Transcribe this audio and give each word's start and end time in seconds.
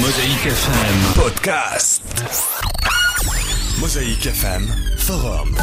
Mosaïque 0.00 0.46
FM 0.46 0.96
Podcast. 1.14 2.02
Mosaïque 3.80 4.26
FM 4.26 4.68
Forum. 4.96 5.54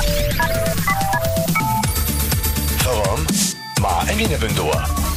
Forum. 2.84 3.26
مع 3.82 4.12
أمينة 4.12 4.38
بندوة. 4.38 5.15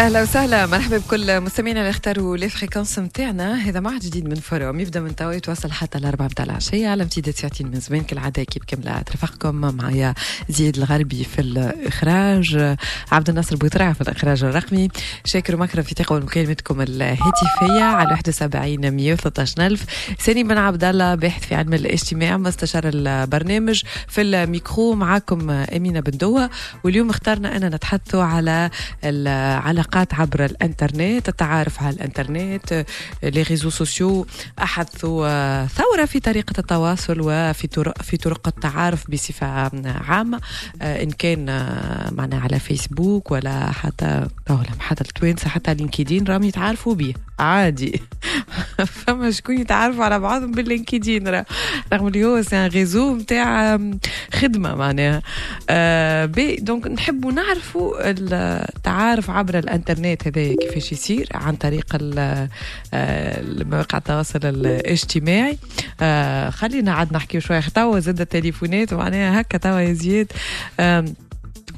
أهلا 0.00 0.22
وسهلا. 0.22 0.66
مرحبا 0.66 0.98
بكل 0.98 1.40
مستمعينا 1.40 1.80
اللي 1.80 1.90
اختاروا 1.90 2.36
les 2.36 2.48
fréquences 2.48 2.98
نتاعنا 2.98 3.54
هذا 3.54 3.80
موعد 3.80 4.00
جديد 4.00 4.28
من 4.28 4.34
Forum 4.34 4.80
يبدأ 4.80 5.00
من 5.00 5.16
توا 5.16 5.32
يتواصل 5.32 5.72
حتى 5.72 5.98
الأربعة 5.98 6.26
متاع 6.26 6.44
العشية 6.44 6.88
على 6.88 7.02
امتداد 7.02 7.34
ساعتين 7.34 7.66
من 7.66 7.80
زمان. 7.80 8.02
كالعادة 8.02 8.42
كيف 8.42 8.64
كاملة 8.64 9.02
ترافقكم 9.02 9.54
معايا 9.54 10.14
زياد 10.48 10.76
الغربي 10.76 11.24
في 11.24 11.40
الإخراج. 11.40 12.76
عبد 13.12 13.28
الناصر 13.28 13.56
بوطرع 13.56 13.92
في 13.92 14.00
الإخراج 14.00 14.44
الرقمي. 14.44 14.88
شاكر 15.24 15.54
ومكرم 15.54 15.82
في 15.82 15.94
تقبل 15.94 16.20
مكالمتكم 16.20 16.80
الهاتفية 16.80 17.82
على 17.82 18.10
71 18.10 18.90
113 18.90 19.66
ألف. 19.66 19.84
سامي 20.18 20.44
بن 20.44 20.58
عبد 20.58 20.84
الله 20.84 21.14
باحث 21.14 21.46
في 21.46 21.54
علم 21.54 21.74
الاجتماع 21.74 22.36
مستشار 22.36 22.82
البرنامج 22.94 23.82
في 24.08 24.20
الميكرو. 24.20 24.94
معاكم 24.94 25.50
أمينة 25.50 26.00
بندوة 26.00 26.50
واليوم 26.84 27.10
اخترنا 27.10 27.56
أننا 27.56 27.68
نتحدثوا 27.68 28.22
على 28.22 28.70
على 29.64 29.80
العلاقات 29.90 30.14
عبر 30.14 30.44
الانترنت 30.44 31.28
التعارف 31.28 31.82
على 31.82 31.96
الانترنت 31.96 32.84
les 33.22 33.42
réseaux 33.42 33.70
sociaux 33.70 34.26
احدثوا 34.62 35.66
ثورة 35.66 36.04
في 36.04 36.20
طريقة 36.20 36.52
التواصل 36.58 37.16
وفي 37.20 37.66
طرق 37.66 38.02
في 38.02 38.16
طرق 38.16 38.48
التعارف 38.48 39.10
بصفة 39.10 39.46
عامة 40.08 40.40
إن 40.82 41.10
كان 41.10 41.46
معنا 42.12 42.38
على 42.38 42.58
فيسبوك 42.58 43.30
ولا 43.30 43.72
حتى 43.72 44.26
حتى 44.80 45.04
التوينس 45.04 45.44
حتى 45.44 45.74
LinkedIn 45.74 46.24
راهم 46.24 46.42
يتعارفوا 46.42 46.94
به 46.94 47.14
عادي. 47.38 48.00
فما 49.06 49.30
شكون 49.30 49.58
يتعرفوا 49.58 50.04
على 50.04 50.18
بعضهم 50.18 50.52
بال 50.52 50.67
LinkedIn 50.67 51.28
رغم 51.92 52.06
اللي 52.06 52.24
هو 52.24 52.42
c'est 52.42 52.56
un 52.56 52.66
réseau 52.66 53.16
نتاع 53.16 53.78
خدمة 54.34 54.74
معناها. 54.74 55.22
آه 55.70 56.26
ben 56.26 56.56
donc 56.56 56.86
نحبوا 56.86 57.32
نعرفوا 57.32 58.10
التعارف 58.10 59.30
عبر 59.30 59.58
الانترنت. 59.58 59.79
هذا 60.26 60.54
كيفاش 60.54 60.92
يصير 60.92 61.28
عن 61.34 61.56
طريق 61.56 61.96
مواقع 63.64 63.98
التواصل 63.98 64.40
الاجتماعي. 64.44 65.58
آه 66.00 66.50
خلينا 66.50 66.92
عاد 66.92 67.12
نحكي 67.12 67.40
شوية 67.40 67.60
توا 67.60 67.98
زاد 67.98 68.20
التليفونات 68.20 68.94
معناها 68.94 69.40
هكا 69.40 69.58
توا 69.58 69.80
يا 69.80 69.92
زياد. 69.92 70.32
آه 70.80 71.04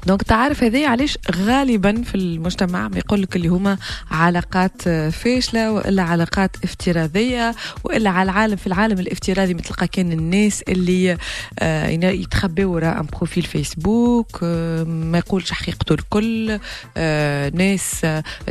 donc 0.07 0.21
تعرف 0.23 0.63
هذه 0.63 0.87
علاش 0.87 1.17
غالبا 1.35 2.01
في 2.03 2.15
المجتمع 2.15 2.89
يقول 2.95 3.21
لك 3.21 3.35
اللي 3.35 3.47
هما 3.47 3.77
علاقات 4.11 4.81
فاشلة 5.11 5.71
وإلا 5.71 6.03
علاقات 6.03 6.55
افتراضية 6.63 7.55
وإلا 7.83 8.09
على 8.09 8.31
العالم 8.31 8.55
في 8.55 8.67
العالم 8.67 8.99
الافتراضي 8.99 9.53
مثل 9.53 9.73
كان 9.85 10.11
الناس 10.11 10.61
اللي 10.61 11.17
آه 11.59 11.87
يتخبوا 11.87 12.65
وراء 12.65 13.01
profil 13.01 13.43
Facebook 13.43 14.39
آه 14.43 14.83
ما 14.83 15.17
يقولش 15.17 15.51
حقيقته 15.51 15.93
الكل 15.93 16.59
آه 16.97 17.49
ناس 17.49 18.05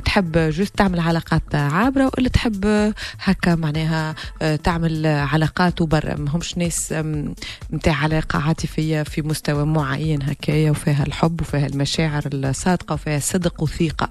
تحب 0.05 0.39
juste 0.39 0.75
تعمل 0.79 1.01
علاقات 1.01 1.55
عابرة 1.55 2.05
وإلا 2.07 2.29
تحب 2.29 2.93
هكا 3.21 3.55
معناها 3.55 4.15
تعمل 4.65 5.07
علاقات 5.07 5.81
وبرا. 5.81 6.15
ما 6.15 6.31
همش 6.31 6.59
ناس 6.59 6.95
نتاع 7.73 7.95
علاقة 7.95 8.39
عاطفية 8.39 9.03
في 9.03 9.23
مستوى 9.23 9.65
معين 9.67 10.23
هكايا 10.23 10.71
وفيها 10.71 11.03
الحب. 11.07 11.42
وفيها 11.43 11.67
المشاعر 11.67 12.23
الصادقة 12.33 12.93
وفيها 12.93 13.19
صدق 13.19 13.63
وثقة. 13.63 14.11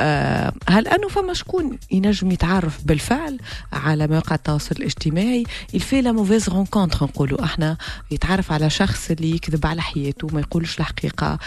أه 0.00 0.52
هل 0.68 0.88
أنه 0.88 1.08
فما 1.08 1.34
شكون 1.34 1.78
ينجم 1.90 2.30
يتعرف 2.30 2.84
بالفعل 2.84 3.38
على 3.72 4.06
مواقع 4.06 4.34
التواصل 4.34 4.74
الاجتماعي؟ 4.78 5.44
elle 5.74 5.87
fait 5.87 6.00
la 6.00 6.12
mauvaise 6.12 6.48
rencontre 6.48 7.04
نقولوا 7.06 7.44
إحنا. 7.44 7.76
يتعرف 8.10 8.52
على 8.52 8.70
شخص 8.70 9.10
اللي 9.10 9.30
يكذب 9.30 9.66
على 9.66 9.82
حياته 9.82 10.28
ما 10.32 10.40
يقولش 10.40 10.78
الحقيقة. 10.80 11.38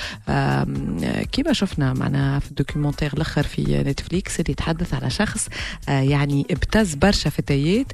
كيما 1.32 1.54
شفنا 1.54 1.94
معنا 1.94 2.40
في 2.40 2.50
ال 2.50 2.55
documentaire 2.55 3.14
الأخر 3.14 3.44
في 3.44 3.84
Netflix 3.88 4.40
اللي 4.40 4.52
يتحدث 4.52 4.94
على 4.94 5.10
شخص 5.10 5.48
أه 5.90 6.02
يعني 6.02 6.46
ابتز 6.52 6.96
برشا 6.96 7.30
فتيات 7.30 7.88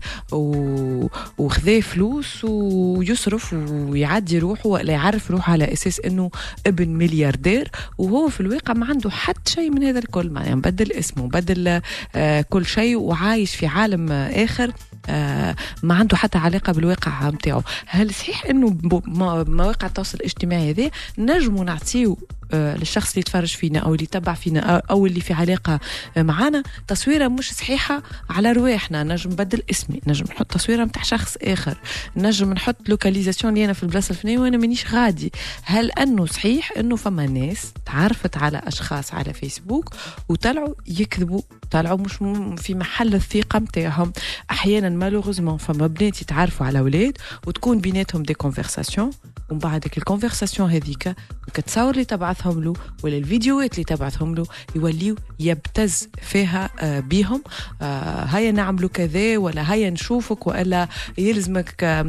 وخذا 1.38 1.82
فلوس 1.82 2.44
ويصرف 2.44 3.54
ويعدي 3.54 4.40
روحه 4.40 4.68
ولا 4.68 4.94
يعرف 4.94 5.32
روحه 5.32 5.54
على 5.54 5.74
أساس 5.74 6.00
إنه 6.00 6.32
ابن 6.68 6.90
ملياردير 7.18 7.72
وهو 7.98 8.30
في 8.30 8.42
الواقع 8.42 8.74
ما 8.74 8.86
عنده 8.86 9.10
حتى 9.10 9.52
شيء 9.52 9.70
من 9.72 9.84
هذا 9.84 10.00
الكل. 10.00 10.32
يعني 10.36 10.56
مبدل 10.56 10.92
اسمه 10.92 11.26
مبدل 11.26 11.82
آه 12.16 12.42
كل 12.42 12.66
شيء 12.66 12.98
وعايش 12.98 13.56
في 13.56 13.68
عالم 13.68 14.12
آه 14.12 14.44
آخر 14.46 14.72
آه 15.10 15.56
ما 15.84 15.96
عنده 15.96 16.18
حتى 16.18 16.38
علاقة 16.38 16.74
بالواقع 16.74 17.30
نتاعو 17.30 17.62
هل 17.86 18.14
صحيح 18.14 18.46
إنه 18.46 18.78
مواقع 18.84 19.88
التواصل 19.88 20.18
الاجتماعي 20.18 20.72
هذا 20.72 20.90
نجموا 21.18 21.64
نعطيو 21.64 22.18
للشخص 22.54 23.10
اللي 23.10 23.20
يتفرج 23.20 23.56
فينا 23.56 23.80
أو 23.80 23.94
اللي 23.94 24.04
يتبع 24.04 24.34
فينا 24.34 24.60
أو 24.90 25.06
اللي 25.06 25.22
في 25.22 25.34
علاقة 25.34 25.80
معنا 26.18 26.64
تصويرة 26.88 27.28
مش 27.28 27.54
صحيحة 27.54 28.04
على 28.30 28.52
رواحنا. 28.52 29.04
نجم 29.04 29.32
نبدل 29.32 29.64
اسمي. 29.72 30.02
نجم 30.08 30.26
نحط 30.30 30.46
تصويرة 30.52 30.84
نتاع 30.86 31.04
شخص 31.04 31.38
آخر. 31.42 31.78
نجم 32.16 32.54
نحط 32.54 32.76
localisation 32.90 33.54
اللي 33.54 33.66
أنا 33.66 33.74
في 33.74 33.84
البلاصة 33.84 34.12
الفلانية 34.12 34.40
وأنا 34.40 34.58
مانيش 34.58 34.94
غادي. 34.94 35.32
هل 35.64 35.92
أنه 35.92 36.26
صحيح 36.26 36.72
أنه 36.78 36.96
فما 36.96 37.26
ناس 37.26 37.74
تعرفت 37.86 38.38
على 38.38 38.62
أشخاص 38.66 39.14
على 39.14 39.34
فيسبوك 39.34 39.90
وطلعوا 40.30 40.74
يكذبوا؟ 40.88 41.42
طلعوا 41.72 41.98
مش 41.98 42.14
في 42.62 42.76
محل 42.76 43.16
الثقة 43.16 43.60
نتاعهم 43.60 44.14
أحيانا 44.52 44.90
malheureusement 44.90 45.58
فما 45.58 45.88
بنات 45.88 46.22
يتعرفوا 46.22 46.66
على 46.66 46.80
أولاد 46.80 47.18
وتكون 47.48 47.80
بيناتهم 47.80 48.24
des 48.24 48.34
conversations 48.34 49.12
ومن 49.50 49.60
بعد 49.60 49.86
ال 49.98 50.03
conversation 50.03 50.72
هذيك 50.72 51.16
التصاور 51.58 51.94
اللي 51.94 52.06
تبعثهم 52.06 52.64
له 52.64 52.74
ولا 53.04 53.18
الفيديوهات 53.18 53.74
اللي 53.74 53.84
تبعثهم 53.84 54.36
له 54.36 54.46
يولي 54.76 55.16
يبتز 55.40 56.10
فيها 56.22 56.70
آه 56.80 57.00
بيهم. 57.00 57.44
آه 57.82 58.24
هيا 58.24 58.52
نعملوا 58.52 58.90
كذا 58.90 59.38
ولا 59.38 59.74
هيا 59.74 59.90
نشوفك 59.90 60.48
وإلا 60.48 60.88
يلزمك 61.18 62.06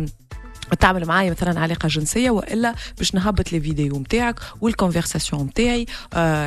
تعمل 0.80 1.06
معايا 1.06 1.30
مثلا 1.30 1.60
علاقة 1.60 1.88
جنسية 1.88 2.30
وإلا 2.30 2.74
باش 2.98 3.14
نهبط 3.14 3.52
les 3.52 3.60
vidéos 3.60 3.98
نتاعك 3.98 4.40
وال 4.60 4.72
conversation 4.72 5.46
نتاعي 5.46 5.86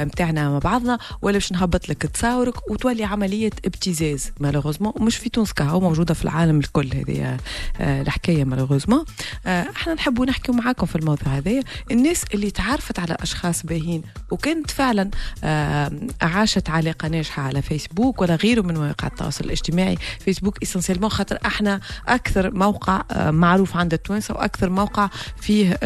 نتاعنا 0.06 0.46
آه 0.48 0.50
مع 0.50 0.60
بعضنا 0.60 1.00
ولا 1.22 1.34
باش 1.34 1.52
نهبط 1.52 1.90
لك 1.90 2.02
تصاورك 2.02 2.72
وتولي 2.72 3.04
عملية 3.04 3.50
ابتزاز. 3.66 4.32
malheureusement 4.40 4.94
مش 5.00 5.18
في 5.18 5.30
تونس 5.30 5.54
كهو 5.54 5.80
موجودة 5.80 6.14
في 6.14 6.24
العالم 6.24 6.60
الكل 6.60 6.90
هذه 6.94 7.38
آه 7.80 8.02
الحكاية 8.02 8.44
malheureusement 8.44 9.06
آه 9.46 9.68
أحنا 9.76 9.94
نحبوا 9.94 10.26
نحكيو 10.26 10.56
معاكم 10.56 10.86
في 10.86 10.96
الموضوع 10.96 11.28
هذا. 11.28 11.60
الناس 11.92 12.24
اللي 12.34 12.52
تعرفت 12.52 13.00
على 13.00 13.18
أشخاص 13.20 13.66
باهين 13.66 14.02
وكانت 14.32 14.72
فعلا 14.72 15.10
آه 15.44 15.92
عاشت 16.22 16.70
علاقة 16.70 17.08
ناجحة 17.08 17.44
على 17.44 17.62
فيسبوك 17.62 18.22
ولا 18.22 18.36
غيره 18.36 18.62
من 18.62 18.74
مواقع 18.78 19.08
التواصل 19.08 19.46
الاجتماعي. 19.46 19.98
فيسبوك 20.26 20.58
اسنسيلمون 20.64 21.10
خاطر 21.10 21.38
أحنا 21.46 21.80
أكثر 22.08 22.52
موقع 22.54 23.02
آه 23.12 23.32
معروف 23.32 23.78
عند 23.78 23.94
التوانسه 24.12 24.34
وأكثر 24.34 24.70
موقع 24.70 25.10
فيه 25.42 25.80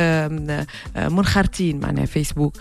منخرطين 0.95 1.79
معناها 1.79 2.05
فيسبوك. 2.05 2.57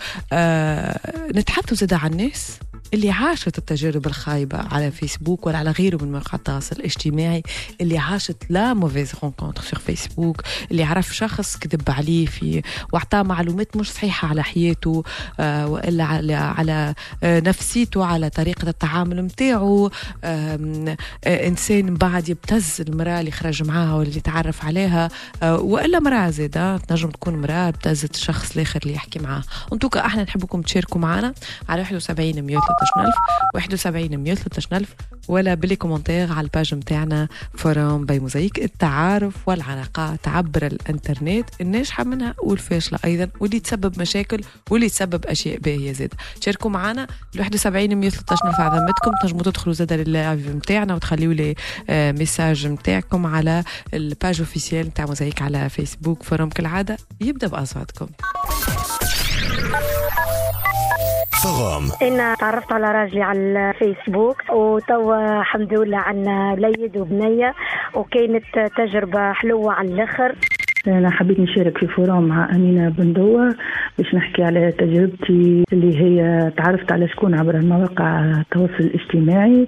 نتحدثوا 1.35 1.77
زاد 1.77 1.93
عن 1.93 2.11
الناس 2.11 2.59
اللي 2.93 3.11
عاشت 3.11 3.57
التجارب 3.57 4.05
الخايبة 4.07 4.57
على 4.57 4.91
فيسبوك 4.91 5.47
ولا 5.47 5.57
على 5.57 5.71
غيره 5.71 6.03
من 6.03 6.11
مواقع 6.11 6.35
التواصل 6.35 6.75
الاجتماعي 6.75 7.43
اللي 7.81 7.97
عاشت 7.97 8.37
la 8.49 8.73
mauvaise 8.73 9.11
rencontre 9.23 9.61
sur 9.63 9.79
Facebook 9.79 10.41
اللي 10.71 10.83
عرف 10.83 11.15
شخص 11.15 11.57
كذب 11.57 11.81
عليه 11.89 12.25
في 12.25 12.61
واعطاه 12.93 13.21
معلومات 13.23 13.77
مش 13.77 13.91
صحيحة 13.91 14.27
على 14.27 14.43
حياته 14.43 15.03
آه 15.39 15.67
وإلا 15.67 16.03
على 16.03 16.33
على 16.33 16.93
آه 17.23 17.39
نفسيته 17.39 18.05
على 18.05 18.29
طريقة 18.29 18.69
التعامل 18.69 19.21
متاعه. 19.21 19.89
آه 20.23 20.97
إنسان 21.27 21.93
بعد 21.93 22.29
يبتز 22.29 22.81
المرأة 22.81 23.19
اللي 23.19 23.31
خرج 23.31 23.63
معاها 23.63 23.93
واللي 23.93 24.19
تعرف 24.19 24.65
عليها. 24.65 25.09
آه 25.43 25.57
وإلا 25.57 25.99
مرأة 25.99 26.29
زادة 26.29 26.77
تنجم 26.77 27.09
تكون 27.09 27.41
مرأة 27.41 27.67
ابتزت 27.69 28.15
الشخص 28.15 28.51
الآخر 28.55 28.79
اللي 28.83 28.93
يحكي 28.93 29.19
معاه. 29.19 29.43
en 29.73 29.80
tout 29.80 29.94
cas 29.94 30.05
إحنا 30.05 30.23
نحبكم 30.23 30.61
تشاركوا 30.61 31.01
معنا 31.01 31.33
على 31.69 31.81
71 31.81 32.41
113 32.41 32.74
13000 32.79 33.13
71 33.55 34.13
113000 34.35 34.95
ولا 35.27 35.53
بال 35.53 35.62
les 35.62 35.75
commentaires 35.75 36.31
على 36.31 36.41
ال 36.45 36.51
page 36.51 36.75
نتاعنا 36.75 37.27
Forum 37.53 38.05
by 38.05 38.19
Mosaïque 38.19 38.59
التعارف 38.59 39.33
والعلاقات 39.47 40.27
عبر 40.27 40.65
الإنترنت 40.65 41.49
الناجحة 41.61 42.03
منها 42.03 42.35
والفاشلة 42.43 42.99
أيضا 43.05 43.29
واللي 43.39 43.59
تسبب 43.59 43.99
مشاكل 44.01 44.41
واللي 44.71 44.89
تسبب 44.89 45.25
أشياء 45.25 45.59
باهية 45.59 45.91
زاد 45.91 46.13
شاركوا 46.41 46.71
معنا 46.71 47.07
ال 47.35 47.39
71 47.39 48.09
113000 48.09 48.59
على 48.59 48.93
تنجموا 49.21 49.43
تدخلوا 49.43 49.73
زاد 49.73 49.93
لل 49.93 50.11
live 50.11 50.47
نتاعنا 50.47 50.95
وتخليوا 50.95 51.33
les 51.33 51.55
messages 51.89 52.67
نتاعكم 52.67 53.25
على 53.25 53.63
ال 53.93 54.02
page 54.02 54.39
officielle 54.39 54.87
نتاع 54.87 55.05
موزايك 55.05 55.41
على 55.41 55.69
Facebook 55.69 56.23
Forum 56.23 56.49
كالعادة 56.49 56.97
يبدأ 57.21 57.47
بأصواتكم. 57.47 58.07
Forum 61.45 62.11
أنا 62.13 62.35
تعرفت 62.35 62.71
على 62.71 62.91
راجلي 62.91 63.21
على 63.21 63.69
الفيسبوك 63.69 64.37
وتوا 64.53 65.39
الحمد 65.39 65.73
لله 65.73 65.97
عنا 65.97 66.53
وليد 66.53 66.97
وبنية 66.97 67.53
وكانت 67.95 68.43
تجربة 68.77 69.33
حلوة 69.33 69.73
على 69.73 69.87
الآخر. 69.87 70.35
أنا 70.87 71.09
حبيت 71.11 71.39
نشارك 71.39 71.77
في 71.77 71.87
Forum 71.87 72.27
مع 72.27 72.49
أمينة 72.55 72.89
بندوة 72.89 73.55
باش 73.97 74.15
نحكي 74.15 74.43
على 74.43 74.71
تجربتي 74.71 75.63
اللي 75.73 75.97
هي 76.01 76.51
تعرفت 76.57 76.91
على 76.91 77.07
شكون 77.07 77.39
عبر 77.39 77.55
المواقع 77.55 78.19
التواصل 78.19 78.73
الاجتماعي. 78.79 79.67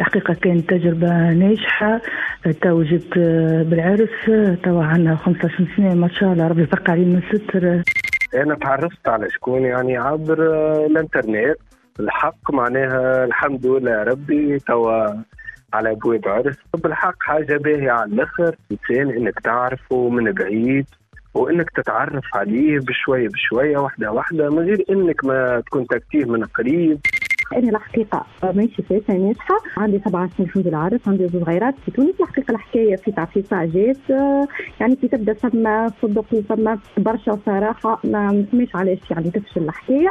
الحقيقة 0.00 0.34
كانت 0.34 0.70
تجربة 0.70 1.30
ناجحة. 1.32 2.00
توجت 2.62 3.18
بالعرس 3.70 4.10
تو 4.64 4.80
عندنا 4.80 5.16
15 5.16 5.66
سنة 5.76 5.94
ما 5.94 6.08
شاء 6.08 6.32
الله 6.32 6.48
ربي 6.48 6.62
يبقى 6.62 6.92
علينا 6.92 7.18
الستر 7.32 7.82
أنا 8.34 8.54
تعرفت 8.54 9.08
على 9.08 9.30
شكون 9.30 9.62
يعني 9.62 9.96
عبر 9.96 10.38
الإنترنت. 10.86 11.56
الحق 12.00 12.50
معناها 12.50 13.24
الحمد 13.24 13.66
لله 13.66 14.02
ربي 14.02 14.58
توا 14.58 15.06
على 15.72 15.90
ابواب 15.92 16.28
عرس 16.28 16.56
بالحق 16.74 17.22
حاجة 17.22 17.56
باهية 17.56 17.90
على 17.90 18.12
الآخر 18.12 18.56
انسان 18.72 19.10
إنك 19.10 19.40
تعرفه 19.40 20.08
من 20.08 20.32
بعيد 20.32 20.86
وإنك 21.34 21.70
تتعرف 21.70 22.24
عليه 22.34 22.78
بشوية 22.78 23.28
بشوية 23.28 23.78
واحدة 23.78 24.12
واحدة 24.12 24.50
من 24.50 24.58
غير 24.58 24.84
إنك 24.90 25.24
ما 25.24 25.60
تكون 25.60 25.86
تكتيه 25.86 26.24
من 26.24 26.44
قريب. 26.44 27.00
أنا 27.56 27.70
الحقيقة 27.70 28.26
ماشي 28.42 28.82
فاتة 28.82 29.14
ناجحة. 29.14 29.54
عندي 29.76 30.00
سبعة 30.04 30.30
سنين 30.36 30.48
في 30.48 30.68
العرس 30.68 31.00
عندي 31.06 31.28
زوج 31.28 31.42
صغيرات 31.42 31.74
في 31.84 31.90
تونس. 31.90 32.14
الحقيقة 32.20 32.50
الحكاية 32.50 32.96
في 32.96 33.12
تعفيصه 33.12 33.64
جات 33.64 34.10
يعني 34.80 34.96
كي 34.96 35.08
تبدأ 35.08 35.32
ثم 35.32 35.88
صدق 36.02 36.40
ثم 36.48 36.74
برشا 36.98 37.38
صراحة 37.46 38.00
ما 38.04 38.32
نسميش 38.32 38.76
علاش 38.76 38.98
يعني 39.10 39.30
تفشل 39.30 39.62
الحكاية. 39.62 40.10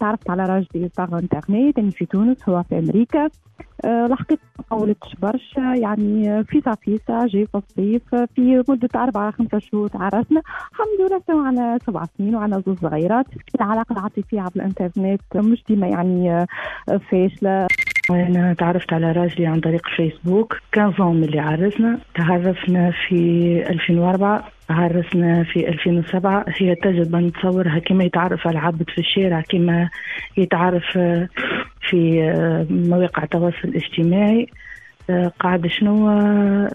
تعرفت 0.00 0.30
على 0.30 0.46
راجلي 0.46 0.90
par 0.98 1.18
internet 1.18 1.78
يعني 1.78 1.90
في 1.90 2.06
تونس 2.06 2.48
هو 2.48 2.62
في 2.62 2.78
أمريكا. 2.78 3.28
الحقيقة 3.84 4.40
ما 4.58 4.64
طولتش 4.78 5.14
برشا 5.14 5.74
يعني 5.74 6.44
في 6.44 6.60
صفيسة 6.60 7.26
جاي 7.26 7.46
في 7.46 7.54
الصيف 7.54 8.14
في 8.14 8.64
مدة 8.68 8.88
أربعة 8.94 9.30
خمسة 9.30 9.58
شهور 9.58 9.88
تعرفنا. 9.88 10.42
الحمد 10.72 11.00
لله 11.00 11.18
تو 11.28 11.40
على 11.44 11.78
سبع 11.86 12.04
سنين 12.18 12.34
وعلى 12.36 12.62
زوج 12.66 12.78
صغيرات. 12.78 13.26
العلاقة 13.60 13.92
العاطفية 13.92 14.40
عبر 14.40 14.56
الإنترنت 14.56 15.20
مش 15.36 15.64
ديما 15.68 15.86
يعني 15.86 16.46
فاشلة. 17.10 17.66
أنا 18.10 18.54
تعرفت 18.54 18.92
على 18.92 19.12
راجلي 19.12 19.46
عن 19.46 19.60
طريق 19.60 19.88
فيسبوك. 19.96 20.56
كان 20.72 20.92
من 20.98 21.24
اللي 21.24 21.40
عرسنا 21.40 21.98
تعرفنا 22.14 22.92
في 23.08 23.16
2004 23.70 24.44
عرسنا 24.70 25.44
في 25.44 25.68
2007 25.68 26.44
هي 26.48 26.74
تجربة 26.74 27.18
نتصورها 27.18 27.78
كما 27.78 28.04
يتعرف 28.04 28.48
العبد 28.48 28.90
في 28.90 28.98
الشارع 28.98 29.40
كما 29.40 29.88
يتعرف 30.36 30.98
في 31.88 32.32
مواقع 32.70 33.22
التواصل 33.22 33.56
الاجتماعي. 33.64 34.46
قاعد 35.40 35.66
شنو 35.66 36.10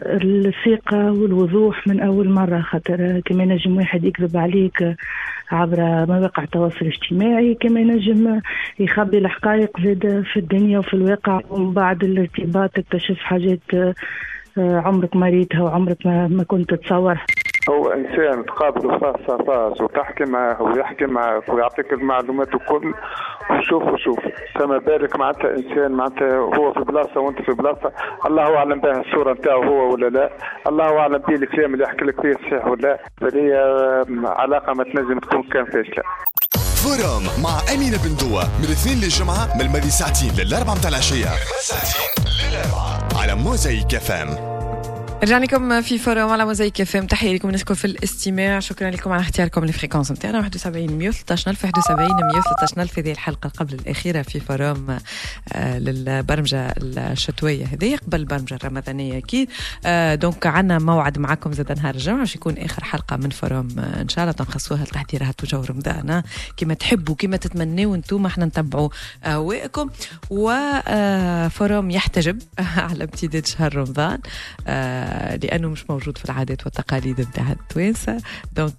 الثقة 0.06 1.12
والوضوح 1.12 1.88
من 1.88 2.00
أول 2.00 2.30
مرة؟ 2.30 2.62
خاطر 2.62 3.20
كما 3.26 3.44
ينجم 3.44 3.78
واحد 3.78 4.04
يكذب 4.04 4.38
عليك 4.38 4.96
عبر 5.52 6.06
مواقع 6.06 6.44
التواصل 6.44 6.78
الاجتماعي 6.81 7.56
كما 7.56 7.80
ينجم 7.80 8.42
يخبي 8.80 9.18
الحقائق 9.18 9.80
زاد 9.81 10.24
في 10.34 10.40
الدنيا 10.40 10.80
وفي 10.80 10.94
الواقع 10.94 11.42
ومن 11.50 11.74
بعد 11.74 12.04
الارتباط 12.04 12.70
تكتشف 12.70 13.18
حاجات 13.18 13.96
عمرك 14.58 15.16
ما 15.16 15.30
ريتها 15.30 15.62
وعمرك 15.62 16.06
ما 16.08 16.44
كنت 16.48 16.74
تتصورها 16.74 17.26
هو 17.70 17.92
إنسان 17.92 18.46
تقابله 18.46 19.00
face 19.00 19.42
à 19.48 19.54
face 19.54 19.81
وتحكي 19.82 20.24
معاه 20.24 20.62
ويحكي 20.62 21.06
معك 21.06 21.50
ويعطيك 21.50 21.94
المعلومات 21.94 22.48
الكل 22.48 22.94
وشوف 23.52 23.84
وشوف. 23.84 24.20
فما 24.56 24.78
بالك 24.78 25.20
معناتها 25.20 25.50
إنسان 25.50 25.92
معناتها 25.92 26.38
هو 26.38 26.74
في 26.74 26.80
بلاصة 26.80 27.20
وأنت 27.20 27.42
في 27.42 27.52
بلاصة. 27.52 27.92
الله 28.26 28.58
أعلم 28.58 28.80
بها 28.80 29.02
الصورة 29.02 29.34
نتاعو 29.34 29.64
هو 29.64 29.94
ولا 29.94 30.10
لا. 30.10 30.30
الله 30.68 31.00
أعلم 31.00 31.18
به 31.18 31.36
الكلام 31.36 31.74
اللي 31.74 31.84
يحكي 31.84 32.06
لك 32.06 32.22
فيه 32.22 32.34
صحيح 32.34 32.68
ولا 32.68 32.82
لا. 32.82 34.30
علاقة 34.30 34.74
ما 34.74 34.84
تنجم 34.84 35.20
تكون 35.20 35.44
كان 35.44 35.66
فاشله 35.66 36.04
Forum 36.84 37.24
مع 37.44 37.74
أمينة 37.76 37.98
بندوة 38.04 38.44
من 38.60 38.66
الاثنين 38.66 38.96
للجمعة 38.96 39.56
من 39.56 39.62
الماضي 39.62 39.90
ساعتين 39.90 40.32
للأربعة 40.40 40.74
متاع 40.76 40.90
العشية. 40.90 41.30
على 43.22 43.36
موزايك 43.36 43.96
FM 43.98 44.59
رجعنا 45.24 45.45
لكم 45.45 45.81
في 45.81 45.98
Forum 45.98 46.30
على 46.30 46.45
موزايك 46.45 46.81
FM. 46.81 47.08
تحية 47.07 47.33
لكم 47.36 47.51
نشكر 47.51 47.75
في 47.75 47.86
الاستماع. 47.86 48.60
شكرا 48.60 48.89
لكم 48.89 49.12
على 49.12 49.21
اختياركم 49.21 49.63
ال 49.64 49.68
fréquence 49.68 50.12
نتاعنا. 50.12 50.38
71 50.38 50.92
113 50.98 51.51
الف 51.51 51.66
71 51.66 52.10
113 52.10 52.81
الف 52.81 53.00
هذه 53.00 53.12
الحلقة 53.12 53.50
قبل 53.50 53.74
الأخيرة 53.74 54.21
في 54.21 54.39
Forum 54.40 54.98
آه 55.54 55.80
للبرمجة 55.80 56.74
الشتوية 56.77 57.66
هذه 57.66 57.95
قبل 57.95 58.19
البرمجة 58.19 58.56
الرمضانية 58.56 59.18
أكيد. 59.18 59.50
آه 59.86 60.16
donc 60.16 60.48
عندنا 60.48 60.80
موعد 60.80 61.19
معكم 61.19 61.54
زاد 61.54 61.71
نهار 61.71 61.95
الجمعة 61.95 62.19
باش 62.19 62.36
يكون 62.36 62.57
آخر 62.57 62.83
حلقة 62.83 63.16
من 63.18 63.30
Forum 63.30 63.68
آه 63.80 64.01
إن 64.01 64.10
شاء 64.10 64.24
الله. 64.24 64.31
نخصصوها 64.31 64.84
لتحضيرات 64.83 65.44
وجو 65.44 65.62
رمضان 65.62 66.24
كما 66.57 66.74
تحبوا 66.74 67.16
كما 67.16 67.38
تتمنوا 67.38 67.95
أنتم 67.95 68.25
إحنا 68.25 68.45
نتبعوا 68.45 68.89
اهواءكم 69.24 69.89
و 70.30 70.56
Forum 70.56 71.92
يحتجب 71.92 72.42
على 72.89 73.04
امتداد 73.04 73.45
شهر 73.45 73.75
رمضان 73.75 74.19
لأنه 75.44 75.70
مش 75.70 75.90
موجود 75.90 76.18
في 76.18 76.26
العادات 76.26 76.66
والتقاليد 76.66 77.22
نتاع 77.22 77.52
التوانسه 77.52 78.18
donc 78.56 78.74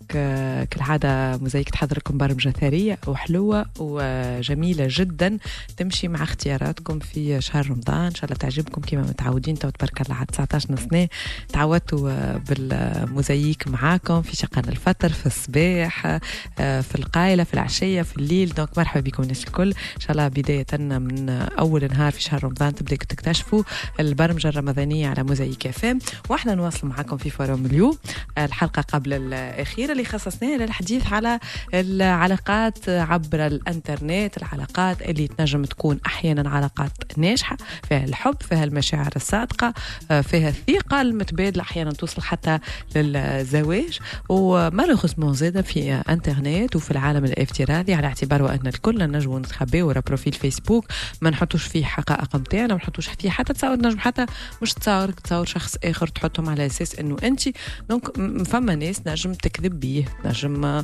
كالعاده 0.71 1.37
موزايك 1.37 1.71
تحضر 1.71 1.97
لكم 1.97 2.19
برمجة 2.19 2.49
ثرية 2.49 2.99
وحلوة 3.07 3.67
وجميلة 3.79 4.87
جدا. 4.91 5.39
تمشي 5.77 6.09
مع 6.09 6.23
اختياراتكم 6.23 6.99
في 6.99 7.41
شهر 7.41 7.71
رمضان. 7.71 8.05
إن 8.07 8.15
شاء 8.15 8.25
الله 8.25 8.37
تعجبكم 8.37 8.81
كما 8.81 9.03
متعودين. 9.03 9.59
تو 9.59 9.71
تبارك 9.71 10.01
الله 10.01 10.15
على 10.15 10.27
19 10.27 10.77
سنه 10.77 11.09
تعودتوا 11.49 12.39
بالموزايك 12.39 13.69
معاكم 13.69 14.23
في 14.23 14.37
شقان 14.37 14.63
الفطر 14.69 15.09
في 15.09 15.27
الصباح 15.27 16.19
في 16.57 16.95
القايلة 16.95 17.45
في 17.45 17.55
العشية 17.55 18.03
في 18.03 18.17
الليل. 18.17 18.49
donc 18.49 18.79
مرحبا 18.79 19.01
بكم 19.01 19.23
الناس 19.23 19.45
الكل. 19.45 19.69
إن 19.69 20.01
شاء 20.01 20.13
الله 20.13 20.29
بداية 20.29 20.67
من 20.79 21.29
أول 21.59 21.89
نهار 21.89 22.13
في 22.13 22.23
شهر 22.23 22.45
رمضان 22.45 22.75
تبداو 22.75 22.97
تكتشفوا 22.97 23.63
البرمجة 24.01 24.49
الرمضانية 24.49 25.09
على 25.09 25.23
موزايك 25.23 25.67
FM 25.67 25.97
وإحنا 26.29 26.55
نواصل 26.55 26.87
معكم 26.87 27.17
في 27.17 27.31
Forum 27.31 27.67
اليوم 27.67 27.99
الحلقة 28.39 28.83
قبل 28.83 29.13
الأخيرة 29.13 29.93
اللي 29.93 30.05
خصصناها 30.05 30.59
للحديث 30.59 31.13
على 31.13 31.41
العلاقات 31.75 32.89
عبر 32.89 33.47
الإنترنت 33.47 34.37
العلاقات 34.37 35.03
اللي 35.03 35.27
تنجم 35.29 35.65
تكون 35.65 36.01
أحيانا 36.07 36.51
علاقات 36.51 36.93
ناجحة 37.17 37.57
فيها 37.89 38.05
الحب 38.05 38.37
فيها 38.49 38.65
المشاعر 38.65 39.11
الصادقة 39.17 39.75
فيها 40.23 40.49
الثقة 40.49 41.01
المتبادلة 41.01 41.63
أحيانا 41.63 41.93
توصل 41.93 42.23
حتى 42.23 42.59
للزواج. 42.97 43.99
و 44.29 44.35
malheureusement 44.35 45.33
زاد 45.35 45.61
في 45.61 45.93
إنترنت 45.93 46.77
وفي 46.77 46.91
العالم 46.91 47.25
الافتراضي 47.25 47.95
على 47.95 48.07
اعتبار 48.07 48.43
وأن 48.43 48.67
الكل 48.67 49.11
نجموا 49.11 49.39
نتخبيو 49.39 49.89
ورا 49.89 50.01
profil 50.01 50.33
فيسبوك. 50.33 50.85
ما 51.23 51.31
نحطوش 51.31 51.65
فيه 51.65 51.85
حقائق 51.85 52.37
نتاعنا 52.37 52.69
ما 52.69 52.75
نحطوش 52.75 53.09
فيه 53.09 53.31
حتى 53.31 53.53
تصور 53.53 53.77
نجم 53.77 53.99
حتى 53.99 54.27
مش 54.63 54.75
تصورك 54.75 55.21
تصور 55.21 55.45
شخص 55.45 55.77
آخر. 55.85 56.10
تحطهم 56.11 56.49
على 56.49 56.67
أساس 56.67 56.99
إنه 56.99 57.17
انت 57.23 57.49
donc 57.89 58.17
فما 58.47 58.75
ناس 58.75 59.01
نجم 59.07 59.33
تكذب 59.33 59.81
بيه 59.81 60.05
نجم 60.25 60.83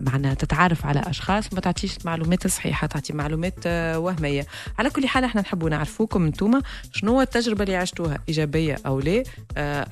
معناها 0.00 0.34
تتعرف 0.34 0.86
على 0.86 1.00
أشخاص 1.00 1.52
وما 1.52 1.60
تعطيش 1.60 1.96
المعلومات 1.98 2.44
الصحيحه 2.44 2.86
تعطي 2.86 3.12
معلومات 3.12 3.66
وهمية. 3.96 4.46
على 4.78 4.90
كل 4.90 5.06
حال 5.06 5.24
إحنا 5.24 5.40
نحبوا 5.40 5.70
نعرفوكم 5.70 6.24
أنتم 6.24 6.60
شنو 6.92 7.20
التجربة 7.20 7.64
اللي 7.64 7.76
عشتوها 7.76 8.18
إيجابية 8.28 8.76
أو 8.86 9.00
لا. 9.00 9.22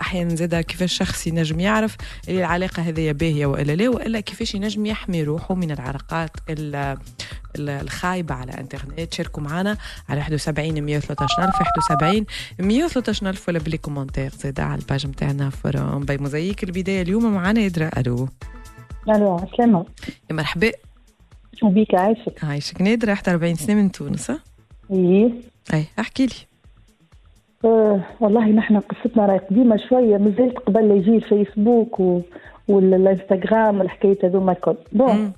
أحيانا 0.01 0.35
زاد 0.35 0.55
كيفاش 0.55 0.93
الشخص 0.93 1.27
ينجم 1.27 1.61
يعرف 1.61 1.97
العلاقة 2.29 2.83
هذه 2.83 3.13
باهية 3.13 3.47
وإلا 3.47 3.73
لا 3.73 3.89
وإلا 3.89 4.21
كيفاش 4.21 4.55
ينجم 4.55 4.87
يحمي 4.87 5.23
روحه 5.23 5.55
من 5.55 5.71
العلاقات 5.71 6.31
الخايبة 7.59 8.35
على 8.35 8.53
الانترنت 8.53 9.15
شاركوا 9.15 9.43
معنا 9.43 9.77
على 10.09 10.21
71 10.21 10.83
113 10.83 11.45
الف 11.45 11.55
71 11.91 12.27
113 12.59 13.29
الف 13.29 13.49
ولا 13.49 13.59
ب 13.59 13.63
les 13.63 13.77
commentaires 13.77 14.31
زاد 14.31 14.61
على 14.61 14.81
ال 14.81 14.86
page 14.86 15.07
نتاعنا 15.07 15.51
Forum 15.51 16.05
by 16.05 16.19
موزايك 16.19 16.65
البداية 16.65 17.03
اليوم 17.03 17.35
معنا 17.35 17.61
نادرة 17.61 17.91
ألو. 17.99 18.29
ألو 19.09 19.37
عسلامة. 19.37 19.87
يا 20.31 20.35
مرحبا. 20.35 20.71
وبيك 21.63 21.95
عايشك. 21.95 22.45
عايشك 22.45 22.83
نادرة. 22.83 23.11
41 23.11 23.55
سنة 23.55 23.75
من 23.75 23.93
تونس؟ 23.93 24.33
إيه. 24.91 25.33
أي 25.75 25.85
احكي 25.99 26.27
لي. 26.27 26.33
آه 27.65 28.01
والله 28.21 28.45
نحن 28.45 28.81
قصتنا 28.81 29.27
راهي 29.27 29.39
قديمة 29.39 29.77
شوية 29.89 30.19
مازالت 30.19 30.59
قبل 30.59 30.89
لا 30.89 30.95
يجي 30.95 31.17
الفيسبوك 31.17 32.01
و... 32.01 32.21
والإنستغرام 32.69 33.79
والحكاية 33.79 34.19
هذوما 34.25 34.53
الكل. 34.53 34.77
Bon. 34.93 35.33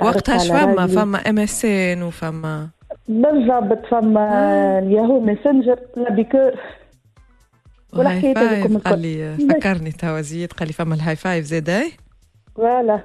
وقتها 0.00 0.38
فما 0.38 0.86
فما 0.86 1.18
MSN 1.18 2.02
وفما. 2.02 2.68
بالضبط 3.08 3.86
فما 3.90 4.78
الياهو 4.78 5.20
ماسنجر 5.20 5.78
لا 5.96 6.10
بيكو 6.10 6.50
والهاي 7.92 8.34
فايف 8.34 8.76
قال 8.76 8.98
لي 8.98 9.36
فكرني 9.50 9.92
توا 9.92 10.20
زيد 10.20 10.52
قال 10.52 10.68
لي 10.68 10.74
فما 10.74 10.94
الهاي 10.94 11.16
فايف 11.16 11.44
زاد 11.44 11.68
اي 11.70 11.92
Voilà. 12.56 13.00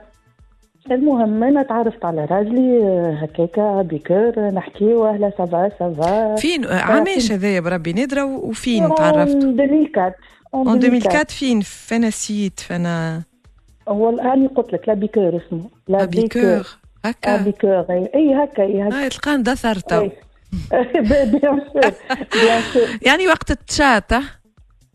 المهم 0.92 1.44
أنا 1.44 1.64
تعرفت 1.64 2.06
على 2.06 2.26
راجلي 2.26 2.82
هكاكا 3.22 3.82
بكر 3.82 4.52
نحكيو 4.52 5.08
أهلا 5.08 5.32
سافا 5.38 5.70
سافا 5.80 6.36
فين؟ 6.36 6.66
عاماش 6.66 7.32
هذايا 7.32 7.60
بربي؟ 7.60 7.94
نادرة 7.94 8.26
وفين 8.26 8.96
تعرفتوا؟ 8.96 9.50
2004 9.50 10.16
اون 10.54 10.74
2004 10.74 11.24
فين؟ 11.24 11.62
فانا 11.62 12.08
نسيت؟ 12.08 12.60
فانا 12.60 13.24
هو 13.88 14.10
هاني 14.20 14.48
قلت 14.48 14.74
لك 14.74 14.88
لا 14.88 14.94
بيكور 14.94 15.42
اسمه 15.48 15.70
لا 15.88 16.06
بيكور. 16.06 16.42
لا 16.42 16.64
هكا. 17.06 17.38
بيكور. 17.38 17.86
إي 18.16 18.36
هكا 18.36 18.64
إي 18.64 18.84
هكا. 18.84 19.00
هاي 19.02 19.10
تلقاه 19.10 19.36
اندثر 19.36 19.76
تو 19.80 20.02
إي. 20.02 20.12
بيان 21.02 21.62
سور 21.74 21.92
بيان 22.34 22.62
سور 22.74 22.88
يعني 23.02 23.28
وقت 23.28 23.52
التشات؟ 23.52 24.12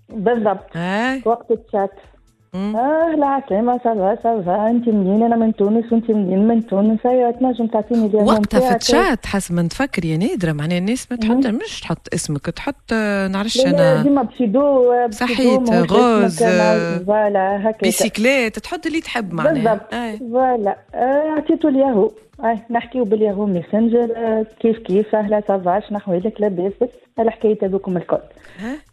بالضبط. 0.08 0.76
وقت 1.25 1.50
الشات 1.50 1.90
مم. 1.90 2.12
آه 2.54 3.14
لا 3.18 3.26
عسلامة 3.26 3.80
ça 3.85 4.01
va 4.01 4.18
ça 4.23 4.47
va 4.47 4.71
أنت 4.71 4.88
منين؟ 4.88 5.23
أنا 5.23 5.37
من 5.37 5.54
تونس 5.54 5.92
وأنت 5.92 6.11
منين؟ 6.11 6.49
من 6.49 6.66
تونس. 6.66 7.06
هيا 7.06 7.30
تنجم 7.30 7.66
تعطيني 7.66 8.06
اليوم 8.06 8.26
وقتها 8.26 8.61
في. 8.61 8.73
التشات 8.73 9.26
حسب 9.26 9.54
ما 9.54 9.62
نتفكر 9.62 10.04
يا 10.04 10.16
نادرة. 10.16 10.52
معناها 10.52 10.78
الناس 10.78 11.06
ما 11.11 11.16
تحط 11.16 11.47
مش 11.47 11.80
تحط 11.80 12.09
اسمك 12.14 12.47
تحط 12.47 12.92
آه، 12.92 13.28
نعرفش 13.28 13.66
أنا. 13.66 14.02
ديما 14.02 14.23
pseudo 14.23 14.92
صحيت، 15.11 15.71
rose، 15.71 16.42
آه، 16.42 16.99
voilà 16.99 17.71
هكا 17.71 17.78
بيسيكليت 17.82 18.59
تحط 18.59 18.87
اللي 18.87 19.00
تحب 19.00 19.32
معناها. 19.35 19.52
بالضبط. 19.52 19.94
أي. 19.94 20.18
Voilà. 20.18 20.76
آه، 20.94 21.30
عطيتو 21.37 21.68
الياهو. 21.68 22.11
اي 22.44 22.59
نحكيو 22.71 23.04
بالياهو 23.04 23.47
ميسنجر 23.47 24.09
آه، 24.16 24.47
كيف 24.61 24.78
كيف؟ 24.78 25.14
أهلا 25.14 25.42
ça 25.49 25.64
va 25.64 25.80
شنو 25.80 25.99
احوالك 25.99 26.40
لاباس. 26.40 26.73
بس 26.82 26.88
الحكاية 27.18 27.59
هذوكم 27.62 27.97
الكل؟ 27.97 28.18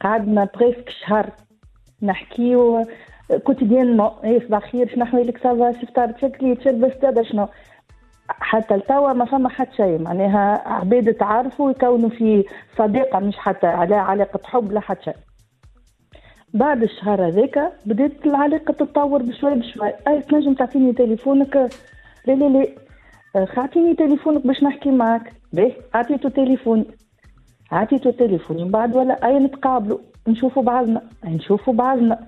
قعدنا 0.02 0.48
presque 0.56 0.90
شهر 1.08 1.30
نحكيو 2.04 2.86
quotidiennement 3.38 4.12
اي 4.24 4.40
صباح 4.40 4.72
خير 4.72 4.88
شنو 4.88 5.04
احوالك 5.04 5.44
ça 5.44 5.58
va 5.58 5.72
شفت 5.82 6.22
شكلي 6.22 6.58
شربت 6.64 7.02
دابا 7.02 7.24
شنو 7.24 7.48
حتى 8.30 8.78
لتوا 8.78 9.14
ما 9.14 9.26
فما 9.26 9.50
حتى 9.50 9.76
شيء. 9.76 10.00
معناها 10.00 10.68
عباد 10.68 11.14
تعرفوا 11.14 11.72
يكونوا 11.72 12.10
في 12.10 12.46
صديقة 12.78 13.20
مش 13.20 13.38
حتى 13.38 13.68
على 13.68 13.96
علاقة 13.96 14.40
حب 14.44 14.72
لا 14.72 14.80
حتى 14.80 15.04
شيء. 15.04 15.16
بعد 16.54 16.84
الشهر 16.84 17.28
هذاك 17.28 17.72
بدات 17.86 18.26
العلاقة 18.26 18.74
تتطور 18.74 19.22
بشوي 19.22 19.56
بشوي. 19.56 19.92
أي 20.08 20.22
تنجم 20.22 20.54
تعطيني 20.54 20.94
تليفونك؟ 20.94 21.56
لا 22.28 22.34
لا 22.34 22.46
لا. 22.46 22.68
اعطيني 23.58 23.94
تليفونك 23.94 24.48
باش 24.48 24.64
نحكي 24.64 24.92
معك 24.92 25.34
باهي 25.54 25.74
أعطيته 25.96 26.30
تليفوني. 26.30 26.86
عطيته 27.72 28.12
تليفوني. 28.12 28.64
من 28.64 28.72
بعد 28.72 28.96
ولا 28.96 29.26
أي 29.28 29.40
نتقابلوا. 29.40 29.98
نشوفوا 30.28 30.64
بعضنا. 30.64 31.02
نشوفوا 31.26 31.74
بعضنا. 31.74 32.20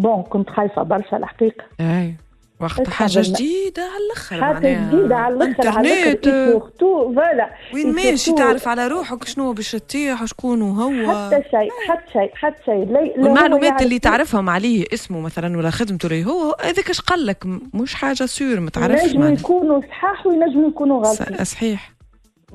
Bon 0.00 0.22
كنت 0.22 0.50
خايفة 0.50 0.82
برشا 0.82 1.16
الحقيقة. 1.16 1.64
أي 1.80 2.14
وقت 2.60 2.88
حاجة 2.88 3.08
حاجة؟ 3.10 3.20
جديدة 3.20 3.82
على 3.82 4.04
الآخر 4.06 4.40
حاجة 4.40 4.54
معناها. 4.54 4.92
جديدة 4.92 5.16
على 5.16 5.34
الأخر 5.34 5.68
على 5.68 6.10
إنترنت 6.10 6.62
voilà 6.80 7.50
وين 7.74 7.92
ماشي؟ 7.94 8.32
تعرف 8.32 8.68
على 8.68 8.88
روحك 8.88 9.24
شنو 9.24 9.52
باش 9.52 9.72
تطيح 9.72 10.22
وشكون 10.22 10.62
وهو 10.62 10.90
حتى 11.30 11.42
شيء 11.50 11.70
حتى 11.88 12.12
شيء 12.12 12.30
حتى 12.34 12.62
شيء. 12.64 12.74
والمعلومات 13.18 13.64
يعرف 13.64 13.82
اللي 13.82 13.98
تعرفهم 13.98 14.50
عليه 14.50 14.84
اسمه 14.94 15.20
مثلا 15.20 15.56
ولا 15.58 15.70
خدمته 15.70 16.06
اللي 16.06 16.24
هو 16.26 16.56
هذاك 16.60 16.90
اش 16.90 17.00
قال 17.00 17.26
لك؟ 17.26 17.46
مش 17.74 17.94
حاجة 17.94 18.24
sûre 18.26 18.60
ما 18.60 18.70
تعرفش 18.70 19.02
ينجموا 19.04 19.28
يكونوا 19.28 19.80
صحاح 19.80 20.26
وينجموا 20.26 20.68
يكونوا 20.68 21.02
غلطين 21.06 21.44
س- 21.44 21.52
صحيح. 21.52 21.92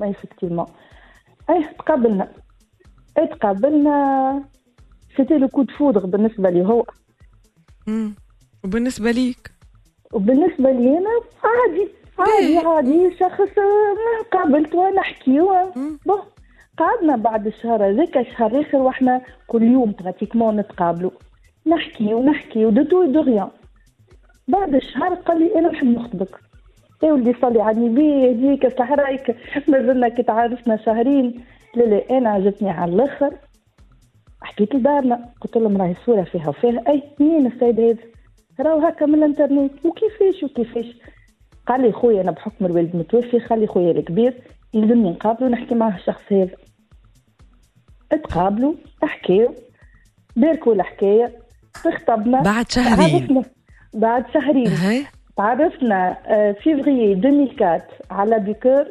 mais 0.00 0.06
effectivement 0.06 0.66
إيه 1.50 1.76
تقابلنا. 1.78 2.28
إيه 3.18 3.24
تقابلنا. 3.24 4.42
c'était 5.16 5.34
le 5.38 5.48
coup 5.48 5.63
de 5.63 5.70
foudre 5.78 6.06
بالنسبة 6.06 6.50
لي 6.50 6.66
هو. 6.66 6.84
مم. 7.86 8.14
وبالنسبة 8.64 9.10
ليك؟ 9.10 9.50
وبالنسبة 10.12 10.70
لي 10.70 10.98
أنا 10.98 11.10
عادي 11.44 11.88
عادي 12.18 12.58
عادي. 12.58 13.16
شخص 13.20 13.50
قابلته 14.32 14.90
نحكيو 14.90 15.52
مم. 15.76 15.98
bon 16.06 16.18
قعدنا 16.78 17.16
بعد 17.16 17.46
الشهر 17.46 17.90
هذاك 17.90 18.16
الشهر 18.16 18.50
الآخر 18.50 18.78
وإحنا 18.78 19.20
كل 19.46 19.62
يوم 19.62 19.94
pratiquement 20.00 20.56
نتقابلوا 20.56 21.10
نحكيو 21.66 22.22
نحكيو 22.22 22.70
de 22.70 22.82
tout 22.82 23.04
de 23.04 23.20
rien 23.20 23.48
بعد 24.48 24.74
الشهر 24.74 25.14
قال 25.14 25.38
لي 25.38 25.58
أنا 25.58 25.68
نحب 25.68 25.86
نخطبك. 25.86 26.40
يا 27.02 27.12
ولدي 27.12 27.34
صلي 27.42 27.62
على 27.62 27.76
النبي 27.76 28.04
يهديك 28.04 28.64
اصلح 28.64 28.92
رايك 28.92 29.36
ما 29.68 29.82
زلنا 29.82 30.08
كي 30.08 30.22
تعرفنا 30.22 30.76
شهرين. 30.76 31.44
لا 31.74 31.82
لا 31.82 32.18
أنا 32.18 32.30
عجبتني 32.30 32.70
على 32.70 32.92
الآخر. 32.92 33.34
حكيت 34.56 34.74
لدارنا 34.74 35.28
قلت 35.40 35.56
لهم 35.56 35.76
راهي 35.76 35.90
الصورة 35.90 36.24
فيها 36.24 36.48
وفيها. 36.48 36.82
أي 36.88 37.02
مين 37.20 37.46
السيد 37.46 37.80
هذا؟ 37.80 37.98
راهو 38.60 38.86
هكا 38.86 39.06
من 39.06 39.14
الإنترنت. 39.14 39.72
وكيفاش 39.84 40.42
وكيفاش؟ 40.42 40.86
قال 41.66 41.82
لي 41.82 41.92
خويا 41.92 42.20
أنا 42.22 42.30
بحكم 42.30 42.66
الوالد 42.66 42.96
متوفي 42.96 43.40
خلي 43.40 43.66
خويا 43.66 43.90
الكبير 43.90 44.34
يلزمني 44.74 45.10
نقابله 45.10 45.46
ونحكي 45.46 45.74
معاه 45.74 45.96
الشخص 45.96 46.22
هذا. 46.30 46.56
اتقابلوا 48.12 48.74
حكيو 49.02 49.54
باركوا 50.36 50.74
الحكاية 50.74 51.32
تخطبنا 51.84 52.42
بعد 52.42 52.70
شهرين. 52.70 53.42
بعد 53.94 54.24
شهرين. 54.34 54.70
تعرفنا 55.36 56.16
آه، 56.26 56.52
فيفري 56.52 57.12
2004 57.12 57.82
على 58.10 58.38
بيكور 58.38 58.86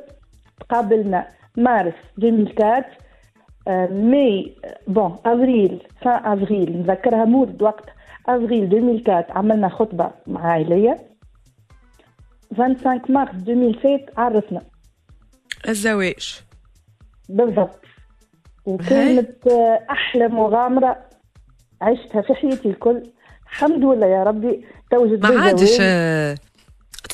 تقابلنا 0.59 1.27
مارس 1.57 1.93
2004 2.17 2.77
آه، 2.77 2.85
mais 3.91 4.55
bon 4.87 5.15
افريل 5.25 5.87
vingt 6.01 6.25
avril 6.39 6.77
نذكرها 6.77 7.25
مولد 7.25 7.61
وقت 7.61 7.89
افريل 8.27 8.63
2004 8.63 9.25
عملنا 9.29 9.69
خطبة 9.69 10.11
مع 10.27 10.41
عائلية. 10.51 11.07
25 12.57 13.01
مارس 13.09 13.31
2007 13.35 13.99
عرفنا. 14.17 14.61
الزواج. 15.69 16.41
بالضبط. 17.29 17.79
وكانت 18.65 19.47
آه، 19.47 19.85
أحلى 19.89 20.27
مغامرة 20.27 20.97
عشتها 21.81 22.21
في 22.21 22.33
حياتي 22.33 22.69
الكل. 22.69 23.03
الحمد 23.45 23.85
لله 23.85 24.07
يا 24.07 24.23
ربي 24.23 24.65
توجد 24.91 25.25
ما 25.25 25.41
عادش 25.41 25.81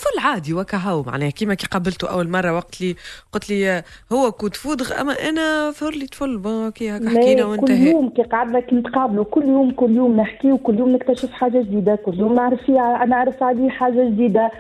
طفل 0.01 0.27
عادي 0.27 0.53
وكهو. 0.53 1.03
معناها 1.03 1.29
كيما 1.29 1.53
كي 1.53 1.67
قابلته 1.67 2.09
أول 2.09 2.29
مرة 2.29 2.53
وقت 2.55 2.81
لي 2.81 2.95
قلت 3.31 3.49
لي 3.49 3.83
هو 4.11 4.31
coup 4.31 4.47
de 4.47 4.55
foudre 4.55 5.01
أما 5.01 5.13
أنا 5.29 5.71
ظهر 5.71 5.93
لي 5.93 6.05
طفل 6.05 6.37
bon 6.37 6.71
كي 6.71 6.91
هكا 6.91 7.09
حكينا 7.09 7.43
كل 7.43 7.49
وانتهى 7.49 7.91
يوم 7.91 8.09
كي 8.09 8.23
قعدنا 8.23 8.59
كي 8.59 8.75
نتقابلوا 8.75 9.23
كل 9.23 9.43
يوم 9.43 9.71
كل 9.71 9.95
يوم 9.95 10.15
نحكي 10.17 10.51
وكل 10.51 10.79
يوم 10.79 10.89
نكتشف 10.89 11.31
حاجة 11.31 11.61
جديدة. 11.61 11.95
كل 11.95 12.19
يوم 12.19 12.35
نعرف 12.35 12.61
فيها 12.65 13.03
أنا 13.03 13.15
أعرف 13.15 13.43
عليه 13.43 13.69
حاجة 13.69 14.09
جديدة. 14.09 14.51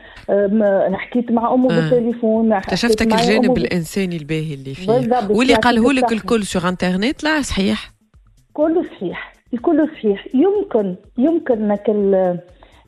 حكيت 0.93 1.31
مع 1.31 1.53
أمه 1.53 1.71
آه. 1.71 1.75
بالتليفون 1.79 2.53
اكتشفتك 2.53 3.13
الجانب 3.13 3.57
الانساني 3.57 4.17
الباهي 4.17 4.53
اللي 4.53 4.73
فيه. 4.73 4.91
واللي 5.29 5.55
قاله 5.55 5.93
لك. 5.93 6.11
الكل 6.11 6.45
سوغ 6.45 6.69
انترنت 6.69 7.23
لا 7.23 7.41
صحيح. 7.41 7.91
كله 8.53 8.83
صحيح 8.83 9.33
الكل 9.53 9.87
صحيح. 9.93 10.27
يمكن 10.33 10.95
يمكن 11.17 11.71
إنك 11.71 11.89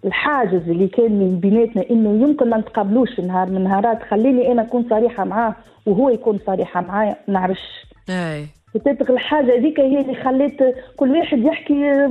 الحاجز 0.06 0.70
اللي 0.70 0.88
كان 0.88 1.12
من 1.12 1.40
بيناتنا 1.40 1.84
إنه 1.92 2.28
يمكن 2.28 2.50
ما 2.50 2.58
نتقابلوش 2.58 3.10
في 3.16 3.22
نهار 3.22 3.50
من 3.50 3.58
النهارات 3.58 4.04
خليني 4.04 4.52
أنا 4.52 4.62
أكون 4.62 4.86
صريحة 4.90 5.24
معاه 5.24 5.56
وهو 5.86 6.10
يكون 6.10 6.40
صريحة 6.48 6.82
معايا 6.82 7.16
ما 7.28 7.34
نعرفش 7.34 7.86
بتتغ 8.76 9.12
الحاجة 9.14 9.58
هذيك 9.58 9.80
هي 9.80 10.02
اللي 10.02 10.16
خلت 10.16 10.76
كل 10.98 11.12
واحد 11.12 11.40
يحكي 11.40 12.08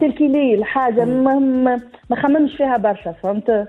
تلكي 0.00 0.28
لي 0.28 0.54
الحاجة. 0.54 1.04
ما, 1.04 1.34
ما, 1.38 1.80
ما 2.10 2.16
خممش 2.16 2.56
فيها 2.56 2.76
برشا 2.76 3.12
فهمت؟ 3.12 3.68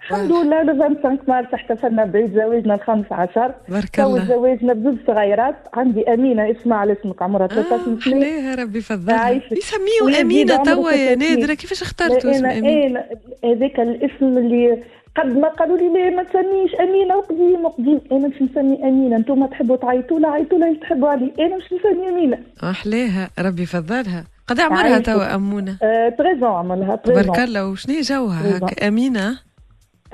الحمد 0.00 0.32
لله 0.32 0.62
ل 0.62 0.82
25 0.82 1.18
مارس 1.28 1.54
احتفلنا 1.54 2.04
بعيد 2.04 2.34
زواجنا 2.34 2.74
ال 2.74 2.80
15 2.80 3.54
بارك 3.68 4.00
الله. 4.00 4.24
زواجنا 4.24 4.72
بزوج 4.72 4.96
صغيرات. 5.06 5.56
عندي 5.74 6.14
أمينة 6.14 6.50
اسمها 6.50 6.78
على 6.78 6.92
اسمك 6.92 7.22
عمرها 7.22 7.44
آه 7.44 7.48
13 7.48 7.84
سنة. 7.84 8.00
حلاها 8.00 8.54
ربي 8.54 8.80
فضلها 8.80 9.16
عايشك. 9.18 9.52
يسميوه 9.52 10.04
ويزيد 10.04 10.20
أمينة 10.20 10.56
توا 10.62 10.90
يا 10.90 11.14
36. 11.14 11.18
نادرة. 11.38 11.54
كيفاش 11.54 11.82
اخترتوا 11.82 12.30
اسم 12.30 12.46
أمينة؟ 12.46 12.86
أنا 12.86 13.04
هذاك 13.44 13.80
الاسم 13.80 14.38
اللي 14.38 14.82
قد 15.16 15.36
ما 15.38 15.48
قالوا 15.48 15.76
لي 15.78 15.88
لا 15.88 16.10
ما 16.16 16.22
تسميش 16.22 16.74
أمينة 16.80 17.16
وقديم 17.16 17.64
وقديم. 17.64 18.00
أنا 18.12 18.28
مش 18.28 18.42
نسمي 18.42 18.88
أمينة. 18.88 19.16
أنتم 19.16 19.46
تحبوا 19.46 19.76
تعيطوا 19.76 20.20
لا 20.20 20.28
عيطوا 20.28 20.58
لا 20.58 20.74
تحبوا 20.80 21.08
علي. 21.08 21.32
أنا 21.40 21.56
مش 21.56 21.64
نسمي 21.64 22.08
أمينة. 22.08 22.38
احلاها 22.70 23.30
ربي 23.38 23.66
فضلها 23.66 24.24
قد 24.46 24.60
عمرها. 24.60 24.98
توا 24.98 25.34
أمونة؟ 25.34 25.76
آه، 25.82 26.08
treize 26.08 26.35
ans 26.35 26.48
عمرها 26.50 26.96
تبارك 26.96 27.26
treize 27.26 27.38
ans 27.38 27.44
الله. 27.44 27.68
وشنو 27.68 28.00
جوها. 28.00 28.56
هكا 28.58 28.88
أمينة؟ 28.88 29.49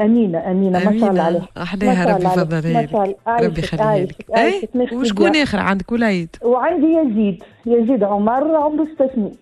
أمينة 0.00 0.50
أمينة 0.50 0.78
ما 0.90 0.98
شاء 1.00 1.10
الله 1.10 1.28
ربي 1.72 1.88
عليك. 1.88 2.90
الله. 2.94 3.14
ربي 3.28 3.60
عايشك- 3.60 3.64
يخليها 3.64 3.96
لك 3.98 4.14
عايشك- 4.16 4.30
اي 4.36 4.42
عايشك. 4.42 4.68
نخدم 4.74 4.96
وشكون. 5.00 5.36
اخر 5.36 5.58
عندك؟ 5.58 5.92
وليد 5.92 6.36
وعندي 6.42 6.86
يزيد 6.86 7.42
يزيد 7.66 8.02
عمر. 8.04 8.56
عمره 8.56 8.84
ست 8.84 9.10
سنين 9.14 9.32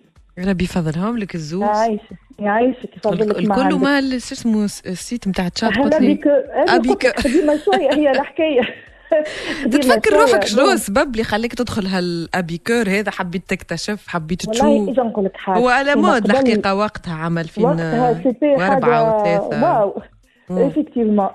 ربي 0.49 0.63
يفضلهم 0.63 1.17
لك 1.17 1.35
الزوز. 1.35 1.63
عايشك 1.63 2.01
يعيشك 2.39 2.97
يفضلك 2.97 3.21
الكل 3.21 3.47
ما 3.47 3.55
ما 3.55 3.95
عندك 3.95 4.13
ال- 4.13 4.21
شو 4.21 4.35
اسمه 4.35 4.65
ال 4.65 4.70
s- 4.70 4.81
ال 4.85 4.93
site 4.93 5.27
نتاع 5.27 5.47
تشات 5.47 5.77
قلت 5.77 6.01
لي 6.01 6.19
أبيك. 6.55 7.07
قديمة 7.07 7.57
شوية 7.65 7.93
هي 7.93 8.11
الحكاية. 8.19 8.61
قديمة 9.65 9.95
تتفكر 9.95 10.09
شوية. 10.11 10.21
روحك 10.21 10.45
شنو 10.45 10.71
السبب 10.71 11.11
اللي 11.11 11.23
خليك 11.23 11.53
تدخل 11.53 11.85
هالأبيكور 11.87 12.89
هذا؟ 12.89 13.11
حبيت 13.11 13.49
تكتشف 13.49 14.07
حبيت 14.07 14.47
والله 14.47 14.61
تشوف. 14.85 14.89
إجا 14.89 15.03
نقول 15.03 15.25
لك 15.25 15.37
حاجة. 15.37 15.57
هو 15.57 15.69
على 15.69 15.95
مود 15.95 16.25
الحقيقة 16.25 16.75
وقتها 16.75 17.13
عمل 17.13 17.43
فينا 17.47 17.67
وقتها 17.67 18.23
c'était 18.23 18.45
واربعه 18.45 19.21
وثلاثة. 19.21 19.63
واو. 19.63 20.01
effectivement. 20.49 21.27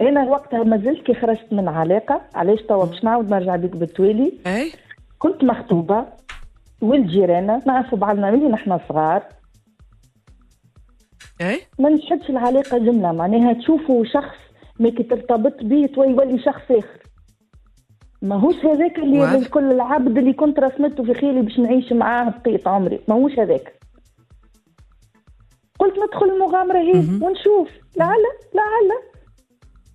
أنا 0.00 0.24
وقتها 0.24 0.62
ما 0.62 0.76
زلت 0.76 1.02
كي 1.02 1.14
خرجت 1.14 1.52
من 1.52 1.68
علاقة. 1.68 2.20
علاش 2.34 2.62
توا؟ 2.62 2.84
باش 2.84 3.04
نعاود 3.04 3.30
نرجع 3.30 3.56
بك 3.56 3.76
بالتوالي. 3.76 4.32
أي. 4.46 4.72
كنت 5.18 5.44
مخطوبة 5.44 6.06
ولد 6.80 7.06
جيراننا 7.06 7.62
نعرفوا 7.66 7.98
بعضنا 7.98 8.30
ملي 8.30 8.48
نحن 8.48 8.78
صغار. 8.88 9.22
أي. 11.40 11.60
ما 11.78 11.88
نشحدش 11.88 12.30
العلاقة 12.30 12.78
جملة 12.78 13.12
معناها 13.12 13.52
تشوفوا 13.52 14.04
شخص 14.04 14.36
ما 14.80 14.88
كي 14.90 15.02
ترتبط 15.02 15.62
به 15.62 15.86
تو 15.86 16.04
يولي 16.04 16.38
شخص 16.38 16.70
آخر. 16.70 17.02
ماهوش 18.22 18.64
هذاك 18.64 18.98
اللي 18.98 19.20
واضح. 19.20 19.48
كل 19.48 19.72
العبد 19.72 20.18
اللي 20.18 20.32
كنت 20.32 20.58
رسمته 20.58 21.04
في 21.04 21.14
خيالي 21.14 21.42
باش 21.42 21.58
نعيش 21.58 21.92
معاه 21.92 22.34
بقية 22.44 22.60
عمري. 22.66 23.00
ماهوش 23.08 23.38
هذاك. 23.38 23.75
قلت 25.78 25.92
ندخل 25.92 26.26
المغامرة 26.34 26.78
هي. 26.78 26.98
ونشوف 26.98 27.68
لعل 27.96 28.22
لعل 28.54 28.90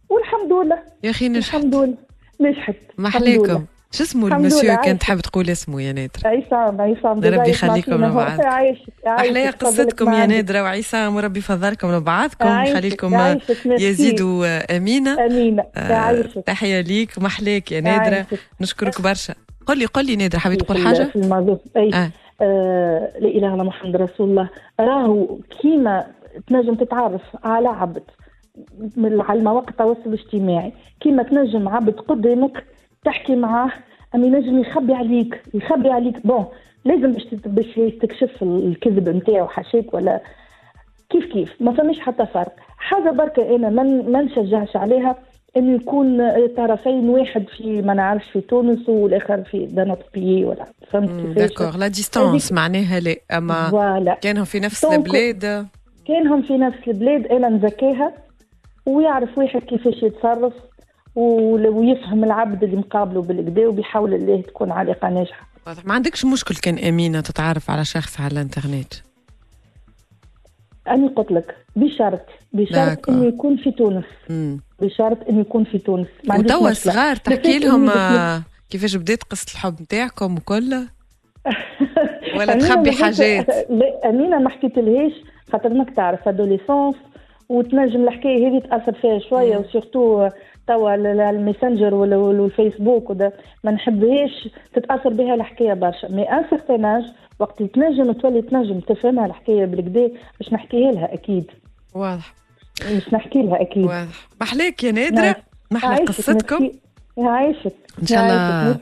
والحمد 0.09 0.53
لله 0.53 0.83
يا 1.03 1.09
أخي 1.09 1.29
نجحت 1.29 1.55
الحمد 1.55 1.75
لله 1.75 1.97
نجحت. 2.41 2.75
احلاكم 3.05 3.65
شو 3.91 4.03
اسمه 4.03 4.27
المسيو 4.27 4.77
كان. 4.77 4.97
تحب 4.99 5.19
تقول 5.19 5.49
اسمه 5.49 5.81
يا 5.81 5.91
نادر 5.93 6.19
عصام 6.25 6.81
عصام 6.81 7.19
ربي 7.19 7.49
يخليكم. 7.49 8.05
لبعض. 8.05 8.41
عايشك 9.05 9.63
قصتكم 9.63 10.13
يا. 10.13 10.25
نادرة 10.25 10.63
وعصام 10.63 11.15
وربي 11.15 11.39
يفضلكم 11.39 11.91
لبعضكم 11.91 12.47
عايشك، 12.47 13.05
ميرسي. 13.05 13.85
يزيد 13.85 14.21
وأمينة 14.21 15.25
أمينة 15.25 15.63
آه، 15.75 16.21
تحية 16.45 16.81
ليك 16.81 17.19
محلاك 17.19 17.71
يا 17.71 17.81
نادرة 17.81 18.15
عايشك. 18.15 18.39
نشكرك 18.61 19.01
برشا 19.01 19.33
قل 19.65 19.77
لي 19.77 19.85
قل 19.85 20.05
لي 20.05 20.15
نادرة 20.15 20.39
حبيت 20.39 20.61
تقول 20.61 20.77
في 20.77 20.85
حاجة 20.87 21.03
في 21.03 21.15
الموضوع 21.15 21.59
اي 21.77 21.93
آه. 21.93 22.11
آه 22.41 23.19
لا 23.19 23.27
إله 23.27 23.53
إلا 23.55 23.63
محمد 23.63 23.95
رسول 23.95 24.29
الله. 24.29 24.49
راهو 24.79 25.37
كيما 25.61 26.05
تنجم 26.47 26.75
تتعرف 26.75 27.21
على 27.43 27.69
عبد 27.69 28.03
على 29.03 29.41
مواقع 29.43 29.69
التواصل 29.69 30.01
الاجتماعي 30.05 30.73
كيما 30.99 31.23
تنجم 31.23 31.67
عبد 31.67 31.99
قدامك 31.99 32.65
تحكي 33.05 33.35
معاه 33.35 33.71
أم 34.15 34.23
ينجم 34.23 34.59
يخبي 34.59 34.93
عليك 34.93 35.43
يخبي 35.53 35.89
عليك. 35.89 36.27
bon 36.27 36.45
لازم 36.85 37.11
باش 37.11 37.27
باش 37.45 37.79
تكشف 38.01 38.43
الكذب 38.43 39.09
نتاعو 39.09 39.47
حاشاك 39.47 39.93
ولا 39.93 40.21
كيف 41.09 41.25
كيف. 41.25 41.61
ما 41.61 41.71
فماش 41.71 41.99
حتى 41.99 42.25
فرق. 42.25 42.55
حاجة 42.77 43.09
بركة 43.09 43.55
أنا 43.55 43.69
ما 44.09 44.21
نشجعش 44.21 44.75
عليها. 44.75 45.15
إنه 45.57 45.75
يكون 45.75 46.17
طرفين 46.57 47.09
واحد 47.09 47.45
في 47.57 47.81
ما 47.81 47.93
نعرفش 47.93 48.31
في 48.33 48.41
تونس 48.41 48.89
والآخر 48.89 49.43
في 49.43 49.65
d'un 49.65 49.80
autre 49.80 49.99
pays 50.13 50.45
ولا 50.45 50.65
فهمت 50.91 51.09
كيفاش؟ 51.09 51.49
d'accord 51.49 51.77
la 51.77 51.87
distance 51.87 52.51
معناها 52.51 52.99
لا. 52.99 53.15
أما 53.31 53.69
voilà 53.69 54.13
كانهم 54.21 54.45
في 54.45 54.59
نفس 54.59 54.85
البلاد. 54.85 55.67
كانهم 56.07 56.41
في 56.41 56.57
نفس 56.57 56.87
البلاد 56.87 57.27
أنا 57.27 57.49
نزكاها 57.49 58.13
ويعرف 58.85 59.37
واحد 59.37 59.61
كيفاش 59.61 60.03
يتصرف 60.03 60.53
ويفهم 61.15 62.23
العبد 62.23 62.63
اللي 62.63 62.75
مقابله 62.75 63.21
بالكدا 63.21 63.67
وبيحاول 63.67 64.13
الله 64.13 64.41
تكون 64.41 64.71
علاقه 64.71 65.09
ناجحه. 65.09 65.47
ما 65.85 65.93
عندكش 65.93 66.25
مشكل 66.25 66.55
كان 66.55 66.77
أمينة 66.79 67.21
تتعرف 67.21 67.69
على 67.71 67.85
شخص 67.85 68.21
على 68.21 68.31
الإنترنت. 68.31 68.93
أنا 70.87 71.07
قلت 71.07 71.31
لك 71.31 71.55
بشرط 71.75 72.25
بشرط. 72.53 73.09
إنه 73.09 73.25
يكون 73.25 73.57
في 73.57 73.71
تونس. 73.71 74.03
بشرط 74.81 75.17
إنه 75.29 75.39
يكون 75.41 75.63
في 75.63 75.77
تونس. 75.77 76.07
وتوا. 76.29 76.73
صغار 76.73 77.15
تحكي 77.15 77.59
لهم 77.59 77.89
آه، 77.89 78.41
كيفاش 78.69 78.95
بدات 78.95 79.23
قصة 79.23 79.51
الحب 79.53 79.81
نتاعكم 79.81 80.35
وكل؟ 80.37 80.73
ولا 82.37 82.53
أمينة 82.53 82.67
تخبي 82.67 82.91
حاجات؟ 82.91 83.47
لا 83.69 84.09
أمينة 84.09 84.39
ما 84.39 84.49
حكيت 84.49 84.77
لهاش 84.77 85.11
خاطر 85.51 85.71
إنك 85.71 85.95
تعرف 85.95 86.27
adolescence 86.27 86.95
وتنجم 87.49 88.03
الحكاية 88.03 88.47
هذه 88.47 88.59
تأثر 88.59 88.93
فيها 88.93 89.19
شوية 89.19 89.57
و 89.57 89.66
surtout 89.66 90.29
توا 90.67 90.95
ال- 90.95 91.07
ال- 91.07 91.19
الميسنجر 91.21 91.93
ولا 91.93 92.17
ولا 92.17 92.45
الفيسبوك 92.45 93.09
وده. 93.09 93.33
ما 93.63 93.71
نحبهاش 93.71 94.49
تتأثر 94.73 95.09
بها 95.09 95.33
الحكاية 95.35 95.73
برشا. 95.73 96.07
mais 96.07 96.23
un 96.23 96.43
certain 96.49 97.03
وقت 97.41 97.61
اللي 97.61 97.69
تنجم 97.69 98.11
تولي 98.11 98.41
تنجم 98.41 98.79
تفهمها 98.79 99.25
الحكاية 99.25 99.65
بالكدا 99.65 100.11
باش 100.39 100.53
نحكيها 100.53 100.91
لها 100.91 101.13
أكيد. 101.13 101.45
واضح. 101.93 102.33
باش 102.91 103.13
نحكي 103.13 103.41
لها 103.41 103.61
أكيد. 103.61 103.85
واضح. 103.85 104.27
محلاك 104.41 104.83
يا 104.83 104.91
نادرة؟ 104.91 105.21
نعم. 105.21 105.35
محلى 105.71 105.93
عايشك، 105.93 106.07
قصتكم. 106.07 106.71
يعيشك 107.17 107.73
إن 108.01 108.07
شاء 108.07 108.23
الله. 108.23 108.77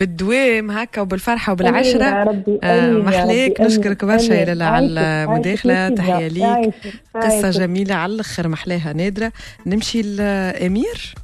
بالدوام 0.00 0.70
هكا 0.70 1.00
وبالفرحة 1.00 1.52
آمين 1.52 1.64
يا 1.64 1.70
وبالعشرة 1.70 2.24
ربي، 2.24 2.58
آه، 2.62 2.92
ربي، 2.92 3.54
نشكرك 3.60 4.04
برشا 4.04 4.32
يا. 4.32 4.44
لالا 4.44 4.64
على 4.66 5.00
عايشك، 5.00 5.66
عايشك، 5.66 5.98
تحية 5.98 6.14
عايشك، 6.14 6.34
ليك. 6.34 6.44
عايشك، 6.44 7.02
قصة 7.14 7.44
عايشك. 7.44 7.60
جميلة 7.60 7.94
على 7.94 8.12
الآخر 8.12 8.48
محلاها 8.48 8.92
نادرة. 8.92 9.32
نمشي 9.66 10.02
لأمير. 10.02 11.14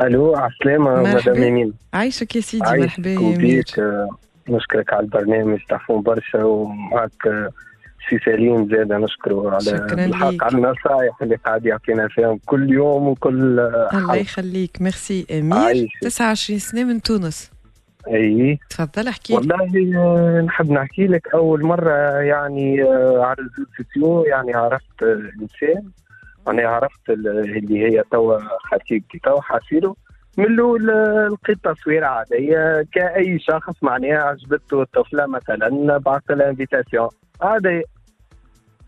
ألو 0.00 0.34
على 0.36 0.50
السلامة 0.52 1.02
مرحبا. 1.02 1.32
مدام 1.32 1.42
يمين 1.42 1.72
عايشك 1.94 2.36
يا 2.36 2.40
سيدي 2.40 2.64
عايشك 2.64 2.82
مرحبا 2.82 3.10
يا 3.10 3.64
آه، 3.78 4.08
نشكرك 4.50 4.92
على 4.92 5.00
البرنامج 5.04 5.58
تعرفون 5.68 6.02
برشا 6.02 6.44
ومعك 6.44 7.50
سي 8.10 8.18
سليم 8.24 8.68
زاد 8.68 8.92
نشكره 8.92 9.50
على 9.54 10.04
الحق. 10.06 10.44
على 10.44 10.54
النصائح 10.54 11.22
اللي 11.22 11.36
قاعد 11.36 11.66
يعطينا 11.66 12.08
فيهم 12.08 12.40
كل 12.46 12.72
يوم 12.72 13.08
وكل 13.08 13.60
آه، 13.60 13.88
الله 13.92 14.00
حلقة. 14.02 14.14
يخليك 14.16 14.82
ميرسي 14.82 15.26
أمير 15.30 15.58
عايشك. 15.58 15.98
29 16.02 16.58
سنة 16.58 16.84
من 16.84 17.02
تونس 17.02 17.50
اي 18.08 18.58
تفضل 18.70 19.08
احكي. 19.08 19.34
والله 19.34 20.40
نحب 20.40 20.70
نحكي 20.70 21.06
لك 21.06 21.28
اول 21.34 21.62
مره 21.64 21.90
يعني 22.20 22.82
على 23.22 23.36
سوسيو 23.76 24.24
يعني 24.24 24.54
عرفت 24.54 25.02
انسان 25.02 25.82
يعني 26.46 26.62
عرفت 26.64 27.10
ال- 27.10 27.28
اللي 27.56 27.84
هي 27.86 28.02
توا 28.10 28.38
خطيبتي 28.58 29.18
توا 29.24 29.40
حاسيله 29.40 29.96
من 30.36 30.44
الأول 30.44 30.90
آه، 30.90 31.28
لقيت 31.32 31.58
تصويره 31.64 32.06
عاديه 32.06 32.86
كأي 32.92 33.38
شخص 33.38 33.74
معناها 33.82 34.18
عجبته 34.22 34.82
الطفلة 34.82 35.26
مثلا 35.26 35.98
بعث 35.98 36.22
لها 36.30 36.50
invitation 36.50 37.08
عادي 37.42 37.82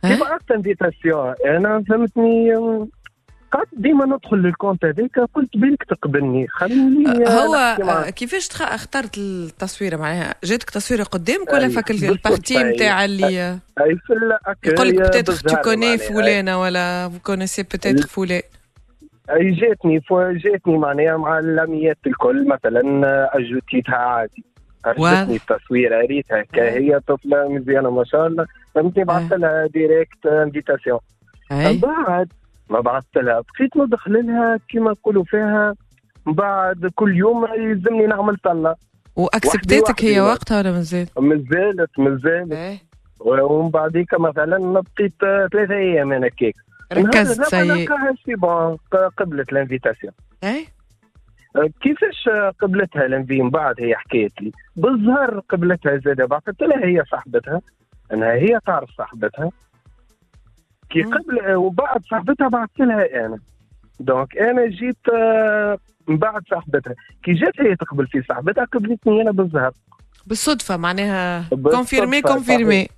كي؟ 0.02 0.16
بعثت 0.20 0.50
invitation 0.50 1.34
أنا 1.46 1.84
فهمتني 1.88 2.54
آه، 2.56 2.88
قعدت 3.52 3.68
ديما 3.76 4.04
ندخل 4.06 4.36
للكونت 4.36 4.84
هذاك 4.84 5.18
قلت 5.34 5.56
بالك 5.56 5.82
تقبلني 5.82 6.46
خليني 6.48 7.26
آه، 7.26 7.30
هو. 7.30 7.54
آه، 7.54 8.10
كيفاش 8.10 8.48
تخ- 8.48 8.62
اخترت 8.62 9.18
التصويره 9.18 9.96
معناها 9.96 10.34
جاتك 10.44 10.70
تصويره 10.70 11.02
قدامك 11.02 11.52
ولا 11.52 11.68
فك 11.68 11.90
البارتي. 11.90 12.58
نتاع 12.62 13.04
اللي 13.04 13.40
آه، 13.40 13.58
أي 13.80 13.96
في 14.06 14.12
يقول 14.68 14.88
لك 14.88 14.94
هي 15.00 15.08
بتاتر 15.08 15.32
تو 15.32 15.56
كوني. 15.56 15.98
فلانة 15.98 16.60
ولا 16.60 17.08
فو 17.08 17.18
كونيسي 17.18 17.62
بتاتر 17.62 18.06
فلان 18.06 18.42
جاتني 19.30 20.00
جاتني 20.10 20.78
معناها 20.78 21.16
مع 21.16 21.38
اللاميات 21.38 21.98
الكل 22.06 22.48
مثلا 22.48 23.36
اجوتيتها 23.36 23.96
عادي. 23.96 24.44
عجبتني 24.84 25.36
التصوير 25.36 26.06
ريتها 26.06 26.44
هي 26.54 27.00
طفلة 27.06 27.48
مزيانه 27.48 27.90
ما 27.90 28.04
شاء 28.04 28.26
الله. 28.26 28.46
فهمتني 28.74 29.04
بعثت 29.04 29.32
لها 29.32 29.66
directe 29.66 30.26
invitation 30.26 30.98
من 31.50 31.78
بعد 31.78 32.28
ما 32.70 32.80
بعثت 32.80 33.16
لها 33.16 33.40
بقيت 33.40 33.76
ندخل 33.76 34.26
لها 34.26 34.58
كما 34.68 34.90
نقولوا 34.90 35.24
فيها. 35.24 35.74
من 36.26 36.32
بعد 36.32 36.90
كل 36.94 37.16
يوم 37.16 37.46
يلزمني 37.54 38.06
نعمل 38.06 38.36
طلة. 38.36 38.74
و 39.16 39.24
accept 39.24 39.74
اتك 39.74 39.90
وحدي 39.90 40.16
هي. 40.16 40.20
وقتها 40.20 40.58
ولا 40.58 40.72
مازال؟ 40.72 41.06
مازالت 41.18 41.98
مازالت 41.98 42.52
أي. 42.52 42.78
ومن 43.20 43.70
بعديك 43.70 44.20
مثلا 44.20 44.72
بقيت 44.72 45.14
ثلاثة 45.52 45.74
أيام 45.74 46.12
أنا 46.12 46.28
كيك 46.28 46.54
ركزت 46.92 47.44
سي 47.44 48.34
قبلت 49.16 49.52
ال 49.52 49.57
invitation. 49.57 50.12
اي 50.44 50.66
كيفاش 51.80 52.28
قبلتها 52.60 53.06
ال 53.06 53.12
invi؟ 53.12 53.42
من 53.42 53.50
بعد 53.50 53.74
هي 53.78 53.96
حكيت 53.96 54.32
لي. 54.42 54.52
بالظهر 54.76 55.38
قبلتها 55.38 55.96
زاد 55.96 56.22
بعثت 56.22 56.62
لها 56.62 56.84
هي 56.84 57.04
صاحبتها. 57.10 57.60
أنها 58.12 58.32
هي 58.32 58.58
تعرف 58.66 58.90
صاحبتها. 58.90 59.50
كي. 60.90 61.02
قبل 61.02 61.54
وبعد 61.54 62.02
صاحبتها 62.10 62.48
بعثت 62.48 62.80
لها 62.80 63.26
أنا. 63.26 63.38
donc 64.00 64.36
أنا 64.38 64.66
جيت 64.66 65.08
آه، 65.14 65.78
من 66.08 66.16
بعد 66.16 66.42
صاحبتها. 66.50 66.94
كي 67.22 67.32
جات 67.32 67.60
هي 67.60 67.76
تقبل 67.76 68.06
في 68.06 68.22
صاحبتها 68.22 68.64
قبلتني 68.64 69.22
أنا 69.22 69.30
بالظهر. 69.30 69.72
بالصدفة 70.26 70.76
معناها 70.76 71.44
confirmé. 71.48 72.22
confirmé 72.22 72.88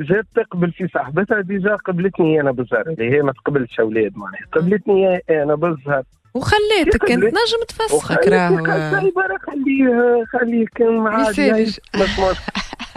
جات 0.00 0.24
تقبل 0.34 0.72
في 0.72 0.88
صاحبتها 0.88 1.40
déjà 1.40 1.76
قبلتني 1.76 2.40
أنا 2.40 2.50
بالظهر 2.50 2.86
اللي 2.86 3.10
هي 3.10 3.22
ما 3.22 3.32
تقبلش 3.32 3.80
أولاد 3.80 4.12
معناها. 4.16 4.40
قبلتني 4.52 5.16
أنا 5.30 5.54
بالظهر 5.54 6.02
وخلاتك 6.34 7.04
كي 7.06 7.14
انت 7.14 7.24
نجم 7.24 7.64
تفسخك 7.68 8.28
راهو. 8.28 8.56
خليه 8.56 9.12
خليه 9.42 10.24
خليه 10.24 10.66
كان 10.74 11.20
يسالش. 11.20 11.80
مش 11.94 12.00
مش 12.02 12.36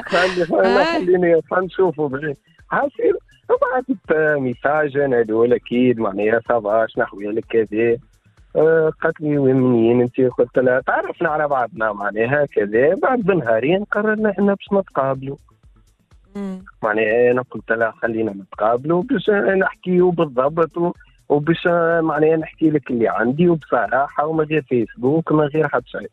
خلي 0.06 0.44
آه. 0.66 0.84
خليني 0.94 1.42
نشوفه 1.54 2.36
عارفين 2.72 3.14
بعثت 3.50 4.14
ميساج 4.40 4.98
أنا 4.98 5.20
هذول 5.20 5.54
أكيد 5.54 6.00
معناها 6.00 6.40
صافا 6.50 6.88
شنو 6.88 7.04
احوالك 7.04 7.46
كذا. 7.50 7.98
آه، 8.56 8.92
قالت 9.02 9.22
لي 9.22 9.38
وين 9.38 9.56
منين 9.56 10.02
أنت؟ 10.02 10.22
قلت 10.22 10.58
لها 10.58 10.80
تعرفنا 10.80 11.30
على 11.30 11.48
بعضنا 11.48 11.94
معناها 11.94 12.46
كذا. 12.46 12.96
بعد 12.96 13.20
بنهارين 13.20 13.84
قررنا 13.84 14.34
ان 14.40 14.46
باش 14.46 14.68
نتقابلوا. 14.74 15.36
معناها 16.84 17.32
أنا 17.32 17.42
قلت 17.42 17.72
لها 17.72 17.92
خلينا 17.92 18.32
نتقابلوا 18.32 19.04
باش 19.04 19.30
نحكيو 19.30 20.12
بالضبط. 20.12 20.96
وباش 21.30 21.68
معناها 22.02 22.38
نحكي 22.38 22.70
لك 22.70 22.92
اللي 22.92 23.08
عندي 23.08 23.50
وبصراحة 23.50 24.26
ومن 24.26 24.46
غير 24.46 24.62
فيسبوك 24.62 25.32
ومن 25.32 25.44
غير 25.46 25.68
حتى 25.68 25.88
شيء. 25.88 26.10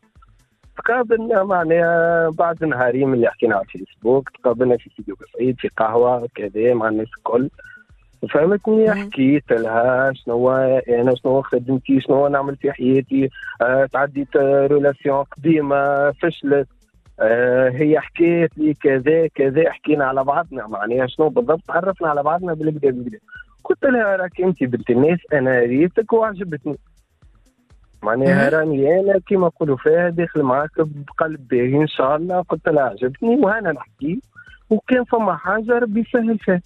تقابلنا 0.77 1.43
معناها 1.43 2.29
بعد 2.29 2.63
نهارين 2.63 3.07
من 3.07 3.13
اللي 3.13 3.27
حكينا 3.27 3.55
على 3.55 3.65
الفيسبوك 3.65 4.29
تقابلنا 4.29 4.77
في 4.77 4.89
سيدي 4.97 5.13
بسعيد 5.21 5.59
في 5.59 5.67
قهوة 5.67 6.29
كذا 6.35 6.73
مع 6.73 6.87
الناس 6.87 7.07
الكل. 7.17 7.49
فهمتني 8.29 8.91
حكيت 8.91 9.51
لها 9.51 10.13
شنو 10.13 10.51
أنا 10.51 11.15
شنو 11.15 11.41
خدمتي 11.41 12.01
شنو 12.01 12.27
نعمل 12.27 12.55
في 12.55 12.71
حياتي 12.71 13.29
آه 13.61 13.85
تعديت 13.85 14.37
ريلاسيون 14.37 15.23
قديمة 15.23 16.11
فشلت. 16.11 16.67
هي 17.19 17.99
حكيت 17.99 18.57
لي 18.57 18.73
كذا 18.73 19.27
كذا 19.27 19.71
حكينا 19.71 20.05
على 20.05 20.23
بعضنا 20.23 20.67
معناها 20.67 21.07
شنو 21.07 21.29
بالضبط؟ 21.29 21.61
تعرفنا 21.67 22.09
على 22.09 22.23
بعضنا 22.23 22.53
بالكدا 22.53 22.91
بالكدا 22.91 23.19
قلت 23.63 23.85
لها 23.85 24.15
راك 24.15 24.41
انت 24.41 24.63
بنت 24.63 24.89
الناس 24.89 25.19
أنا 25.33 25.59
ريتك 25.59 26.13
وعجبتني. 26.13 26.77
معناها 28.03 28.49
راني 28.49 28.99
أنا 28.99 29.19
كيما 29.19 29.47
نقولوا 29.47 29.77
فيها 29.77 30.09
داخل 30.09 30.43
معاك 30.43 30.71
بقلب 30.77 31.47
باهي 31.47 31.81
إن 31.81 31.87
شاء 31.87 32.15
الله. 32.15 32.41
قلت 32.41 32.69
لها 32.69 32.83
عجبتني 32.83 33.35
وهنا 33.35 33.71
نحكي 33.71 34.21
وكان 34.69 35.03
فما 35.03 35.35
حاجة 35.35 35.79
ربي 35.79 35.99
يسهل 35.99 36.39
فيها. 36.39 36.61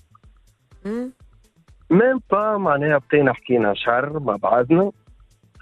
ميم 1.89 2.19
با 2.31 2.57
معناها 2.57 2.97
بقينا 2.97 3.33
حكينا 3.33 3.73
شهر 3.73 4.19
مع 4.19 4.35
بعضنا. 4.35 4.91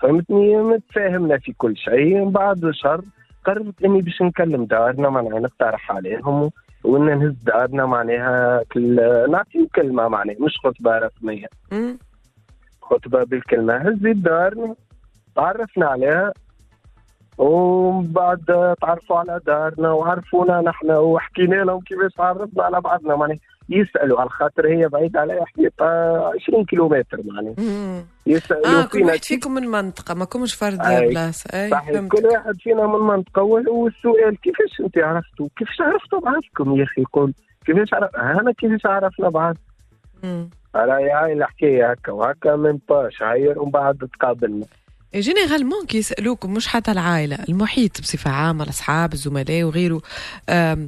فهمتني؟ 0.02 0.58
متفاهمنا 0.58 1.38
في 1.38 1.54
كل 1.58 1.78
شيء. 1.78 2.16
من 2.16 2.32
بعد 2.32 2.72
شهر 2.72 3.02
قررت 3.46 3.84
إني 3.86 4.02
باش 4.02 4.22
نكلم 4.22 4.66
دارنا 4.66 5.10
معناها 5.10 5.40
نقترح 5.40 5.92
عليهم 5.92 6.50
وإن 6.84 7.06
نهز 7.06 7.34
دارنا 7.44 7.86
معناها 7.86 8.64
كل 8.72 8.96
نعطيهم 9.32 9.68
كلمه 9.76 10.08
معناها 10.08 10.36
مش 10.40 10.58
خطبة 10.64 10.98
رسمية. 10.98 11.48
خطبة 12.82 13.24
بالكلمة 13.24 13.74
هزيت 13.76 14.18
دارنا 14.18 14.76
تعرفنا 15.36 15.86
عليها 15.86 16.34
ومن 17.38 18.12
بعد 18.12 18.76
تعرفوا 18.82 19.18
على 19.18 19.40
دارنا 19.46 19.92
وعرفونا 19.92 20.62
نحن 20.62 20.92
وحكينا 20.92 21.56
لهم 21.56 21.82
كيفاش 21.82 22.14
تعرفنا 22.14 22.64
على 22.64 22.82
بعضنا 22.82 23.16
معناها. 23.16 23.38
يسألوا 23.70 24.22
على 24.22 24.30
خاطر 24.30 24.68
هي 24.68 24.88
بعيد 24.88 25.18
عليها 25.18 25.46
حديقه 25.46 25.86
20 26.44 26.66
كيلومتر 26.66 27.18
معناها 27.26 27.54
يسألوا 28.28 28.68
آه 28.82 28.86
كل 28.86 29.04
واحد 29.04 29.24
فيكم 29.24 29.54
من 29.54 29.68
منطقة 29.68 30.14
ما 30.14 30.26
كومش 30.26 30.54
فرد 30.54 30.78
بلاصه 30.78 31.50
أي 31.54 31.70
صحيح 31.70 32.02
كل 32.08 32.26
واحد 32.26 32.56
فينا 32.60 32.88
من 32.88 33.00
منطقة. 33.00 33.42
والسؤال 33.44 34.38
كيفاش 34.42 34.80
أنت 34.80 34.98
عرفتوا؟ 34.98 35.48
كيفاش 35.58 35.82
عرفتوا 35.82 36.20
بعضكم 36.20 36.76
يا 36.76 36.84
أخي 36.84 37.04
قول 37.14 37.34
كيفاش 37.66 37.94
عرف 37.94 38.16
أنا 38.16 38.52
كيفاش 38.52 38.86
عرفنا 38.86 39.30
بعض؟ 39.30 39.58
راهي 40.76 41.12
هاي 41.12 41.34
الحكاية 41.34 41.92
هكا 41.92 42.12
وهكا 42.12 42.56
من 42.56 42.80
باش 42.90 43.24
هاير 43.24 43.60
ومن 43.60 43.72
بعد 43.72 44.08
تقابلنا. 44.20 44.66
généralement 45.16 45.86
كي 45.86 45.98
يسالوكم 45.98 46.54
مش 46.54 46.68
حتى 46.68 46.92
العائلة 46.92 47.38
المحيط 47.50 48.02
بصفة 48.02 48.32
عامة 48.32 48.64
الأصحاب 48.64 49.14
الزملاء 49.14 49.64
وغيره. 49.64 50.02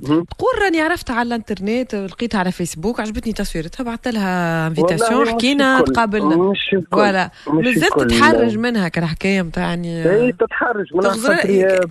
تقول 0.09 0.61
راني 0.61 0.81
عرفتها 0.81 1.15
على 1.15 1.27
الإنترنت 1.27 1.95
لقيتها 1.95 2.39
على 2.39 2.51
فيسبوك 2.51 2.99
عجبتني 2.99 3.33
تصويرتها 3.33 3.83
بعثت 3.83 4.07
لها 4.07 4.67
invitation 4.67 5.29
حكينا 5.29 5.81
تقابلنا 5.81 6.53
ولا 6.91 7.31
مازلت 7.47 7.99
تتحرج 7.99 8.57
منها 8.57 8.87
كالحكاية 8.87 9.41
نتاعني 9.41 10.11
اي 10.11 10.31
تتحرج 10.31 10.85
منها 10.93 11.09
تغزر... 11.09 11.33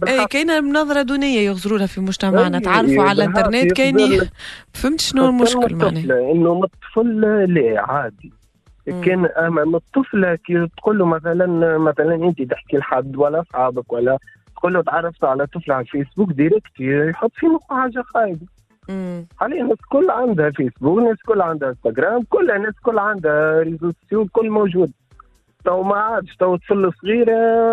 اي 0.09 0.27
كاينة 0.31 0.61
نظره 0.61 1.03
دونية 1.03 1.41
يغزروا 1.41 1.79
لها 1.79 1.87
في 1.87 2.01
مجتمعنا 2.01 2.59
تعرفوا 2.59 3.03
على 3.03 3.25
الإنترنت 3.25 3.73
كاين 3.73 4.21
فهمت 4.73 5.01
شنو 5.01 5.29
المشكل 5.29 5.75
معناها 5.75 6.33
إنه 6.33 6.61
الطفل 6.65 7.21
لا 7.55 7.85
عادي. 7.89 8.33
كان 8.87 9.27
امام 9.27 9.75
الطفل 9.75 10.35
كي 10.35 10.69
تقول 10.77 10.99
له 10.99 11.07
مثلا 11.07 11.79
مثلا 11.79 12.15
أنت 12.15 12.43
تحكي 12.43 12.77
لحد 12.77 13.17
ولا 13.17 13.41
أصحابك 13.41 13.93
ولا 13.93 14.19
تقول 14.57 14.75
له 14.75 14.83
تعرفت 14.83 15.25
على 15.25 15.47
طفل 15.47 15.73
على 15.73 15.81
الفيسبوك 15.81 16.33
direct 16.33 16.81
يحط 16.81 17.33
في 17.35 17.47
مخه 17.47 17.81
حاجة 17.81 18.03
خايبة. 18.03 18.47
حاليا 19.41 19.63
الناس 19.63 19.79
كل 19.91 20.11
عندها 20.11 20.51
فيسبوك 20.51 20.99
الناس 20.99 21.17
كل 21.27 21.41
عندها 21.41 21.69
إنستغرام 21.69 22.23
كل 22.23 22.51
الناس 22.51 22.75
كل 22.83 22.99
عندها 22.99 23.61
réseaux 23.63 23.93
sociaux 24.03 24.27
كل 24.33 24.51
موجود. 24.51 24.93
تو 25.65 25.83
ما 25.83 25.97
عادش 25.97 26.37
تو 26.37 26.57
طفل 26.57 26.93
صغير 27.03 27.27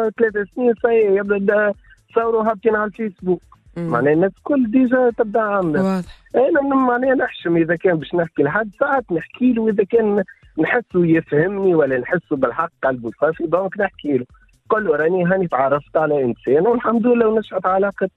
ثلاث 0.09 0.47
سنين 0.55 0.73
سي 0.81 1.15
يبدأ 1.15 1.73
تصوروا 2.09 2.43
هابطين 2.43 2.75
على 2.75 2.85
الفيسبوك. 2.85 3.41
معناها 3.77 4.13
الناس 4.13 4.31
كل 4.43 4.71
déjà 4.71 5.11
تبدأ 5.17 5.41
عامله 5.41 5.83
واضح. 5.83 6.17
أنا 6.35 6.75
معناها 6.75 7.15
نحشم 7.15 7.57
إذا 7.57 7.75
كان 7.75 7.97
باش 7.97 8.15
نحكي 8.15 8.43
لحد 8.43 8.69
ساعات 8.79 9.11
نحكي 9.11 9.53
له 9.53 9.69
إذا 9.69 9.83
كان 9.83 10.23
نحسه 10.61 11.05
يفهمني 11.05 11.75
ولا 11.75 11.99
نحسه 11.99 12.35
بالحق 12.35 12.71
قلبه 12.83 13.11
صافي 13.21 13.47
donc 13.47 13.79
نحكي 13.79 14.17
له. 14.17 14.25
قل 14.69 14.85
له 14.85 14.95
راني 14.95 15.25
هاني 15.25 15.47
تعرفت 15.47 15.97
على 15.97 16.23
إنسان 16.23 16.67
والحمد 16.67 17.07
لله 17.07 17.27
ونشأت 17.27 17.65
علاقه 17.65 18.09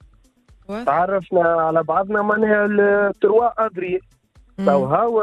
تعرفنا 0.85 1.41
على 1.41 1.83
بعضنا 1.83 2.21
معناها 2.21 3.11
تروا 3.21 3.65
ادري 3.65 3.99
تو 4.57 4.85
هاو 4.85 5.21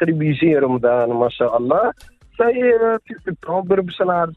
قريب 0.00 0.22
يجي 0.22 0.58
رمضان 0.58 1.08
ما 1.08 1.28
شاء 1.28 1.56
الله. 1.56 1.92
سي 2.38 2.52
في 3.04 3.14
سبتمبر 3.26 3.80
باش 3.80 4.02
نعرف. 4.02 4.34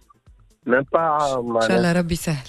إن 0.67 0.83
شاء 1.61 1.77
الله 1.77 1.99
ربي 1.99 2.13
يسهل 2.13 2.47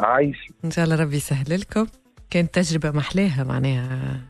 عايش. 0.00 0.36
إن 0.64 0.70
شاء 0.70 0.84
الله 0.84 1.02
ربي 1.02 1.16
يسهل 1.16 1.60
لكم. 1.60 1.86
كانت 2.30 2.54
تجربة 2.54 2.90
محلاها 2.98 3.44
معناها 3.44 4.20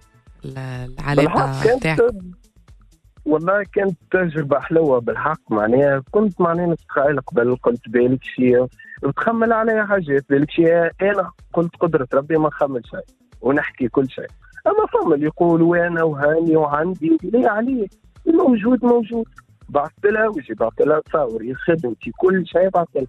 العلاقة 0.44 1.53
والله 3.27 3.65
كانت 3.73 3.97
تجربة 4.11 4.61
حلوة 4.61 5.01
بالحق. 5.01 5.41
معناها 5.51 6.03
كنت 6.11 6.41
معناها 6.41 6.67
نتخيل 6.67 7.21
قبل 7.21 7.57
قلت 7.57 7.89
بالك 7.89 8.25
شيء 8.25 8.67
وتخمل 9.03 9.53
عليها 9.53 9.87
حاجات. 9.87 10.25
بالك 10.31 10.51
شيء 10.51 10.91
أنا 11.03 11.31
قلت 11.53 11.77
قدرة 11.77 12.09
ربي 12.15 12.37
ما 12.37 12.49
نخمل 12.49 12.83
شيء 12.91 13.17
ونحكي 13.41 13.89
كل 13.89 14.11
شيء. 14.11 14.27
أما 14.67 14.87
فما 14.87 15.15
اللي 15.15 15.27
يقولوا 15.27 15.87
أنا 15.87 16.03
وهاني 16.03 16.57
وعندي 16.57 17.19
ليه 17.23 17.49
عليه. 17.49 17.87
موجود 18.27 18.85
موجود. 18.85 19.27
بعثت 19.69 20.07
لها 20.07 20.29
وجي 20.29 20.55
بعثت 20.55 20.83
لها 20.83 21.01
تصاوري 21.01 21.55
خدمتي 21.55 22.11
كل 22.19 22.47
شيء 22.47 22.69
بعثت 22.69 22.97
لها 22.97 23.07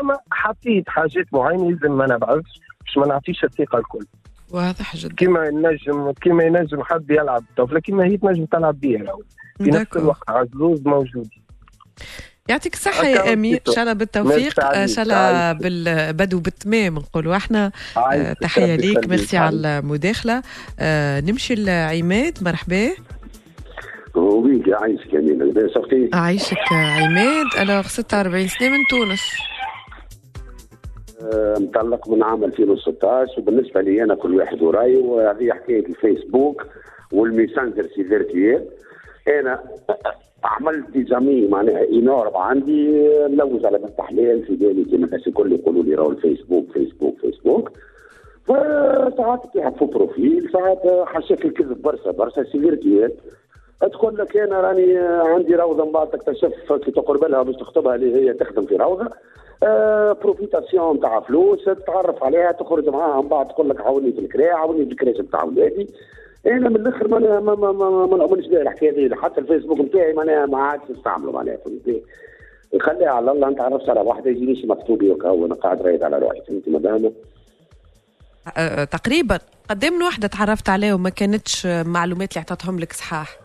أما 0.00 0.18
حطيت 0.30 0.88
حاجات 0.88 1.26
معينة 1.32 1.70
لازم 1.70 1.98
ما 1.98 2.06
نبعثش 2.06 2.60
باش 2.84 2.98
ما 2.98 3.06
نعطيش 3.06 3.44
الثقة 3.44 3.78
الكل. 3.78 4.06
واضح 4.50 4.96
جدا. 4.96 5.14
كيما 5.14 5.44
ينجم 5.44 6.12
كيما 6.12 6.44
ينجم 6.44 6.82
حد 6.82 7.10
يلعب 7.10 7.42
طفلة 7.56 7.80
كيما 7.80 8.04
هي 8.04 8.16
تنجم 8.16 8.44
تلعب 8.44 8.80
بيها. 8.80 9.12
في 9.58 9.70
نفس 9.70 9.96
الوقت 9.96 10.30
عزوز 10.30 10.86
موجود. 10.86 11.28
يعطيك 12.48 12.74
الصحة 12.74 13.06
يا 13.06 13.32
أمي 13.32 13.54
إن 13.54 13.72
شاء 13.74 13.82
الله 13.82 13.92
بالتوفيق. 13.92 14.64
إن 14.64 14.88
شاء 14.88 15.04
الله 15.04 15.52
بالبدو 15.52 16.40
بالتمام 16.40 16.94
نقولوا 16.94 17.36
إحنا. 17.36 17.72
آه 17.96 18.32
تحية 18.32 18.76
ليك. 18.76 19.08
ميرسي 19.08 19.36
على 19.36 19.78
المداخلة. 19.78 20.42
آه 20.80 21.20
نمشي 21.20 21.54
لعماد. 21.54 22.38
مرحبا. 22.42 22.90
ويك 24.14 24.68
عايشك 24.72 25.12
يا 25.12 25.20
مين 25.20 25.38
لاباس 25.38 25.76
أختي 25.76 26.10
عايشك 26.12 26.72
عماد. 26.72 27.46
أنا 27.58 27.82
46 27.82 28.48
سنة 28.48 28.68
من 28.68 28.84
تونس. 28.90 29.22
مطلق 31.60 32.08
من 32.08 32.22
عام 32.22 32.44
2016 32.44 33.30
وبالنسبة 33.38 33.80
لي 33.80 34.02
أنا 34.04 34.14
كل 34.14 34.34
واحد 34.34 34.62
وراي 34.62 34.96
وهذه 34.96 35.50
حكاية 35.52 35.86
الفيسبوك 35.86 36.66
والميسنجر 37.12 37.88
c'est 37.96 38.04
virtuel 38.04 38.68
أنا 39.28 39.62
عملت 40.44 40.90
des 40.90 41.14
amis 41.14 41.46
معناها 41.46 41.84
énorme 41.84 42.36
عندي 42.36 43.08
نلوج 43.28 43.64
على 43.64 43.78
بنت 43.78 44.00
حلال 44.00 44.42
في 44.46 44.56
بالي 44.56 44.84
كما 44.84 45.06
الناس 45.06 45.26
الكل 45.26 45.52
يقولوا 45.52 45.82
لي 45.82 45.94
راهو 45.94 46.10
الفيسبوك 46.10 46.72
فيسبوك 46.72 47.18
فيسبوك. 47.20 47.70
فساعات 48.44 49.40
faux 49.78 49.84
profil 49.84 50.50
ساعات 50.52 50.82
حشاك 51.06 51.44
الكذب 51.44 51.82
برشا 51.82 52.10
برشا 52.10 52.42
c'est 52.44 52.58
virtuel 52.58 53.12
تقول 53.80 54.16
لك 54.16 54.36
أنا 54.36 54.60
راني 54.60 54.98
عندي 54.98 55.54
روضة 55.56 55.84
من 55.84 55.92
بعد 55.92 56.10
تكتشف 56.10 56.72
كي 56.72 56.90
تقرب 56.90 57.24
لها 57.24 57.42
باش 57.42 57.56
تخطبها 57.56 57.94
اللي 57.94 58.14
هي 58.14 58.34
تخدم 58.34 58.66
في 58.66 58.76
روضة. 58.76 59.08
آه 59.62 60.12
profitation 60.12 61.00
تاع 61.00 61.20
فلوس 61.20 61.64
تتعرف 61.64 62.24
عليها 62.24 62.52
تخرج 62.52 62.88
معاها 62.88 63.22
من 63.22 63.28
بعد 63.28 63.48
تقول 63.48 63.68
لك 63.68 63.80
عاوني 63.80 64.12
في 64.12 64.18
الكرا 64.18 64.54
عاوني 64.54 64.84
في 64.84 64.92
ال 64.92 64.96
crèche 64.96 65.20
نتاع 65.20 65.44
ولادي. 65.44 65.88
أنا 66.46 66.68
من 66.68 66.76
الآخر 66.76 67.08
ما 67.08 67.18
ما 67.18 67.54
ما 67.54 67.72
ما, 67.72 68.06
ما 68.06 68.16
نؤمنش 68.16 68.46
بها 68.46 68.62
الحكاية 68.62 69.08
دي 69.08 69.14
حتى 69.14 69.40
الفيسبوك 69.40 69.80
نتاعي 69.80 70.12
معناها 70.12 70.46
ما 70.46 70.58
عادش 70.58 70.82
نستعمله 70.90 71.32
معناها 71.32 71.56
فهمت 71.56 72.02
خليها 72.82 73.10
على 73.10 73.30
الله. 73.30 73.48
انت 73.48 73.60
عرفت 73.60 73.88
على 73.88 74.00
واحدة 74.00 74.30
يجينيش 74.30 74.64
مكتوب 74.64 75.02
وكا 75.02 75.30
أنا 75.46 75.54
قاعد 75.54 75.82
رايد 75.82 76.02
على 76.02 76.18
روحي. 76.18 76.40
فهمت 76.48 76.68
مدام؟ 76.68 77.12
أه 78.56 78.84
تقريبا. 78.84 79.38
قد 79.70 79.84
من 79.84 80.02
وحدة 80.02 80.28
تعرفت 80.28 80.68
عليه 80.68 80.92
وما 80.92 81.10
كانتش 81.10 81.66
معلومات 81.66 82.32
اللي 82.32 82.40
عطاتهم 82.40 82.78
لك 82.78 82.92
صحاح؟ 82.92 83.38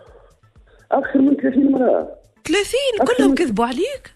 أكثر 0.92 1.20
من 1.20 1.36
30 1.36 1.72
مرة. 1.72 2.12
30 2.46 3.16
كلهم 3.18 3.36
كذبوا 3.36 3.66
عليك؟ 3.66 4.14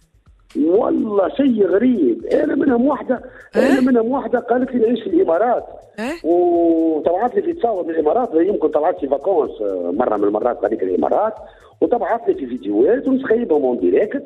والله 0.65 1.29
شيء 1.29 1.67
غريب. 1.67 2.25
أنا 2.25 2.55
منهم 2.55 2.85
واحدة 2.85 3.21
أنا 3.55 3.81
منهم 3.81 4.11
واحدة 4.11 4.39
قالت 4.39 4.71
لي 4.71 4.79
نعيش 4.79 5.03
في 5.03 5.09
الإمارات؟ 5.09 5.65
أه؟ 5.99 6.27
وطلعت 6.27 7.35
لي 7.35 7.41
في 7.41 7.53
تصاور 7.53 7.83
من 7.83 7.89
الإمارات 7.89 8.29
يمكن 8.33 8.67
طلعت 8.67 8.99
في 8.99 9.07
vacances 9.07 9.51
مرة 9.93 10.17
من 10.17 10.23
المرات 10.23 10.65
هذيك 10.65 10.83
الإمارات 10.83 11.33
وطبعت 11.81 12.27
لي 12.27 12.33
في 12.33 12.45
فيديوهات 12.45 13.07
ونسخيبهم 13.07 13.63
en 13.65 13.79
direct 13.79 14.23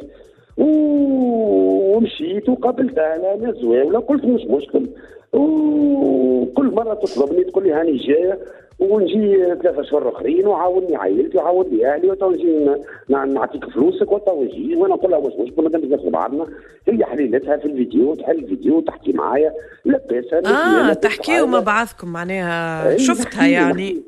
ومشيت 0.58 2.50
وقابلتها 2.50 3.16
أنا 3.16 3.36
ناس 3.46 3.56
زواوله 3.56 4.00
قلت 4.00 4.26
مش 4.26 4.42
مشكل. 4.42 4.88
وكل 5.34 6.66
مرة 6.66 6.94
تطلبني 6.94 7.44
تقول 7.44 7.64
لي 7.64 7.74
هاني 7.74 7.98
جاية 7.98 8.40
ونجي 8.80 9.38
ثلاثة 9.64 9.82
شهور 9.82 10.10
آخرين 10.10 10.48
وعاوني 10.48 10.96
عائلتي 10.96 11.38
وعاوني 11.38 11.88
أهلي 11.88 12.18
ونجي 12.22 12.70
نعطيك 13.10 13.66
فلوسك 13.66 14.12
وتوجي 14.12 14.76
وأنا 14.76 14.94
نقول 14.96 15.12
لها 15.12 15.20
مش 15.20 15.34
مشكل 15.40 15.64
مادام 15.64 15.86
ناخذ 15.86 16.10
بعضنا. 16.10 16.48
هي 16.88 17.06
حليلتها 17.06 17.58
في 17.58 17.66
الفيديو 17.66 18.16
تحل 18.16 18.38
الفيديو 18.38 18.82
تحكي 18.82 19.14
معايا. 19.14 19.54
لاباس 19.86 20.34
آه 20.34 20.94
تحكيوا 20.94 21.48
مع 21.48 21.60
بعضكم 21.60 22.08
معناها. 22.08 22.98
شفتها 22.98 23.48
يعني. 23.48 24.02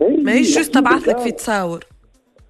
ماهيش 0.00 0.56
juste 0.56 0.74
تبعث 0.74 1.08
لك 1.08 1.18
في 1.18 1.32
تصاور. 1.32 1.84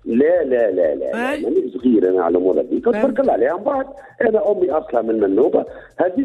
لا 0.05 0.45
لا 0.45 0.71
لا 0.71 0.95
لا 0.95 1.13
ماني 1.41 1.73
صغير 1.75 2.11
أنا 2.11 2.23
على 2.23 2.33
الأمور 2.33 2.61
تبارك 2.81 3.21
الله 3.21 3.33
عليها 3.33 3.57
من 3.57 3.65
بعد 3.65 3.87
أنا 4.23 4.51
أمي 4.53 4.71
أصلا 4.71 5.03
من 5.03 5.21
منوبة. 5.21 5.65
هذه 5.97 6.23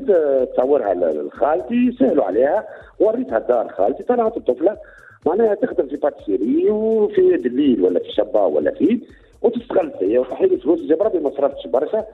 تصورها 0.54 0.94
لخالتي 0.94 1.96
سهلوا 2.00 2.24
عليها 2.24 2.68
وريتها 3.00 3.40
دار 3.40 3.68
خالتي 3.70 4.04
طلعت 4.04 4.38
الطفله 4.38 4.78
معناها 5.26 5.56
تخدم 5.56 5.88
في 5.88 5.96
باتسيري 5.96 6.70
وفي 6.70 7.38
دليل 7.38 7.82
ولا 7.82 8.00
في 8.00 8.12
شبا 8.12 8.42
ولا 8.42 8.72
في 8.72 9.00
وتستغل 9.42 9.92
فيا 10.00 10.26
لي 10.42 10.58
فلوس 10.58 10.80
جاب 10.82 11.04
ربي 11.04 11.20
ما 11.20 11.30
صرفتش 11.38 11.68
برشا 11.68 12.06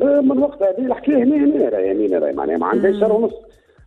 آه، 0.00 0.20
من 0.20 0.38
وقت 0.38 0.62
هذه 0.62 0.86
الحكاية 0.86 1.16
هنا 1.24 1.36
هنا 1.36 1.68
راهي 1.68 2.06
هنا 2.06 2.32
معناها 2.32 2.56
ما 2.58 2.66
عندهاش 2.66 3.00
شهر 3.00 3.12
ونص. 3.12 3.34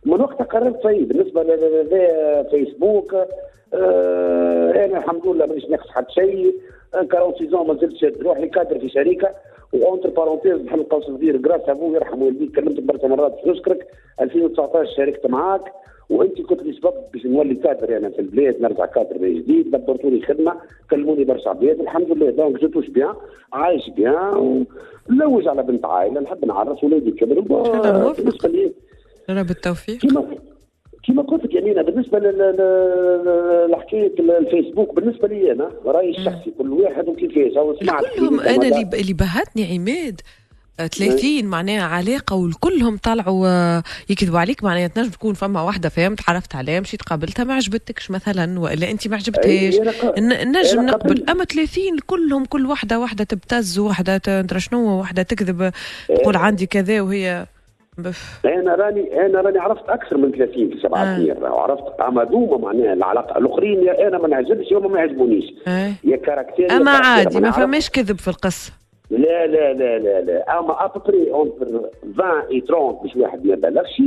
من 0.06 0.20
وقتها 0.20 0.44
قررت 0.44 0.82
طيب. 0.82 1.08
بالنسبة 1.08 1.42
لفيسبوك 1.42 3.14
آه 3.74 4.84
أنا 4.84 4.98
الحمد 4.98 5.26
لله 5.26 5.46
مانيش 5.46 5.64
ناقص 5.64 5.90
حتى 5.90 6.12
شيء. 6.12 6.54
46 6.92 7.66
ما 7.66 7.74
زلت 7.74 7.96
شاد 7.96 8.22
روحي 8.22 8.48
كادر 8.48 8.78
في 8.78 8.88
شركه 8.88 9.28
و 9.72 9.78
entre 9.78 10.10
parenthèses 10.10 10.56
بحال 10.56 10.88
قوس 10.88 11.04
صغير 11.04 11.36
grâce 11.36 11.68
à 11.68 11.74
vous 11.74 11.96
يرحم 11.96 12.22
والديك 12.22 12.56
كلمتك 12.56 12.82
برشا 12.82 13.06
مرات 13.06 13.46
نشكرك 13.46 13.86
2019 14.20 14.90
شاركت 14.96 15.26
معاك 15.26 15.72
وانت 16.10 16.40
كنت 16.40 16.62
لي 16.62 16.72
سبب 16.72 16.94
باش 17.12 17.26
نولي 17.26 17.54
كادر 17.54 17.84
أنا 17.84 17.92
يعني 17.92 18.10
في 18.14 18.18
البلاد 18.20 18.60
نرجع 18.60 18.86
كادر 18.86 19.16
جديد 19.16 19.70
دبرتوا 19.70 20.10
لي 20.10 20.22
خدمه 20.22 20.54
كلموني 20.90 21.24
برشا 21.24 21.50
عباد 21.50 21.80
الحمد 21.80 22.10
لله 22.10 22.30
donc 22.30 22.60
je 22.60 22.68
touche 22.68 22.88
bien 22.88 23.14
عايش 23.52 23.90
بيان 23.90 24.64
ونلوج 25.08 25.48
على 25.48 25.62
بنت 25.62 25.84
عائله 25.84 26.20
نحب 26.20 26.44
نعرس 26.44 26.84
ولادي 26.84 27.10
كبروا 27.10 28.12
بالنسبة 28.12 28.48
لي 28.48 28.72
رب 29.30 29.50
التوفيق 29.50 30.04
كما 31.02 31.22
قلت 31.22 31.44
لك 31.44 31.54
يعني 31.54 31.82
بالنسبة 31.82 32.18
لحكاية 33.66 34.12
الفيسبوك 34.18 34.94
بالنسبة 34.94 35.28
لي 35.28 35.52
أنا 35.52 35.70
رأيي 35.86 36.10
الشخصي 36.10 36.52
كل 36.58 36.70
واحد 36.72 37.08
وكيفاش 37.08 37.56
كلهم 38.16 38.40
أنا 38.40 38.68
اللي 38.68 38.90
اللي 38.94 39.12
بهتني 39.12 39.74
عماد 39.74 40.20
30 40.78 41.44
معناها 41.44 41.82
علاقة 41.82 42.36
والكلهم 42.36 42.96
طلعوا 42.96 43.46
آه، 43.48 43.82
يكذبوا 44.10 44.38
عليك 44.38 44.64
معناها 44.64 44.86
تنجم 44.86 45.10
تكون 45.10 45.34
فما 45.34 45.62
واحدة 45.62 45.88
فهمت 45.88 46.20
عرفت 46.28 46.54
عليها 46.54 46.80
مشيت 46.80 47.02
قابلتها 47.02 47.44
ما 47.44 47.54
عجبتكش 47.54 48.10
مثلا 48.10 48.60
والا 48.60 48.90
أنت 48.90 49.08
ما 49.08 49.16
عجبتهاش. 49.16 49.74
نجم 50.44 50.86
نقبل. 50.86 51.30
أما 51.30 51.44
30 51.44 51.98
كلهم 52.06 52.44
كل 52.44 52.66
واحدة 52.66 53.00
واحدة 53.00 53.24
تبتز 53.24 53.78
وواحدة 53.78 54.18
تدرى 54.18 54.60
شنو 54.60 54.98
واحدة 54.98 55.22
تكذب 55.22 55.72
تقول 56.08 56.36
عندي 56.36 56.66
كذا 56.66 57.00
وهي 57.00 57.46
بف. 57.98 58.40
أنا 58.46 58.74
راني 58.74 59.26
أنا 59.26 59.40
راني 59.40 59.58
عرفت 59.58 59.88
أكثر 59.88 60.16
من 60.16 60.32
30 60.32 60.70
في 60.70 60.80
سبع 60.82 61.02
آه. 61.02 61.16
سنين 61.16 61.42
وعرفت 61.42 62.00
اما 62.00 62.24
دوما 62.24 62.56
معناها 62.58 62.92
العلاقة. 62.92 63.38
الأخرين 63.38 63.82
يا 63.82 64.08
أنا 64.08 64.18
ما 64.18 64.28
نعجبش 64.28 64.72
وما 64.72 64.88
ما 64.88 64.98
يعجبونيش. 64.98 65.44
آه. 65.68 65.92
يا 66.04 66.16
كاركتير 66.16 66.72
أما 66.72 66.90
عادي 66.90 67.40
ما 67.40 67.50
فماش 67.50 67.90
كذب 67.90 68.18
في 68.18 68.28
القصة. 68.28 68.72
لا 69.10 69.46
لا 69.46 69.72
لا 69.72 69.98
لا 69.98 70.20
لا. 70.20 70.58
أما 70.58 70.84
après 70.84 71.30
entre 71.32 71.66
20 72.18 72.42
اي 72.50 72.60
30 72.60 72.98
باش 73.02 73.16
واحد 73.16 73.46
ما 73.46 73.52
يبلغش 73.52 74.02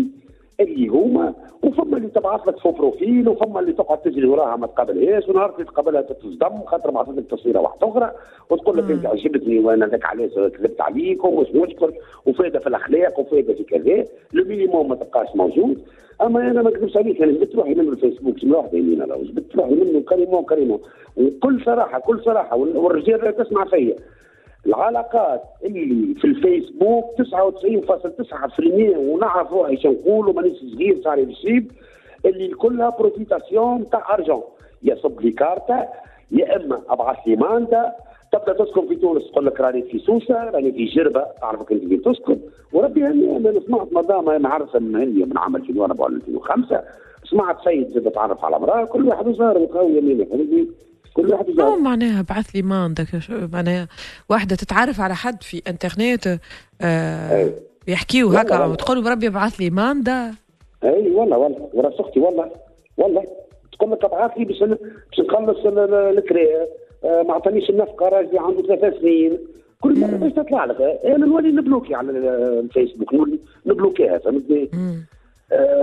اللي 0.59 0.87
هما 0.87 1.33
وفما 1.63 1.97
اللي 1.97 2.07
تبعث 2.07 2.47
لك 2.47 2.59
faux 2.59 2.71
profil 2.71 3.29
وفما 3.29 3.59
اللي 3.59 3.73
تقعد 3.73 4.01
تجري 4.01 4.25
وراها 4.27 4.55
ما 4.55 4.67
تقابلهاش 4.67 5.29
ونهار 5.29 5.53
اللي 5.53 5.65
تقابلها 5.65 6.01
تتصدم 6.01 6.59
خاطر 6.65 6.91
بعثت 6.91 7.09
لك 7.09 7.25
تصويرة 7.31 7.59
واحدة 7.59 7.89
أخرى 7.89 8.11
وتقول 8.49 8.77
لك 8.77 8.91
أنت 8.91 9.05
عجبتني 9.05 9.59
وأنا 9.59 9.85
ذاك 9.85 10.05
علاش 10.05 10.31
كذبت 10.33 10.81
عليك 10.81 11.23
ومش 11.25 11.47
مشكل 11.51 11.93
وفايدة 12.25 12.59
في 12.59 12.67
الأخلاق 12.67 13.19
وفايدة 13.19 13.53
في 13.53 13.63
كذا 13.63 14.05
le 14.33 14.45
minimum 14.45 14.89
ما 14.89 14.95
تبقاش 14.95 15.27
موجود. 15.35 15.81
أما 16.21 16.51
أنا 16.51 16.61
ما 16.61 16.69
نكذبش 16.69 16.97
عليك 16.97 17.21
أنا 17.21 17.31
جبت 17.31 17.55
روحي 17.55 17.73
منه 17.73 17.91
الفيسبوك 17.91 18.37
شنو 18.37 18.57
واحد 18.57 18.73
يمين 18.73 19.01
أنا 19.01 19.17
جبت 19.17 19.55
روحي 19.55 19.73
منه 19.75 20.01
carrément 20.01 20.43
carrément 20.43 20.79
وكل 21.17 21.61
صراحة 21.65 21.99
كل 21.99 22.19
صراحة 22.23 22.55
والرجال 22.57 23.35
تسمع 23.37 23.65
فيا. 23.65 23.95
العلاقات 24.65 25.41
اللي 25.63 26.15
في 26.15 26.25
الفيسبوك 26.25 27.05
99.9% 27.21 28.97
ونعرف 28.97 29.51
روحي 29.51 29.77
شو 29.77 29.91
نقول 29.91 30.29
ومانيش 30.29 30.57
صغير 30.73 31.01
صار 31.03 31.19
يجيب 31.19 31.71
اللي 32.25 32.47
كلها 32.47 32.89
profitation 32.89 33.89
تاع 33.89 34.13
argent. 34.13 34.43
يصب 34.83 35.21
لي 35.21 35.31
كارتا 35.31 35.87
يا 36.31 36.55
إما 36.55 36.81
أبعث 36.89 37.17
لي 37.27 37.35
mandat 37.35 37.91
تبدأ 38.31 38.53
تسكن 38.53 38.87
في 38.87 38.95
تونس 38.95 39.31
تقول 39.31 39.45
لك 39.45 39.59
راني 39.59 39.81
في 39.81 39.99
سوسة 39.99 40.43
راني 40.43 40.71
في 40.71 40.85
جربة 40.85 41.25
تعرفك 41.41 41.71
أنت 41.71 41.85
فين 41.85 42.01
تسكن. 42.01 42.39
وربي 42.73 43.03
هني 43.03 43.37
أنا 43.37 43.59
سمعت 43.59 43.87
مدام 43.93 44.41
معرفة 44.41 44.79
من 44.79 44.95
هني 44.95 45.25
من 45.25 45.37
عام 45.37 45.55
2004 45.55 46.05
ولا 46.05 46.15
2005 46.15 46.83
سمعت 47.23 47.57
سيد 47.63 47.89
زاد 47.89 48.11
تعرف 48.11 48.45
على 48.45 48.55
امراه 48.55 48.85
كل 48.85 49.07
واحد 49.07 49.29
صار 49.29 49.57
وقوي 49.57 49.97
يمينه. 49.97 50.25
فهمتني 50.25 50.67
كل 51.15 51.33
واحد 51.33 51.49
يجاوب. 51.49 51.81
معناها 51.81 52.21
بعث 52.21 52.55
لي 52.55 52.61
mandat 52.61 53.07
معناها 53.53 53.87
واحدة 54.29 54.55
تتعرف 54.55 55.01
على 55.01 55.15
حد 55.15 55.43
في 55.43 55.61
انترنت 55.67 56.39
آه 56.81 57.49
يحكيوا 57.87 58.41
هكا 58.41 58.65
وتقول 58.65 59.03
بربي 59.03 59.27
ابعث 59.27 59.59
لي 59.59 59.69
mandat 59.69 60.33
أي 60.83 61.11
والله 61.11 61.37
والله. 61.37 61.69
وراس 61.73 61.93
أختي 61.99 62.19
والله. 62.19 62.51
والله. 62.97 63.23
تقول 63.71 63.91
لك 63.91 64.05
ابعث 64.05 64.31
لي 64.37 64.45
باش 64.45 64.59
باش 64.59 65.19
نخلص 65.19 65.65
الكريه 65.65 66.69
آه 67.03 67.21
ما 67.27 67.33
عطانيش 67.33 67.69
النفقة 67.69 68.09
راجلي 68.09 68.39
عنده 68.39 68.75
ثلاث 68.75 68.93
سنين. 69.01 69.37
كل 69.81 69.99
مرة 69.99 70.17
باش 70.17 70.31
تطلع 70.31 70.65
لك. 70.65 70.81
أنا 71.05 71.25
نولي 71.25 71.51
نبلوكي 71.51 71.95
على 71.95 72.11
الفيسبوك 72.11 73.13
نولي 73.13 73.39
نبلوكيها 73.65 74.17
فهمتني؟ 74.17 74.69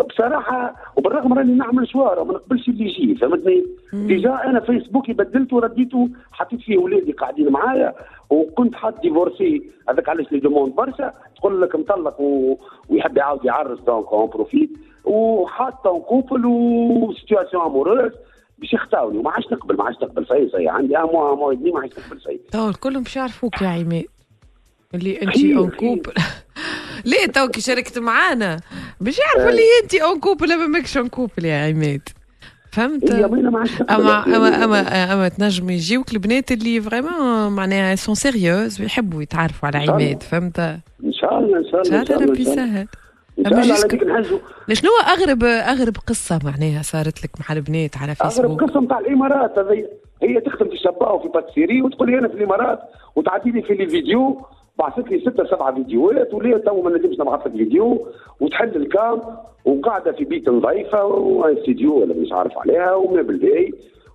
بصراحة 0.09 0.75
وبالرغم 0.97 1.33
راني 1.33 1.53
نعمل 1.55 1.89
شوار 1.89 2.21
وما 2.21 2.33
نقبلش 2.33 2.69
اللي 2.69 2.85
يجي 2.85 3.15
فهمتني؟ 3.15 3.67
déjà 3.93 4.35
أنا 4.45 4.61
فيسبوكي 4.61 5.13
بدلته 5.13 5.61
رديته 5.61 6.09
حطيت 6.33 6.61
فيه 6.61 6.79
ولادي 6.79 7.13
قاعدين 7.13 7.49
معايا 7.53 7.95
وكنت 8.31 8.75
حاط 8.75 9.01
divorcé. 9.03 9.63
هذاك 9.89 10.09
علاش 10.09 10.33
les 10.33 10.39
demandes 10.41 10.75
برشا؟ 10.75 11.13
تقول 11.37 11.63
لك 11.63 11.77
مطلق 11.77 12.21
و... 12.21 12.57
ويحب 12.89 13.17
يعاود 13.17 13.45
يعرس 13.45 13.81
donc 13.81 14.07
on 14.13 14.31
profite 14.31 14.71
وحاط 15.05 15.87
en 15.87 16.01
couple 16.01 16.47
و 16.47 16.58
situation 16.58 17.63
amoureuse 17.65 18.13
باش 18.59 18.73
يختاروني. 18.73 19.19
وما 19.19 19.31
عادش 19.31 19.53
نقبل 19.53 19.77
ما 19.77 19.85
عادش 19.85 19.97
نقبل 20.03 20.27
صحيح 20.27 20.53
صحيح. 20.53 20.75
عندي 20.75 20.99
un 20.99 21.03
mois 21.03 21.35
mois 21.35 21.55
ما 21.55 21.81
عادش 21.81 21.99
نقبل 21.99 22.21
صحيح. 22.21 22.41
تو 22.53 22.69
الكل 22.69 23.01
باش 23.03 23.17
يعرفوك 23.17 23.63
يا 23.63 23.69
عماد 23.69 24.05
اللي 24.95 25.23
انت 25.23 25.45
en 25.45 25.71
couple 25.71 26.13
ليه 27.05 27.27
توكي 27.27 27.61
شاركت 27.61 27.99
معانا؟ 27.99 28.61
باش 29.01 29.19
يعرفوا 29.19 29.51
اللي 29.51 29.63
انت 29.83 29.95
en 29.95 30.21
couple 30.21 30.45
ولا 30.45 30.67
ماكش 30.67 30.97
en 30.97 31.09
couple 31.09 31.45
يا 31.45 31.69
عماد. 31.69 32.09
فهمت؟ 32.73 33.11
اما 33.11 34.25
اما 34.37 34.65
اما 34.65 35.13
أما 35.13 35.29
تنجم 35.29 35.71
يجيوك 35.71 36.13
البنات 36.13 36.53
اللي 36.53 36.81
vraiment 36.81 37.53
معناها 37.53 37.95
sont 37.95 38.15
sérieuses 38.15 38.81
ويحبوا 38.81 39.23
يتعرفوا 39.23 39.69
على 39.69 39.79
عماد 39.79 40.23
فهمت؟ 40.23 40.59
إن 40.59 41.13
شاء 41.13 41.39
الله 41.39 41.59
إن 41.59 41.65
شاء 41.71 41.83
الله 41.83 42.01
إن 42.01 42.07
شاء 42.07 42.17
الله 42.17 42.27
ربي 42.31 42.43
يسهل. 42.43 42.87
شنو 44.73 44.91
اغرب 45.07 45.45
أغرب 45.45 45.97
قصة 46.07 46.41
معناها 46.45 46.83
صارت 46.83 47.25
لك 47.25 47.31
مع 47.41 47.57
البنات 47.57 47.97
على 47.97 48.15
فيسبوك 48.15 48.45
اغرب 48.63 48.71
قصة 48.71 48.81
نتاع 48.81 48.99
الإمارات 48.99 49.59
هذه 49.59 49.87
هي 50.23 50.41
تخدم 50.41 50.69
في 50.69 50.75
الشباب 50.75 51.15
وفي 51.15 51.29
pâtisserie 51.29 51.83
وتقول 51.83 52.11
لي 52.11 52.19
أنا 52.19 52.29
في 52.29 52.35
الإمارات 52.35 52.79
وتعدي 53.17 53.51
لي 53.51 53.63
في 53.63 53.75
لي 53.75 53.89
فيديو 53.89 54.47
بعثت 54.79 55.11
لي 55.11 55.21
ستة 55.21 55.45
سبعة 55.45 55.75
فيديوهات 55.75 56.35
وليه 56.35 56.57
تو 56.57 56.83
ما 56.83 56.91
نجمش 56.91 57.21
نبعث 57.21 57.47
لك 57.47 57.53
فيديو 57.53 58.07
وتحل 58.41 58.77
ال 58.77 58.88
cam 58.88 59.21
وقاعدة 59.65 60.13
في 60.13 60.25
بيت 60.25 60.49
نظيفة 60.49 61.05
واستديو 61.05 62.01
ولا 62.01 62.15
مش 62.15 62.33
عارف 62.33 62.59
عليها 62.59 62.95
وما 62.95 63.23
بالله 63.23 63.71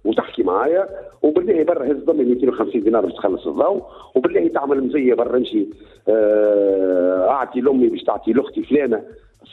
وتحكي 0.05 0.43
معايا 0.43 0.87
وبالله 1.23 1.63
برا 1.63 1.91
هز 1.91 2.03
لأمي 2.03 2.23
250 2.23 2.83
دينار 2.83 3.01
باش 3.05 3.13
تخلص 3.13 3.47
الضوء 3.47 3.83
وبالله 4.15 4.47
تعمل 4.47 4.83
مزية 4.83 5.13
برا 5.13 5.37
نمشي 5.37 5.67
آه 6.09 7.29
أعطي 7.29 7.61
لأمي 7.61 7.87
باش 7.87 8.03
تعطي 8.03 8.33
لأختي 8.33 8.63
فلانة 8.63 9.01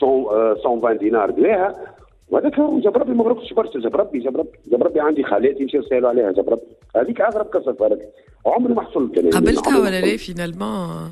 120 0.03 0.85
آه 0.85 0.93
دينار 0.93 1.31
بلاها 1.31 1.94
وهذاك 2.29 2.59
جاب 2.59 2.97
ربي 2.97 3.11
ما 3.13 3.23
غرقتش 3.23 3.53
برشا 3.53 3.79
جاب 3.79 3.95
ربي 3.95 4.19
جاب 4.19 4.37
ربي 4.37 4.57
جاب 4.67 4.83
ربي 4.83 4.99
عندي 4.99 5.23
خالاتي 5.23 5.63
نمشي 5.63 5.77
نسالوا 5.77 6.09
عليها. 6.09 6.31
جاب 6.31 6.49
ربي. 6.49 6.61
هذيك 6.95 7.21
اغرب 7.21 7.45
قصه 7.45 7.73
فرق 7.73 7.99
عمري 8.45 8.73
ما 8.73 8.81
حصلت 8.81 9.17
أنا. 9.17 9.29
قبلتها 9.29 9.79
ولا 9.79 10.01
لا 10.01 10.17
فينالمون 10.17 11.11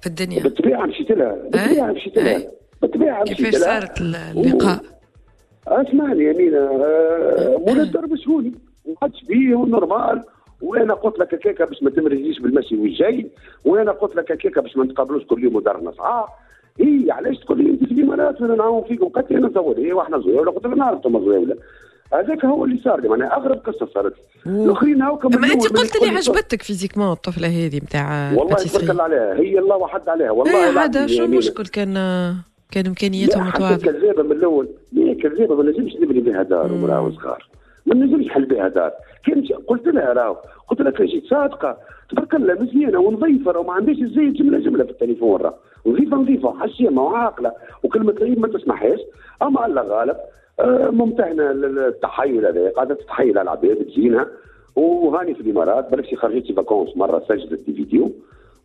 في 0.00 0.06
الدنيا؟ 0.06 0.42
بالطبيعة 0.42 0.86
مشيت 0.86 1.10
لها. 1.10 1.34
بالطبيعة 1.34 1.92
مشيت 1.92 2.16
لها. 2.18 2.42
بالطبيعة 2.82 3.22
مشيت 3.22 3.40
لها. 3.40 3.50
كيفاش 3.50 3.62
صارت 3.62 4.00
اللقاء؟ 4.00 4.80
أسمعني 5.66 6.24
يا 6.24 6.32
مينا. 6.32 6.58
آه، 6.58 7.56
مولا 7.66 7.82
الدرب 7.82 8.16
شهوني 8.16 8.52
عادش 9.02 9.24
بيه 9.24 9.54
ونورمال. 9.54 10.22
وأنا 10.62 10.94
قلت 10.94 11.18
لك 11.18 11.34
هكاك 11.34 11.68
باش 11.68 11.82
ما 11.82 11.90
تمرجيش 11.90 12.38
بالمشي 12.38 12.76
والجاي. 12.76 13.30
وأنا 13.64 13.92
قلت 13.92 14.16
لك 14.16 14.32
هكاك 14.32 14.58
باش 14.58 14.76
ما 14.76 14.84
نتقابلوش 14.84 15.24
كل 15.24 15.44
يوم 15.44 15.56
ودار 15.56 15.80
نصعى 15.80 16.24
اي 16.80 17.06
علاش 17.10 17.38
تقول 17.38 17.64
لي 17.64 17.70
أنت 17.70 17.84
في 17.84 17.94
الامارات 17.94 18.40
وأنا 18.40 18.54
نعاون 18.54 18.84
فيكم. 18.84 19.08
قلت 19.08 19.30
لي 19.30 19.38
أنا 19.38 19.50
زول 19.54 19.76
اي 19.76 19.92
وإحنا 19.92 20.18
زويوله 20.18 20.52
قلت 20.52 20.66
له 20.66 20.74
نعرف 20.74 20.96
أنتم 20.96 21.24
زويوله 21.24 21.56
هذاك 22.12 22.44
هو 22.44 22.64
اللي 22.64 22.80
صار 22.84 23.00
لي. 23.00 23.08
معناها 23.08 23.36
أغرب 23.36 23.56
قصة 23.56 23.86
صارت. 23.94 24.14
الأخرين 24.46 25.02
هاو 25.02 25.20
أما 25.24 25.52
أنت 25.52 25.66
قلت 25.66 26.02
لي 26.02 26.08
عجبتك 26.08 26.62
physiquement 26.62 27.12
الطفلة 27.12 27.48
هذه 27.48 27.76
نتاع 27.76 28.32
والله 28.36 28.54
تبارك 28.54 29.00
عليها. 29.00 29.34
هي 29.34 29.58
الله 29.58 29.76
وحد 29.76 30.08
عليها. 30.08 30.30
والله 30.30 30.70
إيه 30.70 30.78
عاد 30.78 31.06
شو 31.06 31.24
المشكل؟ 31.24 31.66
كان 31.66 31.94
كان 32.70 32.86
امكانياتهم 32.86 33.46
متواضعه 33.46 33.76
كذابه 33.76 34.22
من 34.22 34.32
الأول. 34.32 34.68
هي 34.96 35.14
كذابة؟ 35.14 35.54
ما 35.54 35.62
نجمش 35.62 35.92
نبني 35.96 36.20
بها 36.20 36.42
دار 36.42 36.72
ومراه 36.72 37.06
وصغار 37.06 37.48
ما 37.86 37.94
نجمش 37.94 38.26
نحل 38.26 38.44
بها 38.44 38.68
دار. 38.68 38.92
كان 39.26 39.44
قلت 39.66 39.86
لها 39.88 40.12
راهو. 40.12 40.36
قلت 40.68 40.80
لها 40.80 40.90
كان 40.90 41.06
جيت 41.06 41.24
صادقة. 41.26 41.76
تبارك 42.10 42.34
الله 42.34 42.54
مزيانة 42.54 42.98
ونظيفة 43.00 43.58
وما 43.58 43.72
عندهاش 43.72 43.96
زي 43.96 44.30
جملة 44.30 44.58
جملة 44.58 44.84
في 44.84 44.90
التليفون 44.90 45.40
راه 45.40 45.54
نظيفة 45.86 46.16
نظيفة. 46.16 46.54
حشيمه 46.58 47.02
وعاقله 47.02 47.52
وكلمة 47.82 48.12
غريب 48.12 48.38
ما 48.38 48.48
تسمحهاش. 48.48 49.00
أما 49.42 49.66
الله 49.66 49.82
غالب. 49.82 50.16
آه، 50.60 50.90
ممتهنة 50.90 51.50
التحيل 51.50 52.46
هذا. 52.46 52.70
قاعدة 52.70 52.94
تتحيل 52.94 53.38
على 53.38 53.42
العباد 53.42 53.76
تجينا. 53.76 54.26
وهاني 54.76 55.34
في 55.34 55.40
الإمارات. 55.40 55.90
بالك 55.90 56.14
خرجت 56.14 56.52
فاكونس 56.52 56.96
مرة 56.96 57.22
سجلت 57.28 57.60
في 57.66 57.72
فيديو. 57.72 58.12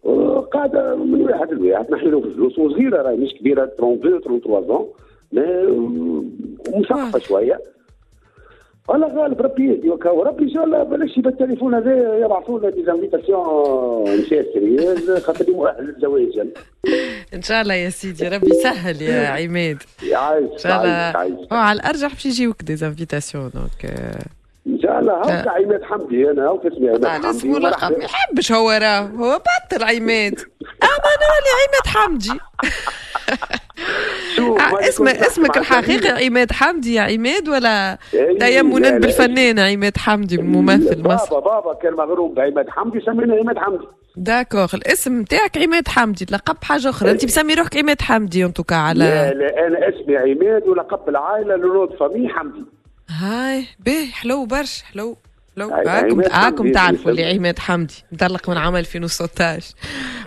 آه، 0.05 0.39
قاعدة 0.39 0.95
من 0.95 1.21
واحد 1.21 1.53
لواحد 1.53 1.91
نحي 1.91 2.09
له 2.09 2.21
فلوس 2.21 2.59
وصغيرة 2.59 3.01
راهي 3.01 3.17
مش 3.17 3.33
كبيرة 3.33 3.63
32 3.63 4.19
33 4.21 4.93
مثقفه 6.77 7.19
شوية. 7.19 7.59
الله 8.95 9.21
غالب 9.21 9.41
ربي 9.41 9.69
يهدي 9.71 9.89
وكاو 9.89 10.23
ربي 10.23 10.43
ان 10.43 10.49
شاء 10.49 10.63
الله 10.63 10.83
بلاش 10.83 11.19
بالتليفون 11.19 11.73
هذا 11.75 12.17
يبعثوا 12.17 12.59
لنا 12.59 12.69
des 12.69 13.01
invitations 13.01 14.19
مشي 14.19 14.43
sérieuses 14.53 15.11
خاطر 15.23 15.51
مؤهل 15.51 15.83
للزواج 15.85 16.47
إن 17.33 17.41
شاء 17.41 17.61
الله 17.61 17.73
يا 17.73 17.89
سيدي 17.89 18.27
ربي 18.27 18.47
يسهل 18.49 19.01
يا 19.01 19.27
عماد. 19.27 19.83
يعيش 20.03 20.51
إن 20.51 20.57
شاء 20.57 20.81
الله. 20.81 21.57
على 21.57 21.79
الأرجح 21.79 22.13
باش 22.13 22.25
يجيوك 22.25 22.61
des 22.63 22.82
invitations 22.82 23.51
donc 23.53 23.93
إن 24.67 24.79
شاء 24.81 24.99
الله. 24.99 25.13
هاك 25.13 25.47
عماد 25.47 25.83
حمدي 25.83 26.31
أنا 26.31 26.47
هاك 26.47 26.65
اسمي 26.65 26.89
عماد 26.89 27.05
حمدي. 27.05 27.29
اسمه 27.29 27.59
لقب 27.59 27.97
ما 27.97 28.03
يحبش 28.03 28.51
هو 28.51 28.69
راه. 28.71 28.99
هو 28.99 29.39
بطل 29.39 29.83
عماد. 29.83 30.39
أنا 30.83 31.11
أنا 31.13 31.51
عماد 31.57 31.87
حمدي. 31.87 32.39
اسم 34.39 35.07
اسمك 35.07 35.57
الحقيقي 35.57 36.25
عماد 36.25 36.51
حمدي 36.51 36.93
يا 36.93 37.01
عماد 37.01 37.49
ولا 37.49 37.97
تيمنا 38.39 38.97
بالفنان 38.97 39.59
عماد 39.59 39.97
حمدي 39.97 40.35
الممثل 40.35 41.03
مصر 41.03 41.39
بابا 41.39 41.59
بابا 41.59 41.73
كان 41.73 41.93
مغروم 41.93 42.33
بعماد 42.33 42.69
حمدي 42.69 42.99
سمينا 43.05 43.35
عماد 43.35 43.57
حمدي. 43.57 43.85
d'accord 44.15 44.67
الاسم 44.73 45.21
نتاعك 45.21 45.57
عماد 45.57 45.87
حمدي 45.87 46.25
لقب 46.31 46.63
حاجة 46.63 46.89
أخرى. 46.89 47.11
أنت 47.11 47.25
مسمي 47.25 47.53
روحك 47.53 47.77
عماد 47.77 48.01
حمدي 48.01 48.45
en 48.45 48.52
tout 48.52 48.65
cas 48.65 48.75
على 48.75 48.99
لا 48.99 49.33
لا 49.33 49.67
أنا 49.67 49.89
اسمي 49.89 50.17
عماد 50.17 50.67
ولقب 50.67 51.09
العائله 51.09 51.55
le 51.55 51.67
nom 51.67 51.85
de 51.85 51.97
famille 51.99 52.29
حمدي. 52.29 52.65
هاي 53.09 53.65
به 53.85 54.05
حلو 54.13 54.45
برش 54.45 54.83
حلو. 54.93 55.17
لو 55.57 55.69
هاكم 55.69 56.21
هاكم 56.21 56.71
تعرفوا 56.71 57.11
اللي 57.11 57.25
عماد 57.25 57.59
حمدي 57.59 58.03
مطلق 58.11 58.49
من 58.49 58.57
عام 58.57 58.75
2016 58.75 59.73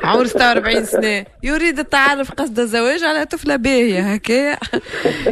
عمره 0.04 0.24
46 0.24 0.84
سنة. 0.84 1.24
يريد 1.42 1.78
التعرف 1.78 2.32
قصد 2.32 2.58
الزواج 2.58 3.04
على 3.04 3.24
طفلة 3.24 3.56
باهية 3.56 4.00
هكايا 4.00 4.56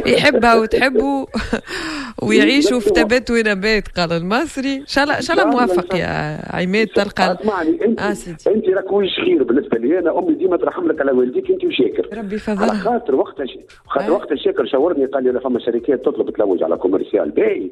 يحبها 0.05 0.55
وتحبه 0.55 1.27
ويعيشوا 2.23 2.79
في 2.79 2.89
تبات 2.89 3.31
ونبات 3.31 3.87
قال 3.87 4.11
المصري. 4.11 4.75
إن 4.75 4.87
شاء 4.87 5.03
الله 5.03 5.17
إن 5.17 5.21
شاء 5.21 5.37
الله 5.37 5.49
موفق 5.49 5.95
يا 5.95 6.39
عماد 6.55 6.87
تلقى 6.87 7.37
اسمعني 7.41 7.85
انت 7.85 7.99
آه 7.99 8.15
أنت 8.47 8.69
راك 8.69 8.91
وش 8.91 9.15
خير 9.25 9.43
بالنسبة 9.43 9.77
لي. 9.77 9.99
أنا 9.99 10.19
أمي 10.19 10.33
ديما 10.33 10.57
ترحم 10.57 10.87
لك 10.87 11.01
على 11.01 11.11
والديك 11.11 11.51
أنت 11.51 11.63
وشاكر. 11.63 12.17
ربي 12.17 12.35
يفضلها. 12.35 12.71
على 12.71 12.79
خاطر 12.79 13.15
وقتها 13.15 13.45
خاطر 13.87 14.11
وقتها 14.11 14.35
شاكر 14.35 14.65
شاورني 14.65 15.05
قال 15.05 15.23
لي 15.23 15.39
فما 15.39 15.59
شركات 15.59 16.05
تطلب 16.05 16.29
تلوج 16.29 16.63
على 16.63 16.77
commercial 16.77 17.29
باهي. 17.31 17.69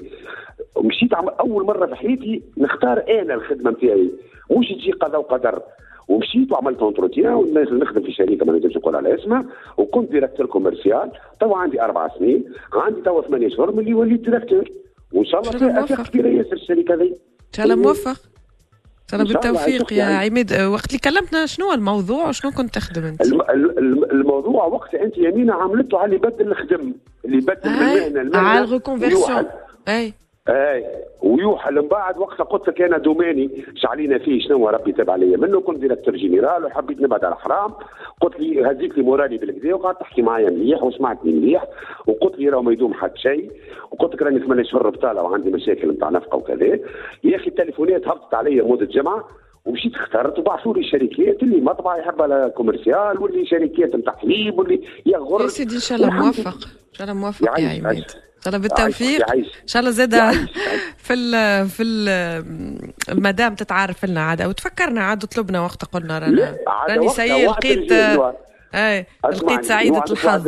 مشيت 0.78 1.14
أول 1.14 1.66
مرة 1.66 1.86
في 1.86 1.96
حياتي 1.96 2.17
نختار 2.58 3.04
أنا 3.10 3.34
الخدمة 3.34 3.72
نتاعي 3.72 4.12
مش 4.52 4.68
تجي 4.68 4.92
قضاء 4.92 5.20
وقدر؟ 5.20 5.62
ومشيت 6.08 6.52
وعملت 6.52 6.80
entretien 6.80 7.54
نخدم 7.72 8.04
في 8.04 8.12
شركة 8.12 8.46
ما 8.46 8.54
نقدرش 8.54 8.78
نقول 8.78 8.96
على 8.96 9.16
اسمها 9.16 9.46
وكنت 9.78 10.12
directeur 10.12 10.46
commercial 10.46 11.12
توا 11.40 11.58
عندي 11.58 11.82
أربع 11.82 12.08
سنين 12.20 12.44
عندي 12.74 13.02
توا 13.02 13.22
ثمانية 13.22 13.50
شهور 13.50 13.76
ملي 13.76 13.94
وليت 13.94 14.22
directeur 14.22 14.70
وإن 15.14 15.26
شاء 15.26 15.42
الله 15.42 15.84
افاق 15.84 16.08
كبيرة 16.08 16.28
ياسر 16.28 16.54
الشركة 16.54 16.94
هذه. 16.94 17.02
إن 17.02 17.54
شاء 17.56 17.66
الله 17.66 17.76
موفق. 17.76 18.10
إن 18.10 18.16
شاء 19.12 19.22
الله 19.22 19.34
بالتوفيق 19.34 19.94
يا 19.94 20.04
عماد 20.04 20.54
وقت 20.54 20.88
اللي 20.88 21.00
كلمتنا 21.00 21.46
شنو 21.46 21.74
الموضوع 21.74 22.28
وشنو 22.30 22.52
كنت 22.52 22.76
تخدم 22.76 23.04
أنت؟ 23.04 23.22
الموضوع 24.12 24.66
وقت 24.66 24.96
أنت 24.96 25.18
يمينة 25.18 25.54
عملته 25.54 25.98
على 25.98 26.16
اللي 26.16 26.18
بدل 26.18 26.48
الخدم 26.48 26.94
اللي 27.26 27.38
بدل 27.38 27.60
المهنة 27.66 28.22
المهنة. 28.22 28.38
على 28.38 28.66
ال 28.66 28.72
reconversion 28.72 29.46
أي. 29.88 30.14
اي 30.50 30.86
ويوحى 31.22 31.72
من 31.72 31.88
بعد 31.88 32.18
وقتها 32.18 32.44
قلت 32.44 32.68
لك 32.68 32.82
أنا 32.82 32.98
دوماني 32.98 33.66
شعلينا 33.76 34.18
فيه 34.18 34.40
شنو 34.40 34.70
ربي 34.70 34.92
تاب 34.92 35.10
عليا 35.10 35.38
منه 35.38 35.62
كنت 35.62 35.80
ديريكتور 35.80 36.16
جينيرال 36.16 36.66
وحبيت 36.66 37.02
نبعد 37.02 37.26
على 37.26 37.36
الحرام. 37.36 37.74
قلت 38.22 38.40
لي 38.40 38.72
هزيت 38.72 38.98
لي 38.98 39.04
مورالي 39.04 39.38
بالكدا 39.38 39.74
وقعدت 39.74 40.00
تحكي 40.00 40.22
معايا 40.22 40.50
مليح 40.50 40.84
وسمعتني 40.84 41.32
مليح. 41.32 41.66
وقلت 42.08 42.40
لي 42.40 42.50
راه 42.50 42.62
ما 42.62 42.72
يدوم 42.72 42.94
حد 42.94 43.12
شيء. 43.16 43.52
وقلت 43.92 44.14
لك 44.14 44.22
راني 44.22 44.40
ثمانية 44.40 44.64
شهور 44.64 44.90
بطاله 44.90 45.24
وعندي 45.24 45.52
مشاكل 45.52 45.90
نتاع 45.90 46.10
نفقة 46.10 46.36
وكذا. 46.36 46.66
يا 47.24 47.36
أخي 47.36 47.48
التليفونات 47.48 48.08
هبطت 48.08 48.34
عليا 48.34 48.64
مده 48.64 48.86
جمعه 48.86 49.28
ومشيت 49.66 49.96
اخترت 49.96 50.40
وبعثوا 50.40 50.74
لي 50.74 50.80
الشركات 50.80 51.44
اللي 51.44 51.62
مطبعه 51.62 51.98
يحبها 51.98 52.48
كوميرسيال 52.48 53.22
واللي 53.22 53.46
شركات 53.46 53.96
نتاع 53.96 54.16
حليب 54.16 54.60
واللي 54.60 54.82
يا 55.06 55.18
غرب 55.18 55.42
يا 55.42 55.48
سيدي 55.48 55.76
إن 55.76 55.80
شاء 55.80 55.98
الله 55.98 56.10
موفق 56.10 56.48
إن 56.48 56.94
شاء 56.94 57.08
الله 57.08 57.20
موفق 57.20 57.60
يا 57.60 57.70
عماد. 57.80 58.04
شاء 58.44 58.56
الله 58.56 58.68
بالتوفيق 58.68 59.32
إن 59.32 59.68
شاء 59.68 59.80
الله 59.80 59.92
زاد 59.92 60.16
في 61.06 61.14
ال 61.14 61.68
في 61.70 61.84
ال 61.84 62.10
المدام 63.10 63.56
تتعرف 63.56 64.06
لنا 64.06 64.22
عاد 64.22 64.42
وتفكرنا 64.42 65.02
عاد 65.02 65.26
طلبنا 65.26 65.62
وقت 65.62 65.86
قلنا 65.86 66.20
رانا. 66.20 66.58
راني 66.90 67.10
سيء 67.10 67.50
لقيت 67.50 67.92
أي 68.76 69.06
لقيت 69.24 69.66
سعيدة 69.66 70.04
الحظ. 70.12 70.48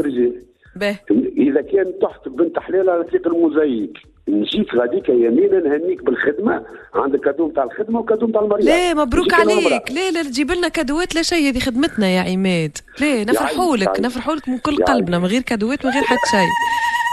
إذا 1.38 1.62
كان 1.62 1.94
تحت 2.02 2.28
بنت 2.28 2.60
حليلة 2.60 3.04
تلقى 3.04 3.30
الموزايك 3.30 3.94
نجيك 4.30 4.74
غاديك 4.76 5.10
يمينا 5.10 5.60
نهنيك 5.60 6.04
بالخدمة 6.04 6.66
عندك 6.96 7.20
كادو 7.20 7.48
نتاع 7.48 7.64
الخدمة 7.64 8.00
وكادو 8.00 8.28
نتاع 8.28 8.42
المريض. 8.42 8.66
لا 8.66 8.94
مبروك 8.94 9.34
عليك. 9.34 9.92
لا 9.92 10.12
لا 10.12 10.24
تجيب 10.24 10.52
لنا 10.52 10.68
كادوات؟ 10.68 11.16
لا 11.16 11.22
شيء 11.22 11.50
هذه 11.50 11.60
خدمتنا 11.60 12.08
يا 12.08 12.22
عماد. 12.22 12.78
لا 13.02 13.24
نفرحوا 13.24 13.78
لك 13.78 14.00
نفرحوا 14.00 14.36
لك 14.36 14.50
من 14.50 14.58
كل 14.58 14.84
قلبنا 14.84 15.20
من 15.20 15.26
غير 15.26 15.42
كادوات 15.42 15.86
من 15.86 15.92
غير 15.92 16.04
حتى 16.04 16.30
شيء. 16.32 16.50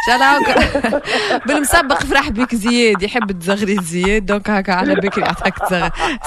هاكا 0.08 1.02
بالمسبق 1.46 2.02
فرح 2.02 2.28
بك 2.30 2.54
زياد 2.54 3.02
يحب 3.02 3.32
تزغري 3.32 3.76
زياد. 3.82 4.26
donc 4.26 4.50
هكا 4.50 4.72
على 4.72 4.94
بكري 4.94 5.24
عطاك 5.24 5.58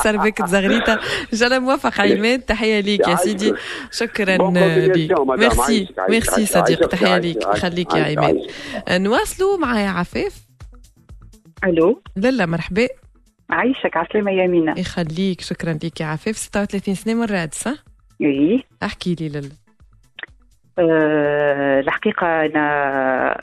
صار 0.04 0.18
بك 0.18 0.38
تزغريتا 0.38 0.94
ان 1.34 1.38
شاء 1.38 1.48
الله 1.48 1.60
موفق 1.60 2.02
عماد 2.02 2.40
تحية 2.40 2.80
ليك 2.80 3.08
يا 3.08 3.16
سيدي. 3.16 3.54
شكرا 3.92 4.38
ليك 4.52 5.12
merci 5.28 5.88
merci 6.10 6.46
صديق 6.46 6.88
تحية 6.88 7.18
ليك. 7.18 7.44
خليك 7.44 7.94
يا 7.94 8.20
عماد 8.20 8.38
نواصلوا 8.90 9.58
معايا 9.58 9.90
عفاف. 9.90 10.36
ألو؟ 11.64 12.02
لالا 12.16 12.46
مرحبا. 12.46 12.88
عايشك 13.50 13.98
عسلامة 13.98 14.32
يا 14.32 14.48
مينا. 14.48 14.80
يخليك. 14.80 15.42
شكرا 15.42 15.74
ليك 15.84 16.02
يا 16.02 16.06
عفاف. 16.06 16.38
36 16.38 16.96
سنة 16.96 17.14
من 17.14 17.24
رادس 17.24 17.68
ها؟ 17.68 17.78
إيه. 18.22 18.64
احكي 18.84 19.16
لي 19.20 19.30
لالا. 19.30 19.50
أه 20.80 21.80
الحقيقة 21.80 22.46
أنا 22.46 22.66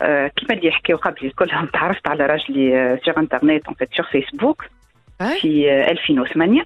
أه 0.03 0.31
كما 0.37 0.57
اللي 0.59 0.69
يحكيو 0.69 0.97
قبلي 0.97 1.31
كلهم 1.31 1.67
تعرفت 1.67 2.09
على 2.09 2.27
راجلي 2.27 2.99
sur 3.05 3.19
internet 3.19 3.67
en 3.67 3.75
fait 3.75 3.89
sur 3.97 4.05
Facebook 4.11 4.65
في 5.41 5.71
2008 5.91 6.63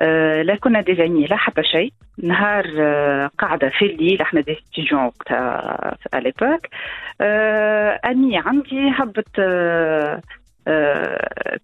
أه 0.00 0.42
لا 0.42 0.56
كنا 0.56 0.80
des 0.80 0.94
amis 0.94 1.26
لا 1.26 1.36
حتى 1.36 1.62
شيء 1.62 1.92
نهار 2.22 2.64
أه 2.78 3.30
قاعدة 3.38 3.68
في 3.68 3.84
الليل 3.86 4.20
إحنا 4.20 4.40
des 4.40 4.54
étudiants 4.54 5.04
وقتها 5.04 5.96
l'époque 6.14 6.66
أه 7.20 8.00
أني 8.04 8.38
عندي 8.38 8.92
أه 9.38 10.20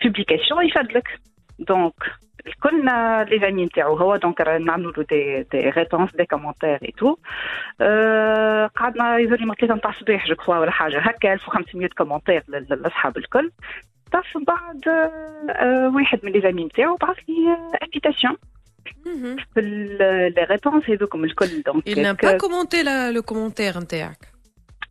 publication 0.04 0.66
يفدلك 0.66 1.08
donc 1.58 1.94
كلنا 2.62 3.26
les 3.30 3.38
amis 3.38 3.64
نتاعو 3.64 3.96
هو 3.96 4.16
donc 4.16 4.40
نعملوا 4.40 4.92
له 4.92 5.04
des 5.10 5.42
des 5.52 5.70
réponses 5.70 6.10
des 6.16 6.24
commentaires 6.24 6.78
et 6.82 6.94
tout 6.98 7.16
قعدنا 8.76 9.18
يظهر 9.18 9.38
لي 9.38 9.46
من 9.46 9.54
ثلاثة 9.54 9.74
نتاع 9.74 9.90
الصباح 9.90 10.26
je 10.26 10.34
crois 10.34 10.58
ولا 10.58 10.70
حاجة 10.70 10.98
هكا 10.98 11.32
1500 11.32 11.88
commentaires 11.88 12.44
للاصحاب 12.48 13.16
الكل 13.16 13.50
تعرف 14.12 14.38
بعد 14.46 14.80
واحد 15.94 16.20
من 16.22 16.32
les 16.32 16.40
amis 16.40 16.64
نتاعو 16.64 16.96
بعث 16.96 17.16
لي 17.28 17.56
invitation 17.82 18.36
في 19.54 19.60
les 20.36 20.46
réponses 20.50 20.90
هذوكم 20.90 21.24
الكل 21.24 21.62
donc 21.62 21.88
il 21.88 22.02
n'a 22.02 22.14
pas 22.14 22.34
commenté 22.34 22.82
le 22.84 23.22
commentaire 23.22 23.76
نتاعك 23.76 24.28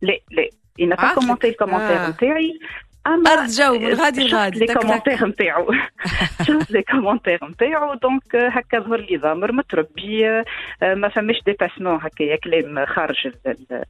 لا 0.02 0.18
لا 0.30 0.48
il 0.80 0.88
n'a 0.88 0.96
pas 0.96 1.14
commenté 1.14 1.50
le 1.50 1.64
commentaire 1.64 2.08
نتاعي 2.08 2.58
أما 3.06 3.30
ارض 3.30 3.50
جو 3.50 3.78
من 3.78 3.94
غادي 3.94 4.28
لغادي 4.28 4.58
les 4.58 4.74
commentaires 4.74 5.26
نتاعو. 5.26 5.70
شفت 6.46 6.70
les 6.70 6.82
commentaires 6.82 7.38
نتاعو 7.44 7.94
donc 7.94 8.36
هكا 8.36 8.80
ظهر 8.80 9.00
لي 9.00 9.16
ضامر 9.16 9.52
متربي 9.52 10.42
ما 10.82 11.08
فماش 11.08 11.36
dépassement 11.46 11.98
هكايا 12.02 12.36
كلام 12.36 12.86
خارج 12.86 13.28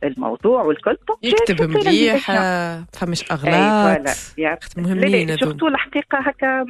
الموضوع 0.05 0.63
والكل. 0.63 0.97
يكتب 1.23 1.63
مليح 1.63 2.33
فماش 2.93 3.25
أغلاط. 3.31 4.01
مهمين 4.77 5.37
surtout 5.37 5.69
الحقيقة 5.69 6.19
هكا 6.19 6.65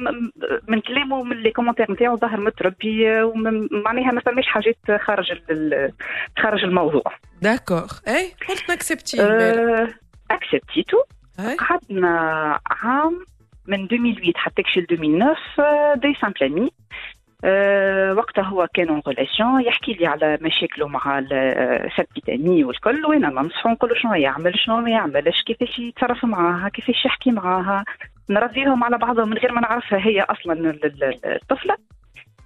من 0.67 0.79
كلامه 0.81 1.23
من 1.23 1.37
les 1.37 1.51
commentaires 1.51 1.91
نتاعو 1.91 2.17
ظهر 2.17 2.39
متربي 2.39 3.05
معناها 3.71 4.11
ما 4.11 4.21
فماش 4.21 4.45
حاجات 4.47 4.77
خارج 5.01 5.31
خارج 6.37 6.63
الموضوع. 6.63 7.03
d'accord 7.41 7.91
et 8.07 8.31
قلت 8.49 8.71
ن 8.71 8.77
accepti 8.77 9.21
accepti 10.31 10.82
تو 10.82 10.97
قعدنا 11.39 12.09
عام 12.67 13.25
من 13.67 13.83
2008 13.83 14.33
حتى 14.35 14.63
كشي 14.63 14.79
2009 14.79 15.95
des 15.95 16.13
simples 16.21 16.43
amis 16.43 16.69
أه 17.43 18.13
وقتها 18.13 18.43
هو 18.43 18.67
كان 18.73 18.89
en 18.89 19.01
relation 19.07 19.61
يحكي 19.61 19.93
لي 19.93 20.05
على 20.07 20.37
مشاكله 20.41 20.87
مع 20.87 21.21
sa 21.97 22.05
petite 22.05 22.29
amie 22.29 22.63
والكل 22.63 23.05
وأنا 23.05 23.29
ننصحه 23.29 23.71
نقول 23.71 23.97
شنو 24.01 24.13
يعمل 24.13 24.59
شنو 24.59 24.77
ما 24.81 24.89
يعملش 24.89 25.41
كيفاش 25.43 25.79
يتصرف 25.79 26.25
معاها 26.25 26.69
كيفاش 26.69 27.05
يحكي 27.05 27.31
معاها. 27.31 27.83
نرضيهم 28.29 28.83
على 28.83 28.97
بعضهم 28.97 29.29
من 29.29 29.37
غير 29.37 29.51
ما 29.51 29.61
نعرفها 29.61 29.99
هي 29.99 30.21
أصلا 30.21 30.79
الطفلة. 31.25 31.75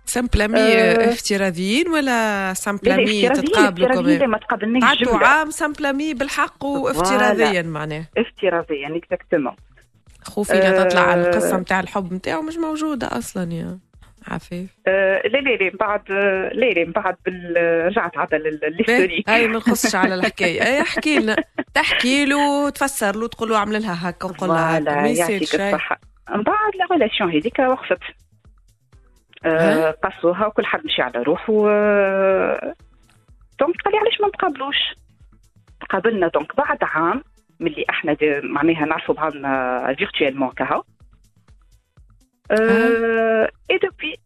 simples 0.10 0.41
amis 0.41 0.60
أه 0.60 1.10
افتراضيين 1.14 1.88
ولا 1.90 2.54
simples 2.54 3.02
amis 3.02 3.30
تتقابلوا 3.30 3.88
كمان؟ 3.88 4.30
ما 4.30 4.38
تقابلناش 4.38 4.84
قعدتوا 4.84 5.28
عام 5.28 5.50
simples 5.52 5.91
amis 5.91 6.14
بالحق 6.14 6.66
وافتراضيا 6.66 7.62
معناه 7.62 8.06
افتراضيا 8.18 8.98
exactement 8.98 9.56
خوفي 10.24 10.54
لا 10.54 10.84
تطلع 10.84 11.02
على 11.02 11.22
القصة 11.30 11.58
نتاع 11.58 11.80
الحب 11.80 12.14
نتاعو 12.14 12.42
مش 12.42 12.58
موجودة 12.58 13.08
أصلا 13.08 13.54
يا 13.54 13.80
عفيف. 14.28 14.70
أه 14.88 15.22
لا 15.28 15.38
لا 15.38 15.50
لا 15.50 15.72
بعد 15.80 16.12
لا 16.54 16.66
لا 16.66 16.92
بعد 16.92 17.16
رجعت 17.88 18.18
عاد 18.18 18.34
لل 18.36 18.51
historique 18.51 19.30
اي 19.30 19.48
ما 19.48 19.58
نخصش 19.58 19.96
على 19.96 20.16
الحكاية. 20.20 20.64
أي 20.64 20.82
احكي 20.82 21.20
لنا. 21.20 21.36
تحكي 21.74 22.26
له 22.26 22.70
تفسر 22.70 23.16
له 23.16 23.28
تقول 23.28 23.50
له 23.50 23.56
اعمل 23.58 23.82
لها 23.82 24.10
هكا 24.10 24.28
وقول 24.28 24.50
لها 24.50 24.78
هكا. 24.78 24.96
ما 25.02 25.08
يصيرش 25.08 25.56
من 25.56 26.44
بعد 26.44 26.76
la 26.80 26.86
relation 26.92 27.30
هذيك 27.30 27.60
وقفت. 27.60 28.00
أه 29.46 29.92
قصوها 29.92 30.46
وكل 30.46 30.66
حد 30.66 30.86
مشي 30.86 31.02
على 31.02 31.24
روحه 31.24 31.54
donc 33.60 33.82
قال 33.82 33.94
لي 33.94 34.00
علاش 34.00 34.22
ما 34.22 34.28
نتقابلوش؟ 34.28 34.78
تقابلنا 35.82 36.28
donc 36.28 36.56
بعد 36.56 36.78
عام 36.82 37.24
ملي 37.60 37.86
إحنا 37.90 38.18
معناها 38.44 38.86
نعرفوا 38.86 39.16
بعضنا 39.16 39.96
virtuellement 39.98 40.50
كهو. 40.50 40.84
أه 42.52 43.50
et 43.72 43.78
depuis 43.78 44.20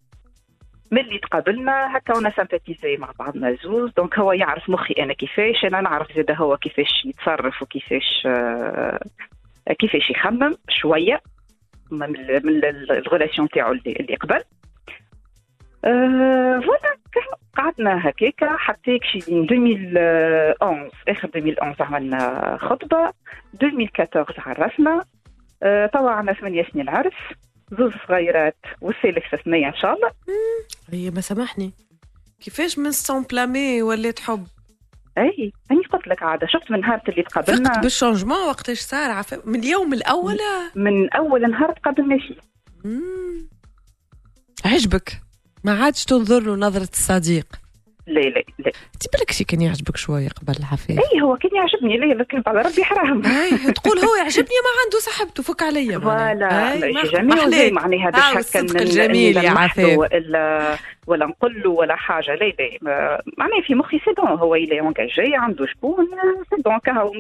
ملي 0.91 1.19
تقابلنا 1.19 1.97
هكا 1.97 2.17
on 2.17 2.29
a 2.37 2.43
sympathisé 2.43 2.97
مع 2.97 3.11
بعضنا 3.19 3.57
زوز 3.63 3.91
donc 3.97 4.19
هو 4.19 4.31
يعرف 4.31 4.69
مخي 4.69 4.93
أنا 4.99 5.13
كيفاش 5.13 5.65
أنا 5.65 5.81
نعرف 5.81 6.15
زاد 6.15 6.31
هو 6.31 6.57
كيفاش 6.57 7.05
يتصرف 7.05 7.61
وكيفاش 7.61 8.23
أه 8.25 8.99
كيفاش 9.79 10.09
يخمم 10.09 10.55
شوية 10.69 11.21
من 11.91 12.15
ال 12.91 12.98
relation 12.98 13.49
تاعو 13.49 13.71
اللي 13.71 14.15
قبل. 14.15 14.43
voilà 15.83 16.97
قعدنا 17.57 18.09
هكاكا 18.09 18.57
حتى 18.57 18.99
كشي 18.99 19.17
2011 19.17 20.91
آخر 21.07 21.29
2011 21.35 21.83
عملنا 21.83 22.57
خطبة 22.61 23.13
2014 23.63 24.41
عرسنا. 24.45 25.05
توا 25.93 26.11
عندنا 26.11 26.33
ثمانية 26.33 26.67
سنين 26.73 26.89
عرس 26.89 27.13
زوز 27.71 27.91
صغيرات 28.07 28.57
والثالث 28.81 29.23
في 29.29 29.37
ثنية 29.45 29.67
إن 29.67 29.75
شاء 29.75 29.93
الله. 29.93 30.11
هي 30.91 31.11
ما 31.11 31.21
سامحني. 31.21 31.73
كيفاش 32.41 32.79
من 32.79 32.91
simples 32.91 33.49
amis 33.49 33.81
ولات 33.81 34.19
حب؟ 34.19 34.47
اي 35.17 35.53
أني 35.71 35.81
قلت 35.83 36.07
لك 36.07 36.23
عادة 36.23 36.47
شفت 36.47 36.71
من 36.71 36.79
نهار 36.79 37.01
اللي 37.09 37.23
تقابلنا. 37.23 37.69
فقت 37.69 37.83
بال 37.83 37.94
changement 37.94 38.47
وقتاش 38.47 38.79
صار؟ 38.79 39.11
عف... 39.11 39.47
من 39.47 39.59
اليوم 39.59 39.93
الأول؟ 39.93 40.37
من 40.75 41.13
أول 41.13 41.51
نهار 41.51 41.71
تقابلنا 41.71 42.17
فيه. 42.17 42.35
عجبك. 44.65 45.11
ما 45.63 45.83
عادش 45.83 46.05
تنظر 46.05 46.39
له 46.43 46.55
نظرة 46.55 46.89
الصديق. 46.93 47.45
لا 48.07 48.19
لا 48.19 48.43
لا. 48.59 48.71
انت 48.93 49.13
بالك 49.13 49.31
شي 49.31 49.43
كان 49.43 49.61
يعجبك 49.61 49.97
شوية 49.97 50.29
قبل 50.29 50.53
العفاف 50.59 50.89
اي 50.89 51.21
هو 51.21 51.37
كان 51.37 51.51
يعجبني 51.55 51.97
ليه 51.97 52.13
لكن 52.13 52.43
على 52.47 52.61
ربي 52.61 52.83
حرام 52.83 53.25
أي 53.25 53.57
تقول 53.81 53.99
هو 53.99 54.15
يعجبني 54.15 54.55
ما 54.63 54.83
عنده 54.83 54.99
صاحبته 54.99 55.43
فك 55.43 55.63
عليا 55.63 55.99
voilà 55.99 56.75
جميل 57.03 57.73
معناها 57.73 58.09
باش 58.09 58.47
هكا 58.55 58.59
الجميل 58.59 59.37
يا 59.37 59.49
عفاف 59.49 59.97
ولا 61.07 61.25
نقول 61.25 61.61
له 61.61 61.69
ولا 61.69 61.95
حاجة 61.95 62.35
لا 62.35 62.53
لا. 62.81 63.23
معناها 63.37 63.61
في 63.61 63.75
مخي 63.75 63.99
c'est 63.99 64.13
bon 64.17 64.27
هو 64.27 64.55
il 64.55 64.79
est 64.79 64.98
engagé 64.98 65.35
عنده 65.35 65.65
شكون 65.65 66.07
c'est 66.49 66.61
bon 66.61 66.79
كهو 66.79 67.11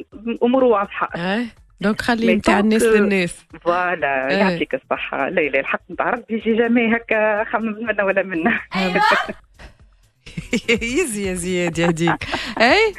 أموره 0.43 0.65
واضحة. 0.65 1.09
donc 1.81 2.01
خلي 2.01 2.35
نتاع 2.35 2.59
الناس 2.59 2.83
للناس 2.83 3.45
voilà 3.61 4.31
يعطيك 4.31 4.75
الصحة. 4.75 5.29
لا 5.29 5.41
لا 5.41 5.59
الحق 5.59 5.81
نتاع 5.91 6.09
ربي 6.09 6.33
يجي 6.33 6.55
jamais 6.55 6.95
هكا 6.95 7.43
خمم 7.43 7.85
منا 7.85 8.03
ولا 8.03 8.23
منا 8.23 8.59
يزي 10.81 11.27
يا 11.29 11.33
زياد 11.33 11.79
يهديك 11.79 12.23
أي؟ 12.61 12.93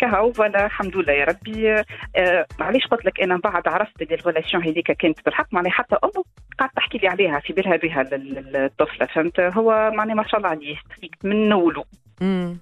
كهو. 0.00 0.32
voilà 0.32 0.66
الحمد 0.66 0.96
لله 0.96 1.12
يا 1.12 1.24
ربي. 1.24 1.72
آه 2.16 2.46
معليش 2.58 2.86
قلت 2.86 3.04
لك 3.04 3.20
أنا 3.20 3.36
بعد 3.36 3.68
عرفت 3.68 4.02
اللي 4.02 4.14
ال 4.14 4.19
relation 4.19 4.62
هذيك 4.64 4.92
كانت 4.92 5.24
بالحق. 5.24 5.46
معناها 5.52 5.72
حتى 5.72 5.96
أمه 6.04 6.24
قعدت 6.58 6.76
تحكي 6.76 6.98
لي 6.98 7.08
عليها 7.08 7.40
في 7.40 7.52
بالها 7.52 7.76
بها 7.76 8.04
الطفله 8.12 9.06
فهمت؟ 9.06 9.40
هو 9.40 9.90
معناها 9.94 10.14
ما 10.14 10.28
شاء 10.28 10.36
الله 10.36 10.48
عليه 10.48 10.76
من 11.24 11.48
نولو 11.48 11.84
امم 12.22 12.58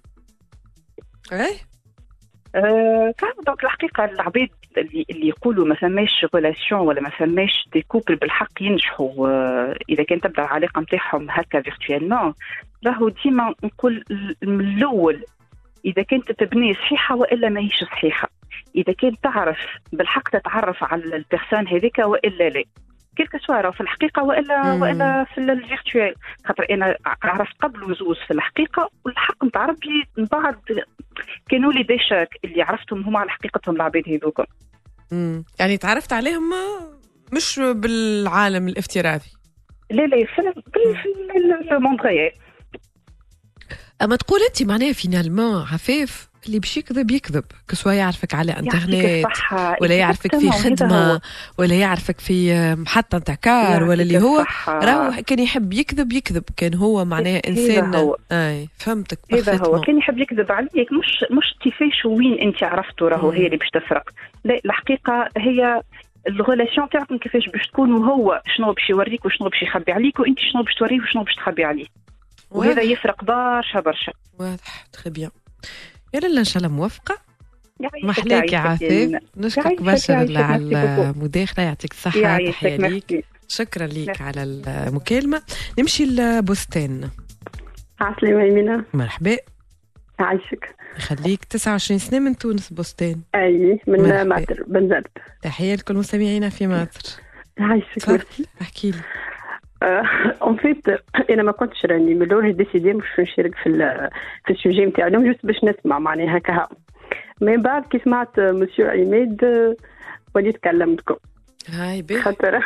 أه 2.54 3.14
كان 3.18 3.32
donc 3.46 3.64
الحقيقة 3.64 4.04
العباد 4.04 4.48
اللي, 4.78 5.06
اللي 5.10 5.28
يقولوا 5.28 5.66
ما 5.66 5.74
فماش 5.74 6.26
relation 6.34 6.80
ولا 6.80 7.00
ما 7.00 7.10
فماش 7.10 7.68
des 7.72 7.82
couples 7.82 8.16
بالحق 8.16 8.62
ينجحوا 8.62 9.28
أه 9.28 9.76
اذا 9.88 10.02
كان 10.02 10.20
تبدا 10.20 10.42
العلاقه 10.42 10.80
نتاعهم 10.80 11.26
هكا 11.30 11.62
virtuellement 11.62 12.34
راهو 12.86 13.08
ديما 13.08 13.54
نقول 13.64 14.04
من 14.42 14.60
الأول 14.76 15.24
اذا 15.84 16.02
كانت 16.02 16.32
تبني 16.32 16.74
صحيحه 16.74 17.16
والا 17.16 17.48
ماهيش 17.48 17.84
صحيحه 17.84 18.28
اذا 18.76 18.92
كان 18.92 19.20
تعرف 19.22 19.58
بالحق 19.92 20.28
تتعرف 20.28 20.84
على 20.84 21.04
ال 21.04 21.11
personne 21.11 21.68
هذيك 21.68 21.98
والا 21.98 22.48
لا 22.48 22.64
quel 23.16 23.29
que 23.29 23.38
soit 23.38 23.70
في 23.70 23.80
الحقيقة 23.80 24.22
والا 24.22 24.74
مم. 24.74 24.82
وإلا 24.82 25.24
في 25.24 25.38
ال 25.38 25.47
virtuel. 25.47 26.14
خاطر 26.46 26.66
أنا 26.70 26.96
عرفت 27.22 27.62
قبل 27.62 27.84
وزوز 27.84 28.16
في 28.26 28.30
الحقيقة 28.34 28.90
والحق 29.04 29.44
نتاع 29.44 29.66
ربي 29.66 30.04
من 30.18 30.24
بعد 30.24 30.56
كانوا 31.50 31.72
des 31.72 31.82
échecs 31.82 32.28
اللي 32.44 32.62
عرفتهم 32.62 33.02
هما 33.02 33.18
على 33.18 33.30
حقيقتهم 33.30 33.76
العباد 33.76 34.02
هذوك. 34.08 34.42
يعني 35.60 35.76
تعرفت 35.76 36.12
عليهم 36.12 36.50
مش 37.32 37.60
بالعالم 37.74 38.68
الافتراضي. 38.68 39.32
لا 39.90 40.02
لا 40.02 40.26
في 40.26 40.62
في 41.02 41.74
ال 41.74 41.78
monde 41.78 42.00
أما 44.02 44.16
تقول 44.16 44.40
أنت 44.48 44.62
معناها 44.62 44.92
finalement 44.92 45.62
عفاف؟ 45.72 46.31
اللي 46.46 46.58
باش 46.58 46.76
يكذب 46.76 47.10
يكذب. 47.10 47.44
que 47.68 47.76
ce 47.76 47.82
soit 47.82 47.92
يعرفك 47.92 48.34
على 48.34 48.52
إنترنت 48.52 49.26
ولا 49.80 49.94
يعرفك 49.94 50.36
في 50.36 50.50
خدمة 50.50 51.20
ولا 51.58 51.74
يعرفك 51.74 52.20
في 52.20 52.74
محطه 52.74 53.18
نتاع 53.18 53.34
car 53.34 53.82
ولا 53.82 54.02
اللي 54.02 54.18
هو 54.18 54.44
راهو 54.68 55.22
كان 55.26 55.38
يحب 55.38 55.72
يكذب 55.72 56.12
يكذب. 56.12 56.44
كان 56.56 56.74
هو 56.74 57.04
معناها 57.04 57.42
إنسان 57.48 57.94
هو. 57.94 58.16
آي 58.32 58.68
فهمتك 58.78 59.18
هذا 59.32 59.56
هو. 59.56 59.80
كان 59.80 59.98
يحب 59.98 60.18
يكذب 60.18 60.52
عليك. 60.52 60.92
مش 60.92 61.24
مش 61.30 61.54
كيفاش 61.60 62.04
وين 62.04 62.38
أنت 62.40 62.62
عرفته 62.62 63.08
راهو 63.08 63.30
هي 63.30 63.46
اللي 63.46 63.56
باش 63.56 63.68
تفرق. 63.70 64.10
لا 64.44 64.60
الحقيقة 64.64 65.28
هي 65.36 65.82
ال 66.28 66.35
relation 66.35 66.88
تاعكم 66.88 67.18
كيفاش 67.18 67.48
باش 67.48 67.66
تكون 67.66 67.92
وهو 67.92 68.42
شنو 68.56 68.72
باش 68.72 68.90
يوريك 68.90 69.24
وشنو 69.24 69.48
باش 69.48 69.62
يخبي 69.62 69.92
عليك 69.92 70.20
وأنت 70.20 70.38
شنو 70.52 70.62
باش 70.62 70.74
توريه 70.74 71.00
وشنو 71.00 71.22
باش 71.22 71.34
تخبي 71.34 71.64
عليه. 71.64 71.86
وهذا 72.50 72.82
يفرق 72.82 73.24
برشا 73.24 73.80
برشا. 73.80 74.12
واضح. 74.38 74.86
très 74.92 75.10
bien 75.10 75.30
يا 76.14 76.20
لالا 76.20 76.38
إن 76.38 76.44
شاء 76.44 76.62
الله 76.62 76.74
موفقه 76.76 77.18
محلاك 78.04 78.52
يا 78.52 78.58
عفاف 78.58 79.22
نشكرك 79.36 79.82
برشا 79.82 80.14
على 80.14 80.56
المداخلة 81.16 81.64
يعطيك 81.64 81.92
الصحة 81.92 82.38
تحية 82.50 82.76
ليك. 82.76 83.24
شكرا 83.48 83.86
ليك 83.86 84.22
على 84.22 84.42
المكالمة. 84.42 85.42
نمشي 85.78 86.04
لبستان. 86.04 87.10
عسلامة 88.00 88.44
يمينة 88.44 88.84
مرحبا. 88.94 89.36
عايشك 90.18 90.76
يخليك 90.96 91.44
29 91.44 91.98
سنة 91.98 92.18
من 92.18 92.36
تونس 92.36 92.72
بستان. 92.72 93.20
أي 93.34 93.80
من. 93.86 94.28
ماطر 94.28 94.64
بنزرت 94.66 95.10
تحية 95.42 95.74
لكل 95.74 95.94
مستمعينا 95.94 96.48
في 96.48 96.66
ماطر. 96.66 97.00
عايشك 97.58 98.26
احكي 98.62 98.90
لي. 98.90 98.98
en 100.42 100.56
fait 100.56 100.88
أنا 101.30 101.42
ما 101.42 101.52
كنتش 101.52 101.86
راني 101.86 102.14
من 102.14 102.22
الأول 102.22 102.52
décidée 102.56 102.92
مش 102.92 103.04
نشارك 103.18 103.54
في 103.54 103.70
في 104.46 104.52
ال 104.52 104.58
sujet 104.58 104.86
نتاعنا 104.86 105.18
juste 105.18 105.46
باش 105.46 105.64
نسمع 105.64 105.98
معناها 105.98 106.36
هكا 106.36 106.68
من 107.40 107.62
بعد 107.62 107.86
كي 107.86 107.98
سمعت 107.98 108.40
مسيو 108.40 108.86
عماد 108.86 109.44
وليت 110.34 110.56
كلمتكم 110.56 111.16
هاي 111.68 112.02
بي 112.02 112.20
خاطر 112.20 112.60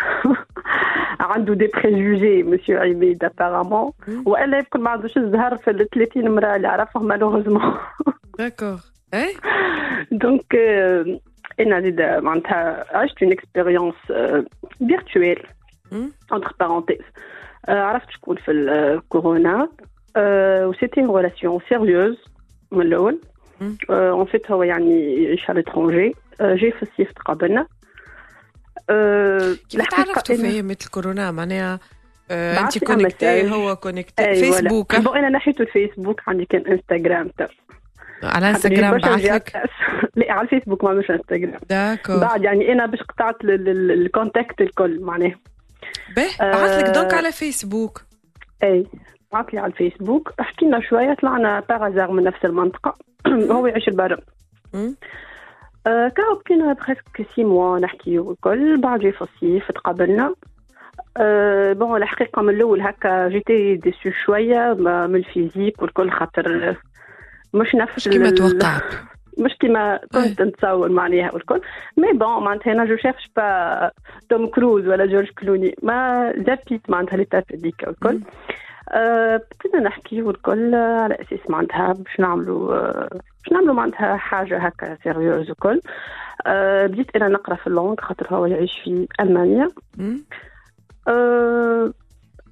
عنده 1.20 1.54
des 1.54 1.66
préjugés 1.66 2.42
monsieur 2.42 2.78
عبيد 2.78 3.24
apparemment 3.24 3.92
والا 4.26 4.58
يمكن 4.58 4.80
ما 4.80 4.90
عندوش 4.90 5.16
الزهر 5.16 5.56
في 5.56 5.70
ال 5.70 5.88
30 5.90 6.26
امراه 6.26 6.56
اللي 6.56 6.68
عرفهم 6.68 7.06
malheureusement 7.06 7.74
d'accord 8.38 8.76
اي 9.14 9.34
donc 10.12 10.54
أنا 11.60 11.80
زيد 11.80 12.00
معناتها 12.00 12.84
عشت 12.96 13.22
une 13.22 13.32
expérience 13.32 13.94
virtuelle 14.78 15.42
entre 16.32 16.52
parenthèses 16.60 17.02
عرفت 17.68 18.10
شكون 18.10 18.36
في 18.36 18.50
الكورونا 18.50 19.68
و 20.66 20.72
c'était 20.72 21.00
une 21.00 21.16
relation 21.16 21.60
sérieuse 21.68 22.16
من 22.72 22.82
الأول 22.82 23.20
en 23.90 24.24
fait 24.24 24.50
هو 24.50 24.62
يعني 24.62 25.24
يعيش 25.24 25.50
à 25.50 25.60
l'étranger 25.60 26.14
جاي 26.40 26.72
في 26.72 26.82
الصيف 26.82 27.12
تقابلنا 27.12 27.66
كيف 29.68 29.88
تعرفتوا 29.90 30.36
فيه 30.36 30.62
مثل 30.62 30.90
كورونا 30.90 31.30
معناها 31.30 31.80
انت 32.30 32.84
connectée 32.84 33.50
هو 33.50 33.76
connecté 33.76 34.34
فيسبوك 34.34 34.96
bon 34.96 35.16
أنا 35.18 35.28
نحيت 35.28 35.60
الفيسبوك 35.60 36.20
عندي 36.26 36.44
كان 36.44 36.66
انستغرام 36.66 37.28
تا 37.38 37.48
على 38.22 38.50
انستغرام 38.50 38.98
بعث 38.98 39.24
لك 39.24 39.62
لا 40.16 40.32
على 40.32 40.42
الفيسبوك 40.42 40.84
ما 40.84 40.92
مش 40.92 41.10
انستغرام 41.10 41.60
d'accord 41.70 42.20
بعد 42.20 42.44
يعني 42.44 42.72
أنا 42.72 42.86
باش 42.86 43.02
قطعت 43.02 43.36
ال 43.44 43.59
contact 43.59 44.60
الكل 44.60 45.00
معناها 45.00 45.36
به 46.16 46.28
بعث 46.40 46.78
لك 46.78 46.94
donc 46.94 47.14
على 47.14 47.32
فيسبوك. 47.32 48.02
إي 48.62 48.86
بعث 49.32 49.46
لي 49.46 49.58
على 49.58 49.72
الفيسبوك. 49.72 50.32
حكينا 50.38 50.80
شوية 50.80 51.14
طلعنا 51.14 51.60
par 51.60 51.77
hasard 51.77 52.10
من 52.10 52.24
نفس 52.24 52.44
المنطقة. 52.44 52.94
هو 53.52 53.66
يعيش 53.66 53.88
البرم 53.88 54.18
آه 55.86 56.08
كاو 56.08 56.42
بقينا 56.46 56.72
presque 56.72 57.34
six 57.34 57.44
mois 57.44 57.78
نحكيو 57.78 58.30
الكل. 58.32 58.80
بعد 58.80 59.00
جي 59.00 59.12
في 59.12 59.22
الصيف 59.22 59.72
تقابلنا. 59.72 60.34
أه 61.16 61.72
bon 61.72 62.02
الحقيقة 62.02 62.42
من 62.42 62.54
الأول 62.54 62.80
هكا 62.80 63.28
j'étais 63.28 63.76
déçue 63.76 64.10
شوية 64.24 64.74
من 64.78 65.16
ال 65.16 65.24
physique 65.24 65.82
والكل 65.82 66.10
خاطر 66.10 66.76
مش 67.54 67.74
نفس 67.74 67.96
مش 67.96 68.08
كيما 68.08 68.30
توقعت. 68.30 69.15
مش 69.38 69.54
كيما 69.60 70.00
كنت 70.12 70.42
نتصور 70.42 70.88
معناها 70.88 71.34
والكل 71.34 71.60
mais 71.96 72.12
bon 72.12 72.44
معناتها 72.44 72.72
أنا 72.72 72.84
je 72.84 72.96
cherche 72.96 73.30
pas 73.36 73.90
توم 74.28 74.46
كروز 74.46 74.88
ولا 74.88 75.06
جورج 75.06 75.30
كلوني 75.30 75.74
ما 75.82 76.32
zapp 76.36 76.72
يت 76.72 76.90
معناتها 76.90 77.16
l'étape 77.16 77.44
هذيك 77.52 77.84
والكل 77.86 78.20
بدينا 79.64 79.82
نحكي 79.82 80.22
والكل 80.22 80.74
على 80.74 81.14
أساس 81.14 81.50
معناتها 81.50 81.92
باش 81.92 82.20
نعملوا 82.20 82.92
باش 83.08 83.52
نعملوا 83.52 83.74
معناتها 83.74 84.16
حاجة 84.16 84.58
هكا 84.58 84.96
sérieuse 85.02 85.50
وكل 85.50 85.80
أه 86.46 86.86
بديت 86.86 87.16
أنا 87.16 87.28
نقرأ 87.28 87.54
في 87.54 87.66
ال 87.66 87.70
langue 87.70 87.94
خاطر 88.00 88.34
هو 88.34 88.46
يعيش 88.46 88.80
في 88.84 89.08
ألمانيا. 89.20 89.70
أه 91.08 91.92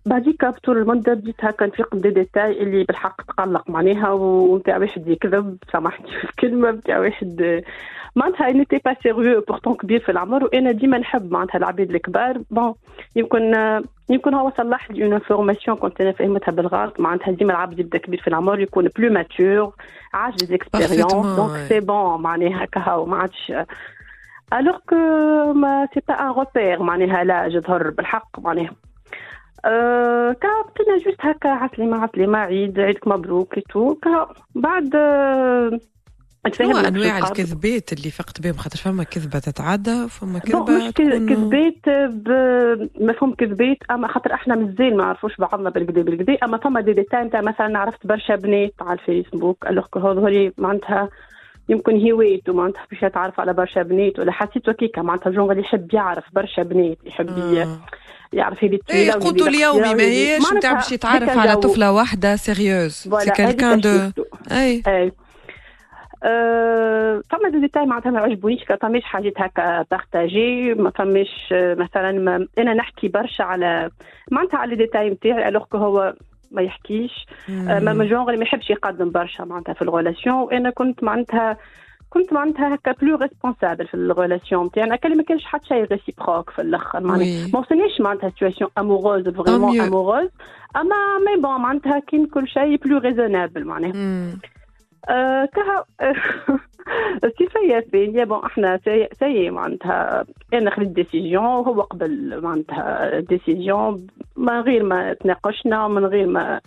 بعديك 0.07 0.45
بطول 0.45 0.79
المدة 0.79 1.15
بديت 1.15 1.45
هكا 1.45 1.67
نفيق 1.67 1.95
دي 1.97 2.11
ديتاي 2.11 2.63
اللي 2.63 2.85
بالحق 2.85 3.23
تقلق 3.23 3.71
معناها 3.71 4.11
ونتاع 4.11 4.79
واحد 4.79 5.09
يكذب 5.09 5.57
سامحني 5.73 6.07
في 6.07 6.25
الكلمة 6.25 6.71
نتاع 6.71 6.99
واحد 6.99 7.63
معناتها 8.17 8.51
n'était 8.51 8.81
pas 8.85 8.97
sérieux 9.03 9.41
pourtant 9.41 9.75
كبير 9.75 10.01
في 10.01 10.13
العمر 10.13 10.45
وأنا 10.45 10.73
ديما 10.73 10.99
نحب 10.99 11.33
معناتها 11.33 11.59
العباد 11.59 11.91
الكبار. 11.91 12.41
bon 12.51 12.75
يمكن 13.17 13.55
يمكن 14.09 14.35
هو 14.35 14.53
صلح 14.57 14.91
لي 14.91 15.05
une 15.05 15.12
information 15.12 15.77
كنت 15.77 16.01
أنا 16.01 16.13
فهمتها 16.13 16.53
بالغلط 16.53 17.01
معناتها 17.01 17.33
ديما 17.33 17.53
العبد 17.53 17.79
يبدأ 17.79 17.99
كبير 17.99 18.21
في 18.21 18.29
العمر 18.29 18.61
يكون 18.61 18.89
plus 18.99 19.12
mature 19.12 19.73
عاش 20.15 20.35
des 20.35 20.55
expériences 20.55 21.37
donc 21.37 21.57
c'est 21.69 21.81
bon 21.81 22.23
معناها 22.23 22.65
هكا 22.65 23.05
ما 23.09 23.17
عادش 23.17 23.53
alors 24.53 24.79
que 24.89 24.97
mais 25.53 25.89
c'est 25.95 26.01
pas 26.09 26.15
un 26.15 26.27
repère 26.27 26.83
معناها 26.83 27.25
لا 27.25 27.61
تظهر 27.61 27.91
بالحق 27.91 28.41
معناها. 28.41 28.73
أه 29.65 30.33
كا 30.33 30.49
juste 31.05 31.21
هكا 31.21 31.49
عسلمة 31.49 31.97
عسلمة 31.97 32.39
عيد 32.39 32.81
عيدك 32.81 33.09
مبروك 33.09 33.59
تو 33.59 33.97
بعد 34.55 34.91
أه 34.95 35.81
شنو 36.53 36.77
أنواع 36.79 37.19
الكذبات 37.19 37.93
اللي 37.93 38.11
فقت 38.11 38.41
بهم؟ 38.41 38.53
خاطر 38.53 38.79
فما 38.79 39.05
كذبة 39.05 39.39
تتعدى 39.39 40.05
وفما 40.05 40.39
كذبة 40.39 40.79
مش 40.79 40.93
كذبات 40.95 42.09
بمفهوم 42.09 43.35
كذبات 43.35 43.77
أما 43.91 44.09
خاطر 44.09 44.35
إحنا 44.35 44.55
مازال 44.55 44.97
ما 44.97 45.05
نعرفوش 45.05 45.37
بعضنا 45.37 45.71
بالكدا 45.71 46.03
بالكدا 46.03 46.37
أما 46.45 46.59
فما 46.59 46.81
دي 46.81 46.93
ديتاي 46.93 47.25
نتاع 47.25 47.41
مثلا 47.41 47.79
عرفت 47.79 48.07
برشا 48.07 48.37
بنات 48.37 48.75
على 48.81 48.99
الفيسبوك 48.99 49.67
alors 49.67 49.87
هذولي 49.97 50.53
معناتها 50.59 51.09
يمكن 51.69 52.11
هوايته 52.11 52.53
معناتها 52.53 52.87
باش 52.91 53.03
يتعرف 53.03 53.41
على 53.41 53.53
برشا 53.53 53.83
بنات 53.83 54.19
ولا 54.19 54.33
حسيت 54.33 54.69
هكاكا 54.69 55.03
معناتها 55.03 55.31
جونغ 55.31 55.51
اللي 55.51 55.62
يحب 55.62 55.95
يعرف 55.95 56.25
برشا 56.33 56.62
بنات 56.62 56.99
يحب 57.05 57.29
آه. 57.29 57.79
يعرف 58.35 58.64
هذه 58.64 58.74
الطويله 58.74 59.14
إيه 59.14 59.20
قوته 59.20 59.49
اليومي 59.49 59.95
ما 59.95 60.03
هيش 60.03 60.53
نتاع 60.53 60.72
باش 60.72 60.93
يتعرف 60.93 61.39
على 61.39 61.57
طفلة 61.57 61.93
واحدة 61.93 62.37
sérieuse 62.37 62.93
c'est 62.93 63.31
quelqu'un 63.31 63.81
de. 63.81 64.11
أي. 64.53 64.82
أي. 64.87 65.12
فما 67.30 67.49
دي 67.53 67.61
ديتاي 67.61 67.87
معناتها 67.87 68.11
ما 68.11 68.20
عجبونيش 68.20 68.64
فماش 68.80 69.03
حاجات 69.03 69.32
هكا 69.37 69.85
partagées 69.91 70.75
ما 70.74 70.91
فماش 70.91 71.49
مثلا 71.53 72.12
ما 72.12 72.47
أنا 72.59 72.74
نحكي 72.74 73.09
برشا 73.09 73.45
على 73.45 73.91
معناتها 74.30 74.59
على 74.59 74.76
ديتاي 74.76 75.11
نتاعي 75.11 75.49
alors 75.49 75.65
هو 75.74 76.14
ما 76.51 76.62
يحكيش. 76.62 77.26
ما 77.49 78.05
جونغ 78.05 78.37
ما 78.37 78.43
يحبش 78.43 78.70
يقدم 78.70 79.11
برشا 79.11 79.43
معناتها 79.43 79.72
في 79.72 79.82
ال 79.83 79.89
relation 79.89 80.37
وأنا 80.37 80.70
كنت 80.70 81.05
معناتها 81.05 81.57
كنت 82.11 82.33
معناتها 82.33 82.75
هكا 82.75 82.93
plus 82.93 83.17
responsable 83.17 83.87
في 83.87 83.95
ال 83.95 84.03
relation 84.03 84.67
نتاعي 84.67 84.87
أنا 84.87 84.97
كان 84.97 85.17
ما 85.17 85.23
كانش 85.23 85.45
حتى 85.45 85.67
شيء 85.67 85.85
réciproque 85.85 86.51
في 86.51 86.63
الأخر. 86.63 87.01
معناتها 87.01 87.49
ما 87.53 87.59
وصلنيش 87.59 88.01
معناتها 88.01 88.31
situation 88.31 88.71
amoureuse 88.79 89.29
vraiment 89.29 89.81
amoureuse 89.81 90.29
أما 90.77 91.19
mais 91.27 91.43
bon 91.43 91.61
معناتها 91.61 91.99
كان 91.99 92.27
كل 92.27 92.49
شيء 92.49 92.77
plus 92.77 92.99
raisonnable 92.99 93.65
معناها. 93.65 93.93
آه 95.09 95.45
كها 95.45 95.85
كيفية 97.39 97.81
ثانية 97.93 98.25
bon 98.25 98.45
إحنا 98.45 98.81
سي 99.19 99.51
معناتها. 99.51 100.25
أنا 100.55 100.71
خذيت 100.71 100.89
décision 100.89 101.45
وهو 101.45 101.81
قبل 101.81 102.41
معناتها 102.43 103.21
décision 103.21 104.07
من 104.37 104.61
غير 104.61 104.83
ما 104.83 105.13
تناقشنا 105.13 105.89
من 105.89 106.05
غير 106.05 106.27
ما 106.27 106.61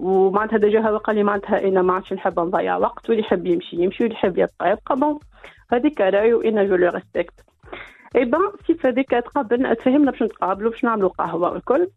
ومعناتها 0.00 0.58
déjà 0.58 0.80
هو 0.80 0.96
قال 0.96 1.16
لي 1.16 1.22
معناتها 1.22 1.68
أنا 1.68 1.82
ما 1.82 1.92
عادش 1.92 2.12
نحب 2.12 2.40
نضيع 2.40 2.76
وقت 2.76 3.08
واللي 3.10 3.22
يحب 3.22 3.46
يمشي 3.46 3.76
يمشي 3.76 4.02
واللي 4.04 4.16
يحب 4.18 4.38
يبقى 4.38 4.70
يبقى. 4.70 4.96
bon 4.96 5.18
هذيك 5.72 6.00
راي 6.00 6.34
وأنا 6.34 6.64
je 6.64 6.76
le 6.76 6.90
respecte 6.90 7.34
et 8.16 8.24
bon 8.24 8.52
sauf 8.66 8.86
هذيك 8.86 9.10
تقابلنا 9.10 9.74
تفهمنا 9.74 10.10
باش 10.10 10.22
نتقابلوا 10.22 10.70
باش 10.70 10.84
نعملوا 10.84 11.08
قهوة 11.08 11.52
والكل. 11.52 11.88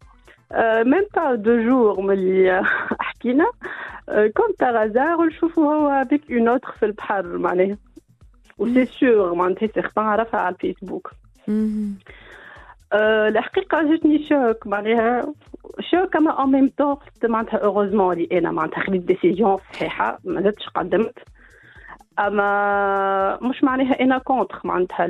même 0.85 1.05
pas 1.15 1.35
deux 1.35 1.63
jours 1.63 2.01
ملي 2.01 2.63
حكينا 2.99 3.45
كون 4.07 4.53
باغ 4.59 5.23
نشوفوا 5.25 5.73
هو 5.73 6.07
avec 6.09 6.31
une 6.31 6.47
autre 6.47 6.71
في 6.71 6.85
البحر 6.85 7.37
معناها. 7.37 7.77
و 8.57 8.62
c'est 8.62 8.85
sûr 8.85 9.33
معناتها 9.33 9.67
certain 9.67 10.03
عرفها 10.03 10.39
على 10.39 10.55
الفيسبوك. 10.55 11.11
الحقيقة 12.93 13.91
جاتني 13.91 14.27
choc 14.29 14.67
معناها 14.67 15.33
choc 15.91 16.15
أما 16.15 16.31
en 16.31 16.51
même 16.51 16.71
temps 16.77 16.95
معناتها 17.23 17.57
heureusement 17.57 18.13
اللي 18.13 18.39
أنا 18.39 18.51
معناتها 18.51 18.79
خديت 18.83 19.01
décision 19.01 19.57
صحيحة 19.73 20.19
ما 20.23 20.41
زدتش 20.41 20.69
قدمت. 20.69 21.19
أما 22.19 23.39
مش 23.41 23.63
معناها 23.63 24.01
أنا 24.01 24.17
contre 24.17 24.61
معناتها 24.63 25.07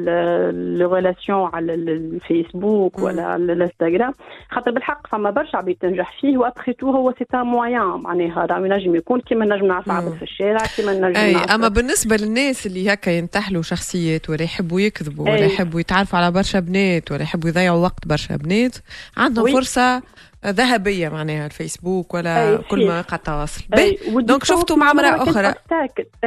les 0.51 0.95
relations 0.95 1.49
على 1.53 1.73
الفيسبوك 1.73 2.99
ولا 2.99 3.23
على 3.23 3.53
الإنستغرام. 3.53 4.13
خاطر 4.51 4.71
بالحق 4.71 5.07
فما 5.07 5.29
برشا 5.29 5.57
عباد 5.57 5.75
تنجح 5.75 6.21
فيه 6.21 6.37
و 6.38 6.43
après 6.43 6.73
tout 6.73 6.91
هو 6.91 7.13
c'est 7.19 7.25
un 7.34 7.45
moyen 7.45 8.01
معناها. 8.01 8.45
راه 8.45 8.59
ينجم 8.65 8.95
يكون 8.95 9.21
كيما 9.21 9.45
نجم 9.45 9.65
نعرف 9.65 9.91
عبد 9.91 10.13
في 10.13 10.21
الشارع 10.21 10.65
كيما 10.75 10.93
نجم 10.93 11.15
أي 11.17 11.35
أما 11.35 11.67
بالنسبة 11.67 12.15
للناس 12.15 12.65
اللي 12.65 12.93
هكا 12.93 13.09
ينتحلوا 13.09 13.61
شخصيات 13.61 14.29
ولا 14.29 14.43
يحبوا 14.43 14.81
يكذبوا 14.81 15.25
ولا 15.25 15.45
يحبوا 15.45 15.79
يتعرفوا 15.79 16.19
على 16.19 16.31
برشا 16.31 16.59
بنات 16.59 17.11
ولا 17.11 17.23
يحبوا 17.23 17.49
يضيعوا 17.49 17.83
وقت 17.83 18.07
برشا 18.07 18.35
بنات 18.35 18.77
عندهم 19.17 19.51
فرصة 19.51 20.01
ذهبية 20.45 21.09
معناها 21.09 21.45
الفيسبوك 21.45 22.13
ولا 22.13 22.57
كل 22.69 22.85
مواقع 22.85 23.15
التواصل 23.17 23.63
donc 24.07 24.43
شفتوا 24.43 24.77
مع 24.77 24.91
امراه 24.91 25.23
أخرى. 25.23 25.53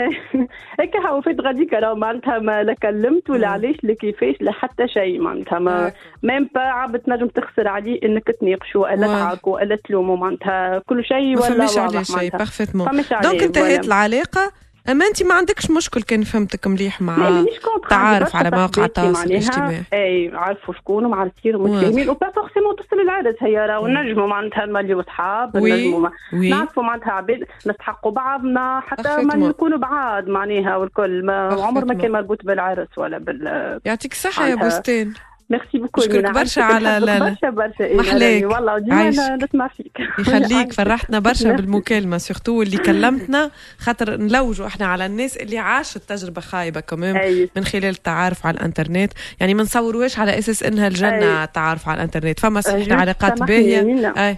هيك 0.80 0.96
هو 0.96 1.20
فات 1.20 1.40
غاديك 1.40 1.72
راه 1.72 1.94
معناتها 1.94 2.38
ما 2.38 2.62
لا 2.62 2.74
كلمت 2.74 3.30
ولا 3.30 3.48
علاش 3.48 3.76
لا 3.82 3.94
كيفاش 3.94 4.34
لا 4.40 4.52
حتى 4.52 4.88
شيء 4.88 5.20
معناتها 5.20 5.58
ما 5.58 5.92
même 6.22 6.50
pas 6.54 6.60
عبد 6.60 6.98
تنجم 6.98 7.26
تخسر 7.26 7.68
عليه 7.68 8.00
إنك 8.02 8.24
تناقشوا 8.40 8.92
ولا 8.92 9.06
تعاقوا 9.06 9.54
ولا 9.54 9.76
تلوموا 9.76 10.16
معناتها 10.16 10.78
كل 10.78 11.04
شيء 11.04 11.38
ولا 11.38 11.48
ما 11.48 11.54
فماش 11.54 11.78
عليه 11.78 12.02
شيء 12.02 12.30
parfaitement 12.30 12.88
donc 13.22 13.42
انتهت 13.42 13.86
العلاقة. 13.86 14.52
أما 14.88 15.06
انت 15.06 15.22
ما 15.22 15.34
عندكش 15.34 15.70
مشكل 15.70 16.02
كان 16.02 16.22
فهمتك 16.22 16.66
مليح 16.66 17.00
مع 17.02 17.44
تعارف 17.90 18.36
على 18.36 18.50
مواقع 18.50 18.84
التواصل 18.84 19.24
الاجتماعي. 19.26 19.82
إي 19.92 20.30
عرفوا 20.34 20.74
شكون 20.74 21.04
ومعرفين 21.04 21.56
ومتفاهمين 21.56 22.08
و 22.08 22.14
pas 22.14 22.30
forcément 22.30 22.76
تصل 22.76 23.00
العرس 23.00 23.34
هي 23.40 23.66
راهو 23.66 23.86
نجموا 23.86 24.26
معناتها 24.26 24.66
نوليو 24.66 25.00
اصحاب 25.00 25.56
نجموا 25.56 26.08
نعرفوا 26.32 26.82
معناتها 26.82 27.12
عباد 27.12 27.44
نستحقوا 27.66 28.12
بعضنا 28.12 28.80
حتى 28.80 29.16
ما 29.22 29.36
نكونوا 29.36 29.78
بعاد 29.78 30.28
معناها 30.28 30.76
والكل. 30.76 31.26
ما 31.26 31.48
عمر 31.62 31.84
ما 31.84 31.94
كان 31.94 32.12
مربوط 32.12 32.44
بالعرس 32.44 32.88
ولا 32.96 33.18
بال 33.18 33.80
يعطيك 33.84 34.12
الصحة 34.12 34.46
يا 34.46 34.54
بوستين 34.54 35.14
merci 35.50 35.78
beaucoup 35.78 36.00
نشكرك 36.00 36.30
برشا 36.30 36.62
على 36.62 36.98
لا 37.06 37.18
برشا 37.18 37.50
برشا 37.50 37.94
محلاك. 37.96 38.44
والله 38.44 38.78
ديما 38.78 39.36
نسمع 39.36 39.68
فيك. 39.68 39.98
يخليك 40.18 40.72
فرحتنا 40.72 41.18
برشا 41.18 41.52
بالمكالمة 41.52 42.18
surtout 42.18 42.62
اللي 42.62 42.76
كلمتنا 42.76 43.50
خاطر 43.78 44.16
نلوجوا 44.16 44.66
إحنا 44.66 44.86
على 44.86 45.06
الناس 45.06 45.36
اللي 45.36 45.58
عاشت 45.58 45.98
تجربه 45.98 46.40
خايبة 46.40 46.80
كمان 46.80 47.48
من 47.56 47.64
خلال 47.64 47.84
التعارف 47.84 48.46
على 48.46 48.56
الإنترنت. 48.56 49.12
يعني 49.40 49.54
ما 49.54 49.62
نصوروهاش 49.62 50.18
على 50.18 50.38
أساس 50.38 50.62
انها 50.62 50.88
الجنة 50.88 51.44
التعارف 51.44 51.88
على 51.88 51.96
الإنترنت. 51.96 52.40
فما 52.40 52.60
صحيح 52.60 52.92
علاقات 52.92 53.42
باهية. 53.42 54.12
آه، 54.16 54.36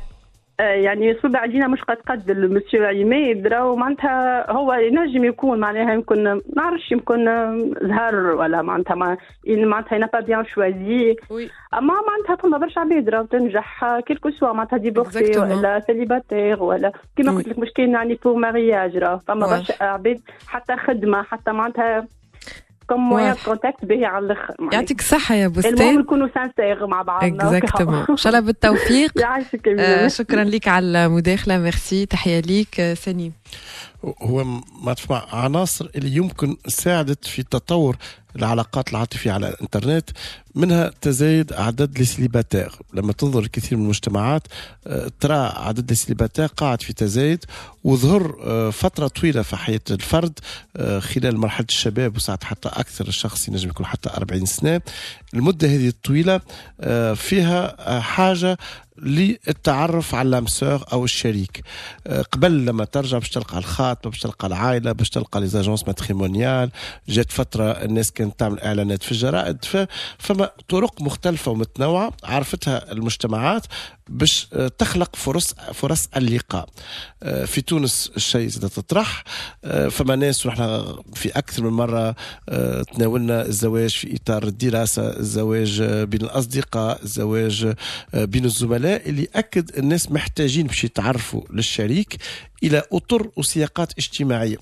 يعني 0.59 1.15
صب 1.23 1.37
علينا 1.37 1.69
مش 1.69 1.83
قد 1.83 1.97
قد 1.97 2.31
المسيو 2.31 2.85
عماد 2.85 3.47
راهو 3.47 3.77
معناتها 3.77 4.51
هو 4.53 4.73
ينجم 4.73 5.25
يكون 5.25 5.59
معناها 5.61 5.93
يمكن 5.95 6.25
ما 6.25 6.41
نعرفش 6.57 6.93
يمكن 6.93 7.25
زهر 7.83 8.15
ولا 8.17 8.63
معناتها 8.63 8.95
ما 8.95 9.17
معناتها 9.49 10.07
pas 10.07 10.21
bien 10.21 10.45
choisi 10.45 11.17
أما 11.75 11.95
معناتها 12.09 12.37
فما 12.37 12.59
برشا 12.59 12.81
عباد 12.81 13.09
راهو 13.09 13.25
تنجح 13.25 13.99
quel 14.07 14.20
que 14.20 14.31
soit 14.31 14.53
معناتها 14.53 14.77
divorcé 14.77 15.39
ولا 15.39 15.81
célibataire 15.81 16.63
ولا 16.63 16.93
كيما 17.17 17.33
قلت 17.33 17.49
لك 17.49 17.59
مش 17.59 17.71
كان 17.71 17.93
يعني 17.93 18.19
pour 18.25 18.35
mariage 18.37 18.97
راهو. 18.97 19.19
فما 19.19 19.47
برشا 19.47 19.85
عباد 19.85 20.21
حتى 20.49 20.77
خدمة 20.77 21.23
حتى 21.23 21.53
معناتها 21.53 22.07
comme 22.89 23.01
moyen 23.01 23.37
contact 23.45 23.85
به 23.85 24.07
على 24.07 24.27
الآخر 24.27 24.55
يعطيك 24.73 25.01
الصحه 25.01 25.35
يا 25.35 25.49
بوستين 25.49 25.75
المهم 25.75 26.01
نكونوا 26.01 26.29
sincères 26.35 26.87
مع 26.87 27.03
بعضنا. 27.03 27.29
exactement 27.29 28.07
إن 28.11 28.17
شاء 28.17 28.33
الله 28.33 28.47
بالتوفيق. 28.47 29.13
يعيشك 29.21 29.69
آه 29.69 30.09
شكرا 30.09 30.45
لك 30.45 30.69
على 30.69 31.07
المداخلة. 31.07 31.59
ميرسي 31.59 32.07
تحية 32.07 32.41
ليك 32.41 32.93
سنيم. 32.95 33.33
هو 34.05 34.45
ما 34.83 34.95
تسمع 34.95 35.35
عناصر 35.35 35.89
اللي 35.97 36.17
يمكن 36.17 36.57
ساعدت 36.69 37.27
في 37.27 37.43
تطور 37.43 37.97
العلاقات 38.37 38.91
العاطفية 38.91 39.33
على 39.33 39.49
الإنترنت 39.49 40.11
منها 40.55 40.91
تزايد 41.01 41.53
أعداد 41.53 41.99
السليباتير 42.01 42.73
لما 42.95 43.13
تنظر 43.13 43.41
لكثير 43.41 43.79
من 43.79 43.85
المجتمعات 43.85 44.43
ترى 45.21 45.53
عدد 45.57 45.91
السليباتير 45.91 46.47
قاعد 46.47 46.83
في 46.83 46.93
تزايد 46.93 47.45
وظهر 47.85 48.33
فترة 48.73 49.09
طويلة 49.09 49.43
في 49.43 49.57
حياة 49.57 49.81
الفرد 49.91 50.39
خلال 50.99 51.37
مرحلة 51.39 51.67
الشباب 51.69 52.17
وساعات 52.17 52.45
حتى 52.45 52.69
أكثر 52.69 53.09
الشخص 53.09 53.49
ينجم 53.49 53.69
يكون 53.69 53.87
حتى 53.87 54.11
40 54.11 54.47
سنة. 54.47 54.81
المدة 55.35 55.69
هذه 55.69 55.89
الطويلة 55.89 56.41
فيها 57.15 58.01
حاجة 58.01 58.59
للتعرف 59.03 60.15
على 60.15 60.27
اللامسور 60.27 60.85
أو 60.93 61.05
الشريك. 61.05 61.63
قبل 62.33 62.67
لما 62.67 62.85
ترجع 62.85 63.19
باش 63.19 63.31
تلقى 63.31 63.59
الخاطبه 63.59 64.11
باش 64.11 64.21
تلقى 64.21 64.47
العائلة 64.47 64.93
باش 64.93 65.11
تلقى 65.11 65.41
les 65.41 65.47
agences 65.47 65.87
matrimoniales 65.87 66.71
جات 67.09 67.33
فترة 67.33 67.71
الناس 67.71 68.13
كانت 68.13 68.39
تعمل 68.39 68.61
إعلانات 68.61 69.03
في 69.03 69.13
الجرائد 69.13 69.65
فما 70.19 70.51
طرق 70.69 71.03
مختلفة 71.03 71.51
ومتنوعة 71.51 72.13
عرفتها 72.25 72.93
المجتمعات. 72.93 73.67
باش 74.09 74.49
تخلق 74.79 75.17
فرص 75.17 75.55
فرص 75.73 76.09
اللقاء. 76.17 76.69
في 77.47 77.61
تونس 77.61 78.13
الشيء 78.17 78.49
زاد 78.49 78.71
تطرح. 78.71 79.25
فما 79.91 80.17
ناس 80.17 80.47
ونحن 80.47 80.95
في 81.15 81.29
أكثر 81.29 81.63
من 81.63 81.71
مرة 81.71 82.17
تناولنا 82.95 83.47
الزواج 83.47 83.91
في 83.91 84.17
إطار 84.17 84.43
الدراسة 84.43 85.19
الزواج 85.19 85.83
بين 85.83 86.23
الأصدقاء 86.23 87.03
الزواج 87.03 87.75
بين 88.15 88.45
الزملاء 88.45 89.09
اللي 89.09 89.29
أكد 89.35 89.79
الناس 89.79 90.13
محتاجين 90.13 90.67
باش 90.67 90.85
يتعرفوا 90.85 91.43
للشريك 91.51 92.17
إلى 92.63 92.83
أطر 92.93 93.31
وسياقات 93.37 93.93
اجتماعية. 93.99 94.57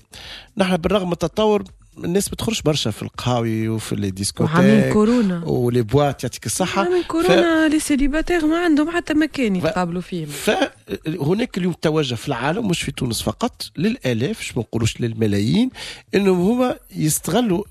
نحن 0.57 0.77
بالرغم 0.77 1.07
من 1.07 1.13
التطور 1.13 1.63
الناس 2.03 2.29
بتخرج 2.29 2.61
برشا 2.65 2.91
في 2.91 3.03
القهاوي 3.03 3.69
وفي 3.69 3.95
les 3.95 4.11
discothèques 4.11 4.55
وعاملين 4.55 4.93
كورونا. 4.93 5.43
و 5.45 5.54
les 5.54 5.81
boîtes 5.81 6.23
يعطيك 6.23 6.45
الصحة. 6.45 6.83
من 6.89 7.03
كورونا 7.03 7.67
ف... 7.67 7.71
les 7.71 7.79
célibataires 7.79 8.47
ما 8.47 8.57
عندهم 8.59 8.89
حتى 8.89 9.13
مكان 9.13 9.55
يتقابلوا 9.55 10.01
فيه 10.01 10.25
فهناك 10.25 11.57
اليوم 11.57 11.73
توجه 11.73 12.15
في 12.15 12.27
العالم 12.27 12.67
مش 12.67 12.81
في 12.81 12.91
تونس 12.91 13.21
فقط 13.21 13.61
للآلاف 13.77 14.39
مش 14.39 14.57
ما 14.57 14.63
نقولوش 14.63 15.01
للملايين 15.01 15.69
إنهم 16.15 16.39
هما 16.41 16.75
يستغلوا 16.95 17.63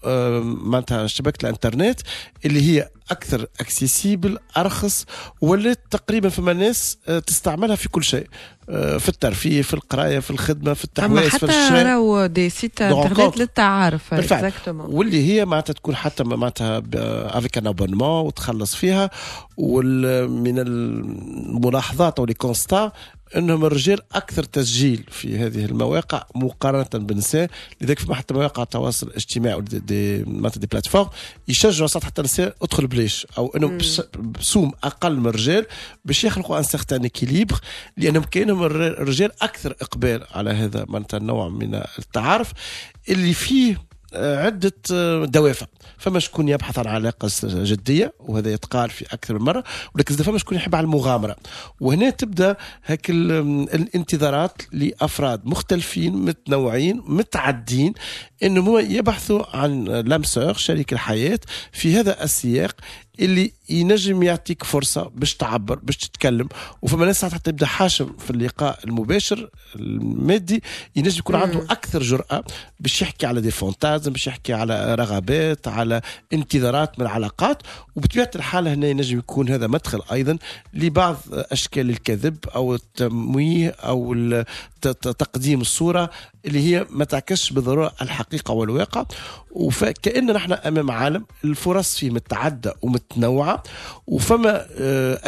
معناتها 0.43 1.07
شبكة 1.07 1.47
الإنترنت 1.47 2.01
اللي 2.45 2.61
هي 2.71 2.89
أكثر 3.11 3.47
accessible 3.61 4.39
أرخص 4.57 5.05
ولات 5.41 5.81
تقريبا 5.91 6.29
فما 6.29 6.53
ناس 6.53 6.99
تستعملها 7.27 7.77
في 7.77 7.89
كل 7.89 8.05
شيء 8.05 8.27
في 8.99 9.09
الترفيه 9.09 9.63
في 9.63 9.75
القراية 9.75 10.19
في 10.19 10.31
الخدمة 10.31 10.75
في 10.75 10.85
التحويس 10.85 11.37
في 11.37 11.45
الشراء. 11.45 11.71
حتى 11.71 11.83
راهو 11.83 12.27
des 12.27 12.51
sites 12.51 12.83
internet 12.83 13.39
للتعارف 13.39 14.15
بالفعل. 14.15 14.53
واللي 14.67 15.33
هي 15.33 15.45
معناتها 15.45 15.73
تكون 15.73 15.97
حتى 15.97 16.25
معناتها 16.25 16.83
avec 17.39 17.59
un 17.59 17.67
abonnement 17.67 18.27
وتخلص 18.27 18.75
فيها 18.75 19.11
ومن 19.57 20.59
الملاحظات 20.59 22.19
أو 22.19 22.25
les 22.25 22.35
constats 22.35 22.93
إنهم 23.37 23.65
الرجال 23.65 24.01
أكثر 24.13 24.43
تسجيل 24.43 25.05
في 25.11 25.39
هذه 25.39 25.65
المواقع 25.65 26.25
مقارنة 26.35 26.89
بالنساء 27.07 27.51
لذلك 27.81 27.99
في 27.99 28.15
حتى 28.15 28.35
مواقع 28.35 28.63
التواصل 28.63 29.07
الاجتماعي 29.07 29.61
دي 29.61 29.79
دي 29.79 30.25
معناتها 30.25 30.61
دي 30.61 30.67
بلاتفورم 30.67 31.09
يشجعوا 31.49 31.89
ساعات 31.89 32.05
حتى 32.05 32.21
النساء 32.21 32.57
ادخل 32.63 32.87
بليش 32.87 33.27
أو 33.39 33.57
إنهم 33.57 33.79
بسوم 34.41 34.73
أقل 34.85 35.17
من 35.17 35.27
الرجال 35.27 35.67
باش 36.05 36.25
يخلقوا 36.25 36.59
ان 36.59 36.63
سيغتان 36.63 37.05
اكيليبر 37.05 37.61
لأنهم 37.97 38.23
كاينهم 38.23 38.63
الرجال 38.63 39.31
أكثر 39.43 39.75
إقبال 39.83 40.25
على 40.31 40.51
هذا 40.51 40.85
معناتها 40.89 41.17
النوع 41.19 41.49
من 41.49 41.75
التعارف 41.99 42.53
اللي 43.09 43.35
فيه 43.35 43.87
عدة 44.15 44.73
دوافع. 45.25 45.67
فما 45.99 46.19
شكون 46.19 46.49
يبحث 46.49 46.79
عن 46.79 46.87
علاقة 46.87 47.31
جدية 47.45 48.13
وهذا 48.21 48.53
يتقال 48.53 48.91
في 48.91 49.05
أكثر 49.13 49.39
من 49.39 49.45
مرة 49.45 49.65
ولكن 49.95 50.15
فما 50.15 50.39
شكون 50.39 50.57
يحب 50.57 50.75
على 50.75 50.85
المغامرة. 50.85 51.37
وهنا 51.81 52.11
تبدأ 52.11 52.57
هيك 52.85 53.11
الانتظارات 53.11 54.63
لأفراد 54.73 55.47
مختلفين 55.47 56.17
متنوعين 56.17 57.03
متعدين 57.07 57.95
إنهم 58.43 58.79
يبحثوا 58.79 59.57
عن 59.57 59.85
لامسور 59.85 60.55
شريك 60.55 60.93
الحياة 60.93 61.41
في 61.73 61.97
هذا 62.01 62.25
السياق 62.25 62.77
اللي 63.21 63.53
ينجم 63.69 64.23
يعطيك 64.23 64.65
فرصة 64.65 65.11
باش 65.15 65.35
تعبر 65.35 65.79
باش 65.79 65.97
تتكلم. 65.97 66.49
وفما 66.83 67.07
ناس 67.07 67.25
حتى 67.25 67.51
يبدا 67.51 67.67
حاشم 67.67 68.17
في 68.19 68.31
اللقاء 68.31 68.79
المباشر 68.85 69.51
المادي 69.77 70.63
ينجم 70.97 71.19
يكون 71.19 71.37
عنده 71.37 71.59
أكثر 71.71 72.03
جرأة 72.03 72.45
باش 72.81 73.03
يحكي 73.03 73.27
على 73.27 73.41
دي 73.41 73.51
فونتازم 73.51 74.13
باش 74.13 74.27
يحكي 74.27 74.53
على 74.53 74.95
رغبات 74.95 75.69
على 75.77 76.01
انتظارات 76.33 76.99
من 76.99 77.07
العلاقات 77.07 77.63
وبطبيعة 77.97 78.31
الحال 78.37 78.69
هنا 78.69 78.87
ينجم 78.87 79.19
يكون 79.19 79.49
هذا 79.49 79.67
مدخل 79.67 80.01
أيضا 80.13 80.39
لبعض 80.75 81.17
أشكال 81.33 81.91
الكذب 81.91 82.37
أو 82.55 82.75
التمويه 82.75 83.71
أو 83.71 84.15
تقديم 85.19 85.61
الصورة 85.61 86.11
اللي 86.45 86.61
هي 86.61 86.87
ما 86.91 87.05
تعكسش 87.05 87.53
بالضرورة 87.53 87.93
الحقيقة 88.03 88.53
والواقع. 88.53 89.05
وكأن 89.51 90.33
نحن 90.33 90.53
أمام 90.53 90.91
عالم 90.91 91.27
الفرص 91.45 91.97
فيه 91.97 92.11
متعدة 92.11 92.75
ومتنوعة 92.83 93.63
وفما 94.07 94.67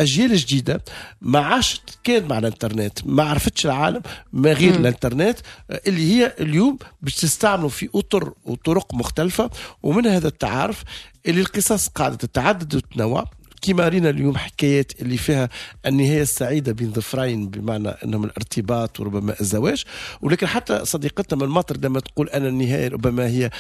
أجيال 0.03 0.37
جديدة 0.37 0.85
ما 1.21 1.39
عاشت 1.39 1.99
كان 2.05 2.29
مع 2.29 2.39
الإنترنت 2.39 2.99
ما 3.07 3.23
عرفتش 3.23 3.67
العالم 3.67 4.03
ما 4.33 4.53
غير 4.53 4.73
م. 4.73 4.77
الإنترنت 4.77 5.39
اللي 5.87 6.13
هي 6.15 6.35
اليوم 6.41 6.79
باش 7.03 7.25
في 7.69 7.89
أطر 7.95 8.33
وطرق 8.45 8.95
مختلفة. 8.95 9.51
ومن 9.83 10.07
هذا 10.07 10.29
التعارف 10.29 10.83
اللي 11.27 11.41
القصص 11.41 11.89
قاعدة 11.89 12.17
تتعدد 12.17 12.75
وتتنوع. 12.75 13.25
كما 13.63 13.89
رينا 13.89 14.11
اليوم 14.11 14.37
حكايات 14.37 14.93
اللي 15.03 15.17
فيها 15.17 15.49
النهاية 15.87 16.23
السعيدة 16.23 16.73
بين 16.73 16.93
ظفرين 16.93 17.49
بمعنى 17.49 17.89
إنهم 17.89 18.25
الارتباط 18.25 19.01
وربما 19.01 19.35
الزواج. 19.41 19.85
ولكن 20.23 20.47
حتى 20.47 20.85
صديقتنا 20.85 21.39
من 21.39 21.45
المطر 21.45 21.77
لما 21.77 22.01
تقول 22.01 22.29
أن 22.29 22.47
النهاية 22.47 22.89
ربما 22.89 23.27
هي 23.27 23.51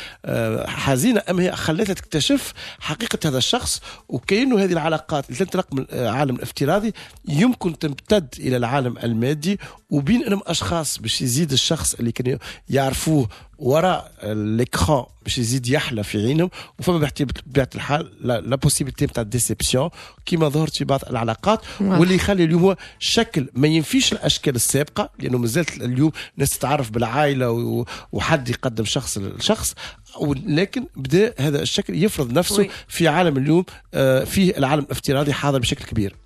حزينة 0.66 1.22
أم 1.30 1.40
هي 1.40 1.52
خلتها 1.52 1.94
تكتشف 1.94 2.52
حقيقة 2.80 3.28
هذا 3.28 3.38
الشخص. 3.38 3.80
وكأنه 4.08 4.64
هذه 4.64 4.72
العلاقات 4.72 5.24
اللي 5.26 5.38
تنطلق 5.38 5.74
من 5.74 5.86
العالم 5.92 6.36
الافتراضي 6.36 6.92
يمكن 7.28 7.78
تمتد 7.78 8.34
إلى 8.38 8.56
العالم 8.56 8.98
المادي. 8.98 9.58
وبين 9.90 10.24
أنهم 10.24 10.40
أشخاص 10.46 10.98
باش 10.98 11.22
يزيد 11.22 11.52
الشخص 11.52 11.94
اللي 11.94 12.12
كانوا 12.12 12.38
يعرفوه 12.68 13.28
وراء 13.58 14.12
ال 14.22 14.36
écran 14.36 15.04
باش 15.22 15.38
يزيد 15.38 15.68
يحلى 15.68 16.04
في 16.04 16.26
عينهم 16.26 16.50
وفما 16.78 16.98
بطبيعه 17.24 17.68
الحال 17.74 18.12
la 18.20 18.56
possibilité 18.56 19.04
نتاع 19.04 19.22
ال 19.22 19.29
déception 19.29 19.90
كيما 20.26 20.48
ظهرت 20.48 20.76
في 20.76 20.84
بعض 20.84 21.00
العلاقات. 21.10 21.60
واللي 21.80 22.14
يخلي 22.14 22.44
اليوم 22.44 22.62
هو 22.62 22.76
شكل 22.98 23.48
ما 23.54 23.68
ينفيش 23.68 24.12
الأشكال 24.12 24.54
السابقة 24.54 25.10
لأنه 25.18 25.38
مازالت 25.38 25.82
اليوم 25.82 26.12
الناس 26.34 26.58
تتعرف 26.58 26.90
بالعائلة 26.90 27.84
وحد 28.12 28.48
يقدم 28.48 28.84
شخص 28.84 29.18
لشخص. 29.18 29.74
لكن 30.46 30.86
بدا 30.96 31.34
هذا 31.38 31.62
الشكل 31.62 32.02
يفرض 32.04 32.32
نفسه 32.32 32.68
في 32.88 33.08
عالم 33.08 33.36
اليوم 33.36 33.64
آه، 33.94 34.24
فيه 34.24 34.56
العالم 34.58 34.82
الافتراضي 34.82 35.32
حاضر 35.32 35.58
بشكل 35.58 35.84
كبير. 35.84 36.16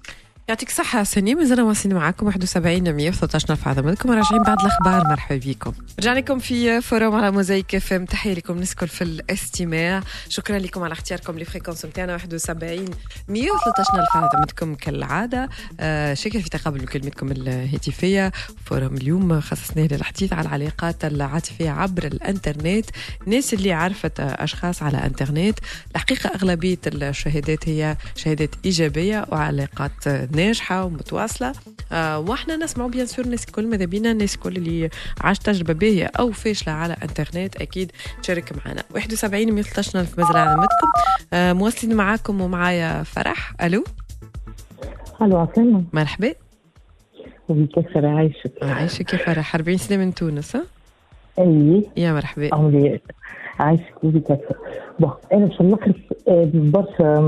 يعطيك 0.48 0.68
الصحة 0.68 1.04
سني 1.04 1.34
مازلنا 1.34 1.62
واصلين 1.62 1.94
معاكم 1.96 2.26
71 2.26 2.92
113 2.92 3.56
في 3.56 3.68
عظمتكم 3.68 4.10
راجعين 4.10 4.42
بعد 4.42 4.60
الأخبار. 4.60 5.04
مرحبا 5.08 5.40
بكم. 5.46 5.72
رجعنا 5.98 6.18
لكم 6.18 6.38
في 6.38 6.80
فوروم 6.80 7.14
على 7.14 7.30
موزايك 7.30 7.74
إف 7.74 7.92
إم. 7.92 8.04
تحية 8.04 8.34
لكم. 8.34 8.58
نسكن 8.58 8.86
في 8.86 9.04
الاستماع. 9.04 10.02
شكرا 10.28 10.58
لكم 10.58 10.82
على 10.82 10.92
اختياركم 10.92 11.38
ل 11.38 11.43
fréquence 11.43 11.84
نتاعنا 11.84 12.12
71 12.12 12.84
113 13.28 14.04
في 14.12 14.18
عظمتكم 14.18 14.74
كالعادة. 14.74 15.48
آه 15.80 16.14
شكرا 16.14 16.40
في 16.40 16.50
تقابل 16.50 16.82
مكالمتكم 16.82 17.30
الهاتفية. 17.32 18.32
فوروم 18.64 18.94
اليوم 18.94 19.40
خصصناه 19.40 19.88
للحديث 19.90 20.32
على 20.32 20.48
العلاقات 20.48 21.04
العاطفية 21.04 21.70
عبر 21.70 22.04
الإنترنت. 22.06 22.86
الناس 23.26 23.54
اللي 23.54 23.72
عرفت 23.72 24.20
أشخاص 24.20 24.82
على 24.82 24.98
إنترنت. 25.06 25.58
الحقيقة 25.94 26.30
أغلبية 26.34 26.78
الشهادات 26.86 27.68
هي 27.68 27.96
شهادات 28.16 28.50
إيجابية 28.64 29.26
وعلاقات 29.28 30.08
ناجحة 30.36 30.84
ومتواصلة. 30.84 31.52
آه 31.92 32.18
وإحنا 32.18 32.56
نسمعوا 32.56 32.90
bien 32.90 33.06
sûr 33.06 33.24
الناس 33.24 33.44
الكل 33.44 33.66
ماذا 33.66 33.84
بينا؟ 33.84 34.10
الناس 34.10 34.34
الكل 34.34 34.56
اللي 34.56 34.90
عاشت 35.20 35.46
تجربة 35.46 35.72
باهية 35.72 36.10
أو 36.18 36.32
فاشلة 36.32 36.72
على 36.74 36.96
إنترنت 37.02 37.56
أكيد 37.56 37.92
تشارك 38.22 38.52
معنا. 38.66 38.82
71 38.94 39.52
113 39.52 40.00
الف 40.00 40.18
مازال 40.18 40.36
علامتكم 40.36 40.88
آه 41.32 41.52
مواصلين 41.52 41.96
معاكم 41.96 42.40
ومعايا 42.40 43.02
فرح. 43.02 43.54
ألو؟ 43.62 43.84
ألو 45.22 45.38
عسلامة. 45.38 45.84
مرحبا. 45.92 46.34
كيف 47.48 47.96
عايشك 47.96 48.52
عايشك 48.62 49.12
يا 49.12 49.18
فرح. 49.18 49.54
40 49.54 49.76
سنة 49.76 49.96
من 49.96 50.14
تونس 50.14 50.56
ها؟ 50.56 50.64
أي. 51.38 51.90
يا 51.96 52.12
مرحبا. 52.12 52.48
عايشك 53.62 54.04
وبيك 54.04 54.38
bon 55.00 55.10
أنا 55.32 55.46
باش 55.46 55.60
نخلص 55.62 55.96
آه، 56.28 56.50
برشا 56.54 57.20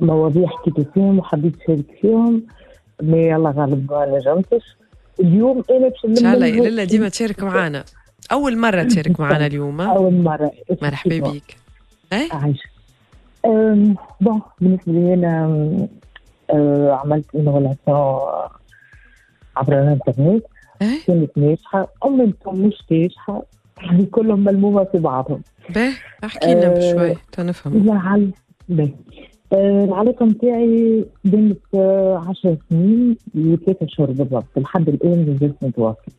مواضيع 0.00 0.48
حكيت 0.48 0.88
فيهم 0.94 1.18
وحبيت 1.18 1.54
نشارك 1.62 1.84
فيهم. 2.00 2.42
mais 3.02 3.36
الله 3.36 3.50
غالب 3.50 3.92
ما 3.92 4.18
نجمتش 4.18 4.76
اليوم 5.20 5.64
أنا 5.70 5.88
باش 5.88 6.04
إن 6.04 6.16
شاء 6.16 6.34
الله 6.34 6.48
لاله 6.48 6.84
ديما 6.84 7.08
تشارك 7.08 7.42
معنا 7.42 7.84
أول 8.32 8.58
مرة 8.58 8.82
تشارك 8.82 9.20
معنا 9.20 9.46
اليوم 9.46 9.80
أول 9.80 10.14
مرة. 10.14 10.50
مرحبا 10.82 11.18
بك 11.18 11.56
اي 12.12 12.28
عايشك 12.32 12.70
bon 14.20 14.40
بالنسبة 14.60 14.92
لي 14.92 15.14
أنا 15.14 15.46
آه، 16.50 17.00
عملت 17.04 17.24
une 17.34 17.76
عبر 19.56 19.72
الإنترنت. 19.82 20.44
كانت 21.06 21.30
ناجحة 21.38 21.88
أو 22.04 22.10
مش 22.46 22.82
ناجحة. 22.90 23.42
كلهم 24.14 24.44
ملمومة 24.44 24.84
في 24.84 24.98
بعضهم. 24.98 25.42
باهي 25.70 25.92
احكي 26.24 26.54
لنا 26.54 26.66
آه 26.66 26.78
بشوي 26.78 27.16
تنفهم. 27.32 27.86
لعل 27.86 28.30
باهي. 28.68 28.94
آه 29.52 29.84
العلاقة 29.84 30.26
نتاعي 30.26 31.04
بنت 31.24 31.58
آه 31.74 32.24
عشر 32.28 32.56
سنين 32.70 33.16
وثلاثة 33.34 33.86
شهور 33.86 34.10
بالضبط 34.10 34.44
لحد 34.58 34.88
الآن 34.88 35.26
مازلت 35.32 35.64
نتواصل 35.64 36.12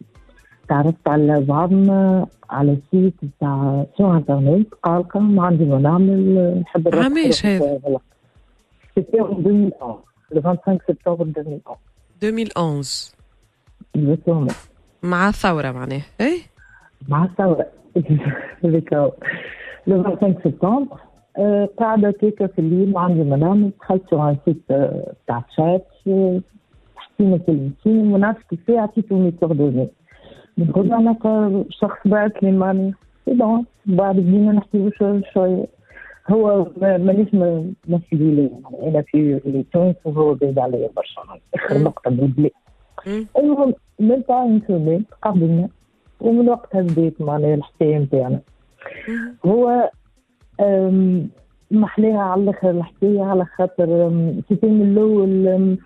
تعرفت 0.69 1.07
على 1.07 1.41
بعضنا 1.41 2.27
على 2.49 2.77
site 2.91 3.13
بتاع 3.23 3.85
sur 3.97 4.13
internet 4.13 4.73
قالقة 4.83 5.19
ما 5.19 5.43
عندي 5.45 5.65
ما 5.65 5.79
نعمل 5.79 6.35
نحب 6.61 6.87
الرقم 6.87 7.03
عاميش 7.03 7.45
هذا؟ 7.45 7.79
c'était 8.95 9.21
2011 9.21 9.99
le 10.33 10.39
25 10.43 10.79
سبتمبر 10.87 11.25
2011 11.25 11.77
2011 12.23 13.13
exactement. 13.97 14.53
مع 15.03 15.29
الثورة 15.29 15.71
معناها 15.71 16.01
اي 16.21 16.41
مع 17.07 17.25
الثورة. 17.25 17.65
هذيك 18.63 18.93
لو 19.87 20.03
25 20.03 20.35
سبتمبر 20.43 20.97
قاعدة 21.77 22.11
كيكة 22.11 22.47
في 22.47 22.59
الليل 22.59 22.91
ما 22.91 22.99
عندي 22.99 23.23
منام 23.23 23.71
دخلت 23.81 24.13
ان 24.13 24.37
سيت 24.45 24.61
تاع 25.27 25.45
شات 25.57 25.87
حكينا 26.95 27.37
كلمتين 27.37 28.13
ونعرف 28.13 28.37
كيفاه 28.49 28.79
عطيته 28.79 29.15
مي 29.15 29.31
كوردوني 29.31 29.89
من 30.57 30.71
غدا 30.71 30.95
أنا 30.95 31.65
شخص 31.69 31.97
بعث 32.05 32.31
لي 32.41 32.51
ماني 32.51 32.93
بون 33.27 33.65
بعد 33.85 34.15
بدينا 34.15 34.51
نحكي 34.51 34.91
شوية 35.33 35.65
هو 36.31 36.67
مانيش 36.81 37.27
مسؤولي 37.87 38.49
يعني 38.63 38.89
أنا 38.89 39.01
في 39.01 39.63
تونس 39.73 39.95
وهو 40.05 40.33
بعيد 40.33 40.59
عليا 40.59 40.89
برشا 40.95 41.21
اخر 41.55 41.77
نقطة 41.77 42.11
بالبلاد 42.11 42.51
المهم 43.37 43.73
من 43.99 44.25
تاع 44.25 44.59
سومين 44.67 45.05
قابلنا 45.21 45.69
ومن 46.23 46.49
وقتها 46.49 46.81
بديت 46.81 47.21
معناها 47.21 47.55
الحكاية 47.55 47.97
نتاعنا 47.97 48.39
هو 49.45 49.91
محلاها 51.71 52.19
على 52.19 52.41
الآخر 52.43 52.69
الحكاية 52.69 53.21
على 53.23 53.45
خاطر 53.45 54.09
في 54.49 54.59
من 54.63 54.81
الأول 54.81 55.77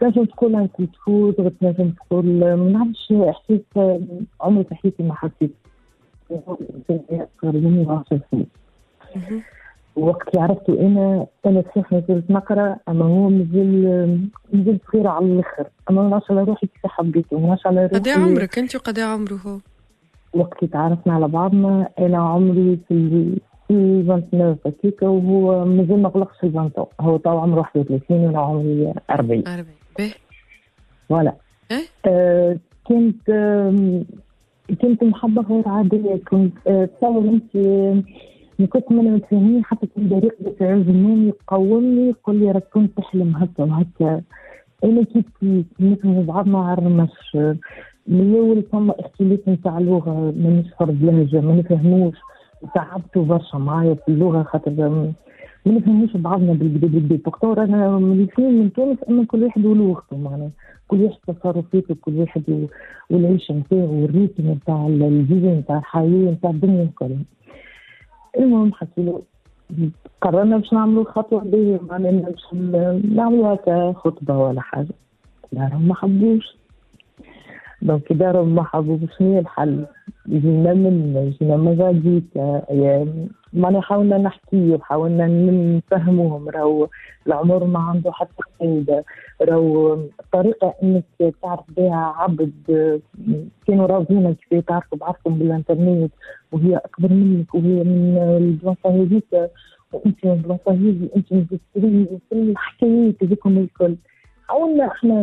تنجم 0.00 0.24
تقول 0.24 0.54
ان 0.56 0.66
كنت 0.66 0.96
فوت 1.06 1.40
تنجم 1.40 1.90
تقول 1.90 2.26
ما 2.26 2.56
نعرفش 2.56 3.12
إحساس 3.12 3.60
عمري 4.40 4.64
في 4.64 4.74
حياتي 4.74 5.02
ما 5.02 5.14
حسيت. 5.14 5.54
وقت 9.96 10.28
اللي 10.28 10.40
عرفته 10.42 10.80
أنا 10.80 11.26
أنا 11.46 11.62
صحيح 11.62 11.92
نزلت 11.92 12.30
نقرأ 12.30 12.76
أما 12.88 13.04
هو 13.04 13.28
مازال 13.28 14.28
مازال 14.52 14.78
صغير 14.92 15.06
على 15.06 15.26
الآخر. 15.26 15.66
أما 15.90 16.02
ما 16.02 16.08
نعرفش 16.08 16.30
على 16.30 16.42
روحي 16.42 16.66
كيف 16.66 16.86
حبيته 16.86 17.38
ما 17.38 17.46
نعرفش 17.46 17.66
على 17.66 17.82
روحي 17.82 17.94
قد 17.94 18.08
عمرك 18.08 18.58
أنت 18.58 18.76
وقد 18.76 18.98
عمره 19.00 19.34
هو؟ 19.46 19.58
وقت 20.36 20.64
تعرفنا 20.64 21.14
على 21.14 21.28
بعضنا. 21.28 21.88
أنا 21.98 22.18
عمري 22.18 22.78
في 22.88 23.36
في 23.68 24.02
29 24.02 24.56
هكيكا 24.66 25.08
وهو 25.08 25.64
مازال 25.64 26.02
ما 26.02 26.08
غلقش 26.08 26.44
ال 26.44 26.58
20 26.58 26.70
هو 27.00 27.16
تو 27.16 27.38
عمره 27.38 27.58
31 27.60 28.00
وأنا 28.10 28.40
عمري 28.40 28.94
40 29.10 29.42
40 29.46 29.66
باهي 29.98 30.10
voilà؟ 31.08 31.34
آه 32.06 32.58
كنت 32.84 33.30
آه 33.30 34.02
كنت 34.82 35.04
محبة 35.04 35.42
غير 35.42 35.68
عادية. 35.68 36.16
كنت 36.30 36.52
آه، 36.66 36.84
تصور 36.84 37.24
أنت 37.28 37.56
من 38.58 38.66
كنت 38.66 38.92
ما 38.92 39.02
متفاهمين 39.02 39.64
حتى 39.64 39.86
كان 39.86 40.08
بريق 40.08 40.36
بتاع 40.40 40.72
النوم 40.72 41.28
يقومني 41.28 42.08
يقول 42.08 42.36
لي 42.36 42.50
راك 42.50 42.68
كنت 42.74 42.96
تحلم 42.96 43.36
هكا 43.36 43.64
وهكا. 43.64 44.22
أنا 44.84 45.02
كيف 45.04 45.24
نفهم 45.80 46.22
بعضنا 46.22 46.58
على 46.58 46.78
الرمش. 46.78 47.36
من 48.08 48.20
الأول 48.20 48.62
فما 48.62 48.94
اختلاف 49.00 49.48
نتاع 49.48 49.78
اللغة 49.78 50.32
مانيش 50.36 50.66
فرد 50.78 51.02
لهجه 51.04 51.40
ما 51.40 51.54
نفهموش. 51.54 52.16
تعبتوا 52.74 53.24
برشا 53.24 53.56
معايا 53.56 53.94
في 53.94 54.08
اللغة 54.08 54.42
خاطر 54.42 54.70
ما 55.66 55.72
نفهموش 55.72 56.16
بعضنا 56.16 56.52
بالبدا 56.52 56.86
بالبدا 56.86 57.16
دكتور 57.16 57.64
أنا 57.64 57.98
من 57.98 58.12
الاثنين 58.12 58.58
من 58.60 58.72
تونس 58.72 58.98
أما 59.08 59.24
كل 59.24 59.44
واحد 59.44 59.64
ولغته 59.66 60.16
معناها. 60.16 60.50
كل 60.88 61.02
واحد 61.02 61.16
تصرفاته 61.26 61.96
كل 62.02 62.18
واحد 62.18 62.66
والعيشة 63.10 63.54
نتاعو 63.54 64.02
والريتم 64.02 64.50
نتاع 64.50 64.86
الفيزا 64.86 65.54
نتاع 65.54 65.78
الحياة 65.78 66.30
نتاع 66.30 66.50
الدنيا 66.50 66.82
الكل 66.82 67.14
المهم 68.38 68.72
حكينا 68.72 69.12
قررنا 70.20 70.56
باش 70.56 70.72
نعملوا 70.72 71.04
خطوة 71.04 71.44
باهية 71.44 71.80
معناها 71.90 72.12
باش 72.12 72.54
نعملوا 73.14 73.54
هكا 73.54 73.92
خطبة 73.92 74.38
ولا 74.38 74.60
حاجة. 74.60 74.94
لا 75.52 75.70
ما 75.78 75.94
حبوش. 75.94 76.56
دونك 77.82 78.12
داروا 78.12 78.44
ما 78.44 78.62
حبوش 78.62 79.00
شنو 79.18 79.38
الحل؟ 79.38 79.86
جينا 80.28 80.74
من 80.74 81.30
جينا 81.40 81.56
مزاجيك 81.56 82.36
معناها 83.52 83.80
حاولنا 83.80 84.18
نحكي 84.18 84.70
وحاولنا 84.72 85.26
نفهموهم. 85.26 86.48
راهو 86.48 86.88
العمر 87.26 87.64
ما 87.64 87.78
عنده 87.78 88.12
حتى 88.12 88.42
قيد. 88.60 89.02
راهو 89.42 89.94
الطريقة 90.20 90.74
إنك 90.82 91.34
تعرف 91.42 91.64
بها 91.76 92.14
عبد 92.16 93.00
كانوا 93.66 93.86
راضيين 93.86 94.36
كيف 94.50 94.64
تعرفوا 94.64 94.98
بعضكم 94.98 95.38
بالإنترنت 95.38 96.12
وهي 96.52 96.76
أكبر 96.76 97.12
منك 97.12 97.54
وهي 97.54 97.84
من 97.84 98.18
البلاصة 98.18 99.02
هذيك 99.02 99.50
وأنت 99.92 100.24
من 100.24 100.32
البلاصة 100.32 100.72
هذي 100.72 101.10
انت 101.16 101.32
من 102.32 102.50
الحكايات 102.50 103.22
هذيكم 103.22 103.58
الكل. 103.58 103.96
حاولنا 104.48 104.86
إحنا 104.86 105.22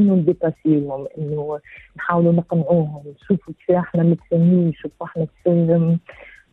إنه 0.00 0.14
ن 0.14 0.22
dépasser 0.22 0.83
وهم 0.83 1.06
إنه 1.18 1.58
نحاولوا 1.96 2.32
نقنعوهم 2.32 3.02
نشوفوا 3.22 3.54
كيف 3.66 3.76
إحنا 3.76 4.02
متفاهمين 4.02 4.68
نشوفوا 4.68 5.06
إحنا 5.06 5.26
كيف 5.44 5.98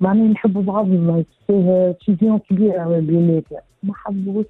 معناها 0.01 0.27
نحبوا 0.27 0.61
بعضنا 0.61 1.23
فيه 1.47 1.91
cohésion 1.91 2.39
كبيرة 2.39 2.99
بيناتنا. 2.99 3.59
ما 3.83 3.93
حبوش. 3.95 4.45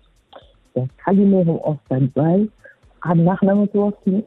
خليناهم 1.03 1.49
en 1.49 1.77
stand-by 1.85 2.49
قعدنا 3.01 3.33
إحنا 3.33 3.53
متواصلين. 3.53 4.23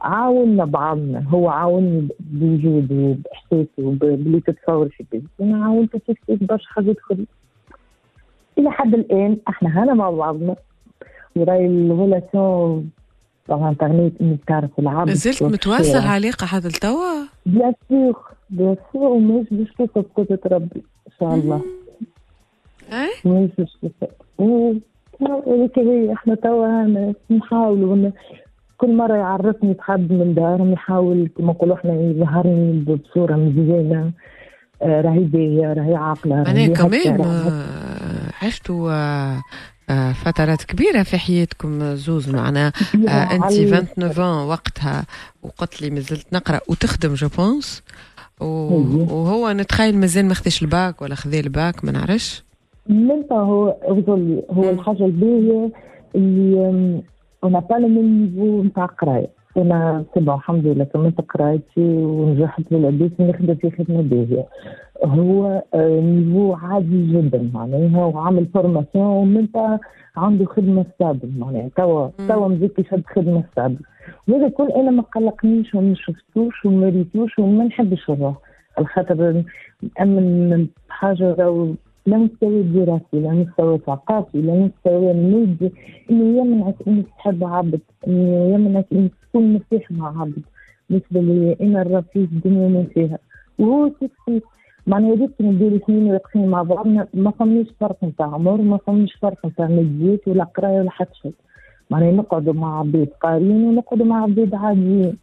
عاوننا 0.00 0.64
بعضنا. 0.64 1.24
هو 1.28 1.48
عاوني 1.48 2.08
بوجوده 2.20 2.94
وباحساسه 2.94 3.66
باللي 3.78 4.40
تتصور 4.40 4.88
في 4.88 5.04
بيتي 5.12 5.26
أنا 5.40 5.64
عاونته 5.64 5.98
في 5.98 6.14
كتير 6.14 6.38
برشا 6.40 6.68
حاجات 6.68 6.96
أخرى 6.98 7.26
إلى 8.58 8.70
حد 8.70 8.94
الآن 8.94 9.38
إحنا 9.48 9.84
هنا 9.84 9.94
مع 9.94 10.10
بعضنا. 10.10 10.56
وراي 11.36 11.66
ال 11.66 11.80
relation 11.80 12.90
طبعا 13.48 13.70
انترنت 13.70 14.20
انك 14.20 14.38
تعرف 14.46 14.70
العبد 14.78 15.10
زلت 15.10 15.42
متواصل 15.42 15.98
علاقة 15.98 16.46
هذا 16.46 16.68
التوا؟ 16.68 17.24
بيان 17.46 17.72
سور 17.88 18.16
bien 18.50 18.76
sûr 18.92 19.08
ومش 19.08 19.46
باش 19.50 19.68
توصل 19.78 20.04
قدرة 20.16 20.40
ربي 20.46 20.82
إن 21.06 21.12
شاء 21.20 21.34
الله. 21.34 21.62
اي؟ 22.92 23.10
مش 23.24 23.50
توصل 23.56 24.80
هيك 25.46 25.78
هي 25.78 26.12
إحنا 26.12 26.34
توا 26.34 27.12
نحاولوا 27.30 28.10
كل 28.78 28.96
مرة 28.96 29.16
يعرفني 29.16 29.72
بحد 29.72 30.12
من 30.12 30.34
دارهم 30.34 30.72
يحاول 30.72 31.30
كما 31.38 31.52
نقولوا 31.52 31.76
إحنا 31.76 31.94
يظهرني 31.94 32.84
بصورة 32.84 33.36
مزيانة. 33.36 34.12
آه، 34.82 35.00
راهي 35.00 35.18
باهية 35.18 35.72
راهي 35.72 35.94
عاقلة 35.94 36.42
أنا 36.42 36.66
كمان 36.66 37.20
عشتوا 38.42 38.92
آه، 38.92 39.42
فترات 40.24 40.64
كبيرة 40.64 41.02
في 41.02 41.18
حياتكم 41.18 41.94
زوز 41.94 42.30
معنا. 42.30 42.66
آه 43.08 43.34
أنت 43.34 43.44
29 43.44 44.48
وقتها 44.48 45.04
وقلت 45.42 45.82
لي 45.82 45.90
مازلت 45.90 46.26
نقرأ 46.32 46.60
وتخدم 46.68 47.14
je 47.14 47.28
pense 47.28 47.82
وهو 48.40 49.52
نتخيل 49.52 49.96
مازال 49.96 50.26
ما 50.26 50.34
خداش 50.34 50.62
الباك 50.62 51.02
ولا 51.02 51.14
خذا 51.14 51.40
الباك 51.40 51.84
ما 51.84 51.92
نعرفش. 51.92 52.44
من 52.88 53.24
هو 53.32 53.76
هو 54.50 54.70
الحاجة 54.70 55.04
الباهية 55.04 55.70
اللي 56.14 57.02
on 57.44 57.60
a 57.60 57.64
pas 57.64 57.74
le 57.74 57.88
même 57.88 58.24
niveau 58.24 58.62
نتاع 58.62 58.86
قراية. 58.86 59.30
أنا 59.56 60.04
تبع 60.14 60.34
الحمد 60.34 60.66
لله 60.66 60.84
كملت 60.84 61.20
قرايتي 61.20 61.80
ونجحت 61.80 62.62
بالعبيد 62.70 63.12
نخدم 63.20 63.54
في 63.54 63.70
خدمة 63.70 64.02
باهية. 64.02 64.46
هو 65.04 65.62
niveau 65.74 66.52
عادي 66.52 67.12
جدا 67.12 67.50
معناها 67.54 68.04
وعامل 68.04 68.46
formation 68.46 69.06
ومن 69.06 69.48
عنده 70.16 70.44
خدمة 70.44 70.84
stable 70.94 71.30
معناها. 71.38 71.68
توا 71.76 72.08
توا 72.28 72.48
مزيك 72.48 72.78
يشد 72.78 73.02
خدمة 73.06 73.44
stable 73.52 73.76
وهذا 74.28 74.48
كل 74.48 74.68
أنا 74.70 74.90
ما 74.90 75.02
قلقنيش 75.02 75.74
وما 75.74 75.94
شفتوش 75.94 76.64
وما 76.64 76.88
ريتوش 76.88 77.38
وما 77.38 77.64
نحبش 77.64 78.10
الروح. 78.10 78.36
الخاطر 78.78 79.44
نأمن 79.98 80.66
بحاجه 80.88 81.36
لا 82.06 82.16
مستوى 82.16 82.62
دراسي 82.62 83.02
لا 83.12 83.30
مستوى 83.30 83.78
ثقافي 83.78 84.40
لا 84.42 84.52
مستوى 84.52 85.12
مادي 85.12 85.72
إنه 86.10 86.38
يمنعك 86.38 86.74
انك 86.88 87.06
تحب 87.18 87.44
عبد 87.44 87.80
إنه 88.06 88.54
يمنعك 88.54 88.86
انك 88.92 89.10
تكون 89.22 89.52
مرتاح 89.52 89.90
مع 89.90 90.20
عبد. 90.20 90.42
بالنسبة 90.90 91.20
لي 91.20 91.56
أنا 91.60 91.82
الرفيق 91.82 92.28
الدنيا 92.32 92.68
ما 92.68 92.84
فيها. 92.94 93.18
وهو 93.58 93.90
كيف 93.90 94.12
معناها 94.86 95.10
يا 95.10 95.14
ريت 95.14 95.30
نديروا 95.40 95.78
سنين 95.86 96.04
واقفين 96.12 96.46
مع 96.48 96.62
بعضنا 96.62 97.06
ما 97.14 97.30
فماش 97.30 97.66
فرق 97.80 98.04
نتاع 98.04 98.26
عمر 98.34 98.60
ما 98.62 98.78
فماش 98.86 99.12
فرق 99.22 99.46
نتاع 99.46 99.68
ماديات 99.68 100.28
ولا 100.28 100.44
قراية 100.44 100.80
ولا 100.80 100.90
حتى 100.90 101.10
شيء. 101.22 101.34
معناها 101.90 102.12
نقعدوا 102.12 102.52
مع 102.52 102.78
عباد 102.78 103.08
قارين 103.22 103.64
ونقعدوا 103.64 104.06
مع 104.06 104.22
عباد 104.22 104.54
عاديين 104.54 105.16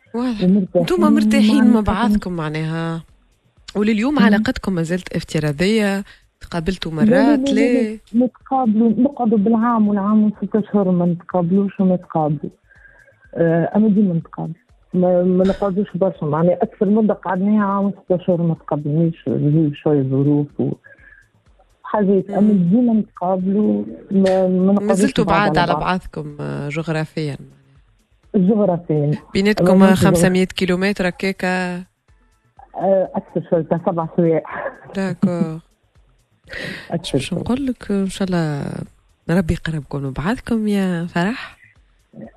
أنتم 0.76 1.14
مرتاحين 1.14 1.74
مع 1.74 1.80
بعضكم 1.80 2.34
معناها. 2.34 3.04
ولليوم 3.76 4.20
علاقتكم 4.20 4.74
ما 4.76 4.84
زالت 4.84 5.16
افتراضية 5.16 6.04
تقابلتوا 6.42 6.92
مرات 6.92 7.50
ليه؟ 7.54 8.00
نتقابلوا 8.16 8.90
نقعدوا 8.90 9.38
بالعام 9.38 9.88
والعام 9.88 10.24
وست 10.24 10.56
اشهر 10.56 10.92
ما 10.92 11.06
نتقابلوش 11.06 11.80
وما 11.80 11.96
نتقابلوا 11.96 12.52
آه 13.36 13.64
أنا 13.76 13.88
ديما 13.88 14.14
نتقابل. 14.14 14.54
ما, 14.94 15.24
ما 15.24 15.44
نقعدوش 15.44 15.88
برشا 15.96 16.26
معناها 16.26 16.64
أكثر 16.64 16.86
مدة 16.86 17.14
قعدناها 17.14 17.66
عام 17.66 17.92
ست 17.92 18.12
اشهر 18.12 18.42
ما 18.42 18.54
تقابلنيش 18.54 19.16
شوية 19.84 20.04
ظروف 20.04 20.48
و 20.60 20.72
حاجات. 21.84 22.30
أما 22.30 22.54
ديما 22.54 22.94
نتقابلوا 22.94 23.84
ما, 24.12 24.48
ما 24.48 24.94
زلتوا 24.94 25.26
بعاد 25.26 25.58
على 25.58 25.74
بعضكم 25.74 26.38
جغرافيا. 26.70 27.38
جغرافيا. 28.36 29.12
بيناتكم 29.34 29.96
500 29.96 30.46
كيلومتر 30.46 31.08
هكاكا 31.08 31.76
آه، 32.76 33.10
أكثر 33.16 33.50
شوية 33.50 33.68
سبع 33.86 34.08
سوايع. 34.18 34.44
داكور. 34.96 35.60
باش 37.14 37.34
نقول 37.34 37.66
لك؟ 37.66 37.92
إن 37.92 38.10
شاء 38.10 38.28
الله 38.28 38.66
ربي 39.30 39.54
يقربكم 39.54 40.12
بعضكم 40.12 40.68
يا 40.68 41.06
فرح. 41.06 41.58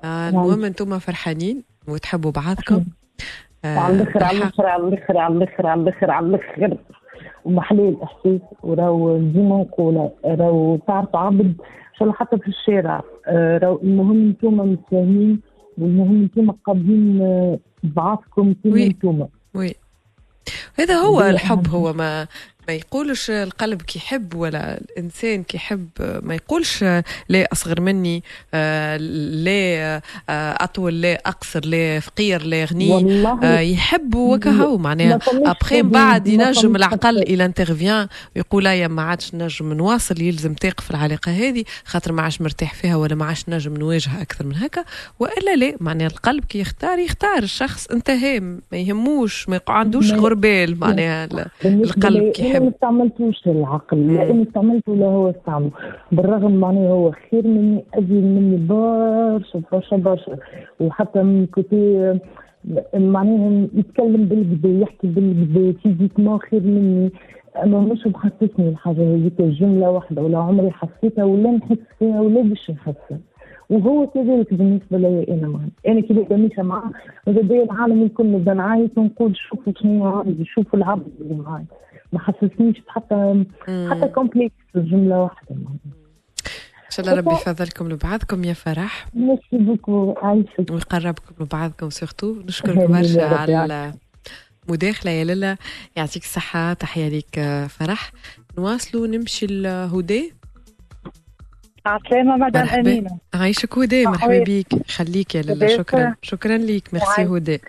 آه 0.03 0.29
المهم 0.29 0.65
أنتم 0.65 0.99
فرحانين. 0.99 1.63
وتحبوا 1.87 2.31
بعضكم. 2.31 2.85
آه 3.65 3.77
على 3.77 3.93
الآخر 4.01 4.23
على 4.23 4.37
الآخر 4.37 4.67
على 4.67 4.83
الآخر 4.83 5.17
على 5.17 5.33
الآخر 5.33 5.67
على 5.67 5.81
الآخر 5.81 6.11
على 6.11 6.25
الآخر 6.25 6.77
ومحلي 7.45 7.89
الاحساس 7.89 8.41
وراو 8.63 9.17
ديما 9.17 9.57
نقول 9.57 10.09
راهو 10.25 10.77
تعرف 10.77 11.15
عبد 11.15 11.39
إن 11.41 11.99
شاء 11.99 12.03
الله 12.03 12.13
حتى 12.13 12.37
في 12.37 12.47
الشارع. 12.47 13.03
آه، 13.27 13.57
راهو 13.57 13.79
المهم 13.83 14.27
أنتم 14.27 14.57
متفاهمين 14.57 15.41
والمهم 15.77 16.21
أنتم 16.21 16.51
قابلين 16.51 17.21
آه، 17.21 17.59
بعضكم 17.83 18.53
كيما 18.63 18.83
أنتم 18.83 19.27
oui. 19.55 19.75
هذا 20.79 20.95
هو 20.95 21.21
الحب 21.21 21.67
هو 21.67 21.93
ما 21.93 22.27
ما 22.67 22.73
يقولش 22.73 23.29
القلب 23.29 23.81
كي 23.81 23.99
يحب 23.99 24.35
ولا 24.35 24.77
الإنسان 24.77 25.43
كي 25.43 25.57
يحب 25.57 25.87
ما 25.99 26.35
يقولش 26.35 26.83
لا 27.29 27.47
أصغر 27.53 27.81
مني 27.81 28.23
آه، 28.53 28.97
لا 28.97 29.95
آه، 29.95 30.01
أطول 30.63 31.01
لا 31.01 31.21
أقصر 31.25 31.65
لا 31.65 31.99
فقير 31.99 32.43
لا 32.43 32.65
غني 32.65 33.27
آه، 33.43 33.59
يحب 33.59 34.15
وكهو 34.15 34.77
معناها. 34.77 35.19
ابخي 35.33 35.81
بعد 35.81 36.27
ينجم 36.27 36.75
العقل 36.75 37.17
il 37.17 37.45
intervient 37.45 38.07
ويقول 38.35 38.65
يا 38.65 38.87
ما 38.87 39.01
عادش 39.01 39.35
نجم 39.35 39.73
نواصل 39.73 40.21
يلزم 40.21 40.53
تقف 40.53 40.91
العلاقة 40.91 41.31
هذه 41.31 41.63
خاطر 41.85 42.11
ما 42.11 42.21
عادش 42.21 42.41
مرتاح 42.41 42.73
فيها 42.73 42.95
ولا 42.95 43.15
ما 43.15 43.25
عادش 43.25 43.43
نجم 43.49 43.77
نواجهها 43.77 44.21
أكثر 44.21 44.45
من 44.45 44.55
هكا. 44.55 44.83
وإلا 45.19 45.55
لا 45.55 45.75
معناها 45.79 46.07
القلب 46.07 46.45
كي 46.45 46.59
يختار. 46.59 46.99
يختار 46.99 47.43
الشخص 47.43 47.87
انتهى 47.87 48.39
ما 48.39 48.77
يهموش 48.77 49.49
ما 49.49 49.59
عندوش 49.67 50.11
غربال 50.11 50.79
معناها 50.79 51.29
القلب 51.65 52.31
كي 52.31 52.54
يحب 52.55 52.63
ما 52.63 52.69
استعملتوش 52.69 53.47
العقل؟ 53.47 54.13
لا 54.13 54.31
أنا 54.31 54.43
استعملته 54.43 54.91
ولا 54.91 55.05
هو 55.05 55.29
استعمل. 55.29 55.69
بالرغم 56.11 56.55
معناه 56.55 56.89
هو 56.89 57.11
خير 57.11 57.47
مني 57.47 57.83
أزيد 57.93 58.23
مني 58.23 58.57
برشا 58.57 59.61
برشا 59.71 59.95
برشا. 59.95 60.37
وحتى 60.79 61.23
من 61.23 61.45
côté 61.45 62.19
معناها 62.93 63.67
يتكلم 63.73 64.25
بالقدا 64.25 64.69
يحكي 64.69 65.07
بالقدا 65.07 65.79
physiquement 65.83 66.39
خير 66.39 66.61
مني. 66.61 67.11
أما 67.63 67.79
مش 67.79 68.07
محسسني 68.07 68.69
الحاجة 68.69 69.15
هذيك 69.15 69.41
جملة 69.41 69.91
واحدة 69.91 70.21
ولا 70.21 70.37
عمري 70.37 70.71
حسيتها 70.71 71.23
ولا 71.23 71.51
نحس 71.51 71.77
فيها 71.99 72.21
ولا 72.21 72.41
باش 72.41 72.71
نحسها 72.71 73.19
وهو 73.69 74.07
كذلك 74.07 74.53
بالنسبة 74.53 74.97
لي 74.97 75.25
أنا 75.29 75.47
معي 75.47 75.69
أنا 75.87 76.01
كي 76.01 76.13
نبدأ 76.13 76.37
ماشيه 76.37 76.61
معاه 76.61 76.91
ماذا 77.27 77.41
العالم 77.63 78.03
الكل 78.03 78.31
نبدا 78.31 78.53
نعيط 78.53 78.97
ونقول 78.97 79.37
شوفوا 79.37 79.73
شنو 79.77 80.05
عندي 80.05 80.45
شوفوا 80.45 80.79
العبد 80.79 81.11
اللي 81.21 81.35
معاي 81.35 81.63
ما 82.13 82.19
حسسنيش 82.19 82.81
حتى 82.87 83.45
حتى 83.67 84.07
complexe 84.15 84.53
الجمله 84.75 85.19
واحدة. 85.19 85.55
إن 86.85 86.91
شاء 86.91 87.05
الله 87.05 87.17
ربي 87.17 87.33
يفضلكم 87.33 87.89
لبعضكم 87.89 88.43
يا 88.43 88.53
فرح. 88.53 89.07
merci 89.13 89.43
beaucoup. 89.51 90.15
عايشك 90.17 90.71
ويقربكم 90.71 91.43
لبعضكم 91.43 91.89
surtout 91.89 92.35
نشكرك 92.47 92.89
برشا 92.89 93.35
على 93.35 93.93
المداخلة 94.67 95.11
يا 95.11 95.23
لالا 95.23 95.57
يعطيك 95.95 96.23
الصحة. 96.23 96.73
تحية 96.73 97.07
ليك 97.07 97.39
فرح. 97.69 98.11
نواصلوا 98.57 99.07
نمشي 99.07 99.47
لهدى 99.47 100.33
عسلامة 101.85 102.37
مدام 102.37 102.67
أمينة. 102.67 103.17
عايشك 103.33 103.77
هدى 103.77 104.05
مرحبا 104.05 104.43
بيك. 104.43 104.91
خليك 104.91 105.35
يا 105.35 105.41
لالا 105.41 105.77
شكرا. 105.77 106.15
شكرا 106.21 106.57
ليك. 106.57 106.93
ميرسي 106.93 107.25
هدى 107.25 107.59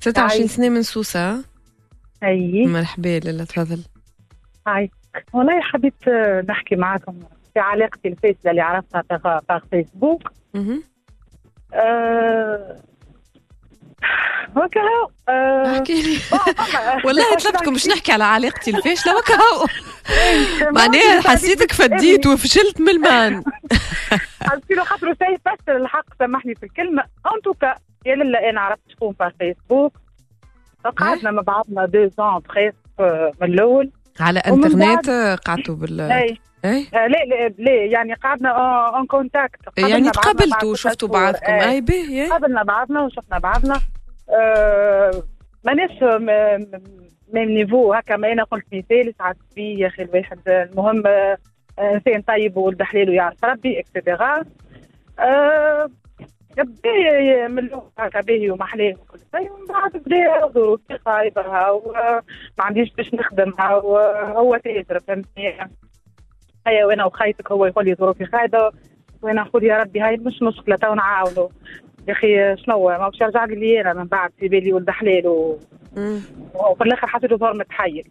26 0.00 0.46
سنة 0.46 0.68
من 0.68 0.82
سوسة 0.82 1.44
أي. 2.22 2.66
مرحبا 2.66 3.18
لالا 3.18 3.44
تفضل. 3.44 3.84
هاي. 4.66 4.90
والله 5.32 5.60
حبيت 5.60 6.08
نحكي 6.48 6.76
معاكم 6.76 7.20
في 7.54 7.60
علاقتي 7.60 8.08
الفاسده 8.08 8.50
اللي 8.50 8.60
عرفتها 8.60 9.02
في 9.48 9.60
فيسبوك. 9.70 10.32
أه 11.74 12.76
وكهو 14.56 15.10
أه 15.28 15.72
احكي 15.76 16.02
لي. 16.02 16.18
والله 17.04 17.24
طلبتكم 17.36 17.72
باش 17.72 17.88
نحكي 17.88 18.12
على 18.12 18.24
علاقتي 18.24 18.70
الفاشله 18.70 19.16
وكهو 19.16 19.66
معناها 20.72 21.20
حسيتك 21.30 21.72
فديت 21.72 22.26
وفشلت 22.26 22.80
من 22.80 22.88
المان. 22.88 23.44
حسيت 24.42 24.70
له 24.70 24.84
خاطر 24.84 25.14
شيء 25.14 25.38
فشل 25.44 25.76
الحق 25.76 26.04
سامحني 26.18 26.54
في 26.54 26.62
الكلمة. 26.66 27.02
en 27.02 27.42
tout 27.44 27.61
cas 27.61 27.74
يا 28.06 28.14
لله 28.14 28.50
أنا 28.50 28.60
عرفت 28.60 28.82
شكون 28.88 29.12
في 29.12 29.30
فيسبوك. 29.38 29.92
قعدنا 30.90 31.30
مع 31.30 31.42
بعضنا 31.42 31.86
deux 31.86 32.08
ans 32.18 32.40
presque 32.48 32.74
من 33.40 33.48
الأول. 33.54 33.90
على 34.20 34.40
إنترنت 34.40 35.10
قعدتوا 35.44 35.74
بال 35.74 36.00
اي 36.00 36.38
اي 36.64 36.86
آه 36.94 37.06
لا 37.06 37.24
لا 37.24 37.54
لا 37.58 37.72
يعني 37.72 38.14
قعدنا 38.14 38.48
en 38.96 39.06
contact 39.06 39.60
يعني 39.78 40.10
تقابلتوا 40.10 40.70
وشفتوا 40.70 41.08
بعضكم. 41.08 41.52
أي 41.52 41.80
باهي 41.80 42.28
قابلنا 42.30 42.62
بعضنا 42.62 43.02
وشفنا 43.02 43.38
بعضنا. 43.38 43.80
آه 44.30 45.22
ماناش 45.64 45.90
même 47.32 47.48
niveau 47.48 47.92
هكا 47.94 48.16
ما 48.16 48.32
أنا 48.32 48.44
قلت 48.44 48.64
مثال 48.72 49.14
ساعات 49.18 49.36
بي 49.56 49.78
يا 49.78 49.86
أخي 49.86 50.02
الواحد. 50.02 50.38
المهم 50.48 51.02
انسان 51.78 52.22
طيب 52.22 52.56
وولد 52.56 52.82
حلال 52.82 53.10
ويعرف 53.10 53.44
ربي 53.44 53.80
et 53.80 53.96
cetera 53.96 54.44
باهي 56.62 57.48
من 57.48 57.70
هكا 57.98 58.20
باهي 58.20 58.50
ومحلاه 58.50 58.94
وكل 58.94 59.18
شيء. 59.36 59.52
ومن 59.52 59.66
بعد 59.66 59.92
بدا 59.96 60.46
ظروفي 60.48 60.98
خايبه 61.04 61.70
وما 61.72 62.22
عنديش 62.58 62.92
باش 62.92 63.14
نخدمها 63.14 63.74
وهو 63.74 64.56
تاجر 64.56 65.00
فهمتني؟ 65.00 65.54
هيا 66.66 66.84
وأنا 66.84 67.04
وخايتك 67.04 67.52
هو 67.52 67.66
يقول 67.66 67.84
لي 67.84 67.94
ظروفي 67.94 68.24
خايبة. 68.26 68.70
وأنا 69.22 69.42
نقول 69.42 69.64
يا 69.64 69.78
ربي 69.78 70.00
هاي 70.00 70.16
مش 70.16 70.42
مشكلة 70.42 70.76
تو 70.76 70.94
نعاونوا 70.94 71.48
يا 72.08 72.12
أخي 72.12 72.56
شنو 72.56 72.88
ما 72.88 73.08
باش 73.08 73.20
يرجع 73.20 73.44
لي 73.44 73.80
أنا 73.80 73.94
من 73.94 74.04
بعد 74.04 74.30
في 74.38 74.48
بالي 74.48 74.72
ولد 74.72 74.90
حلال 74.90 75.26
و... 75.26 75.58
وفي 76.54 76.84
الآخر 76.84 77.06
حطيته 77.06 77.52
متحيل 77.52 78.08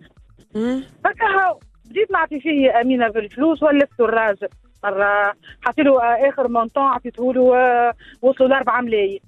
هكا 1.06 1.60
بديت 1.86 2.12
نعطي 2.12 2.40
فيه 2.40 2.82
أمينة 2.82 3.08
بالفلوس 3.08 3.64
ولفته 3.64 4.06
الراجل. 4.06 4.48
مرة 4.86 5.34
حطيت 5.62 5.86
له 5.86 6.30
آخر 6.30 6.48
مونطون 6.48 6.84
عطيته 6.84 7.34
له 7.34 7.94
وصلوا 8.22 8.50
ل 8.50 8.54
4 8.54 8.82
ملايين. 8.82 9.20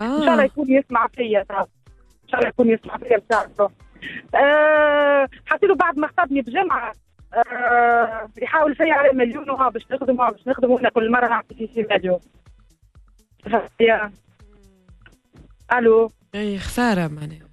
آه. 0.00 0.18
إن 0.18 0.24
شاء 0.24 0.32
الله 0.32 0.44
يكون 0.44 0.70
يسمع 0.70 1.06
فيا 1.06 1.40
إن 1.40 1.66
شاء 2.28 2.40
الله 2.40 2.48
يكون 2.48 2.70
يسمع 2.70 2.96
فيا 2.96 3.18
بتعرفه 3.18 3.70
حطيت 5.46 5.68
له 5.68 5.74
بعد 5.74 5.98
ما 5.98 6.06
خطبني 6.06 6.40
بجمعة. 6.40 6.92
أه 7.34 8.28
يحاول 8.42 8.74
فيا 8.74 8.94
على 8.94 9.12
مليون 9.12 9.50
وها 9.50 9.68
باش 9.68 9.86
نخدم 9.90 10.16
باش 10.16 10.48
نخدم 10.48 10.70
وأنا 10.70 10.88
كل 10.88 11.10
مرة 11.10 11.28
نعطي 11.28 11.70
شي 11.74 11.86
مليون. 11.90 12.20
يا. 13.80 14.12
ألو. 15.72 16.10
اي 16.34 16.58
خسارة 16.58 17.08
معناها. 17.08 17.46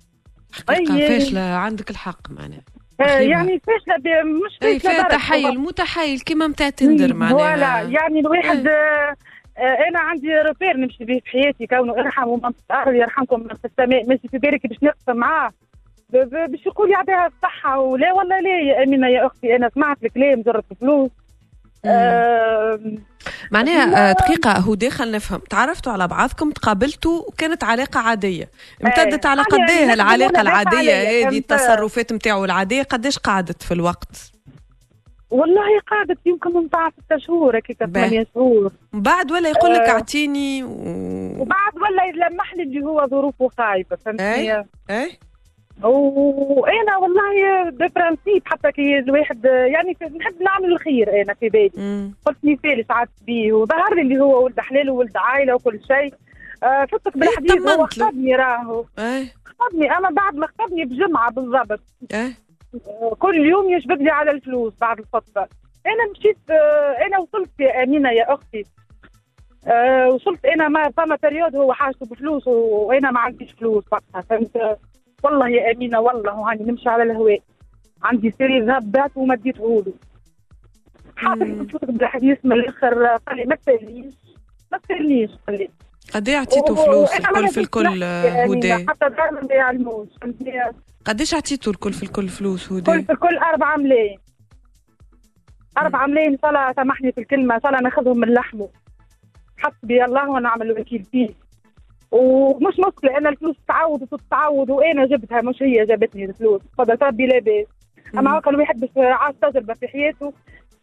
حقيقة 0.53 1.07
فاشلة 1.07 1.41
عندك 1.41 1.89
الحق 1.89 2.31
معناها. 2.31 2.59
آه، 2.59 2.72
يعني 3.07 3.61
فاشلة 3.67 4.23
مش 4.23 4.57
فاشلة 4.61 4.79
فيها 4.79 5.03
تحيل 5.03 5.59
مو 5.59 5.69
تحيل 5.69 6.19
كيما 6.19 6.47
نتاع 6.47 6.69
تندر 6.69 7.13
معناها. 7.13 7.81
يعني 7.81 8.19
الواحد 8.19 8.67
آه. 8.67 9.15
أنا 9.57 9.99
عندي 9.99 10.41
روبير 10.41 10.77
نمشي 10.77 11.05
به 11.05 11.21
في 11.25 11.29
حياتي 11.29 11.67
كونه 11.67 11.93
ارحم 11.93 12.27
ومن 12.27 12.51
الأرض 12.69 12.93
يرحمكم 12.93 13.39
من 13.39 13.47
في 13.47 13.65
السماء 13.65 14.05
ماشي 14.05 14.27
في 14.27 14.37
بالك 14.37 14.67
باش 14.67 14.77
نقسم 14.83 15.15
معاه. 15.17 15.51
باش 16.09 16.65
يقول 16.65 16.91
يعطيها 16.91 17.27
الصحة 17.27 17.79
ولا 17.79 18.13
ولا 18.13 18.41
لا 18.41 18.59
يا 18.59 18.83
أمينة 18.83 19.07
يا 19.07 19.25
أختي؟ 19.25 19.55
أنا 19.55 19.69
سمعت 19.75 19.97
الكلام 20.03 20.41
جرت 20.41 20.65
فلوس 20.81 21.11
معناها 23.51 24.09
آه، 24.09 24.13
دقيقة 24.13 24.51
هو 24.57 24.73
داخل 24.73 25.11
نفهم. 25.11 25.39
تعرفتوا 25.49 25.91
على 25.91 26.07
بعضكم 26.07 26.51
تقابلتوا 26.51 27.19
وكانت 27.27 27.63
علاقة 27.63 27.99
عادية. 27.99 28.49
امتدت 28.85 29.25
على 29.25 29.41
قد 29.41 29.69
إيه 29.69 29.93
العلاقة 29.93 30.41
العادية 30.41 30.93
هذه 31.27 31.37
التصرفات 31.37 32.13
نتاعو 32.13 32.45
العادية 32.45 32.83
قديش 32.83 33.17
قعدت 33.17 33.63
في 33.63 33.73
الوقت؟ 33.73 34.31
والله 35.29 35.79
قعدت 35.91 36.17
يمكن 36.25 36.53
من 36.53 36.67
بعد 36.67 36.91
ستة 37.05 37.17
شهور 37.17 37.55
هيك 37.55 37.77
ثمانية 37.79 38.27
شهور. 38.35 38.71
بعد 38.93 39.31
ولا 39.31 39.49
يقول 39.49 39.73
لك 39.73 39.81
آه 39.81 39.89
أعطيني 39.91 40.63
و... 40.63 40.69
وبعد 41.39 41.73
ولا 41.75 42.25
يلمح 42.25 42.53
لي 42.55 42.63
اللي 42.63 42.85
هو 42.85 43.07
ظروفه 43.07 43.49
خايبة 43.57 43.95
فهمتني؟ 43.95 44.33
اي 44.57 44.65
اي 44.89 45.17
وأنا 45.81 46.97
والله 46.97 47.69
principe 47.69 48.41
حتى 48.45 48.71
كي 48.71 48.99
الواحد 48.99 49.45
يعني 49.45 49.97
نحب 50.19 50.41
نعمل 50.41 50.71
الخير 50.73 51.21
أنا 51.21 51.33
في 51.33 51.49
بالي. 51.49 52.11
قلت 52.25 52.37
مثال 52.43 52.85
ساعات 52.87 53.09
بيه 53.25 53.53
وظهر 53.53 53.95
لي 53.95 54.01
اللي 54.01 54.19
هو 54.19 54.45
ولد 54.45 54.59
حلال 54.59 54.89
وولد 54.89 55.17
عائله 55.17 55.55
وكل 55.55 55.79
شيء. 55.87 56.13
آه 56.63 56.85
فتك 56.85 57.17
بالحديث 57.17 57.67
هو 57.67 57.85
خطبني 57.85 58.35
راهو. 58.35 58.85
خطبني 59.45 59.91
اما 59.97 60.09
بعد 60.09 60.35
ما 60.35 60.47
خطبني 60.47 60.85
بجمعة 60.85 61.31
بالضبط. 61.31 61.79
آه 62.13 62.31
كل 63.19 63.35
يوم 63.35 63.69
يجبد 63.69 64.01
لي 64.01 64.09
على 64.09 64.31
الفلوس 64.31 64.73
بعد 64.81 64.99
الخطبة. 64.99 65.47
أنا 65.85 66.11
مشيت 66.11 66.37
آه 66.49 67.05
أنا 67.05 67.19
وصلت 67.19 67.49
يا 67.59 67.83
أمينة 67.83 68.11
يا 68.11 68.33
أختي. 68.33 68.65
وصلت 70.13 70.45
أنا 70.45 70.67
ما 70.67 70.89
فما 70.97 71.17
بريود 71.23 71.55
هو 71.55 71.73
حاجته 71.73 72.05
بفلوس 72.05 72.47
وأنا 72.47 73.11
ما 73.11 73.19
عنديش 73.19 73.51
فلوس 73.51 73.83
وقتها. 73.91 74.21
فهمت؟ 74.21 74.77
والله 75.23 75.49
يا 75.49 75.71
أمينة 75.71 75.99
والله 75.99 76.31
هاني 76.51 76.63
نمشي 76.63 76.89
على 76.89 77.03
الهواء. 77.03 77.41
عندي 78.03 78.31
سيري 78.31 78.59
ذهب 78.59 78.91
بعت 78.91 79.11
وما 79.15 79.33
اديته 79.33 79.83
له 79.85 79.93
حاطط 81.15 81.71
صوتك 81.71 81.91
بالحديث 81.91 82.37
من 82.43 82.51
الآخر 82.51 83.05
قال 83.05 83.37
لي 83.37 83.45
ما 83.45 83.55
تسألنيش. 83.55 84.13
ما 84.71 84.77
تسألنيش 84.77 85.31
قال 85.47 85.57
لي 85.57 85.69
قد 86.13 86.29
إيه 86.29 86.37
عطيته 86.37 86.75
فلوس؟ 86.75 87.13
الكل 87.13 87.47
في 87.47 87.59
الكل 87.59 88.03
هدى 88.03 88.73
حتى 88.73 89.09
دار 89.09 89.31
ما 89.31 89.55
يعلموش. 89.55 90.07
قديش 91.05 91.33
عطيته 91.33 91.69
الكل 91.69 91.93
في 91.93 92.03
الكل 92.03 92.29
فلوس 92.29 92.71
هدى؟ 92.71 92.91
الكل 92.91 93.05
في 93.05 93.11
الكل 93.11 93.37
4 93.37 93.77
ملايين. 93.77 94.19
4 95.77 96.07
ملايين 96.07 96.37
صلاة 96.41 96.73
سامحني 96.73 97.11
في 97.11 97.21
الكلمة 97.21 97.59
صلاة 97.59 97.81
ناخذهم 97.81 98.17
من 98.17 98.33
لحمه. 98.33 98.69
حسبي 99.57 100.05
الله 100.05 100.29
ونعم 100.29 100.61
الوكيل 100.61 101.03
فيه. 101.11 101.29
ومش 102.13 102.73
مشكلة 102.87 103.17
أنا 103.17 103.29
الفلوس 103.29 103.55
تعود 103.67 104.01
وتتعود 104.01 104.69
وأنا 104.69 105.05
جبتها 105.05 105.41
مش 105.41 105.63
هي 105.63 105.85
جابتني 105.85 106.25
الفلوس. 106.25 106.61
تفضل 106.77 106.97
ربي 107.07 107.25
لاباس 107.27 107.65
أما 108.17 108.37
هكا 108.37 108.49
الواحد 108.51 108.79
باش 108.79 108.89
عاش 108.97 109.33
تجربة 109.41 109.73
في 109.73 109.87
حياته 109.87 110.33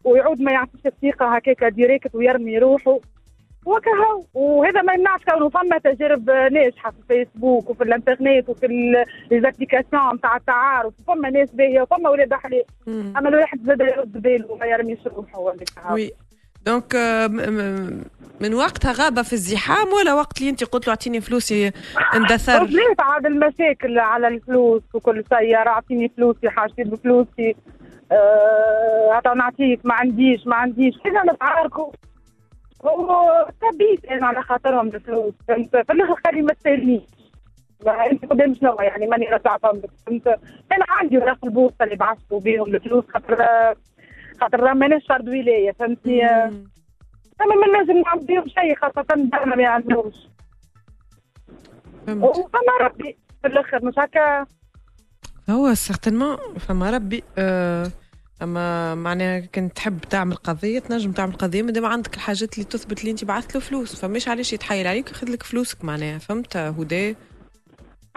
ويعود 0.04 0.40
ما 0.40 0.52
يعطيش 0.52 0.80
الثقة 0.86 1.36
هكاك 1.36 1.64
direct 1.64 2.14
ويرمي 2.14 2.58
روحه. 2.58 2.98
وكها 3.66 4.20
وهذا 4.34 4.82
ما 4.82 4.92
يمنعش 4.92 5.20
كونه 5.24 5.48
فما 5.48 5.78
تجارب 5.78 6.30
ناجحة 6.30 6.90
في 6.90 6.96
الفيسبوك 6.98 7.70
وفي 7.70 7.84
الإنترنت 7.84 8.48
وفي 8.48 8.66
les 9.30 9.47
applications 9.47 10.14
نتاع 10.14 10.36
التعارف. 10.36 10.94
وفما 11.00 11.30
ناس 11.30 11.50
باهية 11.50 11.82
وفما 11.82 12.10
ولاد 12.10 12.34
حلال 12.34 12.64
أما 12.88 13.28
الواحد 13.28 13.60
زاد 13.66 13.80
يرد 13.80 14.22
باله 14.22 14.52
وما 14.52 14.66
يرميش 14.66 14.98
روحه 15.06 15.38
oui 15.92 16.10
donc 16.66 16.96
من 18.40 18.54
وقتها 18.54 18.92
غابة 18.92 19.22
في 19.22 19.32
الزحام 19.32 19.88
ولا 19.88 20.14
وقت 20.14 20.38
اللي 20.38 20.50
انت 20.50 20.64
قلت 20.64 20.86
له 20.86 20.90
اعطيني 20.90 21.20
فلوسي 21.20 21.72
اندثر؟ 22.14 22.62
وصلت 22.62 23.00
عاد 23.00 23.26
المشاكل 23.26 23.98
على 23.98 24.28
الفلوس 24.28 24.82
وكل 24.94 25.24
سيارة 25.28 25.68
اعطيني 25.68 26.12
فلوسي 26.16 26.50
حاجتي 26.50 26.84
بفلوسي. 26.84 27.56
أه 28.12 29.34
نعطيك 29.36 29.80
ما 29.84 29.94
عنديش 29.94 30.46
ما 30.46 30.56
عنديش. 30.56 30.94
كذا 31.04 31.22
نتعاركوا 31.32 31.92
وتبيت 32.80 34.04
أنا 34.04 34.26
على 34.26 34.42
خاطرهم 34.42 34.86
الفلوس. 34.86 35.34
فهمت؟ 35.48 35.76
في 35.76 35.92
الآخر 35.92 36.16
خلي 36.26 36.42
ما 36.42 36.52
تسألنيش. 36.52 37.02
أنت 37.86 38.24
قدام 38.24 38.54
شنو 38.54 38.76
يعني 38.80 39.06
ماني 39.06 39.26
رجع 39.26 39.56
فهمت؟ 39.56 40.26
أنا 40.72 40.84
عندي 40.88 41.18
ورق 41.18 41.44
البوسطه 41.44 41.82
اللي 41.84 41.96
بعثتوا 41.96 42.40
بيهم 42.40 42.74
الفلوس 42.74 43.04
خاطر 43.14 43.46
خاطر 44.40 44.74
ماناش 44.74 45.02
فرد 45.08 45.28
ولاية 45.28 45.72
فهمتني 45.72 46.26
أما 47.40 47.54
ما 47.54 47.94
نعمل 47.94 48.26
بهم 48.26 48.48
شيء 48.48 48.76
خاصة 48.76 49.04
دارنا 49.16 49.56
ما 49.56 49.68
عندوش 49.68 50.14
وفما 52.08 52.72
ربي 52.80 53.18
في 53.42 53.48
الآخر 53.48 53.84
مش 53.84 53.94
هكا؟ 53.98 54.46
هو 55.50 55.74
certainement 55.74 56.36
فما 56.58 56.90
ربي 56.90 57.22
أه 57.38 57.90
أما 58.42 58.94
معناها 58.94 59.40
كنت 59.40 59.76
تحب 59.76 60.00
تعمل 60.00 60.36
قضية 60.36 60.78
تنجم 60.78 61.12
تعمل 61.12 61.32
قضية 61.32 61.62
مادام 61.62 61.84
عندك 61.86 62.14
الحاجات 62.14 62.54
اللي 62.54 62.64
تثبت 62.64 63.00
اللي 63.00 63.10
أنت 63.10 63.24
بعثت 63.24 63.54
له 63.54 63.60
فلوس. 63.60 64.00
فماش 64.00 64.28
علاش 64.28 64.52
يتحايل 64.52 64.86
عليك 64.86 65.06
وياخذ 65.06 65.30
لك 65.30 65.42
فلوسك 65.42 65.84
معناها 65.84 66.18
فهمت؟ 66.18 66.56
هدى 66.56 67.16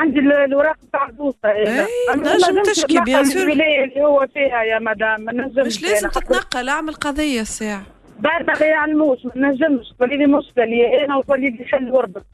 عندي 0.04 0.20
الاوراق 0.20 0.76
تاع 0.94 1.06
البوسطه 1.06 1.50
اي 1.50 1.86
نجم 2.16 2.64
تشكي 2.64 3.02
bien 3.02 3.26
sûr 3.26 3.44
الولايه 3.44 3.84
اللي 3.84 4.02
هو 4.02 4.28
فيها 4.34 4.64
يا 4.64 4.80
مدام 4.80 5.22
ما 5.22 5.34
نجمش 5.34 5.66
مش 5.66 5.84
لازم 5.84 6.10
تتنقل 6.10 6.70
اعمل 6.70 6.94
قضيه 6.94 7.42
الساعة 7.42 7.84
بعد 8.20 8.50
ما 8.60 8.66
يعلموش 8.66 9.26
ما 9.26 9.48
نجمش 9.50 9.94
تولي 10.00 10.18
لي 10.18 10.26
مشكله 10.26 10.66
لي 10.66 11.06
أنا 11.06 11.16
وتولي 11.16 11.50
لي 11.50 11.66
حل 11.66 11.92
وربط 11.92 12.26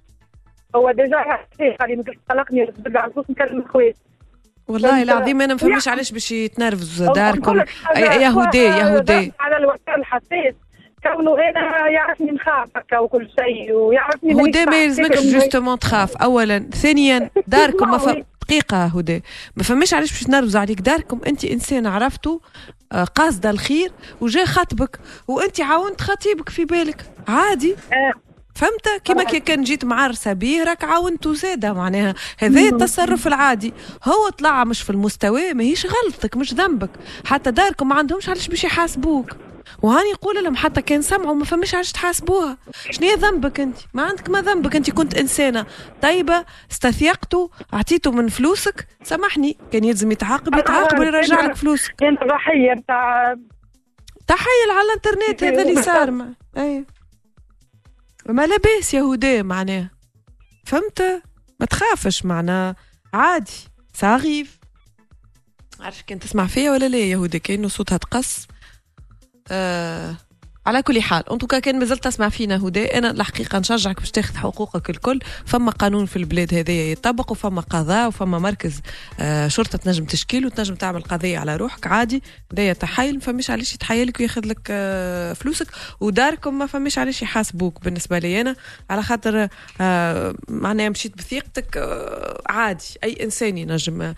هو 0.75 0.91
déjà 0.91 1.17
خلي 1.79 2.03
طلقني 2.29 2.61
على 2.95 3.07
الفلوس 3.07 3.29
نكلم 3.29 3.65
خواتي 3.73 3.99
والله 4.67 5.03
العظيم 5.03 5.41
أنا 5.41 5.53
ما 5.53 5.59
فهمش 5.59 5.87
علاش 5.87 6.11
باش 6.11 6.31
يتنرفز 6.31 7.03
داركم 7.03 7.57
يا 7.95 8.29
هدى 8.29 9.31
على 9.39 9.57
الوقت 9.57 9.81
الحساس 9.97 10.53
كونه 11.03 11.33
أنا 11.49 11.89
يعرفني 11.89 12.31
نخاف 12.31 12.69
هكا 12.75 12.99
وكل 12.99 13.27
شيء 13.39 13.73
ويعرفني 13.73 14.33
هدى 14.49 14.65
ما 14.65 14.83
يلزمكش 14.83 15.21
justement 15.21 15.79
تخاف. 15.79 16.17
اولا. 16.17 16.59
ثانيا 16.73 17.29
داركم 17.47 17.91
ما 17.91 17.97
ف... 18.07 18.15
دقيقة 18.41 18.85
هدى. 18.85 19.23
ما 19.55 19.63
فماش 19.63 19.93
علاش 19.93 20.11
باش 20.11 20.29
نرفزوا 20.29 20.61
عليك. 20.61 20.81
داركم 20.81 21.19
أنت 21.27 21.45
إنسان 21.45 21.87
عرفته 21.87 22.41
آه، 22.91 23.03
قاصدة 23.03 23.49
الخير 23.49 23.91
وجا 24.21 24.45
خطبك 24.45 24.99
وأنت 25.27 25.61
عاونت 25.61 26.01
خطيبك 26.01 26.49
في 26.49 26.65
بالك. 26.65 27.05
عادي. 27.27 27.75
آه. 27.93 28.13
فهمت؟ 28.55 29.01
كيما 29.05 29.23
كي 29.23 29.39
كان 29.39 29.63
جيت 29.63 29.85
معرسه 29.85 30.33
بيه 30.33 30.63
راك 30.63 30.83
عاونتو 30.83 31.33
زادة 31.33 31.73
معناها. 31.73 32.13
هذا 32.37 32.61
التصرف 32.61 33.27
العادي. 33.27 33.73
هو 34.03 34.29
طلع 34.29 34.63
مش 34.63 34.81
في 34.81 34.89
المستوى 34.89 35.53
ماهيش 35.53 35.85
غلطك 35.85 36.37
مش 36.37 36.53
ذنبك. 36.53 36.89
حتى 37.25 37.51
داركم 37.51 37.87
ما 37.89 37.95
عندهمش 37.95 38.29
علاش 38.29 38.47
باش 38.47 38.63
يحاسبوك. 38.63 39.29
وهاني 39.81 40.09
يقول 40.09 40.43
لهم 40.43 40.55
حتى 40.55 40.81
كان 40.81 41.01
سمعوا 41.01 41.35
ما 41.35 41.45
فماش 41.45 41.75
علاش 41.75 41.91
تحاسبوها. 41.91 42.57
شنو 42.89 43.13
ذنبك 43.13 43.59
انت؟ 43.59 43.77
ما 43.93 44.03
عندك 44.03 44.29
ما 44.29 44.41
ذنبك 44.41 44.75
انت 44.75 44.89
كنت 44.89 45.17
إنسانة. 45.17 45.65
طيبة 46.01 46.45
استثيقتوا 46.71 47.47
اعطيته 47.73 48.11
من 48.11 48.27
فلوسك. 48.27 48.87
سامحني 49.03 49.57
كان 49.71 49.83
يلزم 49.83 50.11
يتعاقب 50.11 50.57
يتعاقب 50.57 50.99
ويرجع 50.99 51.41
لك 51.41 51.55
فلوسك. 51.55 52.03
انت 52.03 52.19
ضحية 52.23 52.73
نتاع 52.73 53.35
تحيل 54.27 54.69
على 54.71 54.85
الإنترنت 54.85 55.43
هذا 55.43 55.69
اللي 55.69 55.83
صار. 55.83 56.11
ما 56.11 56.33
أي. 56.57 56.85
ما 58.29 58.47
لاباس 58.47 58.93
يهودية 58.93 59.41
معناها 59.41 59.89
فهمت؟ 60.65 61.23
ما 61.59 61.65
تخافش 61.65 62.25
معناها 62.25 62.75
عادي. 63.13 63.51
ساغيف 63.93 64.59
عارف 65.79 66.01
كان 66.01 66.19
تسمع 66.19 66.47
فيا 66.47 66.71
ولا 66.71 66.89
لا 66.89 66.97
يهودي 66.97 67.39
كأنه 67.39 67.67
صوتها 67.67 67.97
تقص. 67.97 68.47
آه 69.51 70.15
على 70.65 70.81
كل 70.81 71.01
حال. 71.01 71.29
انتو 71.31 71.47
كان 71.47 71.79
مازلت 71.79 72.03
تسمع 72.03 72.29
فينا 72.29 72.55
هدى 72.67 72.85
أنا 72.85 73.11
الحقيقة 73.11 73.59
نشجعك 73.59 73.99
باش 73.99 74.11
تاخذ 74.11 74.37
حقوقك 74.37 74.89
الكل. 74.89 75.19
فما 75.45 75.71
قانون 75.71 76.05
في 76.05 76.15
البلاد 76.15 76.53
هذايا 76.53 76.91
يطبق 76.91 77.31
وفما 77.31 77.61
قضاء 77.61 78.07
وفما 78.07 78.39
مركز 78.39 78.81
آه 79.19 79.47
شرطة 79.47 79.77
تنجم 79.77 80.05
تشكيل 80.05 80.45
وتنجم 80.45 80.75
تعمل 80.75 81.01
قضية 81.01 81.39
على 81.39 81.55
روحك. 81.55 81.87
عادي 81.87 82.23
هذايا 82.53 82.73
تحايل 82.73 83.13
ما 83.13 83.21
فماش 83.21 83.51
علاش 83.51 83.73
يتحايلك 83.75 84.19
وياخذ 84.19 84.47
لك 84.47 84.67
آه 84.71 85.33
فلوسك. 85.33 85.67
وداركم 85.99 86.59
ما 86.59 86.65
فماش 86.65 86.97
علاش 86.97 87.21
يحاسبوك 87.21 87.83
بالنسبة 87.83 88.19
لي 88.19 88.41
أنا. 88.41 88.55
على 88.89 89.03
خاطر 89.03 89.47
معناها 90.47 90.89
مشيت 90.89 91.17
بثيقتك 91.17 91.77
عادي. 92.49 92.85
أي 93.03 93.23
إنسان 93.23 93.57
ينجم 93.57 94.13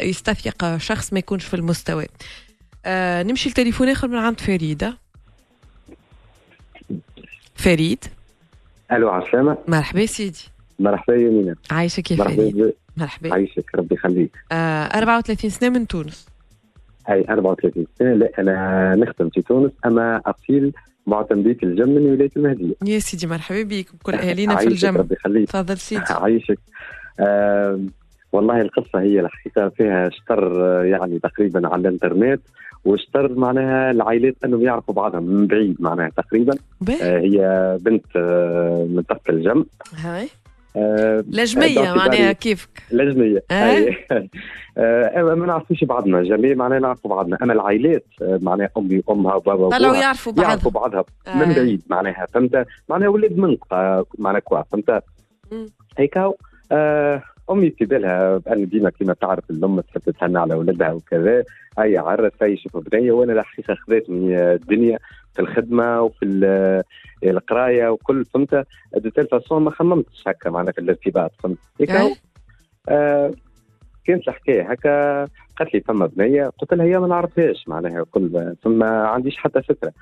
يستثيق 0.00 0.76
شخص 0.76 1.12
ما 1.12 1.18
يكونش 1.18 1.44
في 1.44 1.54
المستوى. 1.54 2.06
آه 2.86 3.22
نمشي 3.22 3.48
لتليفون 3.50 3.88
آخر 3.88 4.08
من 4.08 4.16
عند 4.16 4.40
فريده 4.40 4.98
فريد؟ 7.54 8.04
ألو 8.92 9.10
عسلامة؟ 9.10 9.56
مرحبا 9.68 10.06
سيدي. 10.06 10.38
مرحبا 10.78 11.14
يمينة 11.16 11.56
عايشك 11.70 12.10
يا 12.10 12.16
فريد. 12.16 12.72
مرحبا. 12.96 13.32
عايشك 13.34 13.74
ربي 13.74 13.94
يخليك. 13.94 14.36
آه 14.52 14.84
34 14.84 15.50
سنة 15.50 15.68
من 15.70 15.86
تونس. 15.86 16.26
أي 17.10 17.24
34 17.28 17.86
سنة. 17.98 18.12
لا 18.14 18.30
أنا 18.38 18.94
نخدم 18.94 19.28
في 19.28 19.42
تونس. 19.42 19.70
أما 19.86 20.22
أصيل 20.26 20.72
معتمدية 21.06 21.56
الجم 21.62 21.88
من 21.88 22.10
ولاية 22.10 22.30
المهدية. 22.36 22.74
يا 22.86 22.98
سيدي 22.98 23.26
مرحبا 23.26 23.62
بك. 23.62 23.86
بكل 23.94 24.14
أهالينا 24.24 24.56
في 24.56 24.66
الجم. 24.68 24.96
ربي 24.96 25.14
يخليك. 25.14 25.48
تفضل 25.48 25.78
سيدي. 25.78 26.04
عايشك. 26.22 26.58
آه 27.20 27.80
والله 28.32 28.60
القصة 28.60 29.00
هي 29.00 29.20
الحقيقة 29.20 29.68
فيها 29.68 30.10
شطر 30.10 30.62
يعني 30.84 31.18
تقريبا 31.18 31.68
على 31.68 31.80
الإنترنت. 31.88 32.40
وشطر 32.84 33.32
معناها 33.34 33.90
العائلات 33.90 34.36
انهم 34.44 34.62
يعرفوا 34.62 34.94
بعضهم 34.94 35.22
من 35.22 35.46
بعيد 35.46 35.76
معناها 35.80 36.10
تقريبا. 36.16 36.54
آه 37.02 37.18
هي 37.18 37.78
بنت 37.80 38.04
آه 38.16 38.86
من 38.90 39.06
تحت 39.06 39.30
الجم 39.30 39.66
هاي. 40.04 40.28
آه 40.76 41.24
لجمية 41.28 41.94
معناها 41.94 42.32
كيفك. 42.32 42.82
لجمية. 42.92 43.42
آه. 43.50 43.96
آه 44.78 45.22
ما 45.22 45.46
نعرفوش 45.46 45.84
بعضنا 45.84 46.22
جميع 46.22 46.54
معناها 46.54 46.78
نعرفوا 46.78 47.10
بعضنا. 47.10 47.38
أما 47.42 47.52
العائلات 47.52 48.04
آه 48.22 48.38
معناها 48.42 48.68
أمي 48.78 49.02
وامها 49.06 49.34
وبابا 49.34 49.68
طلعوا 49.68 49.96
يعرفوا 49.96 50.32
بعض. 50.32 50.46
يعرفوا 50.46 50.70
بعضها 50.70 51.04
آه. 51.26 51.36
من 51.36 51.54
بعيد 51.54 51.82
معناها. 51.86 52.26
فهمت؟ 52.34 52.66
معناها 52.88 53.08
ولاد 53.08 53.38
منطقة 53.38 54.06
معناها 54.18 54.40
كوا. 54.40 54.62
فهمت؟ 54.62 55.02
هيك 55.98 56.16
آه 56.72 57.22
أمي 57.52 57.70
في 57.70 57.84
بالها 57.84 58.36
بان 58.38 58.66
ديما 58.68 58.90
كما 58.90 59.14
تعرف 59.14 59.50
الأم 59.50 59.80
تحب 59.80 60.00
تهنى 60.20 60.38
على 60.38 60.54
ولدها 60.54 60.92
وكذا. 60.92 61.44
أي 61.78 61.98
عرس 61.98 62.32
أي 62.42 62.56
شوف 62.56 62.76
بنية 62.76 63.12
وأنا 63.12 63.32
الحقيقة 63.32 63.74
خذتني 63.74 64.52
الدنيا 64.52 64.98
في 65.34 65.42
الخدمة 65.42 66.02
وفي 66.02 66.24
القراية 67.24 67.88
وكل 67.88 68.24
فهمت؟ 68.24 68.66
de 68.96 69.10
telle 69.10 69.26
façon 69.26 69.62
ما 69.62 69.70
خممتش 69.70 70.28
هكا 70.28 70.50
معناها 70.50 70.72
في 70.72 70.80
الارتباط 70.80 71.32
فهمت؟ 71.42 71.58
آه 72.88 73.32
كانت 74.04 74.28
الحكاية 74.28 74.70
هكا. 74.70 75.24
قالت 75.56 75.74
لي 75.74 75.80
فما 75.80 76.06
بنية. 76.06 76.46
قلت 76.58 76.74
لها 76.74 76.86
هي 76.86 76.98
ما 76.98 77.06
نعرفهاش 77.06 77.68
معناها 77.68 78.04
كل 78.10 78.54
فما 78.62 78.86
عنديش 79.06 79.36
حتى 79.36 79.62
فكرة. 79.62 79.92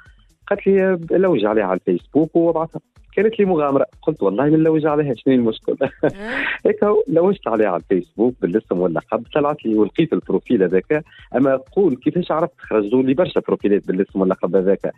قالت 0.47 0.67
لي 0.67 0.99
لوج 1.11 1.45
عليها 1.45 1.65
على 1.65 1.81
الفيسبوك 1.81 2.37
وبعثها 2.37 2.81
كانت 3.17 3.39
لي 3.39 3.45
مغامرة. 3.45 3.87
قلت 4.03 4.23
والله 4.23 4.45
من 4.45 4.59
لوج 4.59 4.87
عليها 4.87 5.15
شنو 5.15 5.35
المشكل؟ 5.35 5.77
هيك 6.67 6.81
لوجت 7.09 7.49
عليها 7.49 7.69
على 7.69 7.83
الفيسبوك 7.83 8.35
بالاسم 8.43 8.79
واللقب 8.79 9.25
طلعت 9.35 9.65
لي 9.65 9.75
ولقيت 9.75 10.13
ال 10.13 10.20
profil 10.20 10.63
هذاك. 10.63 11.05
أما 11.37 11.57
قول 11.57 11.97
كيفاش 11.97 12.31
عرفت 12.31 12.53
خرجوا 12.59 13.03
لي 13.03 13.15
برشا 13.15 13.41
بروفيلات 13.41 13.87
بالاسم 13.87 14.21
واللقب 14.21 14.57
هذاك. 14.57 14.93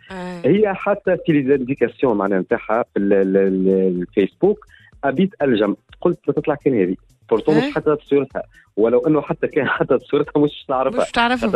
هي 0.45 0.73
حتى 0.73 1.17
في 1.25 1.31
les 1.31 1.49
indications 1.49 2.17
معناها 2.17 2.39
نتاعها 2.39 2.85
في 2.93 2.99
الفيسبوك 2.99 4.67
habite 5.03 5.29
الجم. 5.41 5.75
قلت 6.01 6.19
تطلع 6.27 6.55
كان 6.55 6.81
هذه. 6.81 6.95
pourtant 7.29 7.51
مش 7.51 7.75
حتى 7.75 7.95
صورتها 8.09 8.43
ولو 8.77 8.99
إنه 8.99 9.21
حتى 9.21 9.47
كان 9.47 9.67
حتى 9.67 9.99
صورتها 9.99 10.41
مش 10.41 10.65
تعرفها. 10.67 11.03
مش 11.03 11.11
تعرفها 11.11 11.49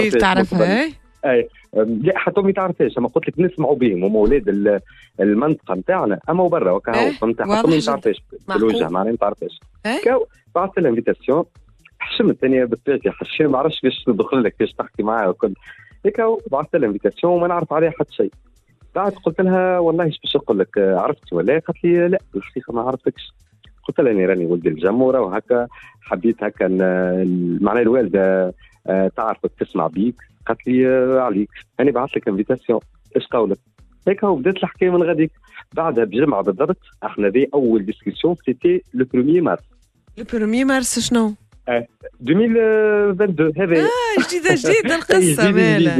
كيف 0.00 0.14
تعرفها 0.16 0.92
أي 1.24 1.48
لا 1.74 2.18
حتى 2.18 2.40
امي 2.40 2.52
تعرفهاش 2.52 2.98
أما 2.98 3.08
قلت 3.08 3.28
لك 3.28 3.40
نسمعوا 3.40 3.76
بهم 3.76 4.04
هم 4.04 4.16
أولاد 4.16 4.80
المنطقة 5.20 5.74
نتاعنا 5.74 6.20
أما 6.30 6.48
برا 6.48 6.72
وكا 6.72 7.12
فهمت 7.12 7.42
حتى 7.42 7.50
ما 7.50 7.80
تعرفهاش 7.80 8.22
بالوجه 8.48 8.88
معناها 8.88 9.10
ما 9.10 9.16
تعرفهاش 9.16 9.60
بعثت 10.54 10.78
لها 10.78 10.90
invitation 10.90 11.44
حشمت 11.98 12.44
أنا 12.44 12.64
بطبيعتي 12.64 13.10
حشام 13.10 13.52
ما 13.52 13.58
عرفتش 13.58 13.80
كيفاش 13.80 14.08
ندخل 14.08 14.42
لك 14.42 14.52
كيفاش 14.52 14.72
تحكي 14.74 15.02
معاها 15.02 15.28
وكل 15.28 15.54
هيك 16.04 16.20
بعثت 16.50 16.76
لها 16.76 16.88
invitation 16.88 17.32
وما 17.32 17.46
نعرف 17.46 17.72
عليها 17.72 17.90
حتى 17.90 18.12
شيء. 18.12 18.30
بعد 18.94 19.12
قلت 19.12 19.40
لها 19.40 19.78
والله 19.78 20.04
إيش 20.04 20.18
باش 20.18 20.36
نقول 20.36 20.58
لك 20.58 20.78
عرفتي 20.78 21.34
ولا؟ 21.34 21.52
قالت 21.52 21.84
لي 21.84 22.08
لا 22.08 22.18
الحقيقة 22.36 22.72
ما 22.72 22.82
عرفتكش. 22.82 23.32
قلت 23.88 24.00
لها 24.00 24.12
إني 24.12 24.26
راني 24.26 24.46
ولد 24.46 24.66
الجمهورة 24.66 25.20
وهكا 25.20 25.66
حبيت 26.00 26.44
هكا 26.44 26.68
معناها 27.60 27.82
الوالدة 27.82 28.54
تعرفك 29.16 29.50
تسمع 29.60 29.86
بيك. 29.86 30.16
قالت 30.46 30.66
لي 30.66 30.86
عليك. 31.20 31.50
أنا 31.80 31.90
بعثت 31.90 32.16
لك 32.16 32.28
invitation 32.28 32.80
إيش 33.16 33.26
قولك 33.26 33.58
هيك 34.08 34.24
هو 34.24 34.36
بدأت 34.36 34.56
الحكاية 34.56 34.90
من 34.90 35.02
غاديك 35.02 35.30
بعدها 35.72 36.04
بجمعة 36.04 36.42
بالضبط 36.42 36.78
إحنا 37.04 37.28
ذي 37.28 37.48
أول 37.54 37.86
discussion 37.86 38.36
c'était 38.46 38.82
le 38.94 39.06
1 39.14 39.26
mars 39.28 39.62
le 40.18 40.24
1 40.34 40.66
مارس 40.66 40.98
شنو؟ 40.98 41.34
2022 41.68 43.52
هذا 43.56 43.82
آه 43.82 43.88
جديدة 44.28 44.54
جديدة 44.54 44.94
القصة 45.00 45.50
مالا. 45.50 45.96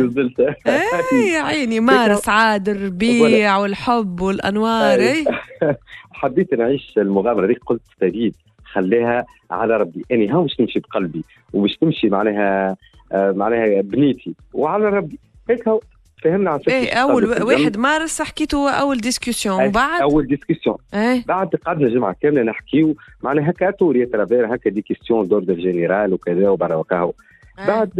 إي 1.13 1.29
يا 1.29 1.41
عيني 1.41 1.81
مارس 1.81 2.29
عاد 2.29 2.69
الربيع 2.69 3.57
والحب 3.59 4.21
والأنوار 4.21 5.01
إي. 5.01 5.25
حبيت 6.13 6.55
نعيش 6.55 6.93
المغامرة 6.97 7.47
دي 7.47 7.55
قلت 7.55 7.83
فريد 8.01 8.35
خليها 8.65 9.25
على 9.51 9.77
ربي. 9.77 10.05
إني 10.13 10.29
ها 10.29 10.41
مش 10.43 10.61
نمشي 10.61 10.81
بقلبي؟ 10.81 11.25
ومش 11.53 11.77
تمشي 11.77 12.09
معناها 12.09 12.77
معناها 13.15 13.81
بنيتي. 13.81 14.35
وعلى 14.53 14.85
ربي 14.85 15.19
هيك 15.51 15.69
هو 15.69 15.81
فهمنا 16.25 16.51
عن 16.51 16.61
إيه 16.69 16.95
أول 16.95 17.43
واحد 17.43 17.77
مارس 17.77 18.23
حكيتوا 18.23 18.71
أول 18.71 18.99
discussion 18.99 19.65
وبعد 19.65 20.03
أول 20.03 20.27
discussion 20.27 20.77
إيه. 20.95 21.25
بعد 21.27 21.49
قعدنا 21.49 21.89
جمعة 21.89 22.17
كاملة 22.23 22.43
نحكيو 22.43 22.97
معناها 23.23 23.51
هكا 23.51 23.71
tort 23.71 24.07
et 24.07 24.18
travers 24.18 24.55
هكا 24.55 24.71
des 24.71 24.83
questions 24.83 25.29
d'ordre 25.29 25.55
général 25.55 26.13
وكذا 26.13 26.49
وبرا 26.49 26.75
وكاهو 26.75 27.13
إيه. 27.59 27.67
بعد 27.67 27.91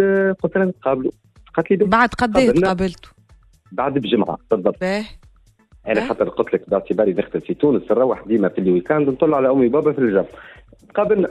قلت 0.43 0.57
لها 0.57 0.65
نتقابلوا. 0.65 1.13
قالت 1.55 1.71
لي 1.71 1.77
بعد 1.77 2.09
قد 2.09 2.37
إيه 2.37 2.51
تقابلتوا؟ 2.51 3.11
بعد 3.73 3.95
بجمعة 3.99 4.39
بالضبط. 4.51 4.83
إيه. 4.83 5.05
أنا 5.87 6.01
إيه. 6.01 6.09
خاطر 6.09 6.29
قلت 6.29 6.55
لك 6.55 6.71
باعتباري 6.71 7.13
نخدم 7.13 7.41
في 7.41 7.55
تونس 7.55 7.83
نروح 7.91 8.23
ديما 8.27 8.49
في 8.49 8.59
ال 8.59 8.64
week-end 8.64 9.09
نطلع 9.09 9.37
على 9.37 9.51
أمي 9.51 9.67
وبابا 9.67 9.93
في 9.93 9.99
الجم 9.99 10.27
تقابلنا 10.95 11.29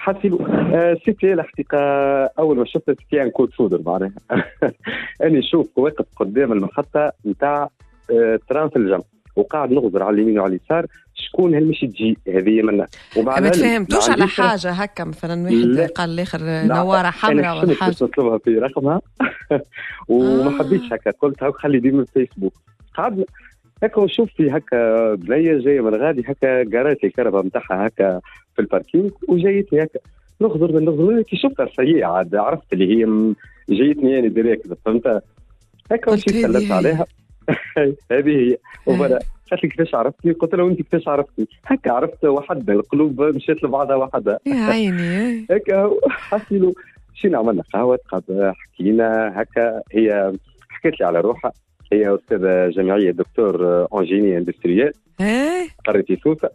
حسيلو 0.00 0.46
آه 0.74 0.96
c'était 1.04 1.32
الحقيقة 1.32 1.78
أول 2.38 2.56
ما 2.56 2.64
شفت 2.64 2.90
c'était 3.00 3.22
un 3.22 3.30
coup 3.30 3.43
de 3.43 3.50
foudre 3.52 3.80
معناها. 3.86 4.12
أني 5.24 5.38
نشوف 5.38 5.68
واقف 5.76 6.06
قدام 6.16 6.52
المحطه 6.52 7.12
نتاع 7.26 7.68
آه 8.10 8.38
train 8.48 8.68
في 8.68 8.76
الجم 8.76 9.02
وقاعد 9.36 9.72
نغزر 9.72 10.02
على 10.02 10.14
اليمين 10.14 10.38
وعلى 10.38 10.56
اليسار 10.56 10.86
شكون 11.14 11.54
هل 11.54 11.74
تجي؟ 11.82 12.18
هذه 12.28 12.62
منا 12.62 12.86
ومع 13.16 13.40
ما 13.40 13.48
تفهمتوش 13.48 14.10
على 14.10 14.26
حاجة 14.26 14.70
هكا 14.70 15.04
مثلا 15.04 15.42
واحد 15.44 15.90
قال 15.90 16.10
الآخر 16.10 16.40
نوارة 16.64 17.10
حمراء 17.10 17.64
ولا 17.64 17.74
حاجة. 17.74 17.94
نطلبها 18.02 18.38
في 18.38 18.58
رقمها. 18.58 19.00
وما 20.08 20.58
حبيتش 20.58 20.92
هكا 20.92 21.10
قلت 21.10 21.42
هاك 21.42 21.54
خلي 21.54 21.78
ديما 21.78 22.00
الفيسبوك 22.00 22.52
قعدنا 22.94 23.24
هكا 23.82 24.04
نشوف 24.04 24.30
في 24.36 24.50
هكا 24.50 25.14
بنيه 25.14 25.58
جاية 25.58 25.80
من 25.80 25.94
غادي 25.94 26.24
هكا 26.26 26.64
ڨارات 26.78 27.04
الكرهبة 27.04 27.42
نتاعها 27.42 27.86
هكا 27.86 28.20
في 28.54 28.62
ال 28.62 28.68
parking 28.68 29.10
وجايتني 29.28 29.82
هكا. 29.82 29.98
نغزر 30.40 30.80
نغزر 30.80 31.22
كي 31.22 31.36
شفتها 31.36 31.66
سيئة 31.76 32.04
عاد 32.06 32.34
عرفت 32.34 32.72
اللي 32.72 32.88
هي 32.96 33.32
جايتني 33.68 34.12
يعني 34.12 34.28
direct 34.28 34.78
فهمت؟ 34.86 35.22
هكا 35.92 36.12
مشيت 36.12 36.30
سلمت 36.30 36.70
عليها. 36.70 37.06
هذه 38.12 38.28
هي. 38.28 38.56
وبرا 38.86 39.18
قالت 39.50 39.64
لي 39.64 39.70
كيفاش 39.70 39.94
عرفتني؟ 39.94 40.32
قلت 40.32 40.54
لها 40.54 40.64
وانت 40.64 40.76
كيفاش 40.76 41.08
عرفتني؟ 41.08 41.46
هكا 41.66 41.92
عرفت 41.92 42.24
وحدنا 42.24 42.74
القلوب 42.74 43.22
مشيت 43.22 43.64
لبعضها 43.64 43.96
وحدها 43.96 44.38
يا 44.46 44.54
عيني 44.70 45.46
هكا 45.50 45.90
حكي 46.08 46.58
له 46.58 46.74
مشينا 47.14 47.38
عملنا 47.38 47.62
قهوة 47.72 47.98
حكينا 48.54 49.32
هكا 49.42 49.82
هي 49.92 50.32
حكيت 50.68 51.00
لي 51.00 51.06
على 51.06 51.20
روحها. 51.20 51.52
هي 51.92 52.14
استاذه 52.14 52.68
جامعيه 52.68 53.10
docteur 53.10 53.86
ingénieur 53.98 54.38
industriel 54.38 54.92
قريت 55.86 56.06
في 56.06 56.16
سوسه 56.24 56.50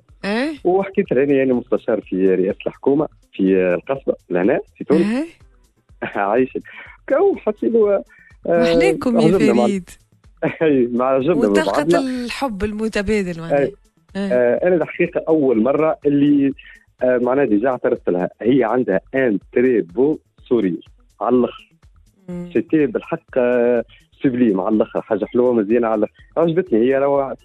وحكيت 0.63 1.11
لها 1.11 1.23
يعني 1.23 1.53
مستشار 1.53 2.01
في 2.01 2.35
رئاسه 2.35 2.57
الحكومة 2.67 3.07
في 3.33 3.73
القصبه 3.73 4.15
لهنا 4.29 4.59
في 4.77 4.83
تونس 4.83 5.05
إيه 5.05 5.25
عايش 6.03 6.57
كو 7.09 7.35
حكي 7.35 7.69
له 7.69 8.03
محلاكم 8.45 9.19
يا 9.19 9.37
فريد 9.37 9.89
مع 10.95 11.19
جبنا 11.19 11.99
الحب 11.99 12.63
المتبادل 12.63 13.41
معناها. 13.41 13.69
آه 14.15 14.67
أنا 14.67 14.75
الحقيقة 14.75 15.23
أول 15.27 15.63
مرة 15.63 15.97
اللي 16.05 16.53
آه 17.03 17.17
معناها 17.17 17.45
déjà 17.45 17.69
اعترفت 17.69 18.09
لها. 18.09 18.29
هي 18.41 18.63
عندها 18.63 19.01
un 19.15 19.39
très 19.53 19.81
beau 19.81 20.17
sourire 20.49 20.79
على 21.21 21.35
الأخر. 21.35 21.73
c'était 22.53 22.85
بالحق 22.85 23.37
آه 23.37 23.83
sublime 24.23 24.61
على 24.61 24.75
الآخر 24.75 25.01
حاجة 25.01 25.25
حلوة 25.25 25.53
مزيانة 25.53 25.87
على 25.87 26.07
عجبتني 26.37 26.79
هي 26.79 26.99
لو 26.99 27.35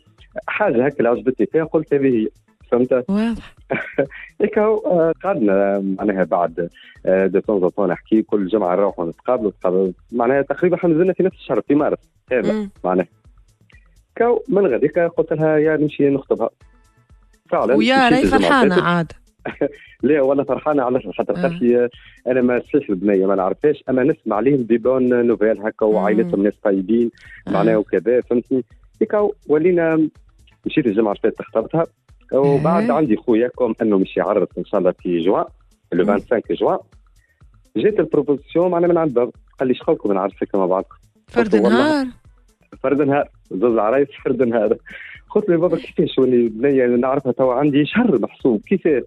حاجة 0.46 0.86
هكا 0.86 0.98
اللي 0.98 1.08
عجبتني 1.08 1.46
فيها 1.46 1.64
قلت 1.64 1.94
هذه 1.94 2.06
هي. 2.06 2.28
فهمت؟ 2.70 3.04
واضح. 3.08 3.54
هيك 4.40 4.58
هو 4.58 5.12
قعدنا 5.24 5.78
معناها 5.98 6.24
بعد 6.24 6.70
دو 7.06 7.40
تون 7.40 7.68
طون 7.68 7.88
نحكي 7.88 8.22
كل 8.22 8.46
جمعة 8.46 8.76
نروحوا 8.76 9.10
نتقابلوا 9.10 9.92
معناها 10.12 10.42
تقريبا 10.42 10.76
إحنا 10.76 10.90
نزلنا 10.90 11.12
في 11.12 11.22
نفس 11.22 11.36
الشهر 11.36 11.60
في 11.60 11.74
مارس 11.74 11.98
هذا 12.32 12.68
معناها. 12.84 13.06
كاو 14.16 14.44
من 14.48 14.66
غاديك 14.66 14.98
قلت 14.98 15.32
لها 15.32 15.56
يا 15.56 15.76
نمشي 15.76 16.10
نخطبها. 16.10 16.50
فعلا 17.50 17.74
ويا 17.74 18.08
راهي 18.08 18.26
فرحانة 18.26 18.82
عاد. 18.82 19.12
لا 20.02 20.22
والله 20.22 20.44
فرحانة 20.44 20.82
على 20.82 21.00
خاطر 21.18 21.34
قالت 21.34 21.62
لي 21.62 21.88
أنا 22.26 22.40
ما 22.42 22.58
نسيش 22.58 22.90
البنيه 22.90 23.26
ما 23.26 23.34
نعرفهاش. 23.34 23.84
أما 23.88 24.04
نسمع 24.04 24.36
عليهم 24.36 24.62
des 24.62 24.78
bonnes 24.78 25.26
nouvelles 25.26 25.60
هكا 25.60 25.86
وعائلتهم 25.86 26.42
ناس 26.42 26.54
طيبين 26.64 27.10
معناها 27.48 27.76
وكذا 27.76 28.20
فهمتني؟ 28.20 28.64
هيك 29.00 29.16
ولينا 29.48 30.08
مشيت 30.66 30.86
الجمعه 30.86 31.12
اللي 31.12 31.20
فاتت 31.22 31.40
خطبتها. 31.40 31.86
وبعد 32.32 32.90
عندي 32.90 33.16
خويا 33.16 33.48
comme 33.48 33.74
أنه 33.82 33.98
مش 33.98 34.16
يعرس 34.16 34.48
إن 34.58 34.64
شاء 34.64 34.80
الله 34.80 34.94
في 35.02 35.24
جوان 35.24 35.44
le 35.92 36.06
25 36.06 36.42
جوان. 36.50 36.78
جات 37.76 38.00
ال 38.00 38.06
proposition 38.06 38.70
معنا 38.70 38.86
من 38.86 38.98
عند 38.98 39.14
باب 39.14 39.30
قال 39.60 39.68
لي 39.68 39.74
شخوكم 39.74 40.12
نعرفك 40.12 40.54
مع 40.54 40.66
بعض. 40.66 40.84
فرد 41.28 41.56
نهار. 41.56 42.06
فرد 42.82 43.02
نهار. 43.02 43.28
زوج 43.50 43.72
العرايس 43.72 44.08
فرد 44.24 44.42
نهار. 44.42 44.76
قلت 45.30 45.48
له 45.48 45.56
بابا 45.56 45.76
كيفاش 45.76 46.18
ولي 46.18 46.48
بنيه 46.48 46.86
نعرفها؟ 46.86 47.32
توا 47.32 47.54
عندي 47.54 47.86
شهر 47.86 48.18
محسوب. 48.20 48.60
كيفاش؟ 48.60 49.02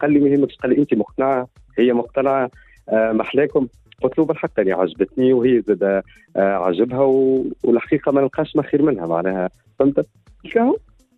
قال 0.00 0.12
لي 0.12 0.18
ما 0.18 0.28
يهمكش 0.28 0.56
قال 0.56 0.70
لي 0.70 0.78
انت 0.78 0.94
مقتنعه 0.94 1.48
هي 1.78 1.92
مقتنعة. 1.92 2.50
آه 2.88 3.12
محلاكم 3.12 3.66
قلت 4.02 4.18
له 4.18 4.24
بالحق 4.24 4.50
يعني 4.58 4.72
عجبتني 4.72 5.32
وهي 5.32 5.60
زاد 5.60 5.82
آه 5.82 6.02
عجبها 6.36 7.00
والحقيقة 7.64 8.12
ما 8.12 8.20
نلقاش 8.20 8.56
ما 8.56 8.62
خير 8.62 8.82
منها 8.82 9.06
معناها. 9.06 9.50
فهمت؟ 9.78 10.06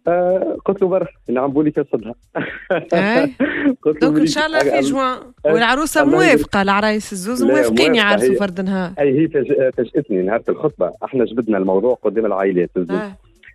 آه 0.09 0.57
قلت 0.65 0.83
له 0.83 0.89
برا 0.89 1.07
نعم 1.29 1.63
لي 1.63 1.73
صدها. 1.93 2.15
قلت 3.83 4.05
له 4.05 4.09
إن 4.09 4.27
شاء 4.27 4.47
الله 4.47 4.59
في 4.59 4.81
جوان. 4.81 5.19
والعروسة 5.45 6.05
موافقة 6.05 6.63
العرايس 6.63 7.13
الزوز 7.13 7.43
موافقين 7.43 7.95
يعرسوا 7.95 8.35
فرد 8.35 8.61
نهار. 8.61 8.93
أي 8.99 9.21
هي 9.21 9.29
فاجاتني 9.73 10.23
نهار 10.23 10.43
الخطبة. 10.49 10.93
إحنا 11.05 11.25
جبدنا 11.25 11.59
الموضوع 11.59 11.99
قدام 12.03 12.27
العائلات 12.27 12.71
الزوز. 12.77 13.01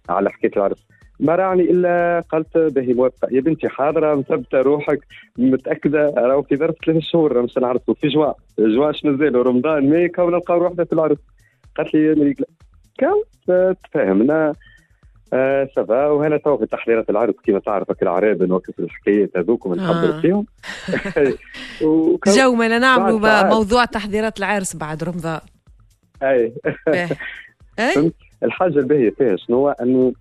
على 0.10 0.30
حكاية 0.30 0.52
العرس. 0.58 0.78
ما 1.24 1.36
راني 1.36 1.64
إلا 1.64 2.24
قالت 2.30 2.58
باهي 2.58 2.94
موافقه 2.94 3.28
يا 3.32 3.42
بنتي 3.42 3.70
حاضرة 3.70 4.16
مثبته 4.16 4.62
روحك 4.62 5.00
متأكدة. 5.38 6.14
راهو 6.18 6.42
في 6.42 6.58
ظرف 6.58 6.76
ثلاث 6.86 7.04
شهور 7.04 7.42
مش 7.42 7.58
نعرسوا 7.58 7.94
في 7.94 8.08
جوان 8.08 8.34
جوان 8.60 8.94
شنو 8.94 9.18
زال 9.18 9.48
رمضان 9.48 9.90
مي 9.90 10.10
كون 10.10 10.34
نلقاو 10.34 10.58
روحنا 10.58 10.86
في 10.86 10.94
العرس 10.94 11.18
قالت 11.78 11.94
لي 11.94 12.36
كاو 12.98 13.24
تفاهمنا. 13.84 14.54
آه 15.34 15.70
ça 15.76 15.92
va 15.92 16.08
وهنا 16.08 16.38
تو 16.38 16.58
في 16.58 16.66
تحضيرات 16.66 17.10
العرس 17.10 17.34
كما 17.44 17.60
تعرفك 17.60 18.04
العرابن 18.04 18.52
وكيف 18.52 18.80
الحكايات 18.80 19.38
هذوك 19.38 19.66
ونحضر 19.66 20.18
آه. 20.18 20.22
فيهم. 20.22 20.46
جو 22.28 22.54
ما 22.54 22.68
نعملوا 22.80 23.44
موضوع 23.44 23.86
تحضيرات 23.86 24.40
العرس 24.40 24.76
بعد 24.76 25.04
رمضان. 25.04 25.40
أي. 26.24 26.54
أي؟ 27.80 28.12
الحاجة 28.44 28.80
الباهية 28.80 29.10
فيها 29.10 29.36
شنو؟ 29.36 29.70
أنه 29.70 30.14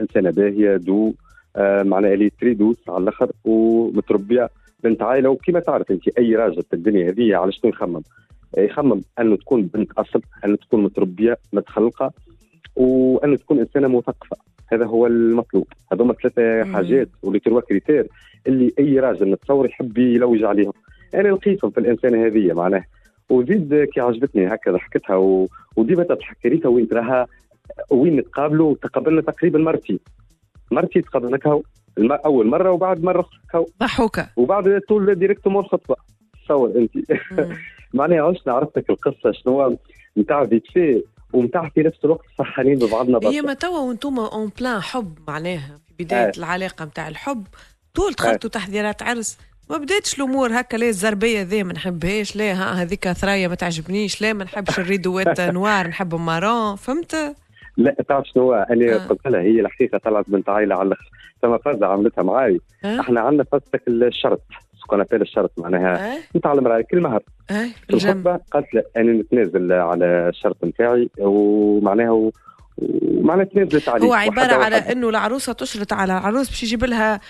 انسانه 0.00 0.30
باهيه 0.30 0.76
دو 0.76 1.12
آه 1.56 1.82
معناها 1.82 2.14
اللي 2.14 2.30
très 2.40 2.54
douce 2.54 2.76
على 2.88 3.02
الأخر 3.02 3.30
ومتربية 3.44 4.50
بنت 4.84 5.02
عائله 5.02 5.28
وكما 5.28 5.60
تعرف 5.60 5.90
أنت 5.90 6.08
أي 6.08 6.36
راجل 6.36 6.62
في 6.62 6.76
الدنيا 6.76 7.10
هذه 7.10 7.36
على 7.36 7.52
شنو 7.52 7.70
يخمم 7.70 8.02
يخمم 8.58 9.02
أنه 9.20 9.36
تكون 9.36 9.62
بنت 9.62 9.92
أصل 9.92 10.22
أنه 10.44 10.56
تكون 10.56 10.82
متربية 10.82 11.38
متخلقة 11.52 12.12
وان 12.76 13.38
تكون 13.38 13.58
إنسانة 13.58 13.88
مثقفة. 13.88 14.36
هذا 14.72 14.86
هو 14.86 15.06
المطلوب. 15.06 15.66
هذوما 15.92 16.14
ثلاثة 16.14 16.72
حاجات 16.72 17.08
واللي 17.22 17.38
trois 17.38 17.60
critères 17.60 18.06
اللي 18.46 18.72
أي 18.78 19.00
راجل 19.00 19.30
نتصور 19.30 19.66
يحب 19.66 19.98
يلوج 19.98 20.44
عليهم. 20.44 20.72
أنا 21.14 21.28
لقيتهم 21.28 21.70
في 21.70 21.78
الإنسانة 21.78 22.26
هذه 22.26 22.52
معناه 22.52 22.84
وزيد 23.30 23.84
كي 23.84 24.00
عجبتني 24.00 24.46
هكا 24.46 24.72
ضحكتها 24.72 25.16
و... 25.16 25.48
وديما 25.76 26.02
تضحك. 26.02 26.46
ريتا 26.46 26.68
وين 26.68 26.88
تراها 26.88 27.26
وين 27.90 28.16
نتقابلوا 28.16 28.74
تقابلنا 28.82 29.20
تقريبا 29.20 29.58
مرتين. 29.58 29.98
مرتي 30.70 31.00
تقابلنا 31.00 31.62
المر... 31.98 32.18
أول 32.24 32.46
مرة 32.46 32.70
وبعد 32.70 33.04
مرة 33.04 33.28
كهو. 33.52 33.66
ضحوكه 33.80 34.28
وبعد 34.36 34.80
طول 34.88 35.14
directement 35.14 35.64
الخطبة. 35.64 35.96
تصور 36.44 36.72
أنت. 36.76 36.90
معناها 37.94 38.22
عشنا 38.22 38.52
عرفتك 38.52 38.90
القصة؟ 38.90 39.32
شنو 39.32 39.78
نتاع 40.18 40.46
vite 40.46 40.62
fait 40.72 41.02
ومتاع 41.32 41.68
في 41.68 41.82
نفس 41.82 42.04
الوقت 42.04 42.24
فرحانين 42.38 42.78
ببعضنا 42.78 43.20
هي 43.22 43.42
ما 43.42 43.54
توا 43.54 43.78
وأنتم 43.78 44.18
en 44.18 44.50
plein 44.60 44.80
حب 44.80 45.18
معناها. 45.28 45.80
في 45.98 46.04
بداية 46.04 46.26
آه. 46.28 46.32
العلاقة 46.38 46.84
نتاع 46.84 47.08
الحب 47.08 47.46
طول 47.94 48.12
دخلتوا 48.12 48.50
آه. 48.50 48.52
تحضيرات 48.52 49.02
عرس. 49.02 49.38
ما 49.70 49.78
بديتش 49.78 50.14
الأمور 50.14 50.60
هكا 50.60 50.76
لا 50.76 50.88
الزربية 50.88 51.42
ذي 51.42 51.62
ما 51.62 51.72
نحبهاش 51.72 52.36
لا 52.36 52.82
هذيك 52.82 53.12
ثريا 53.12 53.48
ما 53.48 53.54
تعجبنيش 53.54 54.22
لا 54.22 54.32
ما 54.32 54.44
نحبش 54.44 54.78
الريدوات 54.78 55.40
noir 55.56 55.88
نحب 55.88 56.14
marron. 56.14 56.76
فهمت؟ 56.76 57.36
لا 57.76 57.96
تعرف 58.08 58.26
شنو 58.26 58.52
أنا 58.52 58.94
آه. 58.94 59.06
قلت 59.06 59.26
لها 59.26 59.40
هي 59.40 59.60
الحقيقة 59.60 59.98
طلعت 59.98 60.24
بنت 60.28 60.48
عائله 60.48 60.74
على 60.74 60.86
الآخر 60.86 61.10
ثم 61.42 61.58
فازه 61.58 61.86
عملتها 61.86 62.22
معاي. 62.22 62.60
آه. 62.84 63.00
إحنا 63.00 63.20
عندنا 63.20 63.44
فازتك 63.52 63.82
الشرط 63.88 64.42
سكون 64.82 65.00
ابيل 65.00 65.22
الشرط 65.22 65.52
معناها. 65.58 66.16
نتاع 66.36 66.52
المرأة 66.52 66.84
كل 66.90 67.00
مهر. 67.00 67.22
في 67.48 67.94
الخطبة 67.94 68.40
قالت 68.50 68.74
لا 68.74 68.84
أنا 68.96 69.12
نتنازل 69.12 69.72
على 69.72 70.28
الشرط 70.28 70.64
نتاعي 70.64 71.10
ومعناها 71.18 72.30
ومعناها 72.78 73.44
تنازلت 73.44 73.88
عليه. 73.88 74.06
هو 74.06 74.12
عبارة 74.12 74.54
على 74.54 74.76
إنه 74.76 75.08
العروسة 75.08 75.52
تشرط 75.52 75.92
على 75.92 76.12
العروس 76.12 76.48
باش 76.48 76.62
يجيب 76.62 76.84
لها 76.84 77.20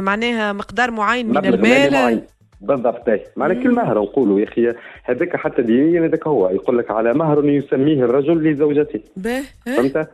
معناها 0.00 0.52
مقدار 0.52 0.90
معين 0.90 1.28
من 1.28 1.44
المال. 1.46 2.22
بالضبط. 2.66 3.20
معناها 3.36 3.62
كل 3.62 3.74
مهر 3.74 3.98
نقولوا 3.98 4.40
يا 4.40 4.44
أخي 4.44 4.74
هذاك 5.04 5.36
حتى 5.36 5.62
دينيا 5.62 6.06
هذاك 6.06 6.26
هو. 6.26 6.48
يقول 6.48 6.78
لك 6.78 6.90
على 6.90 7.14
مهر 7.14 7.44
يسميه 7.44 8.04
الرجل 8.04 8.50
لزوجته. 8.50 9.00
باهي 9.16 9.42
فهمت؟ 9.66 10.08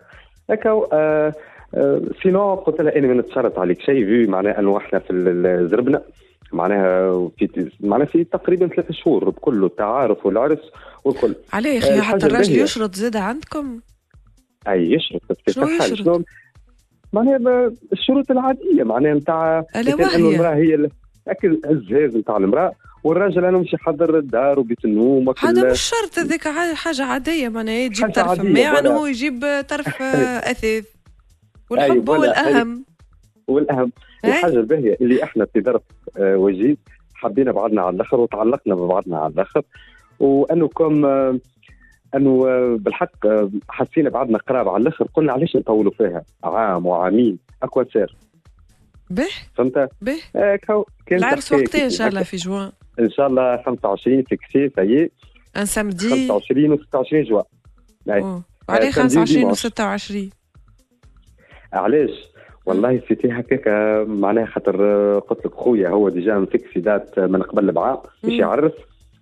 هكا 0.51 0.71
آه 0.93 1.35
آه 1.75 2.03
سينو 2.23 2.55
قلت 2.55 2.81
لها 2.81 2.97
أنا 2.97 3.07
ما 3.07 3.15
نتشرط 3.15 3.59
عليك. 3.59 3.81
شيء 3.81 4.05
في 4.07 4.27
معناها 4.27 4.59
إنه 4.59 4.77
إحنا 4.77 4.99
في 4.99 5.13
الزربنه 5.13 6.01
معناها 6.53 7.29
في 7.39 7.71
معناها 7.81 8.07
في 8.07 8.25
تقريبا 8.25 8.67
ثلاث 8.67 8.93
شهور 8.93 9.31
بكله 9.31 9.67
التعارف 9.67 10.27
والعرس 10.27 10.71
والكل. 11.05 11.35
عليه 11.53 11.71
يا 11.71 11.79
أخي 11.79 12.01
حتى 12.01 12.27
الراجل 12.27 12.61
يشرط 12.61 12.95
زاد 12.95 13.17
عندكم؟ 13.17 13.81
أي 14.69 14.93
يشرط. 14.93 15.21
بس 15.31 15.55
شو 15.55 15.67
يشرط؟ 15.67 16.25
معناها 17.13 17.73
الشروط 17.93 18.31
العادية 18.31 18.83
معناها 18.83 19.15
نتاع 19.15 19.65
إنه 19.77 20.17
المرأة 20.17 20.55
هي 20.55 20.89
أكل 21.29 21.61
الجهاز 21.65 22.17
نتاع 22.17 22.37
المرأة 22.37 22.73
والراجل 23.05 23.45
أنا 23.45 23.59
مش 23.59 23.73
يحضر 23.73 24.19
الدار 24.19 24.59
وبيت 24.59 24.85
النوم 24.85 25.35
هذا 25.39 25.71
مش 25.71 25.81
شرط 25.81 26.19
هذيك 26.19 26.49
حاجة 26.75 27.05
عادية 27.05 27.49
معناها 27.49 27.75
يجيب 27.75 28.13
طرف 28.13 28.41
ما 28.41 28.89
هو 28.89 29.07
يجيب 29.07 29.65
طرف 29.69 30.03
اثاث 30.53 30.85
والحب 31.71 32.11
هو 32.11 32.25
الاهم 32.25 32.85
والأهم. 33.49 33.93
الحاجة 34.25 34.53
الباهية 34.53 34.97
اللي 35.01 35.25
إحنا 35.25 35.45
في 35.45 35.61
ظرف 35.61 35.83
آه 36.17 36.37
وجيز 36.37 36.77
حبينا 37.15 37.53
بعضنا 37.53 37.83
على 37.83 37.97
الآخر 37.97 38.21
وتعلقنا 38.21 38.75
ببعضنا 38.75 39.19
على 39.19 39.33
الآخر. 39.33 39.63
وانه 40.21 40.69
كم 40.69 41.05
انه 42.15 42.49
آه 42.49 42.77
بالحق 42.81 43.27
آه 43.27 43.51
حسينا 43.69 44.11
بعضنا 44.11 44.39
قراب 44.39 44.69
على 44.69 44.83
الآخر 44.83 45.07
قلنا 45.15 45.33
علاش 45.33 45.57
نطولوا 45.57 45.93
فيها؟ 45.93 46.23
عام 46.45 46.87
وعامين 46.87 47.39
اكوا 47.63 47.85
سير. 47.93 48.17
به؟ 49.11 49.27
فهمت؟ 49.57 49.91
به. 50.03 50.17
آه 50.37 50.59
العرس 51.13 51.53
وقتها 51.53 51.85
إن 51.85 51.91
شاء 51.91 52.09
الله 52.09 52.23
في 52.23 52.37
جوان. 52.37 52.73
إن 53.01 53.11
شاء 53.11 53.27
الله 53.27 53.63
25 53.63 54.23
في 54.23 54.37
كسي 54.37 54.71
c'est 54.77 55.11
un 55.57 55.67
samedi 55.67 56.29
25 56.29 56.73
و 56.73 56.77
26 56.77 57.25
جوان. 57.25 57.45
وعليه 58.69 58.91
25 58.91 59.45
و 59.45 59.55
26 59.55 60.31
علاش؟ 61.73 62.11
والله 62.67 63.03
c'était 63.09 63.33
هكاك 63.33 63.69
معناها 64.09 64.47
خاطر 64.47 64.77
قلت 65.19 65.47
لك 65.47 65.55
خويا 65.55 65.89
هو 65.89 66.09
déjà 66.09 66.35
مفيكسي 66.35 66.81
date 66.81 67.19
من 67.19 67.43
قبل 67.43 67.73
بعام 67.73 67.99
باش 68.23 68.33
يعرس. 68.33 68.73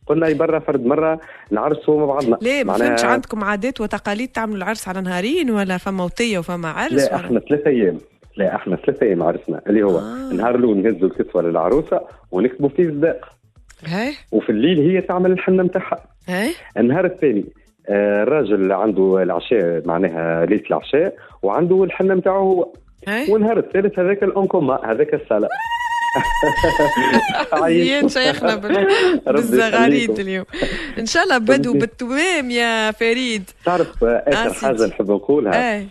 قلنا 0.07 0.33
برا 0.33 0.59
فرد 0.59 0.87
مرة 0.87 1.21
نعرسوا 1.51 1.99
مع 1.99 2.05
بعضنا. 2.05 2.39
ليه 2.43 2.65
ما 2.65 2.73
فهمتش 2.73 3.05
عندكم 3.05 3.45
عادات 3.45 3.81
وتقاليد 3.81 4.29
تعملوا 4.29 4.57
العرس 4.57 4.89
على 4.89 5.01
نهارين 5.01 5.51
ولا 5.51 5.79
فما 5.79 6.05
وطية 6.05 6.39
وفما 6.39 6.69
عرس 6.69 6.93
لا 6.93 7.17
إحنا 7.17 7.41
ثلاث 7.41 7.67
أيام. 7.67 7.99
لا 8.39 8.55
إحنا 8.55 8.77
ثلاث 8.77 9.03
أيام 9.03 9.23
عرسنا 9.23 9.61
اللي 9.67 9.83
هو 9.83 9.99
آه. 9.99 10.31
النهار 10.31 10.55
الأول 10.55 10.77
نهزوا 10.79 11.09
الكسوة 11.09 11.43
للعروسة 11.43 12.01
ونكتبوا 12.31 12.69
فيه 12.69 12.89
صداق 12.89 13.29
هاي 13.87 14.15
وفي 14.33 14.51
الليل 14.53 14.91
هي 14.91 15.01
تعمل 15.01 15.33
الحنة 15.33 15.63
نتاعها 15.63 15.99
النهار 16.77 17.05
الثاني 17.05 17.45
آه، 17.89 18.23
الراجل 18.23 18.73
عنده 18.73 19.23
العشاء 19.23 19.83
معناها 19.87 20.47
ليلة 20.47 20.63
العشاء 20.71 21.15
وعنده 21.43 21.85
الحنة 21.85 22.15
نتاعه 22.15 22.39
هو. 22.39 22.73
والنهار 23.29 23.59
الثالث 23.59 23.99
هذاك 23.99 24.23
الانكوما 24.23 24.81
هذاك 24.85 25.15
الصلاه 25.15 25.49
زين 27.69 28.09
شيخنا 28.19 28.55
بالزغاريد 29.27 30.19
اليوم. 30.21 30.45
إن 30.99 31.07
شاء 31.07 31.23
الله 31.25 31.39
بدو 31.39 31.73
بالتمام 31.73 32.51
يا 32.51 32.91
فريد. 32.91 33.51
تعرف 33.65 34.05
آخر 34.05 34.53
حاجة 34.55 34.87
نحب 34.87 35.11
نقولها؟ 35.11 35.87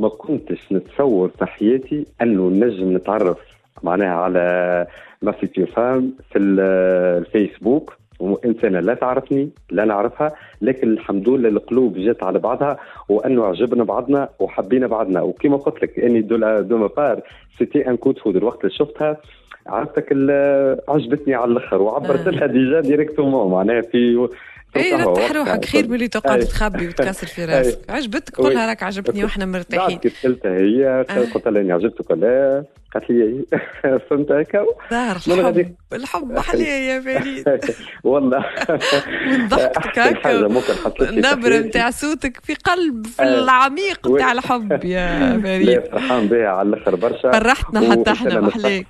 ما 0.00 0.08
كنتش 0.08 0.72
نتصور 0.72 1.28
في 1.38 1.46
حياتي 1.46 2.06
أنه 2.22 2.48
نجم 2.48 2.96
نتعرف 2.96 3.38
معناها 3.82 4.14
على 4.14 4.86
ma 5.22 5.32
future 5.32 5.66
femme 5.66 6.12
في 6.30 6.38
الفيسبوك. 6.38 7.96
وإنسانة 8.20 8.80
لا 8.80 8.94
تعرفني 8.94 9.50
لا 9.70 9.84
نعرفها 9.84 10.32
لكن 10.62 10.92
الحمد 10.92 11.28
لله 11.28 11.48
القلوب 11.48 11.98
جات 11.98 12.22
على 12.22 12.38
بعضها 12.38 12.78
وأنه 13.08 13.44
عجبنا 13.44 13.84
بعضنا 13.84 14.28
وحبينا 14.38 14.86
بعضنا. 14.86 15.22
وكما 15.22 15.56
قلت 15.56 15.82
لك 15.82 15.98
إني 15.98 16.20
دو 16.20 16.60
دو 16.60 16.88
بار 16.88 17.20
c'était 17.58 17.88
un 17.88 17.96
coup 17.96 18.11
de 18.11 18.18
foudre 18.18 18.36
الوقت 18.36 18.60
اللي 18.64 18.74
شفتها 18.74 19.16
عرفتك 19.66 20.12
عجبتني 20.88 21.34
على 21.34 21.52
الآخر 21.52 21.82
وعبرت 21.82 22.28
لها 22.28 22.46
déjà 22.46 22.80
directement 22.80 23.52
معناها 23.52 23.80
في 23.80 24.28
اي 24.76 24.94
رتح 24.94 25.32
روحك 25.32 25.64
خير 25.64 25.88
من 25.88 25.94
اللي 25.94 26.08
تقعد 26.08 26.40
تخبي 26.40 26.88
وتكسر 26.88 27.26
في 27.26 27.44
راسك. 27.44 27.78
عجبتك 27.88 28.36
قولها 28.36 28.66
راك 28.66 28.82
عجبتني 28.82 29.24
وإحنا 29.24 29.44
مرتاحين. 29.46 29.98
كي 29.98 30.08
سالتها 30.08 30.50
هي 30.50 31.04
قلت 31.34 31.46
لها 31.48 31.62
إني 31.62 31.72
عجبتك 31.72 32.10
ولا 32.10 32.64
قالت 32.94 33.10
لي 33.10 33.44
فهمت 34.10 34.32
هكا 34.32 34.64
ظاهر 34.90 35.16
الحب 35.16 35.66
الحب 35.92 36.30
يا 36.60 37.00
فريد 37.00 37.60
والله. 38.04 38.44
من 39.26 39.48
ضحكتك 39.48 39.98
هكا 39.98 40.46
النبره 41.00 41.58
نتاع 41.58 41.90
صوتك 41.90 42.40
في 42.44 42.54
قلب 42.54 43.06
في 43.06 43.22
العميق 43.22 44.08
نتاع 44.10 44.32
الحب 44.32 44.84
يا 44.84 45.40
فريد 45.42 45.80
فرحان 45.92 46.26
بها 46.26 46.48
على 46.48 46.68
الأخر 46.68 46.94
برشا. 46.96 47.30
فرحتنا 47.32 47.90
حتى 47.92 48.10
إحنا 48.12 48.40
محليك. 48.40 48.86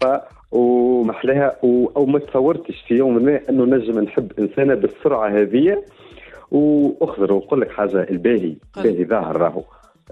ومحلاها 0.53 1.57
أو 1.97 2.07
ما 2.07 2.19
تصورتش 2.19 2.85
في 2.89 2.95
يوم 2.95 3.25
ما 3.25 3.41
أنه 3.49 3.65
نجم 3.65 4.01
نحب 4.01 4.33
إنسانة 4.39 4.75
بالسرعة 4.75 5.29
هذه. 5.29 5.83
وأخضر 6.51 7.33
ونقول 7.33 7.61
لك 7.61 7.71
حاجة 7.71 8.07
الباهي 8.11 8.55
الباهي 8.77 9.05
ظاهر 9.05 9.37
راهو. 9.37 9.63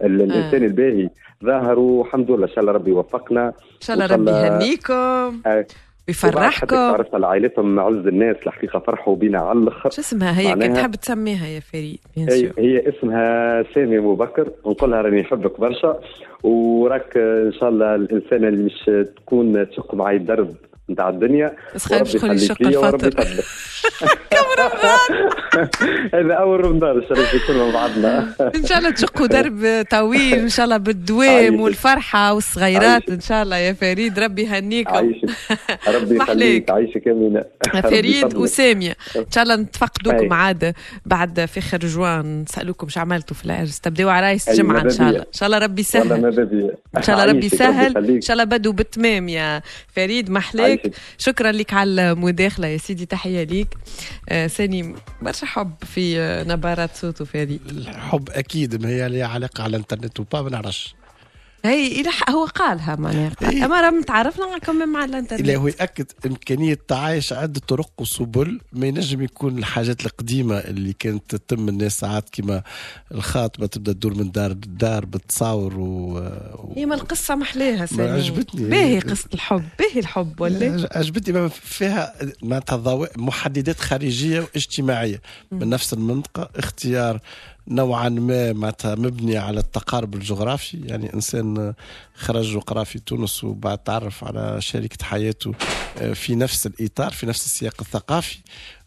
الانسان 0.04 0.62
آه. 0.62 0.66
الباهي 0.66 1.10
ظاهر 1.44 1.78
والحمد 1.78 2.30
لله 2.30 2.44
إن 2.44 2.48
شاء 2.48 2.60
الله 2.60 2.72
ربي 2.72 2.90
يوفقنا 2.90 3.48
إن 3.48 3.80
شاء 3.80 3.96
الله 3.96 4.06
ربي 4.06 4.30
يهنيكم. 4.30 5.40
آه. 5.46 5.66
ويفرحكم 6.08 6.66
تعرف 6.66 7.14
على 7.14 7.26
عائلتهم 7.26 7.80
عز 7.80 8.06
الناس 8.06 8.36
الحقيقة 8.46 8.78
فرحوا 8.78 9.16
بينا 9.16 9.38
على 9.38 9.58
الأخر. 9.58 9.90
شو 9.90 10.00
اسمها 10.00 10.40
هي؟ 10.40 10.54
كنت 10.54 10.76
تحب 10.76 10.94
تسميها 10.94 11.46
يا 11.46 11.60
فريد؟ 11.60 11.98
هي, 12.16 12.52
هي 12.58 12.88
اسمها 12.88 13.64
سامي 13.74 13.98
أبو 13.98 14.14
بكر. 14.14 14.50
ونقول 14.64 14.92
راني 14.92 15.20
نحبك 15.20 15.60
برشا. 15.60 16.00
وراك 16.42 17.16
إن 17.16 17.52
شاء 17.52 17.68
الله 17.68 17.94
الإنسانة 17.94 18.48
اللي 18.48 18.64
مش 18.64 18.90
تكون 19.16 19.68
تشق 19.70 19.94
معي 19.94 20.16
الدرب. 20.16 20.54
نتاع 20.90 21.08
الدنيا 21.08 21.56
بس 21.74 21.84
خلينا 21.84 22.04
نشكر 22.04 22.30
الشق 22.30 22.62
الفطر. 22.62 23.10
كم 24.30 24.46
رمضان؟ 24.58 25.30
هذا 26.14 26.34
أول 26.34 26.64
رمضان 26.64 26.90
الله 26.90 27.26
نكون 27.34 27.56
مع 27.56 27.70
بعضنا 27.70 28.34
إن 28.54 28.66
شاء 28.66 28.78
الله 28.78 28.90
تشقوا 28.90 29.26
درب 29.26 29.86
طويل 29.90 30.38
إن 30.38 30.48
شاء 30.48 30.64
الله 30.64 30.76
بالدوام 30.76 31.60
والفرحة 31.60 32.32
والصغيرات 32.34 33.08
إن 33.10 33.20
شاء 33.20 33.42
الله 33.42 33.56
يا 33.56 33.72
فريد 33.72 34.18
ربي 34.18 34.42
يهنيكم. 34.42 34.94
عايشك 34.94 35.30
ربي 35.88 36.16
يخليك. 36.22 36.70
عايشك 36.70 37.08
امينه 37.08 37.44
فريد 37.82 38.36
وسامية. 38.36 38.96
إن 39.16 39.30
شاء 39.30 39.42
الله 39.44 39.56
نتفقدوكم 39.56 40.32
عاد 40.32 40.74
بعد 41.06 41.44
فخر 41.44 41.78
جوان. 41.78 42.42
نسألوكم 42.42 42.88
شو 42.88 43.00
عملتوا 43.00 43.36
في 43.36 43.44
العرس. 43.44 43.80
تبداو 43.80 44.08
عرايس 44.08 44.50
جمعه 44.50 44.82
إن 44.82 44.90
شاء 44.90 45.08
الله. 45.08 45.20
إن 45.20 45.32
شاء 45.32 45.46
الله 45.46 45.58
ربي 45.58 45.80
يسهل. 45.80 46.12
إن 46.96 47.02
شاء 47.02 47.16
الله 47.16 47.32
ربي 47.32 47.46
يسهل. 47.46 48.10
إن 48.10 48.20
شاء 48.20 48.32
الله 48.34 48.44
بدو 48.44 48.72
بالتمام 48.72 49.28
يا 49.28 49.62
فريد. 49.96 50.30
محليك 50.30 50.77
شكرا 51.18 51.52
لك 51.52 51.74
على 51.74 52.12
المداخلة 52.12 52.66
يا 52.66 52.78
سيدي 52.78 53.06
تحية 53.06 53.42
ليك. 53.42 53.68
آه 54.28 54.46
ساني 54.46 54.94
برشا 55.22 55.46
حب 55.46 55.74
في 55.86 56.18
نبرات 56.48 56.96
صوته 56.96 57.24
في 57.24 57.42
هذه. 57.42 57.58
الحب 57.70 58.30
أكيد 58.30 58.82
ما 58.82 58.88
هي 58.88 59.08
لها 59.08 59.26
علاقة 59.26 59.62
على 59.62 59.76
الإنترنت 59.76 60.20
وبا 60.20 60.42
ما 60.42 60.50
نعرفش. 60.50 60.94
هي 61.64 62.04
هو 62.30 62.44
قالها 62.44 62.96
معناها 62.96 63.32
إيه؟ 63.42 63.64
أما 63.64 63.80
راه 63.80 63.90
متعرفنا 63.90 64.58
كمان 64.58 64.88
مع 64.88 65.04
الأنترنت. 65.04 65.40
لا 65.40 65.56
هو 65.56 65.68
يأكد 65.68 66.06
إمكانية 66.26 66.78
تعايش 66.88 67.32
عدة 67.32 67.60
طرق 67.68 67.90
وسبل 67.98 68.60
ما 68.72 68.86
ينجم 68.86 69.22
يكون 69.22 69.58
الحاجات 69.58 70.06
القديمة 70.06 70.58
اللي 70.58 70.92
كانت 70.92 71.36
تتم 71.36 71.68
الناس 71.68 71.98
ساعات 71.98 72.28
كما 72.32 72.62
الخاطبه 73.14 73.66
تبدأ 73.66 73.92
تدور 73.92 74.14
من 74.14 74.30
دار 74.30 74.50
لدار 74.50 75.04
بتصاور 75.04 75.74
و, 75.78 76.18
هي 76.76 76.86
ما 76.86 76.94
القصة 76.94 77.34
محلاها 77.34 77.86
سامي. 77.86 78.10
عجبتني. 78.10 78.68
باهي 78.68 78.98
قصة 78.98 79.28
الحب 79.34 79.64
باهي 79.78 80.00
الحب 80.00 80.40
ولا؟ 80.40 80.88
عجبتني 80.92 81.48
فيها 81.48 82.14
معناتها 82.42 83.08
محددات 83.16 83.80
خارجية 83.80 84.40
واجتماعية. 84.40 85.20
من 85.52 85.68
نفس 85.68 85.92
المنطقة 85.92 86.50
اختيار 86.56 87.20
نوعا 87.70 88.08
ما 88.08 88.52
معناتها 88.52 88.94
مبني 88.94 89.38
على 89.38 89.60
التقارب 89.60 90.14
الجغرافي 90.14 90.78
يعني 90.86 91.14
إنسان 91.14 91.74
خرج 92.14 92.56
وقرأ 92.56 92.84
في 92.84 92.98
تونس 92.98 93.44
وبعد 93.44 93.78
تعرف 93.78 94.24
على 94.24 94.60
شريكة 94.60 95.04
حياته 95.04 95.54
آه، 95.98 96.12
في 96.12 96.34
نفس 96.34 96.66
الإطار 96.66 97.12
في 97.12 97.26
نفس 97.26 97.46
السياق 97.46 97.74
الثقافي. 97.80 98.38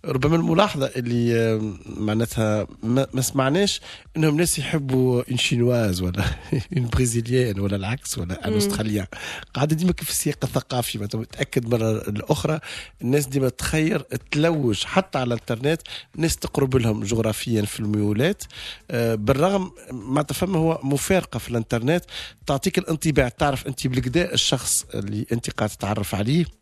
ربما 0.06 0.36
الملاحظة 0.36 0.92
اللي 0.96 1.60
معناتها 1.86 2.68
ما 2.84 3.22
سمعناش 3.22 3.82
إنهم 4.18 4.38
ناس 4.38 4.60
يحبوا 4.60 5.24
une 5.32 5.38
chinoise 5.38 6.02
ولا 6.02 6.24
une 6.78 6.90
brésilienne 6.94 7.60
ولا 7.60 7.76
العكس 7.76 8.18
ولا 8.18 8.48
une 8.48 8.54
australienne 8.54 9.06
قاعدة 9.54 9.76
ديما 9.76 9.94
في 9.94 10.10
السياق 10.10 10.38
الثقافي 10.44 10.98
متأكد 10.98 11.68
مرة 11.70 11.92
الأخرى 11.92 12.60
الناس 13.02 13.28
ديما 13.28 13.50
تخير 13.50 14.00
تلوج 14.32 14.84
حتى 14.84 15.18
على 15.18 15.28
الإنترنت 15.28 15.82
ناس 16.16 16.38
تقرب 16.38 16.76
لهم 16.78 17.04
جغرافيا 17.04 17.62
في 17.62 17.80
الميولات. 17.80 18.44
آه، 18.92 19.16
بالرغم 19.16 19.72
ما 19.92 20.22
تفهم 20.22 20.56
هو 20.56 20.80
مفارقة 20.84 21.40
في 21.40 21.50
الإنترنت 21.50 22.06
تعطيك 22.46 22.78
الانطباع 22.78 23.30
تعرف 23.30 23.68
أنت 23.68 23.88
بالقدا 23.88 24.34
الشخص 24.34 24.86
اللي 24.94 25.26
أنت 25.32 25.50
قاعد 25.50 25.70
تتعرف 25.70 26.16
عليه. 26.16 26.61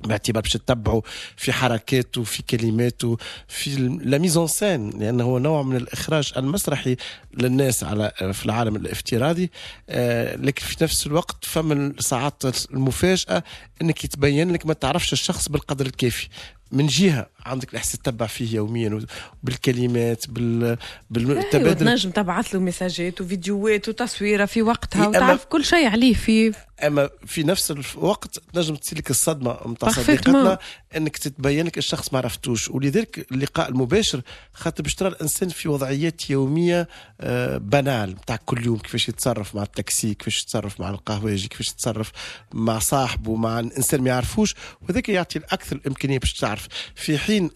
باعتبار 0.00 0.42
باش 0.42 0.52
تتبعوا 0.52 1.02
في 1.36 1.52
حركاته 1.52 2.24
في 2.24 2.42
كلماته 2.42 3.16
في 3.48 3.76
لا 4.02 4.18
ميزون 4.18 4.46
سين 4.46 4.90
لأنه 4.90 5.24
هو 5.24 5.38
نوع 5.38 5.62
من 5.62 5.76
الإخراج 5.76 6.32
المسرحي 6.36 6.96
للناس 7.34 7.84
على 7.84 8.12
في 8.32 8.46
العالم 8.46 8.76
الافتراضي. 8.76 9.50
آه، 9.88 10.36
لكن 10.36 10.66
في 10.66 10.84
نفس 10.84 11.06
الوقت 11.06 11.44
فما 11.44 11.94
ساعات 11.98 12.42
المفاجأة 12.70 13.44
إنك 13.82 14.04
يتبين 14.04 14.52
لك 14.52 14.66
ما 14.66 14.74
تعرفش 14.74 15.12
الشخص 15.12 15.48
بالقدر 15.48 15.86
الكافي. 15.86 16.28
من 16.72 16.86
جهة 16.86 17.26
عندك 17.46 17.70
الإحساس 17.70 17.98
تتبع 17.98 18.26
فيه 18.26 18.54
يوميا 18.56 19.00
بالكلمات 19.42 20.30
بال 20.30 20.76
بالتبادل. 21.10 21.86
تنجم 21.86 22.10
تبعث 22.10 22.54
له 22.54 22.60
مساجات 22.60 23.20
وفيديوهات 23.20 23.88
وتصويره 23.88 24.44
في 24.44 24.62
وقتها 24.62 25.08
وتعرف 25.08 25.44
كل 25.44 25.64
شيء 25.64 25.86
عليه 25.88 26.14
في 26.14 26.52
أما 26.82 27.10
في 27.26 27.42
نفس 27.42 27.70
الوقت 27.70 28.38
تنجم 28.52 28.76
تصير 28.76 28.98
لك 28.98 29.10
الصدمة 29.10 29.58
نتاع 29.68 29.90
صديقتنا. 29.90 30.58
انك 30.96 31.16
تتبين 31.16 31.66
لك 31.66 31.78
الشخص 31.78 32.12
ما 32.12 32.18
عرفتوش. 32.18 32.70
ولذلك 32.70 33.26
اللقاء 33.32 33.68
المباشر 33.68 34.22
خاطر 34.52 34.82
باش 34.82 34.94
ترى 34.94 35.08
الانسان 35.08 35.48
في 35.48 35.68
وضعيات 35.68 36.30
يومية 36.30 36.88
آه، 37.20 37.56
بنال. 37.58 38.10
نتاع 38.10 38.36
كل 38.36 38.66
يوم 38.66 38.78
كيفاش 38.78 39.08
يتصرف 39.08 39.54
مع 39.54 39.62
التاكسي 39.62 40.14
كيفاش 40.14 40.42
يتصرف 40.42 40.80
مع 40.80 40.90
القهوجي 40.90 41.48
كيفاش 41.48 41.68
يتصرف 41.68 42.12
مع 42.52 42.78
صاحبه 42.78 43.36
مع 43.36 43.60
انسان 43.60 44.00
ما 44.00 44.08
يعرفوش. 44.08 44.54
وذاك 44.88 45.08
يعطي 45.08 45.38
الأكثر 45.38 45.76
الإمكانية 45.76 46.18
باش 46.18 46.32
تعرف. 46.32 46.68
في 46.94 47.18
حين 47.18 47.48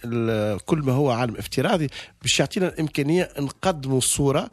كل 0.66 0.78
ما 0.78 0.93
هو 0.93 1.10
عالم 1.10 1.36
افتراضي 1.36 1.89
باش 2.23 2.40
يعطينا 2.40 2.69
الإمكانية 2.69 3.28
نقدموا 3.39 4.01
صورة 4.01 4.51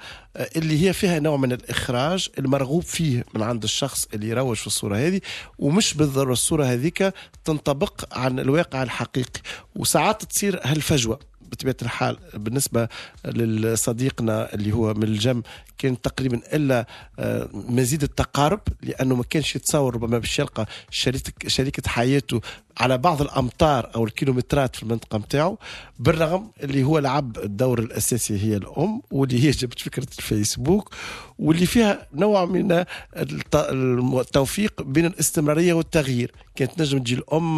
اللي 0.56 0.88
هي 0.88 0.94
فيها 0.94 1.20
نوع 1.20 1.38
من 1.38 1.52
الإخراج 1.52 2.30
المرغوب 2.40 2.84
فيه 2.84 3.26
من 3.36 3.42
عند 3.42 3.64
الشخص 3.64 4.08
اللي 4.14 4.30
يروج 4.30 4.56
في 4.58 4.68
الصورة 4.68 4.96
هذه 4.98 5.22
ومش 5.60 5.94
بالضرورة 5.94 6.34
الصورة 6.34 6.66
هذيك 6.66 7.14
تنطبق 7.46 8.18
عن 8.18 8.40
الواقع 8.40 8.84
الحقيقي. 8.84 9.42
وساعات 9.76 10.26
تصير 10.26 10.60
هالفجوة 10.64 11.20
بطبيعة 11.52 11.76
الحال 11.82 12.18
بالنسبة 12.34 12.88
لصديقنا 13.26 14.54
اللي 14.54 14.72
هو 14.74 14.94
من 14.94 15.04
الجم 15.04 15.42
كان 15.78 16.02
تقريبا 16.02 16.42
إلا 16.54 16.86
آه، 17.20 17.50
مزيد 17.54 18.04
التقارب 18.04 18.60
لأنه 18.82 19.16
ما 19.16 19.24
كانش 19.24 19.56
يتصور 19.56 19.96
ربما 19.96 20.18
باش 20.18 20.40
يلقى 20.40 20.66
شريكة 21.48 21.90
حياته 21.90 22.42
على 22.78 22.98
بعض 22.98 23.22
الأمتار 23.22 23.92
أو 23.96 24.06
الكيلومترات 24.06 24.76
في 24.76 24.84
المنطقة 24.84 25.18
نتاعو 25.18 25.58
بالرغم 26.00 26.52
اللي 26.64 26.84
هو 26.84 27.00
لعب 27.00 27.38
الدور 27.38 27.80
الأساسي 27.80 28.38
هي 28.44 28.56
الأم 28.56 29.02
واللي 29.12 29.44
هي 29.44 29.52
جابت 29.52 29.80
فكرة 29.80 30.08
الفيسبوك 30.18 30.96
واللي 31.40 31.66
فيها 31.66 32.08
نوع 32.14 32.46
من 32.46 32.86
التوفيق 34.20 34.82
بين 34.82 35.06
الاستمرارية 35.06 35.74
والتغيير. 35.74 36.32
كانت 36.56 36.82
نجم 36.82 37.00
تجي 37.00 37.16
الأم 37.16 37.58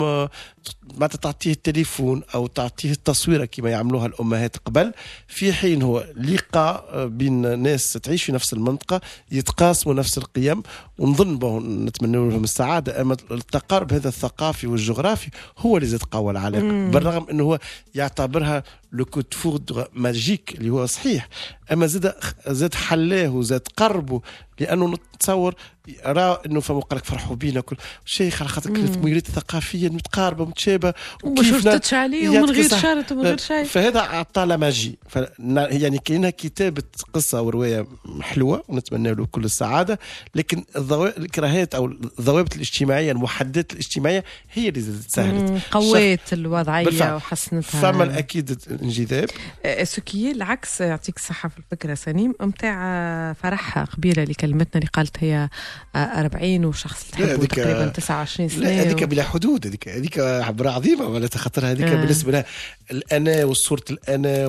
ما 0.98 1.08
تعطيه 1.08 1.52
التليفون 1.52 2.24
أو 2.36 2.48
تعطيه 2.48 2.92
التصويرة 2.92 3.46
كما 3.46 3.70
يعملوها 3.70 4.06
الأمهات 4.06 4.58
قبل 4.58 4.94
في 5.28 5.54
حين 5.54 5.82
هو 5.82 6.06
لقاء 6.16 7.08
بين 7.08 7.60
ناس 7.60 7.98
تعيش 8.08 8.24
في 8.24 8.32
نفس 8.32 8.54
المنطقة 8.54 9.02
يتقاسموا 9.32 9.96
نفس 9.96 10.18
القيم 10.18 10.64
ونظن 11.00 11.40
نتمنى 11.86 12.18
لهم 12.18 12.44
السعادة 12.44 13.02
أما 13.02 13.18
التقارب 13.32 13.94
هذا 13.94 14.08
الثقافي 14.08 14.68
والجغرافي 14.68 15.30
هو 15.58 15.78
اللي 15.78 15.88
زاد 15.88 16.04
قوى 16.04 16.32
العلاقة. 16.32 16.92
بالرغم 16.92 17.26
إنه 17.30 17.44
هو 17.44 17.60
يعتبرها 17.96 18.64
le 18.92 19.06
foudre 19.32 19.86
magique 19.94 20.56
اللي 20.58 20.70
هو 20.70 20.86
صحيح 20.86 21.28
أما 21.72 21.88
زاد 21.88 22.14
زاد 22.48 22.74
حلاه 22.74 23.30
وزاد 23.30 23.68
قربه 23.78 24.22
لأنه 24.60 24.94
نتصور 25.16 25.56
راه 26.06 26.42
إنه 26.46 26.60
فما 26.60 26.80
قال 26.80 26.98
لك 26.98 27.06
فرحوا 27.06 27.36
بينا 27.36 27.62
كل 27.62 27.76
شيء 28.06 28.34
على 28.40 28.50
خاطر 28.50 28.70
الميولات 28.70 29.28
الثقافيه 29.30 29.90
متقاربة 29.90 30.46
متشابه 30.46 30.94
وما 31.24 31.44
شفتش 31.44 31.94
عليه 31.94 32.30
ومن 32.30 32.50
غير 32.50 32.70
شرط 32.70 33.12
ومن 33.12 33.22
غير 33.22 33.38
شيء 33.38 33.64
فهذا 33.64 34.00
عطى 34.00 34.46
la 34.46 34.58
magie. 34.58 35.00
يعني 35.58 35.98
كاينة 35.98 36.30
كتابة 36.30 36.84
قصة 37.14 37.42
وروايه 37.42 37.88
حلوة 38.22 38.64
ونتمنى 38.68 39.14
له 39.14 39.26
كل 39.26 39.46
السعادة 39.46 40.00
لكن 40.36 40.64
الكراهات 40.94 41.76
أو 41.76 41.86
الضوابط 41.86 42.54
الاجتماعية 42.54 43.12
المحددات 43.12 43.74
الاجتماعية 43.74 44.24
هي 44.54 44.70
اللي 44.70 44.82
سهلت 45.08 45.62
قويت 45.72 46.34
الوضعية 46.34 47.16
وحسنتها. 47.16 47.82
فما 47.82 48.20
أكيد 48.20 48.62
انجذاب؟ 48.82 49.30
سكي 49.84 50.32
العكس 50.32 50.82
يعطيك 50.82 51.18
الصحة 51.18 51.50
في 51.50 51.58
الفكرة 51.58 51.94
سليم. 51.94 52.34
نتاع 52.42 53.34
فرحها 53.34 53.84
قبيلة 53.84 54.24
اللي 54.24 54.34
كلمتنا 54.34 54.76
اللي 54.76 54.90
قالت 54.94 55.24
هي 55.24 55.50
40 55.96 56.66
وشخص 56.66 57.12
تحبه 57.12 57.46
تقريبا 57.46 57.88
29 57.88 58.50
سنة 58.50 58.70
هذيك 58.70 59.04
بلا 59.04 59.24
حدود 59.24 59.68
هذيك 59.68 59.90
هذيك 59.90 60.20
عبره 60.20 60.70
عظيمة 60.70 61.10
معناتها 61.10 61.40
خاطر 61.40 61.66
هذيك 61.66 61.88
آه. 61.88 61.96
بالنسبة 61.96 62.32
لها 62.32 62.46
الأنا 62.92 63.46
والصورة 63.46 63.84
الأنا 63.90 64.48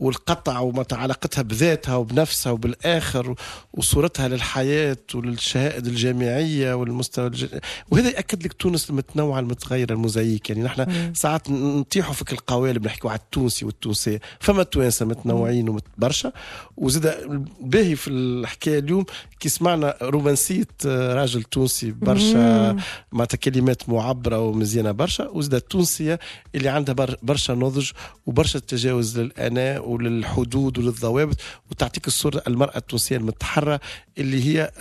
والقطع 0.00 0.58
وما 0.58 0.84
علاقتها 0.92 1.42
بذاتها 1.42 1.96
وبنفسها 1.96 2.52
وبالآخر 2.52 3.34
وصورتها 3.74 4.28
للحياة 4.28 4.96
وللشهائد 5.68 5.86
الجامعية 5.86 6.74
والمستوى 6.74 7.26
الج... 7.26 7.46
وهذا 7.90 8.08
يأكد 8.08 8.44
لك 8.44 8.52
تونس 8.52 8.90
المتنوعه 8.90 9.40
المتغيرة 9.40 9.92
المزيك 9.92 10.50
يعني 10.50 10.62
نحن 10.62 11.14
ساعات 11.14 11.50
نطيحوا 11.50 12.14
فيك 12.14 12.32
القوالب 12.32 12.86
نحكيوا 12.86 13.10
على 13.10 13.20
التونسي 13.20 13.64
والتونسيه 13.64 14.20
فما 14.40 14.62
توانسة 14.62 15.06
متنوعين 15.06 15.68
وبرشا 15.68 16.32
وزاد 16.76 17.44
باهي 17.60 17.96
في 17.96 18.10
الحكاية 18.10 18.78
اليوم 18.78 19.04
كي 19.40 19.48
سمعنا 19.48 19.94
رومانسية 20.02 20.66
آه، 20.86 21.14
راجل 21.14 21.42
تونسي 21.42 21.90
برشا 21.90 22.76
معناتها 23.12 23.36
كلمات 23.36 23.88
معبرة 23.88 24.40
ومزيانة 24.40 24.92
برشا. 24.92 25.28
وزاد 25.28 25.54
التونسية 25.54 26.18
اللي 26.54 26.68
عندها 26.68 27.16
برشا 27.22 27.52
نضج 27.52 27.90
وبرشا 28.26 28.58
تجاوز 28.58 29.18
للآناء 29.18 29.88
وللحدود 29.88 30.78
وللضوابط 30.78 31.36
وتعطيك 31.70 32.06
الصورة 32.06 32.42
المرأة 32.46 32.76
التونسية 32.76 33.16
المتحره 33.16 33.80
اللي 34.18 34.44
هي 34.44 34.72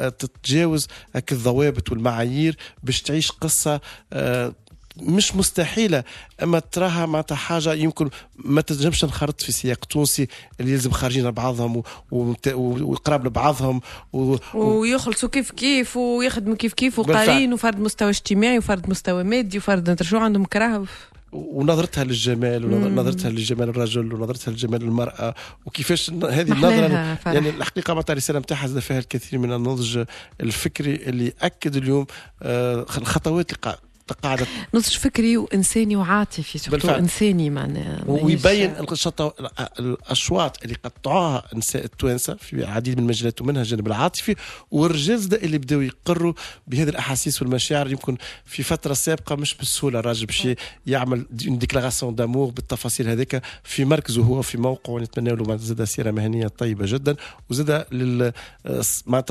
آه، 0.86 1.20
تتجاوز 1.20 1.38
الضوابط 1.48 1.92
والمعايير 1.92 2.58
باش 2.84 3.02
تعيش 3.02 3.32
قصة 3.32 3.82
آه، 4.14 4.54
مش 5.02 5.36
مستحيلة. 5.36 6.04
أما 6.44 6.60
تراها 6.60 7.06
معناتها 7.06 7.36
حاجة 7.36 7.74
يمكن 7.74 8.10
ما 8.36 8.62
تنجمش 8.62 9.06
نخرط 9.06 9.42
في 9.42 9.52
سياق 9.52 9.86
تونسي 9.86 10.28
اللي 10.60 10.72
يلزم 10.72 10.92
خارجين 10.92 11.28
لبعضهم 11.28 11.84
وقراب 12.12 13.26
لبعضهم 13.26 13.82
و... 14.14 14.36
ويخلصوا 14.54 15.30
كيف 15.30 15.52
كيف 15.52 15.98
ويخدموا 15.98 16.56
كيف 16.56 16.74
كيف 16.74 17.00
وقارين 17.00 17.54
وفرد 17.54 17.80
مستوى 17.80 18.10
اجتماعي 18.10 18.58
وفرد 18.58 18.90
مستوى 18.90 19.24
مادي 19.24 19.58
وفرد 19.58 20.04
شو 20.04 20.18
عندهم 20.18 20.46
كراهة. 20.46 20.86
ونظرتها 21.38 22.04
للجمال 22.04 22.66
ونظرتها 22.66 23.30
لجمال 23.30 23.70
الرجل 23.70 24.14
ونظرتها 24.14 24.52
لجمال 24.52 24.82
المرأة 24.82 25.36
وكيفاش 25.66 26.10
هذه 26.10 26.52
النظرة 26.52 27.18
يعني 27.26 27.50
الحقيقة 27.50 27.94
معناتها 27.94 28.14
الرسالة 28.14 28.40
نتاعها 28.40 28.68
فيها 28.80 29.00
الكثير 29.00 29.40
من 29.40 29.54
النضج 29.54 30.04
الفكري 30.42 30.96
اللي 30.96 31.34
أكد 31.42 31.76
اليوم 31.76 32.06
آه، 32.42 32.86
الخطوات 32.98 33.52
اللي 33.52 33.87
قاعدة 34.14 34.48
نضج 34.74 34.98
فكري 34.98 35.38
وإنساني 35.38 35.96
وعاطفي 35.96 36.58
سورتو 36.58 36.90
إنساني 36.90 37.50
معناها. 37.50 38.04
ويبين 38.08 38.76
الأشواط 39.80 40.64
اللي 40.64 40.76
قطعوها 40.84 41.44
النساء 41.54 41.86
التوانسة 41.86 42.36
في 42.36 42.54
العديد 42.54 42.98
من 42.98 43.04
المجالات 43.04 43.42
ومنها 43.42 43.62
الجانب 43.62 43.88
العاطفي 43.88 44.36
والرجال 44.72 45.44
اللي 45.44 45.58
بداوا 45.58 45.84
يقروا 45.84 46.34
بهذه 46.68 46.90
الأحاسيس 46.90 47.42
والمشاعر. 47.42 47.92
يمكن 47.92 48.18
في 48.46 48.64
فترة 48.64 48.94
سابقة 48.94 49.36
مش 49.36 49.56
بالسهولة 49.56 50.00
الراجل 50.00 50.26
باش 50.26 50.48
يعمل 50.88 51.26
déclaration 51.32 52.16
d'amour 52.16 52.50
بالتفاصيل 52.50 53.08
هذيك 53.10 53.42
في 53.64 53.86
مركزه 53.86 54.24
هو 54.24 54.42
في 54.42 54.58
موقعه. 54.58 54.94
ونتمنى 54.94 55.30
له 55.30 55.58
زاد 55.58 55.84
سيرة 55.84 56.12
مهنية 56.12 56.48
طيبة 56.48 56.86
جدا. 56.88 57.16
وزاد 57.50 57.86
لل 57.92 58.34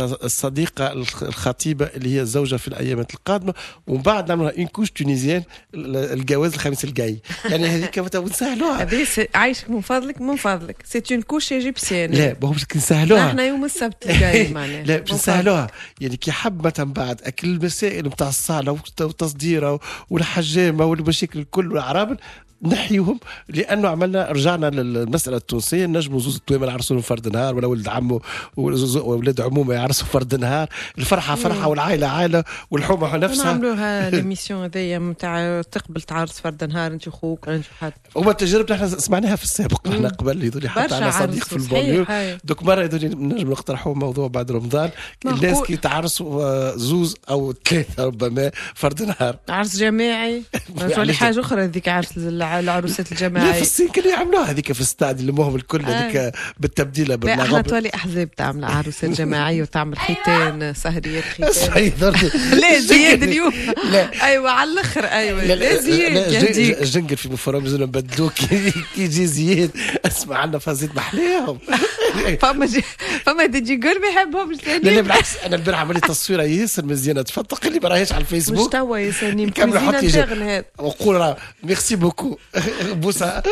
الصديقة 0.01 0.93
الخطيبة 0.93 1.85
اللي 1.85 2.15
هي 2.15 2.21
الزوجة 2.21 2.57
في 2.57 2.69
الأيامات 2.69 3.15
القادمة. 3.15 3.55
ومن 3.87 4.03
بعد 4.03 4.29
نعملها 4.29 4.59
une 4.67 4.73
touche 4.73 4.91
tunisienne 4.91 5.43
الجواز 5.75 6.53
الخميس 6.53 6.85
الجاي. 6.85 7.19
يعني 7.45 7.67
هذيك 7.67 7.99
نسهلوها. 7.99 8.83
هذه 8.83 9.07
عايشك 9.35 9.71
من 9.71 9.81
فضلك 9.81 10.21
من 10.21 10.37
فضلك. 10.37 10.77
c'est 10.85 11.03
une 11.13 11.23
touche 11.23 11.53
égyptienne 11.53 12.11
لا 12.11 12.37
ما 12.43 12.49
هو 12.49 12.55
نسهلوها. 12.77 13.29
إحنا 13.29 13.47
يوم 13.47 13.65
السبت 13.65 14.11
الجاي 14.11 14.49
معناها. 14.53 14.83
لا 14.83 14.97
باش 14.97 15.13
نسهلوها. 15.13 15.67
يعني 16.01 16.17
كي 16.17 16.33
حب 16.33 16.67
مثلا 16.67 16.93
بعد 16.93 17.23
أكل 17.23 17.49
المسائل 17.49 18.07
نتاع 18.07 18.29
الصالة 18.29 18.79
والتصديره 19.01 19.81
والحجامة 20.11 20.85
والمشاكل 20.85 21.39
الكل 21.39 21.73
والعرابل 21.73 22.17
نحيوهم 22.63 23.21
لأنه 23.49 23.89
عملنا 23.89 24.33
رجعنا 24.33 24.67
للمسألة 24.71 25.37
التونسية 25.37 25.87
نجموا 25.87 26.21
زوز 26.21 26.37
التوامل 26.37 26.69
يعرسوا 26.69 27.01
فرد 27.01 27.29
نهار 27.29 27.55
ولا 27.55 27.67
ولد 27.67 27.89
عمه 27.89 28.21
وولاد 28.57 29.41
عمومه 29.41 29.75
يعرسوا 29.75 30.07
فرد 30.07 30.35
نهار. 30.35 30.69
الفرحة 30.99 31.35
فرحة 31.35 31.69
والعائلة 31.69 32.07
عائلة 32.07 32.45
والحومة 32.71 33.17
نفسها. 33.17 33.45
نعملوها 33.45 34.11
ليميسيون 34.11 34.65
هذيا 34.65 34.99
نتاع 34.99 35.63
تقبل 35.63 36.03
تعرس 36.03 36.41
فرد 36.41 36.65
نهار 36.65 36.93
أنت 36.93 37.09
خوك 37.09 37.49
أنت 37.49 37.65
حد. 37.81 37.93
هما 38.17 38.31
التجارب 38.31 38.71
إحنا 38.73 38.89
سمعناها 38.89 39.37
في 39.37 39.45
السابق 39.45 39.89
إحنا 39.89 40.09
قبل 40.09 40.45
هذول 40.45 40.69
حتى 40.69 40.95
على 40.95 41.13
صديق 41.13 41.45
في 41.45 41.57
البوليو 41.57 42.07
دوك 42.45 42.63
مرة 42.63 42.85
هذول 42.85 43.05
نجم 43.05 43.51
نقترحوا 43.51 43.95
موضوع 43.95 44.29
بعد 44.29 44.51
رمضان. 44.53 44.91
الناس 45.27 45.63
كي 45.63 45.77
تعرسوا 45.77 46.45
آه، 46.45 46.77
زوز 46.77 47.17
أو 47.31 47.55
ثلاثة 47.69 48.05
ربما 48.05 48.51
فرد 48.75 49.03
نهار. 49.03 49.37
عرس 49.49 49.77
جماعي. 49.77 50.43
حاجة 51.13 51.41
أخرى 51.41 51.65
هذيك 51.65 51.89
عرس 51.89 52.19
العروسات 52.55 53.13
الجماعيه 53.13 53.53
في 53.53 53.63
الصين 53.63 53.89
كانوا 53.89 54.11
يعملوها. 54.11 54.51
هذيك 54.51 54.73
في 54.73 54.81
الاستاد 54.81 55.19
اللي 55.19 55.33
مهم 55.33 55.57
الكل 55.57 55.83
هذيك 55.87 56.17
آه. 56.17 56.33
بالتبديله 56.61 57.15
لا 57.27 57.43
إحنا 57.43 57.61
تولي 57.61 57.91
أحزاب 57.95 58.31
تعمل 58.35 58.65
عروسات 58.65 59.11
جماعيه 59.11 59.63
وتعمل 59.63 59.99
ختان 59.99 60.73
سهريات 60.75 61.25
ختان 61.25 62.13
لا 62.53 62.79
زياد 62.79 63.23
اليوم. 63.23 63.53
لا. 63.91 64.25
أيوه 64.27 64.51
على 64.51 64.71
الأخر 64.73 65.05
أيوه. 65.05 65.45
لا 65.45 65.77
زياد 65.77 66.83
جنقل 66.83 67.17
في 67.17 67.29
مفرم 67.29 67.87
بدوك 67.87 68.33
كي 68.33 68.73
يجي 68.97 69.27
زياد. 69.27 69.71
اسمع 70.07 70.37
عنا 70.39 70.59
فازيت 70.59 70.97
محليهم 70.97 71.59
فما 72.17 72.67
جي 72.67 72.81
فما 73.25 73.47
دي 73.47 73.61
جي 73.61 73.89
قول 73.89 74.01
بيحبهم 74.01 74.53
لا 74.53 74.91
لا 74.91 75.01
بالعكس 75.01 75.45
أنا 75.45 75.57
البارح 75.57 75.81
عملت 75.81 76.05
تصويره 76.07 76.43
ياسر 76.43 76.85
مزيانه 76.85 77.23
تفتق 77.23 77.67
اللي 77.67 77.81
ما 77.81 77.89
راهيش 77.89 78.13
على 78.13 78.21
الفيسبوك. 78.21 78.67
مش 78.67 78.73
توا 78.73 78.99
ياسر 78.99 79.51
كمل 79.51 79.79
حطي 79.79 80.63
وقول 80.79 81.35
ميرسي 81.63 81.97
بوكو. 81.97 82.37
بوسه 83.03 83.27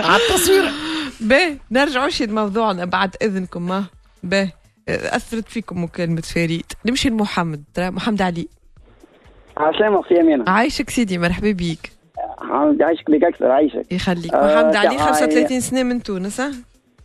على 0.00 0.22
التصوير. 0.22 0.64
باهي 1.20 1.56
نرجعوش 1.70 2.22
لموضوعنا 2.22 2.84
بعد 2.84 3.16
إذنكم 3.22 3.68
ما 3.68 3.84
باهي 4.22 4.50
أثرت 4.88 5.48
فيكم 5.48 5.84
مكالمة 5.84 6.20
فريد. 6.20 6.64
نمشي 6.86 7.08
لمحمد 7.08 7.64
محمد 7.78 8.22
علي. 8.22 8.48
عسلامة 9.56 10.00
أختي 10.00 10.20
أمينة. 10.20 10.44
عايشك 10.48 10.90
سيدي 10.90 11.18
مرحبا 11.18 11.50
بيك. 11.50 11.92
عايشك 12.80 13.10
بك 13.10 13.24
أكثر 13.24 13.50
عايشك. 13.50 13.92
يخليك. 13.92 14.34
آه 14.34 14.54
محمد 14.62 14.76
علي 14.76 14.98
35 14.98 15.60
سنة 15.60 15.82
من 15.82 16.02
تونس 16.02 16.40
ها؟ 16.40 16.52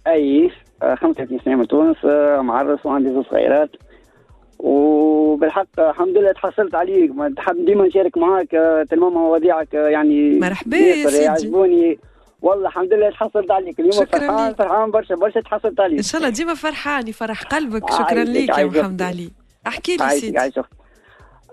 أي 0.07 0.51
35 0.81 1.39
سنة 1.45 1.55
من 1.55 1.67
تونس 1.67 1.97
آه، 2.05 2.41
معرس 2.41 2.85
وعندي 2.85 3.13
زوج 3.13 3.25
صغيرات. 3.25 3.69
وبالحق 4.59 5.79
الحمد 5.79 6.17
لله 6.17 6.31
تحصلت 6.31 6.75
عليك. 6.75 7.11
ديما 7.51 7.87
نشارك 7.87 8.17
معاك 8.17 8.55
آه، 8.55 8.83
تلمام 8.83 9.13
مواضيعك 9.13 9.75
آه، 9.75 9.87
يعني 9.87 10.39
مرحبا 10.39 10.77
يا 10.77 11.09
سيدي. 11.09 11.23
يعجبوني. 11.23 11.99
والله 12.41 12.67
الحمد 12.67 12.93
لله 12.93 13.09
تحصلت 13.09 13.51
عليك. 13.51 13.79
اليوم 13.79 14.05
فرحان 14.05 14.53
فرحان 14.53 14.91
برشا 14.91 15.15
برشا 15.15 15.41
تحصلت 15.41 15.79
عليك. 15.79 15.97
إن 15.97 16.03
شاء 16.03 16.21
الله 16.21 16.29
ديما 16.33 16.53
فرحان 16.53 17.07
يفرح 17.07 17.43
قلبك. 17.43 17.91
شكرا 17.91 18.23
لك 18.23 18.57
يا 18.57 18.65
محمد 18.65 19.01
علي. 19.01 19.29
احكي 19.67 19.97
لي 19.97 20.09
سيدي. 20.09 20.39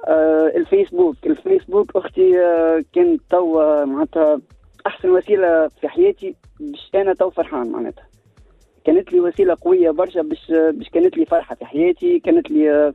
آه 0.08 0.52
الفيسبوك. 0.56 1.16
الفيسبوك 1.26 1.96
أختي 1.96 2.40
آه 2.40 2.84
كانت 2.94 3.20
تو 3.30 3.62
معناتها 3.86 4.40
أحسن 4.86 5.10
وسيلة 5.10 5.68
في 5.80 5.88
حياتي 5.88 6.34
باش 6.60 6.90
أنا 6.94 7.14
تو 7.14 7.30
فرحان 7.30 7.72
معناتها. 7.72 8.04
كانت 8.84 9.12
لي 9.12 9.20
وسيلة 9.20 9.56
قوية 9.60 9.90
برشا 9.90 10.22
باش 10.22 10.50
باش 10.50 10.88
كانت 10.88 11.16
لي 11.16 11.26
فرحة 11.26 11.54
في 11.54 11.64
حياتي 11.64 12.18
كانت 12.18 12.50
لي 12.50 12.70
آه 12.70 12.94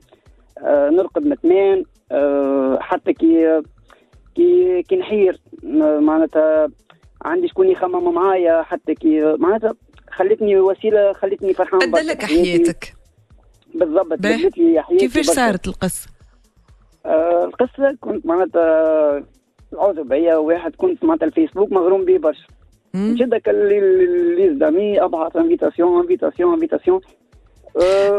آه 0.57 0.89
نرقد 0.89 1.25
متمان 1.25 1.83
آه 2.11 2.79
حتى 2.81 3.13
كي 3.13 3.61
كي 4.35 4.83
كي 4.83 4.95
نحير. 4.95 5.39
معناتها 5.99 6.67
عندي 7.25 7.47
شكون 7.47 7.69
يخمم 7.69 8.13
معايا 8.13 8.61
حتى 8.61 8.95
كي 8.95 9.35
معناتها 9.37 9.73
خلتني 10.11 10.59
وسيلة 10.59 11.13
خلتني 11.13 11.53
فرحان 11.53 11.91
بدلك 11.91 12.23
حياتك. 12.23 12.93
بالضبط 13.73 14.05
بدلت 14.05 14.57
لي 14.57 14.81
حياتي 14.81 15.07
كيفاش 15.07 15.25
صارت 15.25 15.67
القصة؟ 15.67 16.09
آه 17.05 17.45
القصة 17.45 17.97
كنت 18.01 18.25
معناتها 18.25 19.23
أعوذ 19.77 20.03
بيا 20.03 20.35
واحد 20.35 20.75
كنت 20.75 21.03
معناتها 21.03 21.25
الفيسبوك 21.25 21.71
مغروم 21.71 22.05
به 22.05 22.17
برشا. 22.17 22.47
جدك 22.95 23.47
les 23.47 24.57
amis 24.59 25.03
ابعث 25.03 25.35
invitation 25.35 26.01
invitation 26.01 26.53
invitation 26.53 27.01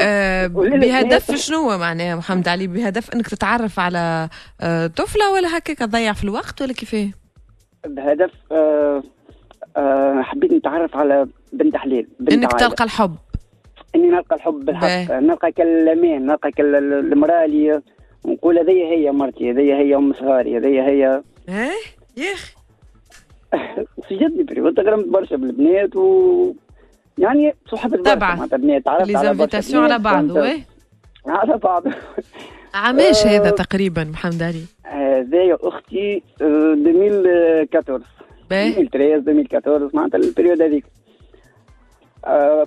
أه 0.03 0.47
بهدف 0.47 1.35
شنو 1.35 1.79
معناها 1.79 2.17
محمد 2.17 2.49
علي؟ 2.49 2.67
بهدف 2.67 3.15
إنك 3.15 3.29
تتعرف 3.29 3.79
على 3.79 4.29
أه 4.61 4.87
طفلة 4.87 5.33
ولا 5.33 5.59
هكاك 5.59 5.79
تضيع 5.79 6.13
في 6.13 6.25
الوقت 6.25 6.63
ولا 6.63 6.73
كيفاه؟ 6.73 7.09
بهدف 7.87 8.31
أه 8.53 9.03
أه 9.77 10.23
حبيت 10.23 10.53
نتعرف 10.53 10.97
على 10.97 11.27
بنت 11.53 11.77
حلال 11.77 12.07
بنت 12.21 12.33
إنك 12.33 12.55
عائلة. 12.55 12.69
تلقى 12.69 12.85
الحب. 12.85 13.17
إني 13.95 14.09
نلقى 14.09 14.37
الحب 14.37 14.65
بالحق 14.65 15.13
نلقى 15.13 15.53
كالامان 15.53 16.27
نلقى 16.27 16.51
المرأة 16.59 17.45
اللي 17.45 17.83
نقول 18.27 18.59
هذه 18.59 18.71
هي 18.71 19.13
مرتي 19.13 19.51
هذه 19.51 19.61
هي 19.61 19.97
أم 19.97 20.15
صغاري 20.15 20.57
هذه 20.57 20.67
هي 20.67 21.23
إيه؟ 21.49 21.71
يا 22.17 22.33
أخي 22.35 22.55
في 24.09 24.17
جدي 24.17 24.43
بريود 24.43 24.75
تغرمت 24.75 25.07
برشا 25.07 25.37
بالبنات 25.37 25.97
و 25.97 26.53
يعني 27.19 27.55
صحبت 27.71 27.99
برشا 27.99 28.15
معناتها 28.15 28.57
بنات. 28.57 28.85
تعرفت 28.85 29.17
على 29.17 29.35
برشا 29.35 29.79
على 29.79 29.99
بعض 29.99 30.39
على 31.27 31.59
بعض. 31.59 31.83
عاماش 32.75 33.27
هذا 33.27 33.51
تقريبا 33.51 34.05
محمد 34.05 34.43
علي؟ 34.43 34.65
هذايا 34.85 35.59
أختي 35.61 36.23
2014 36.41 38.05
2013 38.53 39.15
2014 39.15 39.91
معناتها 39.97 40.19
ال 40.19 40.24
période 40.24 40.62
هذيك. 40.63 40.85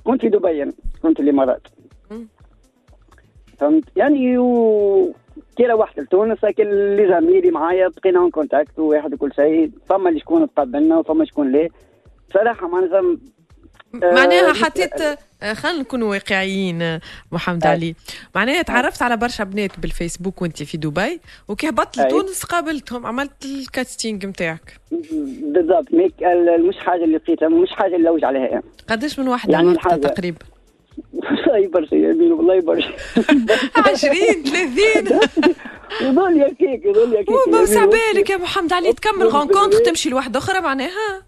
كنت 0.04 0.22
في 0.22 0.30
دبي 0.30 0.72
كنت 1.04 1.20
الإمارات. 1.20 1.68
فهمت؟ 3.60 3.84
يعني 3.96 4.38
و 4.38 5.14
كي 5.58 5.66
روحت 5.66 6.00
لتونس 6.00 6.44
لكن 6.44 6.64
اللي 6.68 7.08
زميلي 7.08 7.52
معايا 7.52 7.88
بقينا 7.98 8.20
en 8.20 8.30
contact 8.30 8.80
وواحد 8.80 9.14
وكل 9.14 9.32
شيء. 9.36 9.72
فما 9.90 10.10
اللي 10.10 10.20
شكون 10.20 10.54
تقبلنا 10.54 10.98
وفما 10.98 11.26
شكون 11.26 11.52
لا. 11.52 11.70
بصراحه 12.30 12.68
معناتها 12.68 13.02
معناها 13.94 14.54
حطيت 14.54 15.20
خلينا 15.54 15.82
نكونوا 15.82 16.10
واقعيين 16.12 17.00
محمد 17.32 17.68
علي. 17.68 17.96
معناها 18.36 18.62
تعرفت 18.62 19.02
على 19.02 19.18
برشا 19.18 19.44
بنات 19.44 19.80
بالفيسبوك 19.80 20.42
وانت 20.42 20.64
في 20.64 20.78
دبي 20.78 21.20
وكي 21.48 21.70
هبطت 21.70 21.98
لتونس 21.98 22.44
قابلتهم 22.44 23.06
عملت 23.06 23.46
ال 23.46 23.56
casting 23.56 24.26
نتاعك. 24.26 24.80
بالضبط 25.42 25.88
مش 26.60 26.78
حاجة 26.78 27.04
اللي 27.04 27.18
لقيتها 27.18 27.50
مش 27.50 27.70
حاجة 27.72 27.96
اللي 27.96 28.08
لوج 28.08 28.24
عليها. 28.24 28.62
قداش 28.90 29.20
من 29.20 29.28
واحدة 29.28 29.54
يعني 29.54 29.76
تقريبا؟ 29.76 30.40
والله 31.14 31.68
برشا 31.68 31.96
يا 31.96 32.12
امين 32.12 32.32
والله 32.32 32.62
برشا 32.62 32.94
20 33.78 34.16
30 34.44 35.54
يظل 36.02 36.38
يا 36.38 36.48
كيك 36.48 36.86
يظل 36.86 37.14
يا 37.14 37.22
كيك 37.22 37.48
موسع 37.48 37.86
بالك 37.86 38.30
يا 38.30 38.38
محمد 38.38 38.74
علي 38.74 38.94
تكمل 38.94 39.28
rencontre 39.28 39.78
تمشي 39.78 40.10
لواحده 40.10 40.40
أخرى 40.40 40.62
معناها؟ 40.62 41.24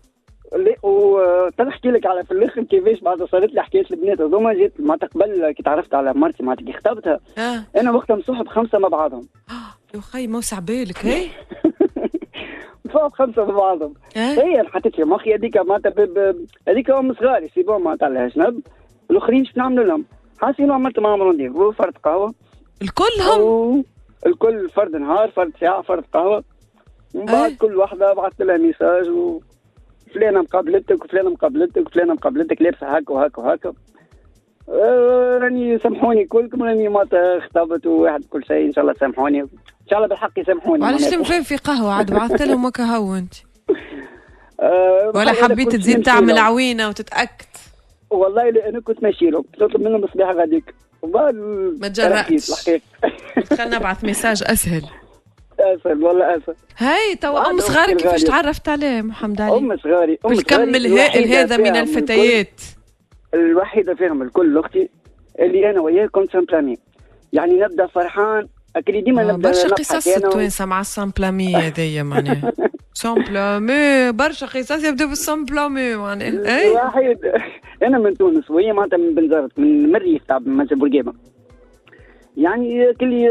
لا 0.56 0.76
وتنحكي 0.84 1.92
لك 1.92 2.06
على 2.06 2.24
في 2.24 2.32
الآخر 2.32 2.64
كيفاش 2.64 3.00
بعد 3.00 3.24
صارت 3.24 3.54
لي 3.54 3.64
حكاية 3.64 3.86
البنات. 3.92 4.22
هذوما 4.22 4.54
جيت 4.54 4.74
ما 4.80 4.96
قبل 4.96 5.52
كي 5.52 5.64
تعرفت 5.64 5.94
على 5.94 6.14
مرتي 6.14 6.44
ما 6.44 6.56
كي 6.56 6.74
خطبتها. 6.74 7.20
آه. 7.38 7.64
أنا 7.78 7.92
وقتها 7.92 8.16
مصاحب 8.16 8.48
خمسه 8.48 8.80
مع 8.80 8.88
بعضهم. 8.88 9.28
يا 9.96 10.02
خي 10.02 10.28
موسع 10.28 10.60
بالك 10.60 11.06
هي؟ 11.06 11.28
مصاحب 12.86 13.12
خمسه 13.12 13.46
مع 13.46 13.54
بعضهم. 13.54 13.94
آه. 14.18 14.20
هي 14.20 14.64
حطيت 14.64 14.96
في 14.96 15.04
مخي 15.04 15.36
هذيك 15.36 15.58
معناتها 15.58 15.94
هذيك 16.68 16.90
أم 16.90 17.14
صغاري 17.14 17.50
c'est 17.56 17.64
bon 17.64 17.82
معناتها 17.82 18.10
لها 18.10 18.30
شنب 18.30 18.62
الأخرين 19.12 19.46
شنو 19.46 19.64
نعملوا 19.64 19.84
لهم 19.84 20.06
حاسين 20.42 20.72
عملت 20.72 21.00
معاهم 21.00 21.22
rendez-vous 21.22 21.72
فرد 21.72 21.94
قهوة. 22.04 22.34
الكلهم؟ 22.82 23.84
الكل 24.26 24.70
فرد 24.70 24.96
نهار 24.96 25.32
فرد 25.32 25.52
ساعة 25.60 25.82
فرد 25.82 26.04
قهوة. 26.14 26.44
من 27.14 27.26
بعد 27.26 27.52
أه؟ 27.52 27.56
كل 27.56 27.76
واحدة 27.76 28.14
بعثت 28.14 28.42
لها 28.42 28.58
message 28.58 29.10
و 29.10 29.42
فلانة 30.14 30.42
مقابلتك 30.42 31.06
وفلانة 31.06 31.30
مقابلتك 31.30 31.88
وفلانة 31.88 32.14
مقابلتك 32.14 32.62
لابسة 32.62 32.88
هكا 32.88 33.14
وهكا 33.14 33.42
وهكا. 33.42 33.74
آه 34.70 35.38
راني 35.42 35.80
سامحوني 35.80 36.26
كلكم 36.26 36.64
راني 36.64 36.88
ما 36.90 37.06
خطبت 37.46 37.86
وواحد 37.86 38.24
كل 38.30 38.46
شيء 38.46 38.66
إن 38.66 38.74
شاء 38.74 38.82
الله 38.82 38.94
تسامحوني 38.94 39.42
إن 39.42 39.48
شاء 39.90 40.00
الله 40.00 40.08
بالحق 40.10 40.40
يسامحوني 40.40 40.86
علاش 40.86 41.02
تنفهم 41.02 41.44
في 41.44 41.58
قهوة 41.58 41.94
عاد 41.94 42.12
بعثت 42.12 42.42
لهم 42.42 42.66
هكا 42.66 42.84
هو 42.84 43.16
أنت. 43.16 43.34
أه 44.60 45.12
ولا 45.16 45.32
حبيت 45.32 45.76
تزيد 45.76 46.04
تعمل 46.04 46.38
عوينه 46.38 46.90
وتتأكد. 46.90 47.46
والله 48.16 48.50
أنا 48.50 48.80
كنت 48.80 49.04
ماشي 49.04 49.26
له 49.26 49.46
تطلب 49.54 49.82
منه 49.82 49.96
الصباح 49.98 50.30
غاديك. 50.30 50.76
ما 51.04 51.88
تجرأتش. 51.88 52.52
خلينا 53.50 53.78
نبعث 53.78 54.04
ميساج 54.04 54.44
أسهل. 54.48 54.84
أسهل 55.60 56.04
والله 56.04 56.38
أسهل. 56.38 56.56
هاي 56.78 57.16
توا 57.16 57.50
أم 57.50 57.60
صغاري 57.60 57.96
كيفاش 57.96 58.24
تعرفت 58.24 58.70
عليه 58.70 59.02
محمد 59.02 59.42
علي؟ 59.42 59.58
أم 59.58 59.78
صغاري 59.78 60.20
أم 60.26 60.36
كمل 60.36 60.88
هائل 60.88 61.28
هذا 61.34 61.58
من 61.58 61.76
الفتيات. 61.76 62.62
الوحيدة 63.34 63.96
فيهم 63.96 64.22
الكل 64.22 64.58
أختي 64.58 64.90
اللي 65.40 65.70
أنا 65.70 65.82
وياه 65.82 66.08
كنت 66.08 66.32
simple 66.32 66.62
ami 66.62 66.78
يعني 67.34 67.54
نبدأ 67.54 67.88
فرحان 67.88 68.48
أكيد 68.76 69.04
ديما 69.04 69.24
نبدأ 69.24 69.50
برشا 69.50 69.68
قصص 69.68 70.08
التوانسه 70.08 70.66
مع 70.66 70.80
ال 70.80 70.87
simple 70.87 71.33
ami 71.33 71.56
هذيا 71.56 72.04
معناها. 72.04 72.52
simple 72.94 73.72
ami 73.72 74.12
برشا 74.12 74.46
قصص 74.46 74.84
يبدو 74.84 75.08
بال 75.08 75.24
simple 75.24 75.72
ami 75.72 75.96
معناها. 75.96 76.60
أي. 76.60 76.70
واحد 76.70 77.18
أنا 77.84 77.98
من 77.98 78.14
تونس 78.18 78.52
وهي 78.52 78.74
معناتها 78.74 78.98
من 78.98 79.16
بنزرت 79.16 79.60
من 79.60 79.92
مريف 79.92 80.24
تاع 80.28 80.40
منزل 80.40 80.76
بورقيبه 80.76 81.14
يعني 82.38 82.94
كل 82.94 83.30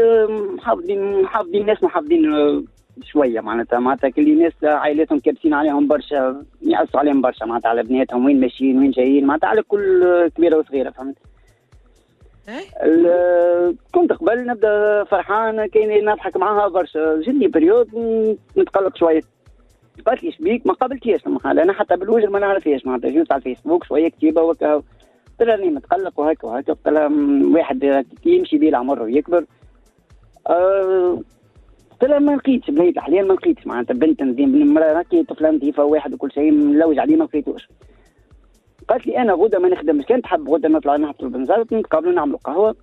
محافظين 0.55 1.21
محافظين 1.21 1.65
ناس 1.65 1.83
محافظين 1.83 2.21
شوية 3.03 3.41
معناتها. 3.41 3.79
معناتها 3.79 4.09
كل 4.09 4.39
ناس 4.39 4.53
عائلتهم 4.63 5.19
كابسين 5.19 5.53
عليهم 5.53 5.87
برشا 5.87 6.45
يعسوا 6.61 6.99
عليهم 6.99 7.21
برشا 7.21 7.45
معناتها 7.45 7.69
على 7.69 7.83
بناتهم 7.83 8.25
وين 8.25 8.39
ماشيين 8.39 8.77
وين 8.79 8.91
جايين 8.91 9.25
معناتها 9.25 9.47
على 9.47 9.61
كل 9.61 10.03
كبيرة 10.35 10.57
وصغيرة 10.57 10.89
فهمت؟ 10.89 11.15
كنت 13.93 14.13
قبل 14.13 14.45
نبدأ 14.45 15.03
فرحان 15.03 15.65
كاين 15.65 16.09
نضحك 16.09 16.37
معاها 16.37 16.67
برشا. 16.67 17.21
جتني 17.21 17.47
période 17.47 17.89
نتقلق 18.57 18.97
شوية. 18.97 19.21
قالت 20.05 20.23
لي 20.23 20.31
شبيك 20.31 20.67
ما 20.67 20.73
قابلتيهاش 20.73 21.27
لما 21.27 21.39
أنا 21.45 21.73
حتى 21.73 21.95
بالوجه 21.95 22.25
ما 22.25 22.39
نعرفهاش 22.39 22.85
معناتها. 22.85 23.11
juste 23.11 23.31
على 23.31 23.39
الفيسبوك 23.39 23.83
شوية 23.83 24.09
كتيبة 24.09 24.41
وكا. 24.41 24.73
قلت 24.75 24.83
لها 25.41 25.55
راني 25.55 25.69
متقلق 25.69 26.19
وهكا 26.19 26.47
وهكا. 26.47 26.73
قلت 26.73 26.87
لها 26.87 27.11
واحد 27.53 28.05
يمشي 28.25 28.57
بيه 28.57 28.69
العمر 28.69 29.01
ويكبر. 29.01 29.45
أه 30.47 31.21
قلت 31.91 32.09
لها 32.09 32.19
ما 32.19 32.31
لقيتش 32.31 32.69
بنيت 32.69 32.99
حاليا 32.99 33.23
ما 33.23 33.33
لقيتش 33.33 33.67
معناتها. 33.67 33.93
بنت 33.93 34.23
نزين 34.23 34.73
مرة 34.73 34.99
هكي 34.99 35.23
طفلة 35.23 35.51
نظيفة 35.51 35.83
واحد 35.83 36.13
وكل 36.13 36.31
شيء 36.31 36.51
ملوج 36.51 36.99
عليه 36.99 37.15
ما 37.15 37.23
لقيتوش. 37.23 37.67
قالت 38.89 39.07
لي 39.07 39.17
أنا 39.17 39.33
غدا 39.33 39.59
ما 39.59 39.69
نخدمش. 39.69 40.05
كان 40.05 40.21
تحب 40.21 40.49
غدا 40.49 40.69
نطلع 40.69 40.95
نهبط 40.95 41.23
البنزرت 41.23 41.73
نتقابلوا 41.73 42.13
نعملوا 42.13 42.39
قهوة. 42.39 42.75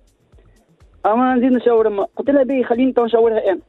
أما 1.05 1.35
نزيد 1.35 1.51
نشاور 1.51 2.05
قلت 2.15 2.29
لها 2.29 2.43
بي 2.43 2.63
خليني 2.63 2.93
تو 2.93 3.05
نشاورها 3.05 3.51
أنا. 3.51 3.59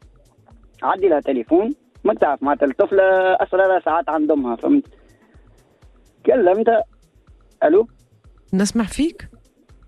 عدي 0.82 1.08
لها 1.08 1.20
تليفون 1.20 1.74
ما 2.04 2.14
تعرف 2.14 2.42
معناتها 2.42 2.66
الطفلة 2.66 3.02
اسرارها 3.34 3.80
ساعات 3.80 4.08
عند 4.08 4.30
أمها 4.30 4.56
فهمت؟ 4.56 4.84
كلمتها 6.26 6.82
ألو؟ 7.64 7.86
نسمع 8.54 8.84
فيك؟ 8.84 9.28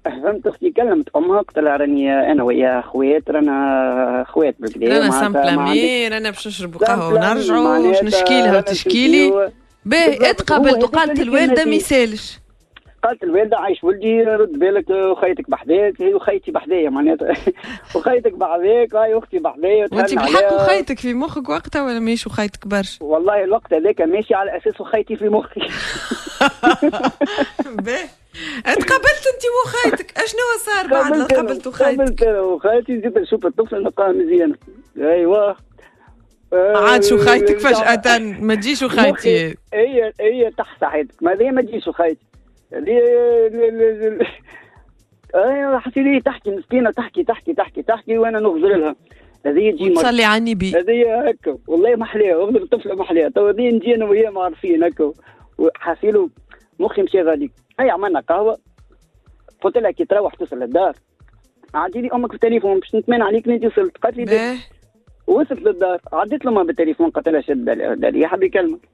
فهمت 0.04 0.46
أختي 0.46 0.70
كلمت 0.70 1.16
أمها 1.16 1.40
قلت 1.40 1.58
لها 1.58 1.76
راني 1.76 2.32
أنا 2.32 2.42
ويا 2.42 2.80
خوات 2.80 3.30
رانا 3.30 4.24
خوات 4.28 4.56
بالكدا 4.58 4.98
رانا 4.98 5.10
simple 5.10 5.76
ami 5.76 6.08
رانا 6.08 6.30
باش 6.30 6.46
نشربوا 6.46 6.86
قهوة 6.86 7.14
ونرجعوا 7.14 7.78
باش 7.78 8.02
نشكي 8.02 8.42
لها 8.42 8.58
وتشكي 8.58 9.08
لي 9.08 9.52
باهي 9.86 10.30
اتقبلت 10.30 10.84
وقالت 10.84 11.20
الوالدة 11.20 11.64
ما 11.64 11.74
يسالش. 11.74 12.38
قالت 13.04 13.22
الوالدة 13.22 13.56
عايش 13.56 13.84
ولدي 13.84 14.22
رد 14.22 14.52
بالك 14.52 14.90
وخيتك 14.90 15.50
بحذاك 15.50 16.02
هي 16.02 16.14
وخيتي 16.14 16.50
بحذايا 16.50 16.90
معناتها. 16.90 17.34
وخيتك 17.94 18.32
بحذاك 18.32 18.94
هاي 18.94 19.18
أختي 19.18 19.38
بحذايا 19.38 19.88
وانت 19.92 20.14
بحق 20.14 20.52
وخيتك 20.52 20.98
في 20.98 21.14
مخك 21.14 21.48
وقتها 21.48 21.82
ولا 21.82 21.98
ماشي 21.98 22.28
وخيتك 22.28 22.66
برشا؟ 22.66 23.04
والله 23.04 23.44
الوقت 23.44 23.72
هذاك 23.72 24.00
ماشي 24.00 24.34
على 24.34 24.56
أساس 24.56 24.80
وخيتي 24.80 25.16
في 25.16 25.28
مخي. 25.28 25.60
تقابلت 28.64 29.24
انت 29.34 29.42
وخيتك. 29.64 30.18
أشنو 30.18 30.40
صار 30.58 30.86
بعد؟ 30.86 31.16
ما 31.16 31.24
قابلت 31.24 31.66
وخيتك؟ 31.66 31.98
قابلت 31.98 32.22
وخيتي 32.22 32.98
زدت 32.98 33.18
نشوف 33.18 33.46
الطفل 33.46 33.82
نلقاه 33.82 34.12
مزيان. 34.12 34.54
أيوه. 34.98 35.56
عاد 36.52 37.04
شو 37.04 37.18
خيتك 37.18 37.58
فجأة 37.58 38.18
ما 38.18 38.54
تجيش 38.54 38.82
وخيتي 38.82 39.56
هي 39.74 40.12
هي 40.20 40.50
تحت 40.50 40.84
حياتك 40.84 41.22
ما 41.22 41.50
ما 41.50 41.62
تجيش 41.62 41.88
وخيتي 41.88 42.26
أيوه 45.34 45.78
حسي 45.78 46.00
لي 46.00 46.20
تحكي؟ 46.20 46.50
مسكينة 46.50 46.90
تحكي 46.90 47.24
تحكي 47.24 47.54
تحكي 47.54 47.82
تحكي 47.82 48.18
وأنا 48.18 48.40
نغزر 48.40 48.76
لها. 48.76 48.96
هذه 49.46 49.70
تجي 49.70 49.90
تصلي 49.90 50.24
على 50.24 50.38
النبي 50.38 50.72
هذه 50.76 51.28
هكا 51.28 51.58
والله 51.66 51.96
ما 51.96 52.02
احلاها 52.02 52.36
وابن 52.36 52.56
الطفلة 52.56 52.94
ما 52.94 53.02
احلاها 53.02 53.28
تو 53.28 53.48
هذه 53.48 53.70
نجي 53.70 53.94
أنا 53.94 54.04
وهي 54.04 54.30
ما 54.30 54.42
عارفين 54.42 54.84
هكا 54.84 55.12
وحاسيلو 55.58 56.30
مخي 56.78 57.02
مشى 57.02 57.22
غاديك 57.22 57.52
هيا 57.80 57.92
عملنا 57.92 58.20
قهوة. 58.20 58.58
قلت 59.62 59.78
لها 59.78 59.90
كي 59.90 60.04
تروح 60.04 60.34
توصل 60.34 60.58
للدار. 60.58 60.92
عادي 61.74 62.00
لي 62.00 62.08
أمك 62.14 62.30
بالتليفون 62.30 62.80
باش 62.80 62.94
نتمنى 62.94 63.22
عليك 63.22 63.48
انت 63.48 63.64
وصلت. 63.64 63.96
قالت 63.96 64.16
لي 64.16 64.58
وصلت 65.26 65.62
للدار. 65.62 66.00
عديت 66.12 66.44
لما 66.44 66.62
بالتليفون 66.62 67.10
قلت 67.10 67.28
لها 67.28 67.40
شد 67.40 67.64
بالي 67.64 68.26
حب 68.26 68.42
يكلمك 68.42 68.88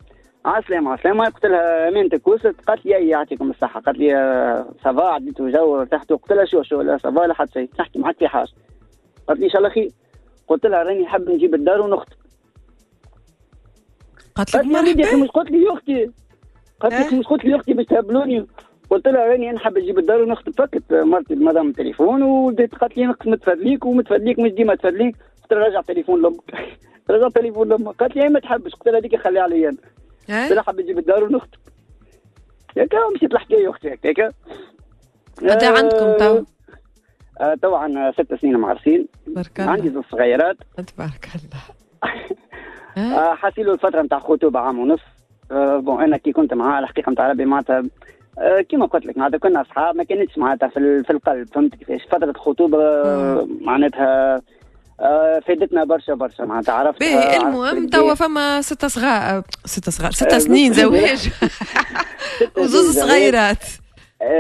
عسلامة 0.45 0.93
عسلامة 0.93 1.25
قلت 1.25 1.47
لها 1.47 1.89
امانتك 1.89 2.29
وصلت. 2.29 2.61
قالت 2.61 2.87
لي 2.87 2.97
أي 2.97 3.09
يعطيكم 3.09 3.51
الصحة. 3.51 3.81
قالت 3.81 3.99
لي 3.99 4.65
صافا 4.85 5.05
عديت 5.05 5.43
جو 5.43 5.81
ارتحت. 5.81 6.13
قلت 6.13 6.33
لها 6.33 6.45
شو 6.45 6.63
شو 6.63 6.81
لا 6.81 6.99
صافا 6.99 7.27
لا 7.27 7.35
حد 7.35 7.51
شيء. 7.51 7.71
نحكي 7.81 7.99
معك 7.99 8.19
في 8.19 8.29
حاجة. 8.29 8.49
قالت 9.29 9.41
لي 9.41 9.47
إن 9.47 9.51
شاء 9.51 9.59
الله 9.59 9.71
خير. 9.71 9.91
قلت 10.49 10.67
لها 10.67 10.83
راني 10.83 11.07
حاب 11.07 11.31
نجيب 11.31 11.55
الدار 11.55 11.81
ونخطب 11.81 12.17
قالت 14.35 14.57
لك 14.57 14.65
مرحبا 14.65 15.17
مش 15.17 15.29
قلت 15.29 15.51
لي 15.51 15.73
أختي. 15.73 16.11
قالت 16.81 17.13
لي 17.13 17.19
مش 17.19 17.27
قلت 17.27 17.45
لي 17.45 17.57
أختي 17.57 17.73
باش 17.73 17.87
تهبلوني. 17.87 18.47
قلت 18.91 19.09
لها 19.09 19.27
راني 19.27 19.51
أنا 19.51 19.59
حاب 19.59 19.79
نجيب 19.79 19.99
الدار 19.99 20.23
ونخطب 20.23 20.53
فكت 20.53 20.93
مرتي 20.93 21.35
مدام 21.35 21.69
التليفون 21.69 22.23
وبديت 22.23 22.75
قالت 22.75 22.97
لي 22.97 23.07
نقسم 23.07 23.35
تفادليك 23.35 23.85
ومتفادليك 23.87 24.39
مش 24.39 24.51
ديما 24.51 24.75
تفادليك. 24.75 25.17
قلت 25.53 25.61
لها 25.61 25.69
رجع 25.69 25.81
تليفون 25.81 26.23
لأمك. 26.23 26.41
رجع 27.11 27.29
تليفون 27.29 27.69
لأمك. 27.69 27.95
قالت 27.97 28.17
لي 28.17 28.29
ما 28.29 28.41
تحبش؟ 28.41 28.73
قلت 28.75 28.89
لها 28.89 29.01
هذيك 29.01 29.17
خليها 29.17 29.43
علي 29.43 29.69
أنا. 29.69 29.77
قلت 30.29 30.53
لها 30.53 30.63
حاب 30.63 30.81
نجيب 30.81 30.99
الدار 30.99 31.25
ونخطب 31.25 31.59
هكا 32.79 32.99
مشيت 33.17 33.33
الحكاية 33.33 33.71
أختي 33.71 33.95
هكاك 33.95 34.35
قد 35.43 35.65
عندكم 35.65 36.17
تو؟ 36.19 36.45
آه 37.41 37.55
طبعا 37.63 38.13
ست 38.13 38.35
سنين 38.35 38.57
معرسين. 38.57 39.07
تبارك 39.27 39.61
الله. 39.61 39.71
عندي 39.71 39.91
زوج 39.91 40.05
صغيرات. 40.13 40.57
تبارك 40.77 41.29
الله. 41.35 41.63
آه 43.19 43.35
حاسيلو 43.35 43.73
الفترة 43.75 44.03
نتاع 44.03 44.19
خطوبة 44.19 44.61
عام 44.61 44.79
ونص 44.79 45.01
آه 45.51 45.77
بون 45.79 46.03
أنا 46.03 46.17
كي 46.17 46.33
كنت 46.33 46.55
معاه 46.55 46.81
الحقيقة 46.81 47.13
نتاع 47.13 47.31
ربي 47.31 47.45
معناتها 47.45 47.83
آه 48.39 48.61
كيما 48.61 48.87
قلت 48.87 49.07
لك 49.07 49.19
معناتها 49.19 49.39
كنا 49.39 49.61
أصحاب 49.61 49.97
ما 49.97 50.05
كانتش 50.05 50.39
معناتها 50.39 50.69
في, 50.69 51.03
في 51.03 51.11
القلب 51.11 51.49
فهمت 51.49 51.75
كيفاش؟ 51.75 52.01
فترة 52.11 52.31
الخطوبه 52.31 52.79
آه 52.85 53.49
معناتها 53.61 54.35
آه 54.37 54.43
فادتنا 55.47 55.85
برشا 55.85 56.15
برشا 56.15 56.43
معناتها 56.43 56.73
عرفت؟ 56.75 57.01
باهي 57.01 57.37
المهم 57.37 57.87
توا 57.89 58.15
فما 58.15 58.61
ستة 58.63 58.89
صغار 58.89 59.43
ستة 59.65 59.91
صغار 59.93 60.11
ستة 60.11 60.39
سنين 60.39 60.73
زواج. 60.73 61.29
وزوز 62.59 62.99
صغيرات. 62.99 63.65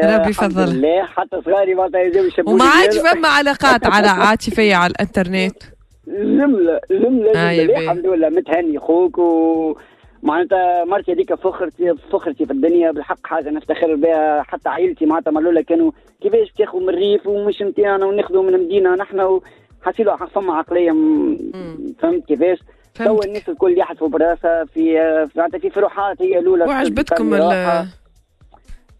ربي 0.04 0.30
يفضل. 0.30 0.80
لا 0.80 1.04
حتى 1.04 1.40
صغاري 1.44 1.74
معناتها 1.74 2.00
يجيو 2.00 2.24
يشبوني 2.24 2.54
وما 2.54 2.64
عادش 2.70 2.98
فما 2.98 3.28
علاقات 3.28 3.86
على 3.86 4.08
عاطفية 4.26 4.74
على 4.74 4.90
الإنترنت؟ 4.90 5.56
جملة 6.06 6.80
جملة 6.90 7.32
آه 7.36 7.64
الحمد 7.64 8.06
لله 8.06 8.28
متهني 8.28 8.78
خوك 8.78 9.18
و 9.18 9.76
معناتها 10.22 10.84
مرتي 10.84 11.12
هذيك 11.12 11.34
فخرتي 11.34 11.94
فخرتي 12.12 12.46
في 12.46 12.52
الدنيا 12.52 12.90
بالحق 12.90 13.26
حاجة 13.26 13.50
نفتخر 13.50 13.94
بها. 13.94 14.42
حتى 14.42 14.68
عائلتي 14.68 15.06
معناتها 15.06 15.30
مالولا 15.30 15.60
كانوا 15.62 15.90
كيفاش 16.22 16.52
تاخذوا 16.58 16.80
من 16.80 16.88
الريف 16.88 17.26
ومش 17.26 17.62
نتاعنا 17.62 18.06
وناخذوا 18.06 18.42
من 18.42 18.54
المدينة 18.54 18.94
نحن 18.94 19.40
حسيلو 19.82 20.16
فما 20.16 20.54
عقليه 20.54 20.90
فهمت 21.98 22.26
كيفاش؟ 22.28 22.58
تو 22.94 23.22
الناس 23.22 23.48
الكل 23.48 23.78
يحسبوا 23.78 24.08
براسها 24.08 24.64
في 24.64 24.94
معناتها 25.36 25.58
في 25.58 25.70
فروحات 25.70 26.22
هي 26.22 26.38
الأولى. 26.38 26.64
وعجبتكم 26.64 27.34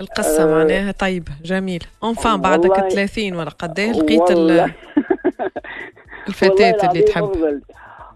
القصة 0.00 0.46
معناها؟ 0.46 0.92
طيبة 0.92 1.32
جميلة 1.44 1.86
enfin 2.02 2.40
بعدك 2.40 2.88
30 2.88 3.36
ولا 3.36 3.50
قداه 3.50 3.92
لقيت 3.92 4.30
الفتاة 6.28 6.90
اللي 6.90 7.02
تحب. 7.02 7.60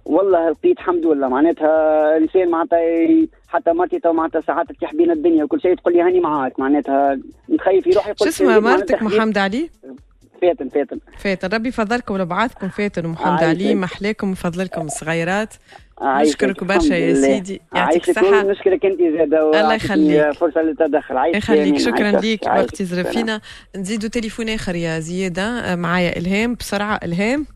والله 0.04 0.50
لقيت 0.50 0.78
الحمد 0.78 1.06
لله. 1.06 1.28
معناتها 1.28 2.16
انسان 2.16 2.50
معناتها 2.50 2.78
حتى 3.48 3.72
مرتي 3.72 3.98
تو 3.98 4.12
معناتها 4.12 4.40
ساعات 4.40 4.68
تفتح 4.68 4.94
بين 4.94 5.10
الدنيا 5.10 5.44
وكل 5.44 5.60
شيء 5.60 5.74
تقول 5.74 5.94
لي 5.94 6.02
هاني 6.02 6.20
معاك. 6.20 6.60
معناتها 6.60 7.18
نخيف 7.48 7.86
يروح 7.86 8.06
يقول 8.06 8.18
شو 8.18 8.28
اسمها؟ 8.28 8.60
مرتك 8.60 9.02
محمد 9.02 9.38
علي؟ 9.38 9.70
فاتن 10.42 10.68
فاتن. 10.68 10.98
فاتن. 11.18 11.48
ربي 11.48 11.68
يفضلكم 11.68 12.14
ولبعضكم 12.14 12.68
فاتن 12.68 13.06
ومحمد 13.06 13.42
علي 13.42 13.74
محلاكم 13.74 14.28
ويفضلكم 14.28 14.86
الصغيرات. 14.86 15.54
نشكرك 16.02 16.64
برشا 16.64 16.94
يا 16.94 17.14
سيدي. 17.14 17.60
يعطيك 17.74 18.08
الصحة. 18.08 18.42
نشكرك 18.42 18.84
أنت 18.84 18.98
زادة 19.18 19.60
الله 19.60 19.74
يخليك. 19.74 20.32
فرصة 20.32 20.60
للتدخل. 20.62 21.16
يخليك. 21.34 21.78
شكرا 21.78 22.10
ليك. 22.10 22.46
وقت 22.46 22.82
فينا. 22.82 23.40
نزيدوا 23.76 24.08
تليفون 24.08 24.48
آخر 24.48 24.74
يا 24.74 25.00
زيادة. 25.00 25.76
معايا 25.76 26.18
إلهام. 26.18 26.54
بسرعة 26.54 27.00
إلهام. 27.04 27.46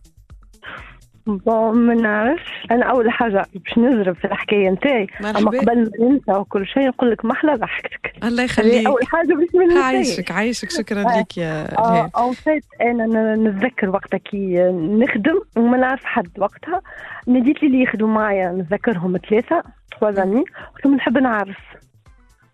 bon 1.27 1.77
ما 1.77 1.95
نعرفش 1.95 2.67
أنا 2.71 2.85
أول 2.85 3.11
حاجة 3.11 3.47
باش 3.55 3.79
نزرب 3.79 4.17
في 4.17 4.25
الحكاية 4.25 4.71
نتاعي 4.71 5.07
أما 5.21 5.31
قبل 5.33 5.67
ما 5.67 5.75
ننسى 6.01 6.33
وكل 6.33 6.67
شيء 6.67 6.89
نقول 6.89 7.11
لك 7.11 7.25
محلى 7.25 7.55
ضحكتك 7.55 8.13
الله 8.25 8.43
يخليك 8.43 8.87
أول 8.87 9.07
حاجة 9.07 9.35
باش 9.35 9.49
ما 9.75 9.81
عايشك 9.85 10.31
عايشك 10.31 10.71
شكرا 10.71 11.03
لك 11.03 11.39
يا 11.39 11.73
إلهام. 11.73 12.11
en 12.17 12.33
fait 12.33 12.65
أنا 12.81 13.37
نتذكر 13.37 13.89
وقتها 13.91 14.19
كي 14.19 14.57
نخدم 14.73 15.41
وما 15.57 15.77
نعرف 15.77 16.05
حد 16.05 16.29
وقتها 16.39 16.81
ناديت 17.27 17.63
لي 17.63 17.69
اللي 17.69 17.83
يخدموا 17.83 18.15
معايا 18.15 18.53
نتذكرهم 18.53 19.19
ثلاثة 19.31 19.63
تخوا 19.91 20.11
زامي 20.11 20.45
قلت 20.75 20.87
لهم 20.87 20.95
نحب 20.95 21.19
نعرف. 21.19 21.59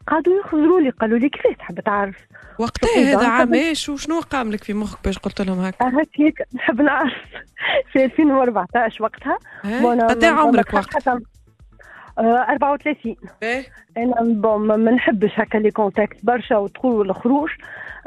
قعدوا 0.07 0.41
يخزروا 0.41 0.81
لي 0.81 0.91
قالوا 0.91 1.19
لي 1.19 1.29
كيفاش 1.29 1.57
تحب 1.57 1.81
تعرف؟ 1.81 2.17
وقتها 2.59 3.13
هذا 3.13 3.29
عام 3.29 3.55
إيش 3.55 3.89
وشنو 3.89 4.21
قام 4.21 4.53
لك 4.53 4.65
في 4.65 4.75
مخك 4.75 4.99
باش 5.05 5.19
قلت 5.19 5.41
لهم 5.41 5.61
هكا؟ 5.61 5.89
هكاك 5.89 6.49
نحب 6.55 6.81
نعرف. 6.81 7.13
في 7.93 8.05
2014 8.05 9.03
وقتها. 9.05 9.39
قد 10.09 10.25
عمرك 10.25 10.75
وقت؟ 10.75 11.09
34 12.19 13.17
إيه. 13.43 13.67
أنا 13.97 14.15
bon 14.21 14.61
ما 14.61 14.91
نحبش 14.91 15.31
هكا 15.35 15.59
les 15.59 15.71
contacts 15.71 16.17
برشا 16.23 16.57
ودخول 16.57 16.95
والخروج 16.95 17.51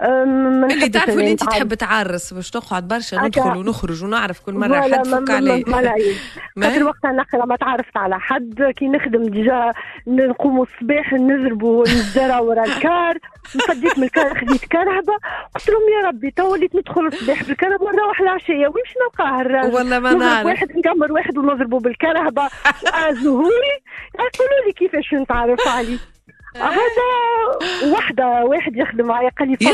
اللي 0.03 0.89
تعرف 0.89 1.09
اللي 1.09 1.31
أنت 1.31 1.43
تحب 1.43 1.73
تعرس 1.73 2.33
باش 2.33 2.49
تقعد 2.49 2.87
برشا 2.87 3.15
ندخل 3.15 3.57
ونخرج 3.57 4.03
ونعرف 4.03 4.39
كل 4.39 4.53
مرة 4.53 4.81
حد 4.81 5.07
فك 5.07 5.29
عليه. 5.29 5.63
خاطر 6.63 6.83
وقتها 6.83 7.11
نقرا 7.11 7.45
ما 7.45 7.55
تعرفت 7.55 7.97
على 7.97 8.19
حد 8.19 8.73
كي 8.77 8.87
نخدم 8.87 9.23
déjà 9.23 9.73
نقوم 10.07 10.61
الصباح 10.61 11.13
نزربوا 11.13 11.83
نزرع 11.83 12.39
ورا 12.39 12.63
الكار 12.63 13.17
نفديت 13.55 13.97
من 13.97 14.03
الكار 14.03 14.39
خديت 14.39 14.65
كرهبه 14.65 15.13
قلت 15.55 15.69
لهم 15.69 15.81
يا 16.01 16.07
ربي 16.07 16.31
تو 16.31 16.51
وليت 16.51 16.75
ندخل 16.75 17.07
الصباح 17.07 17.43
بالكرهبه 17.43 17.83
ونروح 17.85 18.21
العشيه 18.21 18.67
ويمشي 18.67 18.93
نلقاه 19.03 19.41
الراجل 19.41 19.75
والله 19.75 19.99
ما 19.99 20.13
نعرف. 20.13 20.45
واحد 20.45 20.67
نكمر 20.77 21.11
واحد 21.11 21.37
ونضربه 21.37 21.79
بالكرهبه 21.79 22.49
زهوري. 23.23 23.75
يقولوا 24.15 24.65
لي 24.67 24.73
كيفاش 24.73 25.13
نتعرف 25.13 25.67
عليه 25.67 25.97
هذا 26.55 27.91
وحدة 27.91 28.25
واحد 28.45 28.77
يخدم 28.77 29.05
معايا 29.07 29.29
قال 29.39 29.47
لي 29.49 29.57
يا 29.61 29.71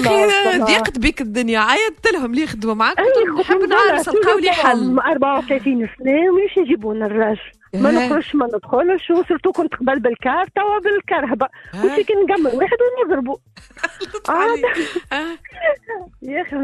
أخي 0.49 0.59
ضيقت 0.59 0.99
بك 0.99 1.21
الدنيا. 1.21 1.59
عيطت 1.59 2.07
لهم 2.13 2.25
اللي 2.25 2.41
يخدموا 2.43 2.73
معاك 2.73 2.97
نحب 3.39 3.59
نعرف 3.59 4.09
لقاو 4.09 4.39
لي 4.39 4.51
حل. 4.51 4.99
34 4.99 5.89
سنة 5.99 6.11
ويمشي 6.31 6.59
يجيبوا 6.59 6.93
لنا 6.93 7.05
الراجل. 7.05 7.39
ما 7.81 7.91
نخرجش 7.91 8.35
ما 8.35 8.45
ندخلش. 8.45 9.09
وصرتو 9.09 9.51
كنت 9.51 9.75
قبل 9.75 9.99
بالكار 9.99 10.47
توا 10.55 10.79
بالكرهبه 10.79 11.47
كنت 11.71 11.99
كي 11.99 12.13
نقمر 12.13 12.55
واحد 12.55 12.77
ونضربه 12.81 13.39
يا 16.21 16.41
أخي 16.41 16.55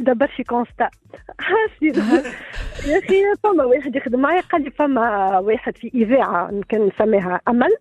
اذا 0.00 0.12
برشي 0.12 0.44
كونستا. 0.44 0.90
يا 1.82 2.98
أخي 2.98 3.22
فما 3.44 3.64
واحد 3.64 3.96
يخدم 3.96 4.20
معايا 4.20 4.40
قال 4.40 4.62
لي 4.64 4.70
فما 4.70 5.38
واحد 5.38 5.76
في 5.76 5.90
إذاعة 5.94 6.60
كان 6.68 6.86
نسميها 6.94 7.40
أمل. 7.48 7.76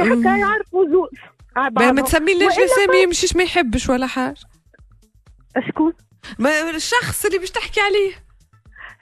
حتى 0.00 0.40
يعرفوا 0.40 0.84
زوز 0.86 1.10
ما 1.56 2.02
تسمي 2.02 2.34
ليش 2.34 2.58
اسامي 2.58 3.02
يمشيش 3.02 3.36
ما 3.36 3.42
يحبش 3.42 3.88
ولا 3.88 4.06
حاجة. 4.06 4.34
شكون؟ 5.68 5.92
ما 6.38 6.70
الشخص 6.70 7.24
اللي 7.24 7.38
باش 7.38 7.50
تحكي 7.50 7.80
عليه. 7.80 8.23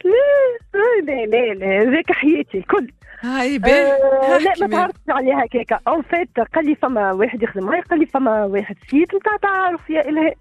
لا 0.04 1.00
لا 1.02 1.26
لا 1.26 1.54
لا 1.54 1.90
ذاك 1.90 2.12
حياتي 2.12 2.58
الكل. 2.58 2.92
هاي 3.20 3.56
آه 3.56 4.38
لا 4.38 4.52
ما 4.60 4.66
تعرفتش 4.66 5.00
عليها 5.08 5.44
هكاك 5.44 5.80
اون 5.88 6.02
فيت 6.02 6.40
قال 6.54 6.66
لي 6.66 6.74
فما 6.74 7.12
واحد 7.12 7.42
يخدم 7.42 7.64
معي 7.64 7.80
قال 7.80 7.98
لي 7.98 8.06
فما 8.06 8.44
واحد 8.44 8.76
سيت 8.90 9.14
نتاع 9.14 9.36
تعارف 9.42 9.90
يا 9.90 10.08
إلهي. 10.08 10.34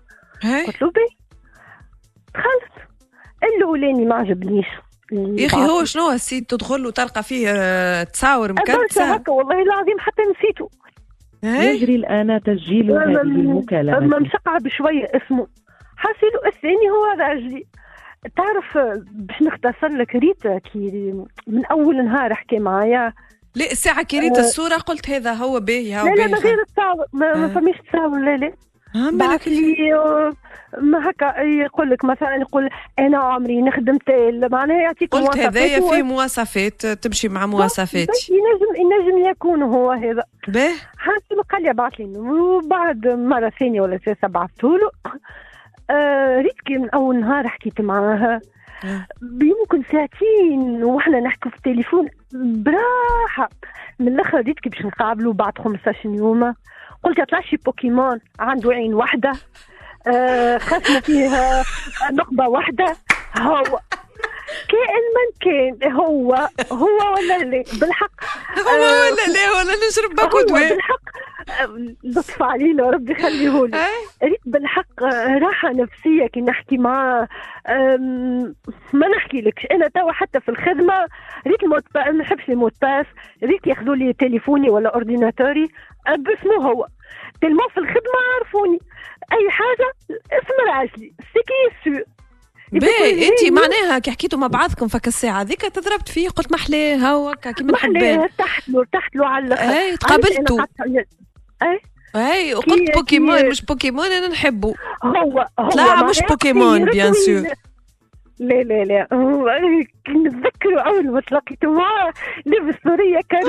قلت 0.68 0.82
له 0.82 0.92
بي 0.92 1.18
دخلت. 2.36 2.88
الأولاني 3.44 4.06
ما 4.06 4.16
عجبنيش. 4.16 4.68
يا 5.12 5.48
أخي 5.48 5.58
هو 5.58 5.86
شنو 5.86 6.12
ال 6.12 6.19
site 6.19 6.50
تدخل 6.50 6.86
وتلقى 6.86 7.24
فيه 7.24 7.50
آه، 7.56 8.04
تصاور 8.04 8.54
مكتسه 8.54 9.14
هكا 9.14 9.32
والله 9.32 9.62
العظيم 9.62 10.00
حتى 10.00 10.22
نسيته. 10.22 10.70
يجري 11.44 11.96
الآن 11.96 12.42
تسجيل 12.44 12.92
هذه 12.92 13.22
المكالمة. 13.22 14.20
مشقع 14.20 14.58
بشوية 14.58 15.06
اسمه. 15.06 15.48
حاسيلو 15.98 16.42
الثاني 16.46 16.90
هو 16.90 17.06
راجلي 17.20 17.66
تعرف 18.38 18.78
باش 19.12 19.42
نختصر 19.42 19.88
لك 19.88 20.16
ريتا 20.16 20.60
كي 20.60 21.14
من 21.48 21.66
أول 21.66 22.06
نهار 22.06 22.34
حكي 22.34 22.60
معايا. 22.60 23.14
لا 23.56 23.72
الساعة 23.72 24.04
كي 24.04 24.20
ريت 24.20 24.38
الصورة 24.38 24.76
قلت 24.76 25.10
هذا 25.10 25.34
هو 25.34 25.60
باهي 25.60 26.02
هو 26.02 26.06
لا 26.06 26.16
لا 26.16 26.28
ما 26.28 26.38
غير 26.38 26.58
التصاور 26.62 27.06
ما, 27.14 27.36
ما 27.36 27.48
فماش 27.48 27.76
تصاور 27.90 28.20
لا 28.20 28.38
لا. 28.38 28.54
بعث 29.12 29.48
لي 29.48 29.76
ما 30.82 31.10
هكا 31.10 31.42
يقول 31.42 31.90
لك 31.90 32.06
مثلا 32.06 32.36
يقول 32.36 32.70
أنا 33.00 33.18
عمري 33.18 33.62
نخدم 33.62 33.98
تيل 33.98 34.50
معناها 34.52 34.82
يعطيك 34.82 35.16
قلت 35.16 35.38
هذايا 35.38 35.80
فيه 35.80 36.04
مواصفات 36.04 36.86
تمشي 36.86 37.30
مع 37.30 37.46
مواصفات. 37.46 38.08
ينجم 38.30 38.76
ينجم 38.76 39.30
يكون 39.30 39.64
هو 39.64 39.92
هذا. 39.92 40.24
باهي 40.48 40.74
حاسب 40.98 41.42
قال 41.50 41.64
لي 41.64 41.74
بعث 41.74 41.94
لي. 42.00 42.18
وبعد 42.18 43.08
مرة 43.08 43.52
ثانية 43.60 43.82
ولا 43.82 43.98
ثالثة 43.98 44.28
بعثت 44.28 44.64
له. 44.64 44.92
آه 45.92 46.42
ريت 46.42 46.62
كي 46.66 46.78
من 46.78 46.90
أول 46.90 47.20
نهار 47.20 47.48
حكيت 47.48 47.82
معاها. 47.82 48.42
يمكن 49.42 49.84
ساعتين 49.92 50.84
وإحنا 50.84 51.20
نحكي 51.20 51.50
في 51.50 51.56
التليفون 51.56 52.08
براحة. 52.34 53.50
من 54.00 54.08
الأخر 54.08 54.38
ريت 54.38 54.60
كي 54.60 54.70
باش 54.70 54.86
نقابلوا 54.86 55.34
بعد 55.34 55.58
15 55.58 56.10
يوم. 56.10 56.56
قلت 57.04 57.22
طلع 57.30 57.42
شي 57.42 57.58
بوكيمون 57.58 58.20
عنده 58.40 58.72
عين 58.72 58.94
واحدة. 58.94 59.32
آه 60.08 60.58
خاتمه 60.58 61.00
فيها 61.00 61.64
نقبة 62.12 62.48
واحدة. 62.48 62.96
هو 63.38 63.64
كائن 64.70 65.04
من 65.18 65.30
كان 65.42 65.92
هو 65.92 66.34
هو 66.72 67.14
ولا 67.14 67.38
لا 67.38 67.64
بالحق 67.80 68.12
هو 68.60 68.82
ولا 68.82 69.34
لا 69.34 69.52
ولا 69.52 69.88
نشرب 69.88 70.16
باكو 70.16 70.42
دواء 70.42 70.70
بالحق 70.70 71.02
لطف 72.04 72.44
علينا 72.44 72.90
ربي 72.90 73.12
يخليه 73.12 73.66
لي. 73.66 73.86
ريت 74.24 74.42
بالحق 74.46 75.04
راحة 75.42 75.70
نفسية 75.70 76.28
كي 76.28 76.42
نحكي 76.42 76.78
معاه 76.78 77.28
ما 78.94 79.08
نحكي 79.16 79.42
لكش 79.42 79.66
أنا 79.72 79.88
توا 79.88 80.12
حتى 80.12 80.40
في 80.40 80.50
الخدمة 80.50 81.08
ريت 81.48 81.64
الموت 81.64 81.84
ما 81.96 82.12
نحبش 82.12 82.50
الموت 82.50 82.74
باس. 82.82 83.06
ريت 83.44 83.68
ياخذوا 83.68 83.96
لي 83.96 84.14
تليفوني 84.14 84.70
ولا 84.70 84.90
أورديناتوري 84.90 85.70
باسمه 86.18 86.56
هو. 86.56 86.88
تلمو 87.42 87.68
في 87.74 87.78
الخدمة 87.78 88.20
عرفوني. 88.40 88.80
أي 89.34 89.50
حاجة 89.50 89.94
اسم 90.12 90.70
راجلي 90.70 91.14
سيكي 91.34 91.76
سو 91.84 92.04
باهي 92.72 93.28
انت 93.28 93.52
معناها 93.52 94.00
كي 94.00 94.12
حكيتوا 94.12 94.40
مع 94.40 94.48
بعضكم 94.48 94.88
فك 94.88 95.08
الساعة 95.08 95.42
هذيك 95.42 95.62
تضربت 95.62 96.10
فيه 96.10 96.30
قلت 96.30 96.52
محلاه 96.52 97.30
هكا 97.32 97.52
كيما 97.52 97.72
محلاه 97.72 98.24
ارتحت 98.24 98.70
له 98.70 98.80
ارتحت 98.80 99.16
له 99.16 99.28
على 99.28 99.46
الآخر 99.46 99.70
اي 99.80 99.98
تقابلتوا 99.98 100.62
اي 101.64 101.80
اي 102.16 102.56
وقلت 102.56 102.96
بوكيمون 102.98 103.50
مش 103.50 103.66
بوكيمون 103.66 104.06
أنا 104.06 104.28
نحبه 104.28 104.74
هو 105.04 105.48
هو 105.60 105.70
لا 105.76 106.04
مش 106.04 106.20
بوكيمون 106.30 106.86
bien 106.86 107.14
sûr 107.14 107.44
لا 108.40 108.64
لا 108.64 108.84
لا. 108.84 109.08
نتذكروا 110.10 110.82
أول 110.82 111.12
ما 111.12 111.22
تلاقيت 111.22 111.66
معاه 111.66 112.14
لابس 112.46 112.76
ثريه 112.84 113.20
كان 113.30 113.42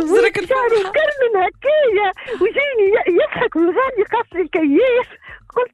شعره 0.47 0.78
مكرمن 0.78 1.35
هكايا 1.36 2.12
وجيني 2.35 3.16
يضحك 3.23 3.57
من 3.57 3.66
غادي 3.66 4.03
قص 4.12 4.36
الكياس. 4.40 5.07
قلت 5.57 5.73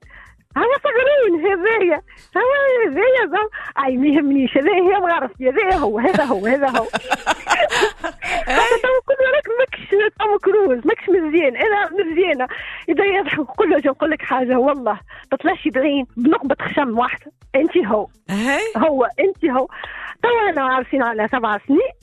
هذا 0.58 0.76
صغرين 0.84 1.46
هذايا 1.46 2.02
هذا 2.36 2.92
هذايا 2.92 3.48
أي 3.84 3.96
ما 3.96 4.06
يهمنيش 4.06 4.58
هذايا 4.58 4.98
ما 4.98 5.12
عرفت 5.12 5.42
هذايا 5.42 5.74
هو 5.76 5.98
هذا 5.98 6.24
هو 6.24 6.46
هذا 6.46 6.68
هو. 6.68 6.86
تو 8.82 8.94
كل 9.06 9.20
راك 9.34 9.48
ماكش 9.58 9.90
توم 10.18 10.38
كروز 10.38 10.86
ماكش 10.86 11.08
مزيان. 11.08 11.56
أنا 11.56 11.88
مزيانة 11.92 12.46
إذا 12.88 13.04
يضحك 13.04 13.44
كل 13.44 13.74
وجه 13.74 13.88
نقول 13.88 14.10
لك 14.10 14.22
حاجة 14.22 14.58
والله 14.58 15.00
تطلعش 15.30 15.68
بعين 15.68 16.06
بنقبه 16.16 16.56
خشم 16.60 16.98
واحدة 16.98 17.32
أنت 17.54 17.76
هو. 17.76 18.06
هو 18.76 19.04
أنت 19.04 19.44
هو. 19.44 19.68
تو 20.22 20.28
أنا 20.48 20.62
عارفين 20.62 21.02
على 21.02 21.28
سبع 21.32 21.58
سنين. 21.58 21.98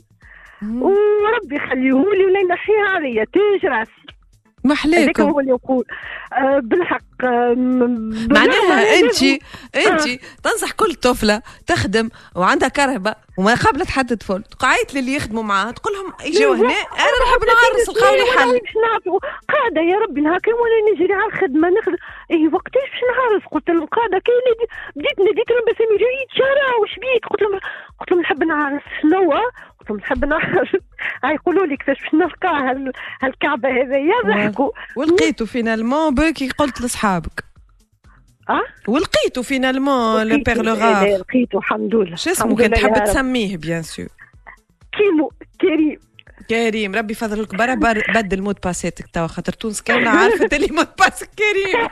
وربي 0.82 1.56
يخليهولي 1.56 2.26
ولا 2.26 2.40
ينحيها 2.40 2.90
عليا 2.90 3.26
تاج 3.26 3.66
راسي 3.66 4.15
محليكم 4.66 5.24
هو 5.24 5.40
اللي 5.40 5.52
يقول. 5.52 5.86
آه 6.34 6.60
بالحق 6.64 7.02
آه 7.24 7.54
معناها 8.30 9.00
انت 9.00 9.24
انت 9.76 10.08
آه. 10.08 10.18
تنصح 10.44 10.72
كل 10.72 10.94
طفلة 10.94 11.42
تخدم 11.68 12.10
وعندها 12.36 12.68
كرهبه 12.70 13.16
وما 13.38 13.56
قابلت 13.56 13.90
حد 13.90 14.18
طفل 14.18 14.44
قعيت 14.60 14.94
للي 14.96 15.16
يخدموا 15.16 15.44
معاها 15.44 15.72
تقول 15.72 15.94
لهم 15.94 16.14
يجوا 16.26 16.56
هنا 16.56 16.74
أنا 16.74 17.18
نحب 17.26 17.42
نعرس 17.48 17.90
لقاو 17.90 18.16
لي 18.16 18.26
حل 18.40 18.60
قاعدة 19.54 19.82
يا 19.82 19.98
ربي 20.00 20.22
نهار 20.22 20.40
ولا 20.48 20.94
نجري 20.94 21.14
على 21.14 21.26
الخدمة 21.26 21.70
نخدم. 21.70 21.96
اي 22.32 22.48
وقتاش 22.48 22.82
باش 22.92 23.02
نعرس؟ 23.18 23.44
قلت 23.52 23.70
لهم 23.70 23.86
قاعدة 23.86 24.20
كاين 24.26 24.70
بديت 24.96 25.20
ناديت 25.20 25.52
لهم 25.52 25.62
بس 25.70 25.76
يجوا 25.80 26.10
يتشارع 26.24 26.76
وش 26.84 26.96
بيك 27.00 27.26
قلت 27.28 27.42
لهم 27.42 27.60
قلت 28.00 28.12
لهم 28.12 28.22
نحب 28.22 28.44
نعرس 28.44 28.82
شنو 29.02 29.34
نحب 29.92 30.26
نعرف 30.26 30.76
يقولوا 31.36 31.66
لي 31.66 31.78
كيفاش 31.78 32.02
باش 32.02 32.14
نلقى 32.14 32.48
هالكعبة 33.22 33.70
هذيا 33.70 34.14
ضحكوا. 34.28 34.72
ولقيتوا 34.96 35.48
finalement 35.48 36.16
بكي 36.16 36.50
قلت 36.50 36.82
لاصحابك 36.82 37.44
آه؟ 38.50 38.64
ولقيتو 38.88 39.44
finalement 39.44 40.28
لو 40.28 40.36
لو 40.62 41.18
لقيتو 41.18 41.58
الحمد 41.58 41.96
لله. 41.96 42.16
شو 42.16 42.30
اسمه 42.32 42.56
كان 42.56 42.72
تحب 42.72 43.04
تسميه 43.04 43.58
bien 43.58 43.82
sûr 43.84 44.08
كيمو 44.98 45.32
كريم 45.62 46.00
كريم 46.50 46.96
ربي 46.96 47.12
يفضلك 47.14 47.56
برا 47.56 47.74
بدل 48.16 48.42
mot 48.42 48.51
de 48.51 48.58
passe 48.66 48.94
اتك 48.94 49.06
توا 49.14 49.28
خاطر 49.28 49.54
تونس 49.54 49.82
كاملة 49.82 50.10
عارفة 50.10 50.50
اللي 50.58 50.68
mot 50.72 50.81
de 50.81 50.88
passe 51.00 51.24
كريم. 51.24 51.88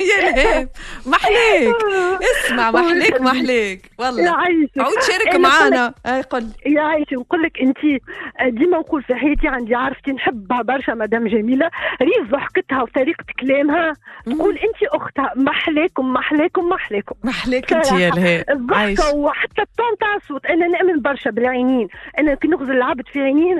يا 0.00 0.28
الهام 0.28 0.68
محليك. 1.06 1.74
اسمع 2.22 2.70
محليك 2.80 3.20
محليك. 3.20 3.90
والله. 3.98 4.30
عود 4.78 5.02
شارك 5.08 5.36
معانا. 5.36 5.94
اي 6.06 6.20
قل. 6.22 6.46
يا 6.66 6.80
عايشة 6.82 7.14
نقول 7.14 7.42
لك 7.42 7.60
انت 7.60 7.78
ديما 8.58 8.78
نقول 8.78 9.02
في 9.02 9.14
حياتي 9.14 9.48
عندي 9.48 9.74
عرفتي 9.74 10.10
نحبها 10.12 10.62
برشا 10.62 10.92
مدام 10.92 11.26
جميلة. 11.28 11.70
ريف 12.02 12.30
ضحكتها 12.30 12.82
وطريقة 12.82 13.24
كلامها. 13.40 13.92
تقول 14.26 14.54
انت 14.58 14.92
أختها 14.94 15.32
محليكم 15.36 16.12
محليكم 16.12 16.68
محليكم. 16.68 17.14
محليك 17.24 17.72
انت 17.72 17.92
يا 17.92 18.08
الهام 18.08 18.44
الضحكة 18.50 19.14
وحتى 19.14 19.62
ال 19.62 19.71
ton 19.71 19.98
تاع 20.00 20.14
الصوت 20.14 20.46
أنا 20.46 20.66
نأمن 20.68 21.00
برشا 21.02 21.30
بالعينين. 21.30 21.88
أنا 22.18 22.34
كي 22.34 22.48
نغزل 22.48 22.72
العبد 22.72 23.04
في 23.12 23.20
عينيه 23.20 23.54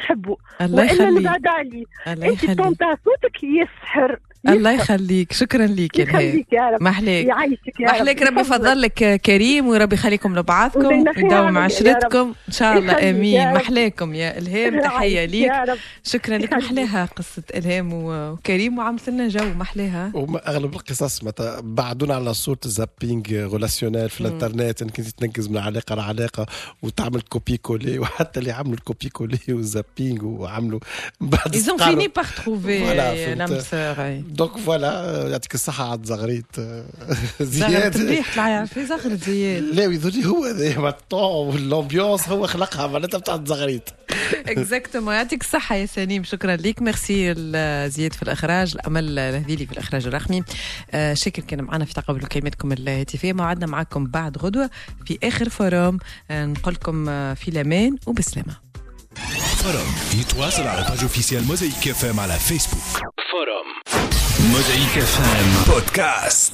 الله 0.60 0.84
يخليك. 0.84 1.20
نبعد 1.20 1.46
عليه. 1.46 1.84
أنت 2.06 2.44
ال 2.44 2.52
ton 2.52 2.76
تاع 2.76 2.94
صوتك 3.04 3.44
يسحر. 3.44 4.18
الله 4.48 4.72
يخليك. 4.72 5.32
شكرا 5.32 5.66
ليك 5.66 5.98
يخليك 5.98 6.52
يا 6.52 6.70
رب. 6.70 6.82
محليك. 6.82 7.26
يعيشك 7.26 7.80
يا 7.80 7.86
محليك. 7.86 8.22
ربي 8.22 8.40
يفضل 8.40 8.82
لك 8.82 9.20
كريم 9.20 9.66
وربي 9.66 9.94
يخليكم 9.94 10.38
لبعضكم 10.38 11.04
ويداوم 11.16 11.58
عشرتكم. 11.58 12.34
إن 12.48 12.52
شاء 12.52 12.78
الله. 12.78 13.10
آمين. 13.10 13.52
محلاكم 13.54 14.14
يا 14.14 14.38
الهام 14.38 14.80
تحية 14.80 15.24
ليك. 15.24 15.52
شكرا 16.04 16.38
لك. 16.38 16.52
محلاها 16.52 17.04
قصة 17.16 17.42
الهام 17.54 17.90
وكريم 17.92 18.78
وعملت 18.78 19.08
لنا 19.08 19.28
جو. 19.28 19.44
محلاها 19.54 20.12
أغلب 20.46 20.74
القصص 20.74 21.24
متى 21.24 21.60
بعدونا 21.62 22.14
على 22.14 22.34
صورة 22.34 22.58
zapping 22.64 23.34
relationnel 23.34 24.08
في 24.08 24.20
الإنترنت. 24.20 24.82
انك 24.82 24.96
تنقز 25.00 25.48
من 25.48 25.56
علاقة 25.56 25.94
لعلاقة 25.94 26.46
وتعمل 26.82 27.20
copier 27.20 27.56
coller 27.56 27.98
وحتى 27.98 28.40
اللي 28.40 28.52
عملوا 28.52 28.74
ال 28.74 28.79
copier 28.79 29.08
coller 29.08 29.38
وال 29.48 29.64
zapping 29.64 30.22
وعملوا 30.22 30.80
بعد 31.20 31.56
Ils 31.56 31.70
ont 31.70 31.78
fini 31.78 32.08
par 32.08 32.28
trouver 32.40 32.80
l'âme 33.36 33.60
sœur. 33.72 33.96
donc 34.28 34.56
voilà 34.58 35.28
يعطيك 35.28 35.54
الصحة 35.54 35.90
عاد 35.90 36.04
زغريت 36.06 36.46
زياد. 37.40 37.98
مليح 37.98 38.34
طلع 38.36 38.64
في 38.64 38.86
زغرت 38.86 39.24
زياد. 39.24 39.62
لا 39.62 39.84
يظهر 39.84 40.26
هو 40.26 40.44
هذا 40.44 40.88
ال 40.88 41.03
ton 41.03 41.46
وال 41.54 41.69
ambiance 41.69 42.28
هو 42.28 42.46
خلقها 42.46 42.86
معناتها 42.86 43.18
بتاع 43.18 43.40
زغريت 43.44 43.88
exactement 44.46 45.14
يعطيك 45.18 45.42
الصحة 45.42 45.76
يا 45.76 45.86
سليم 45.86 46.24
شكرا 46.24 46.56
لك. 46.56 46.82
ميرسي 46.82 47.34
زياد 47.88 48.12
في 48.12 48.22
الإخراج 48.22 48.74
الأمل 48.74 49.18
الهذيلي 49.18 49.66
في 49.66 49.72
الإخراج 49.72 50.06
الرقمي. 50.06 50.42
شاكر 51.12 51.42
كان 51.42 51.64
معنا 51.64 51.84
في 51.84 51.94
تقبل 51.94 52.26
كلماتكم 52.26 52.72
الهاتفية. 52.72 53.32
موعدنا 53.32 53.66
معكم 53.66 54.04
بعد 54.04 54.38
غدوة 54.38 54.70
في 55.06 55.18
آخر 55.22 55.48
forum 55.48 55.98
نقول 56.30 56.74
لكم 56.74 57.04
في 57.34 57.48
الأمان 57.48 57.96
وبسلامة. 58.06 58.67
forum 59.62 59.94
يتواصل 60.20 60.62
على 60.66 60.86
page 60.88 61.02
officielle 61.02 61.46
موزايك 61.46 61.88
اف 61.88 62.04
ام 62.04 62.20
على 62.20 62.38
فيسبوك 62.38 62.82
forum 63.30 63.98
موزايك 64.50 64.98
اف 64.98 65.20
ام 65.20 65.74
بودكاست 65.74 66.52